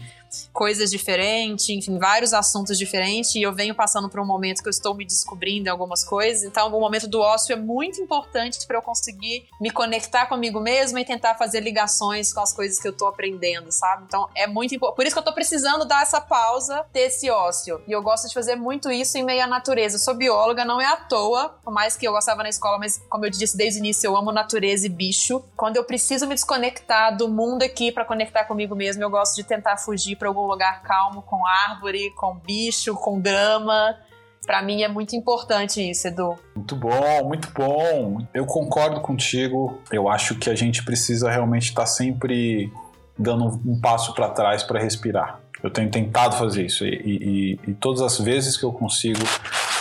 coisas 0.53 0.89
diferentes, 0.89 1.69
enfim, 1.69 1.97
vários 1.97 2.33
assuntos 2.33 2.77
diferentes, 2.77 3.35
e 3.35 3.41
eu 3.41 3.53
venho 3.53 3.75
passando 3.75 4.09
por 4.09 4.19
um 4.19 4.25
momento 4.25 4.61
que 4.61 4.67
eu 4.67 4.71
estou 4.71 4.93
me 4.95 5.05
descobrindo 5.05 5.67
em 5.67 5.71
algumas 5.71 6.03
coisas, 6.03 6.43
então 6.43 6.67
o 6.67 6.79
momento 6.79 7.07
do 7.07 7.19
ócio 7.19 7.53
é 7.53 7.55
muito 7.55 8.01
importante 8.01 8.65
para 8.65 8.77
eu 8.77 8.81
conseguir 8.81 9.47
me 9.59 9.71
conectar 9.71 10.25
comigo 10.25 10.59
mesma 10.59 10.99
e 11.01 11.05
tentar 11.05 11.35
fazer 11.35 11.61
ligações 11.61 12.33
com 12.33 12.41
as 12.41 12.53
coisas 12.53 12.79
que 12.79 12.87
eu 12.87 12.91
estou 12.91 13.07
aprendendo, 13.07 13.71
sabe? 13.71 14.03
Então 14.07 14.29
é 14.35 14.47
muito 14.47 14.75
importante. 14.75 14.95
Por 14.95 15.05
isso 15.05 15.15
que 15.15 15.19
eu 15.19 15.21
estou 15.21 15.33
precisando 15.33 15.85
dar 15.85 16.03
essa 16.03 16.21
pausa, 16.21 16.85
ter 16.91 17.01
esse 17.01 17.29
ócio. 17.29 17.81
E 17.87 17.91
eu 17.91 18.01
gosto 18.01 18.27
de 18.27 18.33
fazer 18.33 18.55
muito 18.55 18.91
isso 18.91 19.17
em 19.17 19.23
meio 19.23 19.43
à 19.43 19.47
natureza. 19.47 19.95
Eu 19.95 19.99
sou 19.99 20.13
bióloga, 20.13 20.65
não 20.65 20.79
é 20.79 20.85
à 20.85 20.95
toa, 20.95 21.49
por 21.63 21.73
mais 21.73 21.95
que 21.95 22.07
eu 22.07 22.11
gostava 22.11 22.43
na 22.43 22.49
escola, 22.49 22.77
mas 22.77 23.01
como 23.09 23.25
eu 23.25 23.29
disse 23.29 23.57
desde 23.57 23.79
o 23.79 23.81
início, 23.81 24.07
eu 24.07 24.15
amo 24.15 24.31
natureza 24.31 24.85
e 24.85 24.89
bicho. 24.89 25.43
Quando 25.55 25.77
eu 25.77 25.83
preciso 25.83 26.27
me 26.27 26.33
desconectar 26.33 27.15
do 27.15 27.27
mundo 27.27 27.63
aqui 27.63 27.91
para 27.91 28.05
conectar 28.05 28.45
comigo 28.45 28.75
mesmo, 28.75 29.03
eu 29.03 29.09
gosto 29.09 29.35
de 29.35 29.43
tentar 29.43 29.77
fugir 29.77 30.15
para 30.22 30.30
algum 30.30 30.45
lugar 30.45 30.84
calmo, 30.84 31.23
com 31.23 31.41
árvore, 31.68 32.11
com 32.11 32.35
bicho, 32.35 32.93
com 32.93 33.19
grama. 33.19 33.98
Para 34.45 34.61
mim 34.61 34.84
é 34.84 34.88
muito 34.88 35.15
importante 35.15 35.81
isso, 35.81 36.07
Edu. 36.07 36.35
Muito 36.56 36.76
bom, 36.76 37.23
muito 37.23 37.49
bom. 37.52 38.19
Eu 38.31 38.45
concordo 38.45 39.02
contigo. 39.02 39.80
Eu 39.91 40.07
acho 40.07 40.35
que 40.35 40.48
a 40.48 40.56
gente 40.56 40.85
precisa 40.85 41.30
realmente 41.31 41.69
estar 41.69 41.81
tá 41.81 41.88
sempre 41.88 42.72
dando 43.18 43.45
um 43.65 43.80
passo 43.81 44.14
para 44.14 44.30
trás 44.30 44.61
para 44.61 44.80
respirar. 44.80 45.40
Eu 45.63 45.69
tenho 45.69 45.89
tentado 45.89 46.35
fazer 46.35 46.65
isso 46.65 46.85
e, 46.85 46.89
e, 46.89 47.59
e, 47.67 47.73
todas 47.75 48.01
as 48.01 48.19
vezes 48.19 48.57
que 48.57 48.63
eu 48.63 48.71
consigo, 48.71 49.21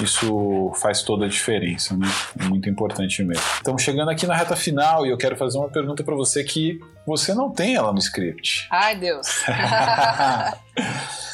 isso 0.00 0.72
faz 0.80 1.02
toda 1.02 1.24
a 1.24 1.28
diferença, 1.28 1.96
né? 1.96 2.06
É 2.38 2.44
muito 2.44 2.68
importante 2.68 3.22
mesmo. 3.22 3.42
Estamos 3.56 3.82
chegando 3.82 4.10
aqui 4.10 4.26
na 4.26 4.36
reta 4.36 4.54
final 4.54 5.06
e 5.06 5.10
eu 5.10 5.16
quero 5.16 5.36
fazer 5.36 5.56
uma 5.58 5.68
pergunta 5.68 6.04
para 6.04 6.14
você 6.14 6.44
que 6.44 6.78
você 7.06 7.32
não 7.34 7.50
tem 7.50 7.76
ela 7.76 7.92
no 7.92 7.98
script. 7.98 8.68
Ai, 8.70 8.96
Deus. 8.96 9.26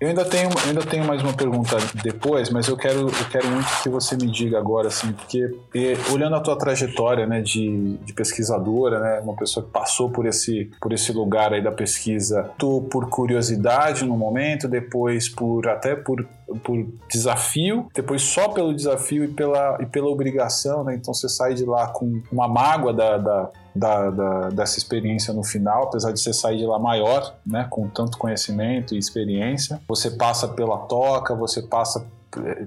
Eu 0.00 0.08
ainda 0.08 0.24
tenho, 0.24 0.48
ainda 0.66 0.80
tenho 0.80 1.04
mais 1.04 1.22
uma 1.22 1.34
pergunta 1.34 1.76
depois, 2.02 2.48
mas 2.48 2.66
eu 2.66 2.76
quero, 2.76 3.00
eu 3.00 3.28
quero 3.30 3.46
muito 3.48 3.68
que 3.82 3.88
você 3.90 4.16
me 4.16 4.30
diga 4.30 4.58
agora, 4.58 4.88
assim, 4.88 5.12
porque 5.12 5.54
e, 5.74 5.94
olhando 6.10 6.36
a 6.36 6.40
tua 6.40 6.56
trajetória, 6.56 7.26
né, 7.26 7.42
de, 7.42 7.98
de 7.98 8.14
pesquisadora, 8.14 8.98
né, 8.98 9.20
uma 9.20 9.36
pessoa 9.36 9.64
que 9.64 9.70
passou 9.70 10.08
por 10.08 10.24
esse, 10.24 10.70
por 10.80 10.94
esse 10.94 11.12
lugar 11.12 11.52
aí 11.52 11.62
da 11.62 11.70
pesquisa, 11.70 12.50
tu 12.56 12.88
por 12.90 13.10
curiosidade 13.10 14.02
no 14.06 14.16
momento, 14.16 14.66
depois 14.66 15.28
por 15.28 15.68
até 15.68 15.94
por 15.94 16.26
por 16.64 16.84
desafio, 17.08 17.86
depois 17.94 18.22
só 18.22 18.48
pelo 18.48 18.74
desafio 18.74 19.24
e 19.24 19.28
pela, 19.28 19.78
e 19.80 19.86
pela 19.86 20.08
obrigação, 20.08 20.82
né? 20.82 20.94
Então 20.94 21.14
você 21.14 21.28
sai 21.28 21.54
de 21.54 21.64
lá 21.64 21.88
com 21.88 22.20
uma 22.30 22.48
mágoa 22.48 22.92
da, 22.92 23.18
da, 23.18 23.50
da, 23.74 24.10
da, 24.10 24.48
dessa 24.50 24.78
experiência 24.78 25.32
no 25.32 25.44
final, 25.44 25.84
apesar 25.84 26.12
de 26.12 26.20
você 26.20 26.32
sair 26.32 26.58
de 26.58 26.66
lá 26.66 26.78
maior, 26.78 27.34
né? 27.46 27.66
Com 27.70 27.88
tanto 27.88 28.18
conhecimento 28.18 28.94
e 28.94 28.98
experiência. 28.98 29.80
Você 29.88 30.10
passa 30.10 30.48
pela 30.48 30.78
toca, 30.78 31.34
você 31.34 31.62
passa 31.62 32.06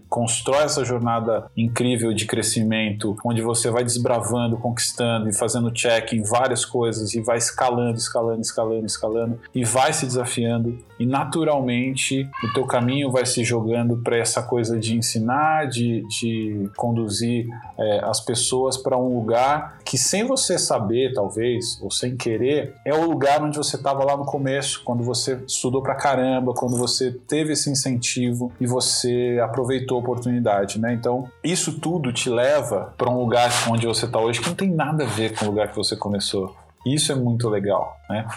constrói 0.09 0.63
essa 0.63 0.83
jornada 0.83 1.49
incrível 1.55 2.13
de 2.13 2.25
crescimento, 2.25 3.15
onde 3.23 3.41
você 3.41 3.69
vai 3.69 3.83
desbravando, 3.83 4.57
conquistando 4.57 5.29
e 5.29 5.33
fazendo 5.33 5.71
check 5.71 6.13
em 6.13 6.23
várias 6.23 6.65
coisas 6.65 7.13
e 7.13 7.21
vai 7.21 7.37
escalando, 7.37 7.97
escalando, 7.97 8.41
escalando, 8.41 8.85
escalando 8.85 9.39
e 9.53 9.63
vai 9.63 9.93
se 9.93 10.05
desafiando 10.05 10.77
e 10.99 11.05
naturalmente 11.05 12.29
o 12.43 12.53
teu 12.53 12.65
caminho 12.65 13.11
vai 13.11 13.25
se 13.25 13.43
jogando 13.43 13.97
para 13.97 14.17
essa 14.17 14.41
coisa 14.41 14.79
de 14.79 14.95
ensinar, 14.95 15.67
de, 15.67 16.05
de 16.07 16.69
conduzir 16.77 17.47
é, 17.77 17.99
as 18.05 18.19
pessoas 18.21 18.77
para 18.77 18.97
um 18.97 19.17
lugar 19.17 19.79
que 19.83 19.97
sem 19.97 20.23
você 20.23 20.57
saber, 20.57 21.13
talvez, 21.13 21.79
ou 21.81 21.91
sem 21.91 22.15
querer, 22.15 22.75
é 22.85 22.93
o 22.93 23.05
lugar 23.05 23.43
onde 23.43 23.57
você 23.57 23.75
estava 23.75 24.03
lá 24.03 24.15
no 24.15 24.25
começo, 24.25 24.81
quando 24.83 25.03
você 25.03 25.39
estudou 25.47 25.81
pra 25.81 25.95
caramba, 25.95 26.53
quando 26.53 26.77
você 26.77 27.11
teve 27.27 27.53
esse 27.53 27.69
incentivo 27.69 28.51
e 28.59 28.65
você 28.65 29.39
aproveitou 29.53 29.97
a 29.97 30.01
oportunidade, 30.01 30.79
né? 30.79 30.93
Então, 30.93 31.29
isso 31.43 31.79
tudo 31.79 32.11
te 32.11 32.29
leva 32.29 32.93
para 32.97 33.09
um 33.09 33.19
lugar 33.19 33.51
onde 33.69 33.85
você 33.85 34.05
está 34.05 34.19
hoje 34.19 34.41
que 34.41 34.49
não 34.49 34.55
tem 34.55 34.71
nada 34.71 35.03
a 35.03 35.07
ver 35.07 35.37
com 35.37 35.45
o 35.45 35.49
lugar 35.49 35.69
que 35.69 35.75
você 35.75 35.95
começou. 35.95 36.62
Isso 36.85 37.11
é 37.11 37.15
muito 37.15 37.49
legal, 37.49 37.97
né? 38.09 38.27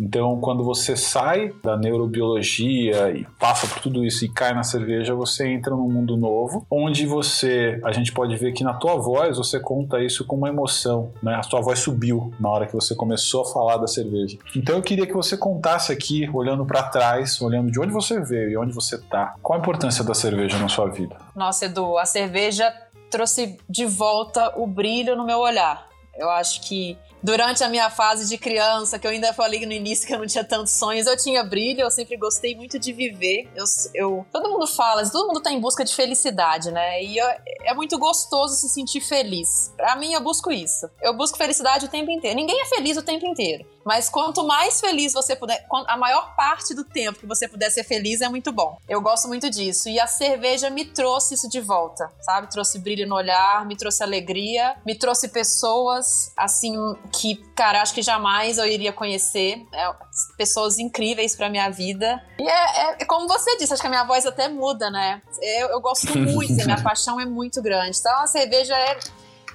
Então, 0.00 0.38
quando 0.40 0.62
você 0.62 0.96
sai 0.96 1.52
da 1.62 1.76
neurobiologia 1.76 3.10
e 3.10 3.26
passa 3.38 3.66
por 3.66 3.80
tudo 3.80 4.04
isso 4.04 4.24
e 4.24 4.28
cai 4.28 4.54
na 4.54 4.62
cerveja, 4.62 5.14
você 5.14 5.48
entra 5.48 5.74
num 5.74 5.90
mundo 5.90 6.16
novo, 6.16 6.66
onde 6.70 7.06
você, 7.06 7.80
a 7.84 7.92
gente 7.92 8.12
pode 8.12 8.36
ver 8.36 8.52
que 8.52 8.62
na 8.62 8.74
tua 8.74 8.96
voz 8.96 9.38
você 9.38 9.58
conta 9.58 10.00
isso 10.00 10.24
com 10.24 10.36
uma 10.36 10.48
emoção, 10.48 11.12
né? 11.22 11.34
A 11.34 11.40
tua 11.40 11.60
voz 11.60 11.80
subiu 11.80 12.32
na 12.38 12.48
hora 12.48 12.66
que 12.66 12.74
você 12.74 12.94
começou 12.94 13.42
a 13.42 13.52
falar 13.52 13.76
da 13.78 13.86
cerveja. 13.86 14.38
Então, 14.54 14.76
eu 14.76 14.82
queria 14.82 15.06
que 15.06 15.14
você 15.14 15.36
contasse 15.36 15.92
aqui, 15.92 16.28
olhando 16.32 16.64
para 16.64 16.82
trás, 16.84 17.40
olhando 17.40 17.70
de 17.70 17.80
onde 17.80 17.92
você 17.92 18.20
veio 18.20 18.50
e 18.50 18.56
onde 18.56 18.72
você 18.72 18.98
tá, 18.98 19.34
qual 19.42 19.58
a 19.58 19.62
importância 19.62 20.04
da 20.04 20.14
cerveja 20.14 20.58
na 20.58 20.68
sua 20.68 20.88
vida? 20.88 21.16
Nossa, 21.34 21.66
Edu, 21.66 21.98
a 21.98 22.06
cerveja 22.06 22.72
trouxe 23.10 23.56
de 23.68 23.86
volta 23.86 24.52
o 24.56 24.66
brilho 24.66 25.16
no 25.16 25.24
meu 25.24 25.38
olhar. 25.38 25.86
Eu 26.16 26.30
acho 26.30 26.62
que 26.62 26.96
durante 27.26 27.64
a 27.64 27.68
minha 27.68 27.90
fase 27.90 28.28
de 28.28 28.38
criança, 28.38 29.00
que 29.00 29.06
eu 29.06 29.10
ainda 29.10 29.32
falei 29.32 29.66
no 29.66 29.72
início 29.72 30.06
que 30.06 30.14
eu 30.14 30.18
não 30.20 30.26
tinha 30.28 30.44
tantos 30.44 30.74
sonhos, 30.74 31.08
eu 31.08 31.16
tinha 31.16 31.42
brilho, 31.42 31.80
eu 31.80 31.90
sempre 31.90 32.16
gostei 32.16 32.54
muito 32.54 32.78
de 32.78 32.92
viver. 32.92 33.50
Eu, 33.52 33.64
eu 33.92 34.26
todo 34.32 34.48
mundo 34.48 34.64
fala, 34.64 35.04
todo 35.10 35.26
mundo 35.26 35.42
tá 35.42 35.50
em 35.50 35.58
busca 35.58 35.84
de 35.84 35.92
felicidade, 35.92 36.70
né? 36.70 37.02
E 37.02 37.18
eu, 37.18 37.26
é 37.64 37.74
muito 37.74 37.98
gostoso 37.98 38.54
se 38.54 38.68
sentir 38.68 39.00
feliz. 39.00 39.72
Pra 39.76 39.96
mim, 39.96 40.12
eu 40.12 40.20
busco 40.20 40.52
isso. 40.52 40.88
Eu 41.02 41.16
busco 41.16 41.36
felicidade 41.36 41.86
o 41.86 41.88
tempo 41.88 42.12
inteiro. 42.12 42.36
Ninguém 42.36 42.62
é 42.62 42.66
feliz 42.66 42.96
o 42.96 43.02
tempo 43.02 43.26
inteiro. 43.26 43.66
Mas 43.84 44.08
quanto 44.08 44.44
mais 44.44 44.80
feliz 44.80 45.12
você 45.12 45.34
puder, 45.34 45.64
a 45.86 45.96
maior 45.96 46.34
parte 46.36 46.74
do 46.74 46.84
tempo 46.84 47.20
que 47.20 47.26
você 47.26 47.48
puder 47.48 47.70
ser 47.70 47.84
feliz 47.84 48.20
é 48.20 48.28
muito 48.28 48.52
bom. 48.52 48.76
Eu 48.88 49.00
gosto 49.00 49.26
muito 49.26 49.50
disso. 49.50 49.88
E 49.88 49.98
a 49.98 50.06
cerveja 50.06 50.70
me 50.70 50.84
trouxe 50.84 51.34
isso 51.34 51.48
de 51.48 51.60
volta, 51.60 52.10
sabe? 52.20 52.50
Trouxe 52.50 52.78
brilho 52.78 53.06
no 53.06 53.14
olhar, 53.14 53.64
me 53.64 53.76
trouxe 53.76 54.02
alegria, 54.02 54.76
me 54.84 54.94
trouxe 54.96 55.28
pessoas, 55.28 56.32
assim, 56.36 56.76
que, 57.20 57.36
cara, 57.54 57.82
acho 57.82 57.94
que 57.94 58.02
jamais 58.02 58.58
eu 58.58 58.66
iria 58.66 58.92
conhecer. 58.92 59.64
É, 59.72 59.92
pessoas 60.36 60.78
incríveis 60.78 61.34
pra 61.34 61.48
minha 61.48 61.68
vida. 61.70 62.22
E 62.38 62.48
é, 62.48 62.50
é, 62.50 62.96
é, 63.00 63.04
como 63.04 63.26
você 63.26 63.56
disse, 63.56 63.72
acho 63.72 63.80
que 63.82 63.86
a 63.86 63.90
minha 63.90 64.04
voz 64.04 64.26
até 64.26 64.48
muda, 64.48 64.90
né? 64.90 65.22
Eu, 65.40 65.68
eu 65.68 65.80
gosto 65.80 66.06
muito, 66.18 66.54
minha 66.64 66.82
paixão 66.82 67.20
é 67.20 67.26
muito 67.26 67.62
grande. 67.62 67.98
Então 67.98 68.20
a 68.20 68.26
cerveja 68.26 68.76
é. 68.76 68.98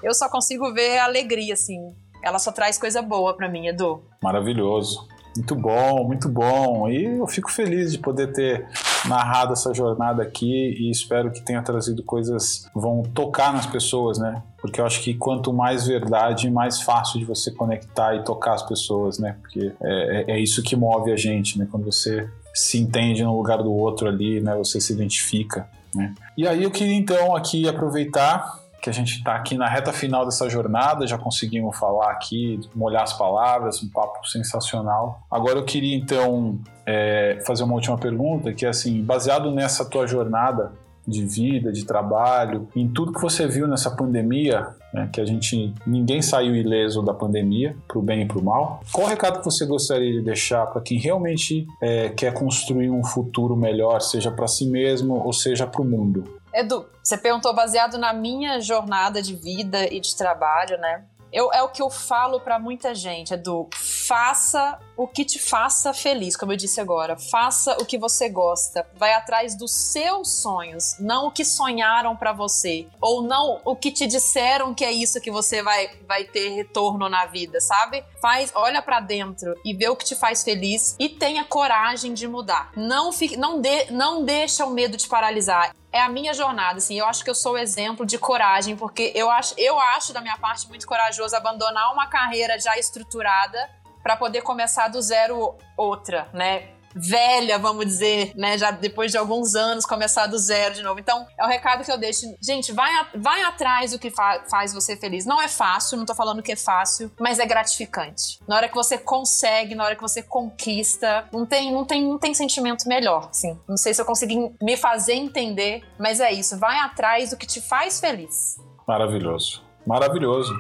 Eu 0.01 0.15
só 0.15 0.27
consigo 0.27 0.73
ver 0.73 0.97
alegria, 0.97 1.53
assim 1.53 1.93
ela 2.23 2.39
só 2.39 2.51
traz 2.51 2.77
coisa 2.77 3.01
boa 3.01 3.35
para 3.35 3.49
mim, 3.49 3.67
Edu. 3.67 4.03
Maravilhoso. 4.21 5.07
Muito 5.35 5.55
bom, 5.55 6.05
muito 6.05 6.27
bom. 6.27 6.89
E 6.89 7.05
eu 7.05 7.27
fico 7.27 7.51
feliz 7.51 7.91
de 7.91 7.99
poder 7.99 8.33
ter 8.33 8.67
narrado 9.07 9.53
essa 9.53 9.73
jornada 9.73 10.21
aqui 10.21 10.75
e 10.77 10.91
espero 10.91 11.31
que 11.31 11.41
tenha 11.41 11.61
trazido 11.61 12.03
coisas 12.03 12.69
vão 12.75 13.01
tocar 13.01 13.53
nas 13.53 13.65
pessoas, 13.65 14.17
né? 14.17 14.41
Porque 14.59 14.79
eu 14.79 14.85
acho 14.85 15.01
que 15.01 15.13
quanto 15.13 15.53
mais 15.53 15.87
verdade, 15.87 16.49
mais 16.51 16.81
fácil 16.81 17.19
de 17.19 17.25
você 17.25 17.51
conectar 17.51 18.15
e 18.15 18.23
tocar 18.23 18.53
as 18.53 18.63
pessoas, 18.63 19.17
né? 19.17 19.37
Porque 19.41 19.71
é, 19.81 20.25
é, 20.29 20.31
é 20.31 20.39
isso 20.39 20.61
que 20.61 20.75
move 20.75 21.11
a 21.11 21.17
gente, 21.17 21.57
né? 21.57 21.67
Quando 21.69 21.85
você 21.85 22.29
se 22.53 22.77
entende 22.77 23.23
no 23.23 23.35
lugar 23.35 23.63
do 23.63 23.73
outro 23.73 24.07
ali, 24.07 24.41
né? 24.41 24.55
Você 24.55 24.81
se 24.81 24.91
identifica, 24.93 25.67
né? 25.95 26.13
E 26.37 26.47
aí 26.47 26.63
eu 26.63 26.71
queria 26.71 26.95
então 26.95 27.35
aqui 27.35 27.67
aproveitar 27.67 28.60
que 28.81 28.89
a 28.89 28.93
gente 28.93 29.17
está 29.17 29.35
aqui 29.35 29.55
na 29.55 29.67
reta 29.67 29.93
final 29.93 30.25
dessa 30.25 30.49
jornada, 30.49 31.05
já 31.05 31.17
conseguimos 31.17 31.77
falar 31.77 32.11
aqui, 32.11 32.59
molhar 32.73 33.03
as 33.03 33.13
palavras, 33.13 33.83
um 33.83 33.89
papo 33.89 34.27
sensacional. 34.27 35.21
Agora 35.29 35.59
eu 35.59 35.65
queria 35.65 35.95
então 35.95 36.59
é, 36.85 37.39
fazer 37.45 37.63
uma 37.63 37.75
última 37.75 37.97
pergunta, 37.97 38.51
que 38.51 38.65
é 38.65 38.69
assim, 38.69 39.03
baseado 39.03 39.51
nessa 39.51 39.85
tua 39.85 40.07
jornada 40.07 40.71
de 41.07 41.25
vida, 41.25 41.71
de 41.71 41.85
trabalho, 41.85 42.67
em 42.75 42.87
tudo 42.87 43.13
que 43.13 43.21
você 43.21 43.47
viu 43.47 43.67
nessa 43.67 43.91
pandemia, 43.91 44.67
né, 44.93 45.09
que 45.11 45.19
a 45.19 45.25
gente 45.25 45.73
ninguém 45.85 46.21
saiu 46.21 46.55
ileso 46.55 47.01
da 47.01 47.13
pandemia, 47.13 47.75
para 47.87 47.99
o 47.99 48.01
bem 48.01 48.21
e 48.21 48.25
para 48.25 48.37
o 48.37 48.43
mal. 48.43 48.81
Qual 48.91 49.05
o 49.05 49.09
recado 49.09 49.39
que 49.39 49.45
você 49.45 49.65
gostaria 49.65 50.11
de 50.11 50.21
deixar 50.21 50.65
para 50.67 50.81
quem 50.81 50.97
realmente 50.97 51.67
é, 51.81 52.09
quer 52.09 52.33
construir 52.33 52.89
um 52.89 53.03
futuro 53.03 53.55
melhor, 53.55 54.01
seja 54.01 54.31
para 54.31 54.47
si 54.47 54.67
mesmo 54.67 55.15
ou 55.15 55.33
seja 55.33 55.65
para 55.67 55.81
o 55.81 55.85
mundo? 55.85 56.40
Edu, 56.53 56.90
você 57.03 57.18
perguntou 57.18 57.53
baseado 57.53 57.98
na 57.98 58.14
minha 58.14 58.60
jornada 58.60 59.22
de 59.22 59.36
vida 59.36 59.88
e 59.91 59.99
de 59.99 60.15
trabalho, 60.15 60.78
né? 60.78 61.06
Eu, 61.32 61.49
é 61.53 61.64
o 61.64 61.69
que 61.69 61.82
eu 61.82 61.90
falo 61.90 62.41
para 62.41 62.60
muita 62.60 62.94
gente, 62.94 63.34
Edu. 63.34 63.69
Faça 63.73 64.78
o 64.98 65.07
que 65.07 65.23
te 65.23 65.40
faça 65.40 65.94
feliz, 65.94 66.36
como 66.36 66.52
eu 66.52 66.57
disse 66.57 66.82
agora. 66.82 67.15
Faça 67.15 67.78
o 67.82 67.86
que 67.86 67.98
você 67.98 68.28
gosta. 68.28 68.86
Vai 68.95 69.14
atrás 69.14 69.56
dos 69.56 69.72
seus 69.72 70.30
sonhos, 70.41 70.98
não 70.99 71.28
o 71.28 71.32
que 71.32 71.45
sonharam 71.45 72.18
para 72.18 72.34
você, 72.34 72.88
ou 72.99 73.22
não 73.22 73.61
o 73.64 73.76
que 73.76 73.91
te 73.91 74.06
disseram 74.06 74.73
que 74.73 74.84
é 74.84 74.91
isso 74.91 75.22
que 75.22 75.32
você 75.32 75.64
vai, 75.64 75.90
vai 76.06 76.26
ter 76.26 76.49
retorno 76.49 77.07
na 77.07 77.26
vida, 77.26 77.61
sabe? 77.61 78.03
Faz, 78.22 78.52
olha 78.53 78.82
para 78.82 78.99
dentro 78.99 79.56
e 79.64 79.73
vê 79.73 79.88
o 79.88 79.95
que 79.95 80.06
te 80.06 80.15
faz 80.15 80.44
feliz 80.44 80.98
e 80.99 81.07
tenha 81.07 81.45
coragem 81.45 82.14
de 82.14 82.28
mudar. 82.28 82.72
Não 82.76 83.14
fique, 83.14 83.38
não, 83.38 83.61
de, 83.61 83.90
não 83.91 84.26
deixa 84.26 84.65
o 84.65 84.72
medo 84.72 84.98
te 84.98 85.07
paralisar 85.07 85.73
é 85.91 86.01
a 86.01 86.09
minha 86.09 86.34
jornada, 86.34 86.77
assim, 86.77 86.97
eu 86.97 87.05
acho 87.05 87.23
que 87.23 87.30
eu 87.30 87.35
sou 87.35 87.53
o 87.53 87.57
exemplo 87.57 88.05
de 88.05 88.18
coragem, 88.18 88.76
porque 88.76 89.11
eu 89.13 89.30
acho, 89.30 89.53
eu 89.57 89.80
acho 89.80 90.13
da 90.13 90.22
minha 90.22 90.38
parte 90.38 90.68
muito 90.69 90.88
corajoso 90.88 91.35
abandonar 91.35 91.91
uma 91.91 92.07
carreira 92.07 92.57
já 92.59 92.77
estruturada 92.77 93.69
para 94.01 94.15
poder 94.15 94.41
começar 94.41 94.88
do 94.88 95.01
zero 95.01 95.55
outra, 95.77 96.27
né? 96.34 96.69
Velha, 96.95 97.57
vamos 97.57 97.85
dizer, 97.85 98.34
né? 98.35 98.57
Já 98.57 98.72
depois 98.72 99.11
de 99.11 99.18
alguns 99.18 99.55
anos, 99.55 99.85
começar 99.85 100.27
do 100.27 100.38
zero 100.38 100.76
de 100.76 100.84
novo. 100.84 100.99
Então, 100.99 101.26
é 101.38 101.45
o 101.45 101.47
recado 101.47 101.84
que 101.84 101.91
eu 101.91 101.97
deixo. 101.97 102.26
Gente, 102.41 102.72
vai, 102.72 102.91
vai 103.15 103.41
atrás 103.43 103.91
do 103.91 103.99
que 103.99 104.09
fa 104.09 104.43
faz 104.49 104.73
você 104.73 104.95
feliz. 104.95 105.26
Não 105.26 105.41
é 105.41 105.47
fácil, 105.47 105.97
não 105.97 106.05
tô 106.05 106.15
falando 106.15 106.41
que 106.41 106.51
é 106.51 106.55
fácil, 106.55 107.11
mas 107.19 107.39
é 107.39 107.45
gratificante. 107.45 108.39
Na 108.47 108.55
hora 108.55 108.69
que 108.69 108.76
você 108.76 108.97
consegue, 108.97 109.76
na 109.76 109.84
hora 109.85 109.95
que 109.95 110.01
você 110.01 110.22
conquista, 110.22 111.26
não 111.31 111.45
tem, 111.45 111.72
não 111.72 111.85
tem, 111.85 112.03
não 112.03 112.18
tem 112.18 112.34
sentimento 112.34 112.88
melhor, 112.88 113.30
assim. 113.30 113.59
Não 113.68 113.77
sei 113.77 113.93
se 113.93 114.01
eu 114.01 114.05
consegui 114.05 114.51
me 114.61 114.77
fazer 114.77 115.13
entender, 115.13 115.84
mas 115.99 116.19
é 116.19 116.31
isso. 116.31 116.57
Vai 116.57 116.77
atrás 116.80 117.31
do 117.31 117.38
que 117.38 117.45
te 117.45 117.61
faz 117.61 117.99
feliz. 117.99 118.57
Maravilhoso. 118.88 119.63
Maravilhoso. 119.85 120.53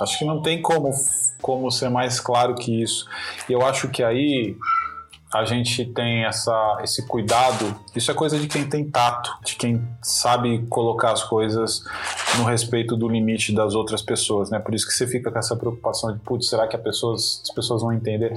Acho 0.00 0.18
que 0.18 0.24
não 0.24 0.40
tem 0.40 0.62
como, 0.62 0.90
como 1.42 1.70
ser 1.70 1.90
mais 1.90 2.18
claro 2.18 2.54
que 2.54 2.82
isso. 2.82 3.06
Eu 3.48 3.64
acho 3.64 3.88
que 3.88 4.02
aí 4.02 4.56
a 5.32 5.44
gente 5.44 5.84
tem 5.84 6.24
essa, 6.24 6.78
esse 6.82 7.06
cuidado, 7.06 7.74
isso 7.94 8.10
é 8.10 8.14
coisa 8.14 8.38
de 8.38 8.48
quem 8.48 8.68
tem 8.68 8.84
tato, 8.90 9.30
de 9.44 9.54
quem 9.54 9.80
sabe 10.02 10.66
colocar 10.68 11.12
as 11.12 11.22
coisas 11.22 11.84
no 12.36 12.44
respeito 12.44 12.96
do 12.96 13.08
limite 13.08 13.54
das 13.54 13.74
outras 13.74 14.02
pessoas, 14.02 14.50
né? 14.50 14.58
Por 14.58 14.74
isso 14.74 14.86
que 14.86 14.92
você 14.92 15.06
fica 15.06 15.30
com 15.30 15.38
essa 15.38 15.54
preocupação 15.54 16.12
de, 16.12 16.18
putz, 16.18 16.48
será 16.48 16.66
que 16.66 16.74
as 16.74 16.82
pessoas, 16.82 17.42
as 17.44 17.54
pessoas 17.54 17.82
vão 17.82 17.92
entender? 17.92 18.34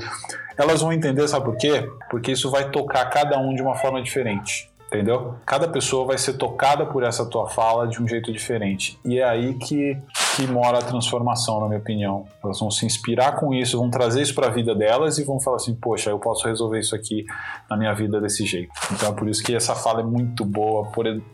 Elas 0.56 0.82
vão 0.82 0.94
entender, 0.94 1.28
sabe 1.28 1.46
por 1.46 1.58
quê? 1.58 1.90
Porque 2.12 2.32
isso 2.32 2.52
vai 2.52 2.70
tocar 2.70 3.06
cada 3.06 3.40
um 3.40 3.56
de 3.56 3.62
uma 3.62 3.76
forma 3.76 4.02
diferente 4.02 4.72
entendeu? 4.94 5.36
Cada 5.44 5.68
pessoa 5.68 6.06
vai 6.06 6.20
ser 6.20 6.34
tocada 6.34 6.86
por 6.86 7.02
essa 7.02 7.26
tua 7.26 7.50
fala 7.50 7.88
de 7.88 8.02
um 8.02 8.08
jeito 8.08 8.32
diferente. 8.32 9.00
E 9.04 9.18
é 9.18 9.24
aí 9.24 9.56
que, 9.56 9.98
que 10.36 10.48
mora 10.48 10.80
a 10.80 10.82
transformação, 10.82 11.60
na 11.60 11.68
minha 11.68 11.80
opinião. 11.80 12.26
Elas 12.44 12.60
vão 12.60 12.72
se 12.72 12.86
inspirar 12.86 13.36
com 13.36 13.54
isso, 13.54 13.78
vão 13.78 13.90
trazer 13.90 14.22
isso 14.22 14.34
para 14.34 14.48
a 14.48 14.50
vida 14.50 14.74
delas 14.74 15.18
e 15.18 15.24
vão 15.24 15.40
falar 15.40 15.58
assim: 15.58 15.76
poxa, 15.76 16.10
eu 16.10 16.20
posso 16.20 16.48
resolver 16.48 16.80
isso 16.80 16.96
aqui 16.96 17.26
na 17.70 17.78
minha 17.78 17.94
vida 17.94 18.20
desse 18.20 18.46
jeito. 18.46 18.72
Então 18.92 19.10
é 19.10 19.14
por 19.14 19.28
isso 19.28 19.44
que 19.44 19.56
essa 19.56 19.76
fala 19.76 20.02
é 20.02 20.04
muito 20.04 20.44
boa, 20.44 20.92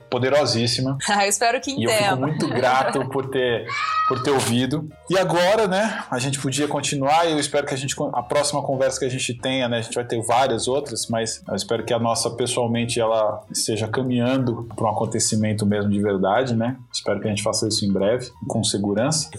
poderosíssima. 0.09 0.97
eu 1.09 1.29
espero 1.29 1.59
que 1.61 1.71
entenda. 1.71 1.91
E 1.91 1.95
eu 1.95 2.09
fico 2.09 2.17
muito 2.19 2.47
grato 2.49 3.07
por 3.09 3.29
ter, 3.29 3.65
por 4.07 4.21
ter 4.21 4.31
ouvido. 4.31 4.89
E 5.09 5.17
agora, 5.17 5.67
né, 5.67 6.03
a 6.09 6.19
gente 6.19 6.39
podia 6.39 6.67
continuar 6.67 7.25
e 7.25 7.31
eu 7.31 7.39
espero 7.39 7.65
que 7.65 7.73
a 7.73 7.77
gente, 7.77 7.95
a 8.13 8.23
próxima 8.23 8.61
conversa 8.61 8.99
que 8.99 9.05
a 9.05 9.09
gente 9.09 9.33
tenha, 9.33 9.69
né, 9.69 9.77
a 9.77 9.81
gente 9.81 9.95
vai 9.95 10.03
ter 10.03 10.21
várias 10.21 10.67
outras, 10.67 11.07
mas 11.09 11.41
eu 11.47 11.55
espero 11.55 11.83
que 11.83 11.93
a 11.93 11.99
nossa 11.99 12.29
pessoalmente 12.31 12.99
ela 12.99 13.41
esteja 13.51 13.87
caminhando 13.87 14.67
para 14.75 14.85
um 14.85 14.89
acontecimento 14.89 15.65
mesmo 15.65 15.89
de 15.89 16.01
verdade, 16.01 16.55
né? 16.55 16.77
Espero 16.91 17.19
que 17.19 17.27
a 17.27 17.29
gente 17.29 17.43
faça 17.43 17.67
isso 17.67 17.85
em 17.85 17.91
breve, 17.91 18.29
com 18.47 18.63
segurança. 18.63 18.88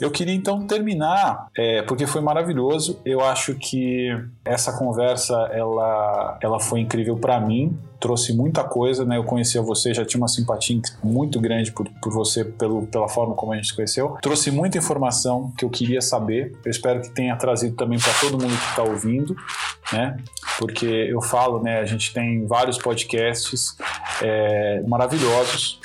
Eu 0.01 0.11
queria 0.11 0.35
então 0.35 0.67
terminar, 0.67 1.49
é, 1.57 1.83
porque 1.83 2.07
foi 2.07 2.21
maravilhoso. 2.21 3.01
Eu 3.05 3.21
acho 3.21 3.55
que 3.55 4.09
essa 4.45 4.77
conversa 4.77 5.35
ela, 5.53 6.39
ela 6.43 6.61
foi 6.61 6.81
incrível 6.81 7.17
para 7.17 7.41
mim 7.41 7.77
trouxe 8.01 8.33
muita 8.33 8.65
coisa, 8.65 9.05
né? 9.05 9.19
Eu 9.19 9.25
conhecia 9.25 9.61
você, 9.61 9.93
já 9.93 10.05
tinha 10.05 10.21
uma 10.21 10.27
simpatia 10.27 10.81
muito 11.05 11.39
grande 11.39 11.71
por, 11.71 11.87
por 12.03 12.13
você, 12.13 12.45
pelo, 12.45 12.87
pela 12.87 13.07
forma 13.07 13.35
como 13.35 13.53
a 13.53 13.57
gente 13.57 13.69
se 13.69 13.77
conheceu. 13.77 14.17
Trouxe 14.23 14.51
muita 14.51 14.79
informação 14.79 15.53
que 15.57 15.65
eu 15.65 15.71
queria 15.71 16.01
saber. 16.01 16.57
Eu 16.65 16.71
espero 16.71 17.03
que 17.03 17.11
tenha 17.11 17.37
trazido 17.37 17.77
também 17.77 17.99
para 17.99 18.13
todo 18.15 18.33
mundo 18.41 18.57
que 18.57 18.71
está 18.71 18.83
ouvindo, 18.83 19.37
né? 19.93 20.17
Porque 20.59 20.87
eu 20.87 21.21
falo, 21.21 21.63
né? 21.63 21.79
A 21.81 21.85
gente 21.85 22.13
tem 22.15 22.47
vários 22.47 22.79
podcasts 22.79 23.77
é, 24.23 24.83
maravilhosos 24.87 25.79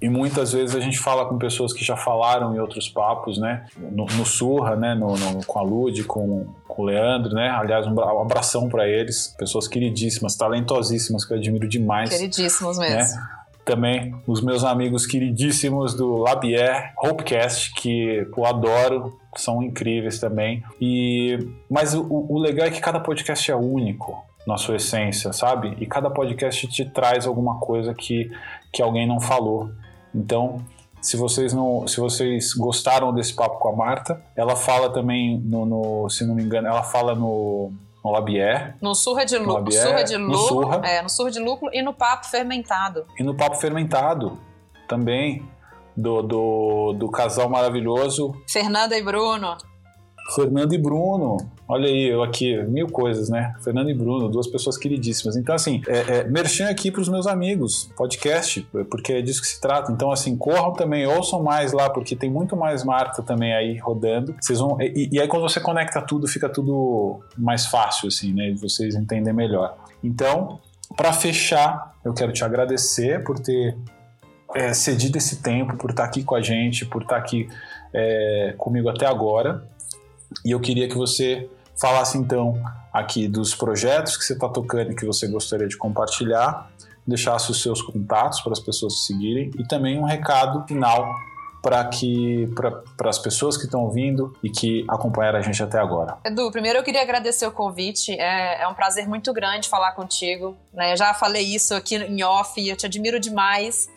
e 0.00 0.08
muitas 0.08 0.52
vezes 0.52 0.74
a 0.74 0.80
gente 0.80 0.98
fala 0.98 1.26
com 1.26 1.36
pessoas 1.36 1.72
que 1.72 1.84
já 1.84 1.96
falaram 1.96 2.54
em 2.54 2.58
outros 2.58 2.88
papos, 2.88 3.38
né? 3.38 3.66
No, 3.76 4.06
no 4.06 4.24
Surra, 4.24 4.74
né? 4.74 4.94
No, 4.94 5.16
no, 5.16 5.44
com 5.44 5.58
a 5.58 5.62
Lud, 5.62 6.04
com, 6.04 6.46
com 6.66 6.82
o 6.82 6.84
Leandro, 6.86 7.34
né? 7.34 7.50
Aliás, 7.50 7.86
um 7.86 8.00
abração 8.20 8.68
para 8.68 8.88
eles. 8.88 9.34
Pessoas 9.38 9.68
queridíssimas, 9.68 10.34
talentosíssimas, 10.36 11.24
que 11.24 11.34
eu 11.34 11.38
admiro 11.38 11.68
demais. 11.68 12.10
Queridíssimos 12.10 12.78
mesmo. 12.78 12.96
Né? 12.96 13.28
Também 13.62 14.14
os 14.26 14.42
meus 14.42 14.64
amigos 14.64 15.06
queridíssimos 15.06 15.94
do 15.94 16.16
Labier, 16.16 16.94
Hopecast, 17.02 17.74
que 17.74 18.26
eu 18.36 18.46
adoro, 18.46 19.20
são 19.36 19.62
incríveis 19.62 20.18
também. 20.18 20.62
E 20.80 21.38
Mas 21.68 21.94
o, 21.94 22.06
o 22.08 22.38
legal 22.38 22.66
é 22.66 22.70
que 22.70 22.80
cada 22.80 23.00
podcast 23.00 23.50
é 23.50 23.54
único 23.54 24.24
na 24.46 24.56
sua 24.56 24.76
essência, 24.76 25.32
sabe? 25.32 25.76
E 25.78 25.86
cada 25.86 26.10
podcast 26.10 26.66
te 26.68 26.84
traz 26.86 27.26
alguma 27.26 27.58
coisa 27.58 27.94
que, 27.94 28.30
que 28.72 28.82
alguém 28.82 29.06
não 29.06 29.20
falou. 29.20 29.70
Então, 30.14 30.58
se 31.00 31.16
vocês 31.16 31.52
não, 31.52 31.86
se 31.86 31.98
vocês 32.00 32.52
gostaram 32.54 33.12
desse 33.12 33.34
papo 33.34 33.58
com 33.58 33.68
a 33.68 33.76
Marta, 33.76 34.22
ela 34.36 34.56
fala 34.56 34.90
também 34.90 35.38
no, 35.40 35.64
no 35.64 36.08
se 36.10 36.26
não 36.26 36.34
me 36.34 36.42
engano, 36.42 36.68
ela 36.68 36.82
fala 36.82 37.14
no 37.14 37.72
no 38.04 38.10
Labier. 38.10 38.76
No 38.80 38.94
surra 38.94 39.24
de 39.24 39.36
lúpulo. 39.36 39.72
Surra 39.72 40.02
de 40.02 40.16
lúpulo. 40.16 40.38
No 40.38 40.48
surra. 40.48 40.86
É, 40.86 41.02
no 41.02 41.08
surra 41.08 41.30
de 41.30 41.38
lúpulo 41.38 41.70
e 41.72 41.82
no 41.82 41.92
papo 41.92 42.26
fermentado. 42.26 43.04
E 43.18 43.22
no 43.22 43.34
papo 43.34 43.56
fermentado 43.56 44.38
também. 44.88 45.42
Do, 45.96 46.22
do, 46.22 46.92
do 46.94 47.10
casal 47.10 47.50
maravilhoso. 47.50 48.32
Fernanda 48.48 48.96
e 48.96 49.02
Bruno. 49.02 49.56
Fernanda 50.34 50.74
e 50.74 50.78
Bruno. 50.78 51.36
Olha 51.72 51.86
aí, 51.86 52.08
eu 52.08 52.20
aqui, 52.20 52.60
mil 52.64 52.88
coisas, 52.88 53.28
né? 53.28 53.54
Fernando 53.62 53.90
e 53.90 53.94
Bruno, 53.94 54.28
duas 54.28 54.48
pessoas 54.48 54.76
queridíssimas. 54.76 55.36
Então, 55.36 55.54
assim, 55.54 55.80
é, 55.86 56.18
é, 56.18 56.24
merchan 56.24 56.68
aqui 56.68 56.90
para 56.90 57.00
os 57.00 57.08
meus 57.08 57.28
amigos, 57.28 57.88
podcast, 57.96 58.66
porque 58.90 59.12
é 59.12 59.22
disso 59.22 59.40
que 59.40 59.46
se 59.46 59.60
trata. 59.60 59.92
Então, 59.92 60.10
assim, 60.10 60.36
corram 60.36 60.72
também, 60.72 61.06
ouçam 61.06 61.40
mais 61.44 61.72
lá, 61.72 61.88
porque 61.88 62.16
tem 62.16 62.28
muito 62.28 62.56
mais 62.56 62.82
marca 62.82 63.22
também 63.22 63.54
aí 63.54 63.78
rodando. 63.78 64.34
Vocês 64.40 64.58
vão. 64.58 64.78
E, 64.80 65.10
e 65.12 65.20
aí, 65.20 65.28
quando 65.28 65.42
você 65.42 65.60
conecta 65.60 66.02
tudo, 66.02 66.26
fica 66.26 66.48
tudo 66.48 67.20
mais 67.38 67.66
fácil, 67.66 68.08
assim, 68.08 68.34
né? 68.34 68.52
Vocês 68.60 68.96
entenderem 68.96 69.32
melhor. 69.32 69.76
Então, 70.02 70.58
para 70.96 71.12
fechar, 71.12 71.94
eu 72.04 72.12
quero 72.12 72.32
te 72.32 72.42
agradecer 72.42 73.22
por 73.22 73.38
ter 73.38 73.78
é, 74.56 74.74
cedido 74.74 75.18
esse 75.18 75.40
tempo, 75.40 75.76
por 75.76 75.90
estar 75.90 76.02
aqui 76.02 76.24
com 76.24 76.34
a 76.34 76.42
gente, 76.42 76.84
por 76.84 77.02
estar 77.02 77.16
aqui 77.16 77.48
é, 77.94 78.56
comigo 78.58 78.88
até 78.88 79.06
agora. 79.06 79.62
E 80.44 80.50
eu 80.50 80.58
queria 80.58 80.88
que 80.88 80.96
você 80.96 81.48
falasse 81.80 82.18
então 82.18 82.54
aqui 82.92 83.26
dos 83.26 83.54
projetos 83.54 84.16
que 84.16 84.24
você 84.24 84.34
está 84.34 84.48
tocando 84.48 84.92
e 84.92 84.94
que 84.94 85.06
você 85.06 85.26
gostaria 85.26 85.66
de 85.66 85.76
compartilhar, 85.76 86.70
deixasse 87.06 87.50
os 87.50 87.62
seus 87.62 87.80
contatos 87.80 88.40
para 88.40 88.52
as 88.52 88.60
pessoas 88.60 88.94
te 88.94 89.06
seguirem 89.06 89.50
e 89.58 89.66
também 89.66 89.98
um 89.98 90.04
recado 90.04 90.66
final 90.66 91.08
para 91.62 91.84
que 91.84 92.48
para 92.96 93.10
as 93.10 93.18
pessoas 93.18 93.56
que 93.56 93.64
estão 93.64 93.82
ouvindo 93.82 94.34
e 94.42 94.48
que 94.48 94.84
acompanharam 94.88 95.38
a 95.38 95.42
gente 95.42 95.62
até 95.62 95.78
agora. 95.78 96.16
Edu, 96.24 96.50
primeiro 96.50 96.78
eu 96.78 96.82
queria 96.82 97.02
agradecer 97.02 97.46
o 97.46 97.52
convite. 97.52 98.12
É, 98.12 98.62
é 98.62 98.68
um 98.68 98.74
prazer 98.74 99.06
muito 99.06 99.32
grande 99.32 99.68
falar 99.68 99.92
contigo. 99.92 100.56
Né? 100.72 100.96
Já 100.96 101.12
falei 101.12 101.42
isso 101.42 101.74
aqui 101.74 101.96
em 101.96 102.22
off. 102.22 102.66
Eu 102.66 102.76
te 102.76 102.86
admiro 102.86 103.20
demais 103.20 103.90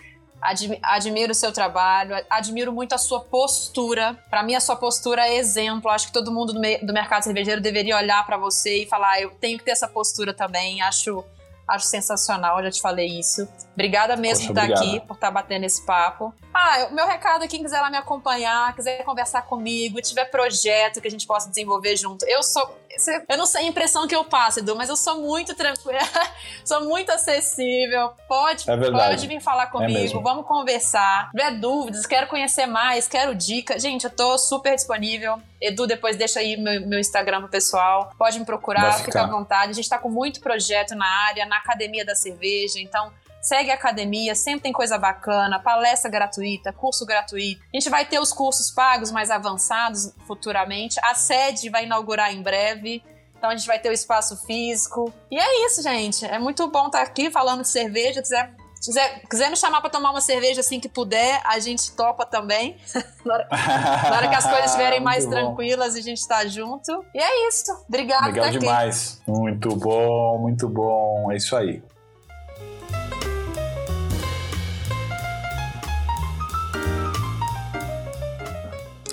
admiro 0.82 1.32
o 1.32 1.36
seu 1.36 1.52
trabalho, 1.52 2.16
admiro 2.30 2.72
muito 2.72 2.94
a 2.94 2.98
sua 2.98 3.22
postura. 3.22 4.18
Para 4.30 4.44
mim, 4.44 4.56
a 4.56 4.60
sua 4.60 4.76
postura 4.76 5.28
é 5.28 5.36
exemplo. 5.36 5.90
Acho 5.90 6.08
que 6.08 6.14
todo 6.14 6.32
mundo 6.32 6.54
do, 6.54 6.60
do 6.60 6.94
mercado 6.94 7.24
cervejeiro 7.24 7.62
deveria 7.62 7.98
olhar 7.98 8.26
para 8.26 8.38
você 8.38 8.84
e 8.84 8.86
falar: 8.86 9.12
ah, 9.12 9.22
eu 9.22 9.32
tenho 9.32 9.58
que 9.58 9.64
ter 9.64 9.72
essa 9.72 9.88
postura 9.88 10.34
também. 10.34 10.82
Acho, 10.82 11.24
acho 11.68 11.86
sensacional, 11.86 12.62
já 12.64 12.72
te 12.72 12.82
falei 12.82 13.08
isso. 13.08 13.48
Obrigada 13.74 14.16
mesmo 14.16 14.48
Poxa, 14.48 14.54
por 14.54 14.72
estar 14.72 14.84
aqui, 14.84 15.00
por 15.02 15.14
estar 15.16 15.32
batendo 15.32 15.66
esse 15.66 15.84
papo. 15.86 16.34
Ah, 16.54 16.88
o 16.92 16.94
meu 16.94 17.08
recado, 17.08 17.48
quem 17.48 17.64
quiser 17.64 17.82
lá 17.82 17.90
me 17.90 17.98
acompanhar, 17.98 18.76
quiser 18.76 19.04
conversar 19.04 19.42
comigo, 19.44 20.00
tiver 20.02 20.26
projeto 20.26 21.02
que 21.02 21.08
a 21.08 21.12
gente 21.12 21.26
possa 21.26 21.50
desenvolver 21.50 21.96
junto. 21.96 22.26
Eu 22.26 22.44
sou. 22.44 22.84
Eu 23.28 23.38
não 23.38 23.48
sei 23.48 23.64
a 23.64 23.68
impressão 23.68 24.08
que 24.08 24.16
eu 24.16 24.24
passo, 24.24 24.60
Edu, 24.60 24.76
mas 24.76 24.88
eu 24.88 24.96
sou 24.96 25.20
muito 25.20 25.56
tranquila, 25.56 25.98
sou 26.64 26.82
muito 26.82 27.12
acessível. 27.12 28.12
Pode, 28.28 28.70
é 28.70 28.92
pode 28.92 29.28
vir 29.28 29.42
falar 29.42 29.64
é 29.64 29.68
comigo, 29.68 30.20
é 30.20 30.22
vamos 30.22 30.46
conversar. 30.46 31.32
Se 31.32 31.32
tiver 31.32 31.52
dúvidas, 31.60 32.06
quero 32.06 32.28
conhecer 32.28 32.68
mais, 32.68 33.08
quero 33.08 33.34
dica. 33.34 33.80
Gente, 33.80 34.04
eu 34.04 34.12
tô 34.12 34.38
super 34.38 34.76
disponível. 34.76 35.42
Edu, 35.60 35.88
depois 35.88 36.18
deixa 36.18 36.40
aí 36.40 36.56
meu, 36.56 36.86
meu 36.86 37.00
Instagram 37.00 37.40
pro 37.40 37.50
pessoal. 37.50 38.12
Pode 38.16 38.38
me 38.38 38.46
procurar, 38.46 38.94
fica 39.00 39.24
à 39.24 39.28
vontade. 39.28 39.72
A 39.72 39.74
gente 39.74 39.90
tá 39.90 39.98
com 39.98 40.10
muito 40.10 40.40
projeto 40.40 40.94
na 40.94 41.08
área, 41.28 41.48
na 41.54 41.60
Academia 41.60 42.04
da 42.04 42.16
Cerveja, 42.16 42.80
então 42.80 43.12
Segue 43.44 43.72
a 43.72 43.74
academia, 43.74 44.34
sempre 44.36 44.62
tem 44.62 44.72
coisa 44.72 44.98
bacana, 44.98 45.60
palestra 45.60 46.10
gratuita, 46.10 46.72
curso 46.72 47.06
gratuito. 47.06 47.62
A 47.74 47.78
gente 47.78 47.90
vai 47.90 48.06
ter 48.06 48.18
os 48.18 48.32
cursos 48.32 48.72
pagos 48.72 49.12
mais 49.12 49.30
avançados 49.30 50.14
futuramente. 50.26 50.98
A 51.04 51.14
sede 51.14 51.70
vai 51.70 51.84
inaugurar 51.84 52.34
em 52.34 52.42
breve. 52.42 53.04
Então 53.38 53.50
a 53.50 53.56
gente 53.58 53.68
vai 53.68 53.78
ter 53.78 53.90
o 53.90 53.92
espaço 53.92 54.38
físico. 54.46 55.14
E 55.30 55.38
é 55.38 55.66
isso, 55.66 55.84
gente. 55.84 56.24
É 56.24 56.40
muito 56.40 56.66
bom 56.70 56.86
estar 56.86 57.02
aqui 57.02 57.30
falando 57.30 57.64
de 57.64 57.68
cerveja. 57.68 58.22
Quiser 58.22 58.56
quiser, 58.84 59.22
quiser 59.30 59.50
me 59.50 59.56
chamar 59.56 59.82
para 59.82 59.90
tomar 59.90 60.12
uma 60.12 60.22
cerveja 60.22 60.60
assim 60.60 60.80
que 60.80 60.90
puder, 60.90 61.42
a 61.46 61.58
gente 61.60 61.92
topa 61.94 62.26
também. 62.26 62.76
na, 63.26 63.34
hora, 63.34 63.48
na, 63.50 64.16
hora, 64.18 64.28
que 64.28 64.36
as 64.36 64.46
coisas 64.46 64.66
estiverem 64.66 65.00
mais 65.02 65.26
tranquilas, 65.26 65.96
a 65.96 66.02
gente 66.02 66.28
tá 66.28 66.46
junto. 66.46 67.06
E 67.14 67.20
é 67.20 67.48
isso. 67.48 67.72
Obrigado. 67.88 68.26
Legal 68.26 68.50
demais. 68.50 69.22
Muito 69.26 69.76
bom, 69.76 70.38
muito 70.40 70.68
bom. 70.68 71.32
É 71.32 71.38
isso 71.38 71.56
aí. 71.56 71.82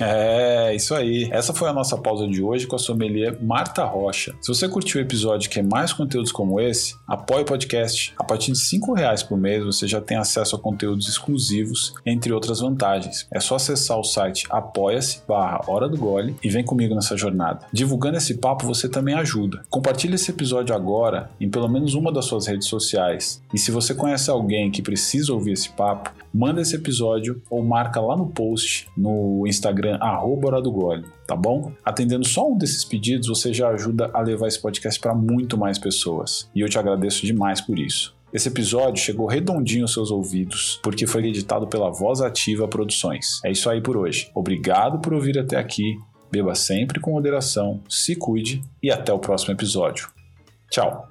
É, 0.03 0.75
isso 0.75 0.95
aí. 0.95 1.29
Essa 1.31 1.53
foi 1.53 1.69
a 1.69 1.73
nossa 1.73 1.97
pausa 1.97 2.27
de 2.27 2.43
hoje 2.43 2.67
com 2.67 2.77
a 2.77 2.79
sommelier 2.79 3.37
Marta 3.43 3.85
Rocha. 3.85 4.35
Se 4.41 4.49
você 4.49 4.69
curtiu 4.69 5.01
o 5.01 5.05
episódio 5.05 5.47
e 5.47 5.51
quer 5.51 5.63
mais 5.63 5.93
conteúdos 5.93 6.33
como 6.33 6.61
esse, 6.61 6.95
apoie 7.07 7.43
o 7.43 7.45
podcast. 7.45 8.13
A 8.19 8.25
partir 8.25 8.53
de 8.53 8.77
R$ 8.77 8.81
reais 8.97 9.23
por 9.23 9.39
mês 9.39 9.65
você 9.65 9.87
já 9.87 10.01
tem 10.01 10.17
acesso 10.17 10.57
a 10.57 10.59
conteúdos 10.59 11.09
exclusivos, 11.09 11.95
entre 12.05 12.33
outras 12.33 12.61
vantagens. 12.61 13.27
É 13.33 13.41
só 13.41 13.57
acessar 13.57 13.99
o 13.99 14.05
site 14.05 14.47
apoia-se 14.51 15.23
barra 15.27 15.61
Hora 15.67 15.89
do 15.89 15.97
Gole 15.97 16.37
e 16.43 16.49
vem 16.49 16.65
comigo 16.65 16.95
nessa 16.95 17.17
jornada. 17.17 17.67
Divulgando 17.73 18.17
esse 18.17 18.35
papo 18.35 18.67
você 18.67 18.89
também 18.89 19.15
ajuda. 19.15 19.63
Compartilhe 19.69 20.15
esse 20.15 20.31
episódio 20.31 20.75
agora 20.75 21.31
em 21.41 21.49
pelo 21.49 21.69
menos 21.69 21.95
uma 21.95 22.13
das 22.13 22.25
suas 22.25 22.47
redes 22.47 22.69
sociais. 22.69 23.43
E 23.53 23.59
se 23.59 23.71
você 23.71 23.95
conhece 23.95 24.31
alguém 24.31 24.71
que 24.71 24.83
precisa 24.83 25.33
ouvir 25.33 25.53
esse 25.53 25.71
papo, 25.71 26.13
manda 26.33 26.61
esse 26.61 26.77
episódio 26.77 27.43
ou 27.51 27.63
marca 27.65 28.01
lá 28.01 28.17
no 28.17 28.27
post 28.27 28.89
no 28.97 29.45
Instagram 29.47 29.90
arroba 30.01 30.61
do 30.61 30.71
Gole, 30.71 31.05
tá 31.27 31.35
bom? 31.35 31.73
Atendendo 31.85 32.27
só 32.27 32.49
um 32.49 32.57
desses 32.57 32.85
pedidos, 32.85 33.29
você 33.29 33.53
já 33.53 33.69
ajuda 33.69 34.11
a 34.13 34.21
levar 34.21 34.49
esse 34.49 34.61
podcast 34.61 35.01
para 35.01 35.15
muito 35.15 35.57
mais 35.57 35.79
pessoas. 35.79 36.51
E 36.55 36.61
eu 36.61 36.69
te 36.69 36.79
agradeço 36.79 37.25
demais 37.25 37.61
por 37.61 37.79
isso. 37.79 38.15
Esse 38.33 38.49
episódio 38.49 39.03
chegou 39.03 39.27
redondinho 39.27 39.83
aos 39.83 39.93
seus 39.93 40.11
ouvidos, 40.11 40.79
porque 40.83 41.07
foi 41.07 41.27
editado 41.27 41.67
pela 41.67 41.91
Voz 41.91 42.21
Ativa 42.21 42.69
Produções. 42.69 43.41
É 43.45 43.51
isso 43.51 43.69
aí 43.69 43.81
por 43.81 43.97
hoje. 43.97 44.31
Obrigado 44.35 45.01
por 45.01 45.13
ouvir 45.13 45.39
até 45.39 45.57
aqui. 45.57 45.97
Beba 46.31 46.55
sempre 46.55 47.01
com 47.01 47.11
moderação, 47.11 47.81
se 47.89 48.15
cuide 48.15 48.63
e 48.81 48.91
até 48.91 49.13
o 49.13 49.19
próximo 49.19 49.53
episódio. 49.53 50.09
Tchau! 50.71 51.09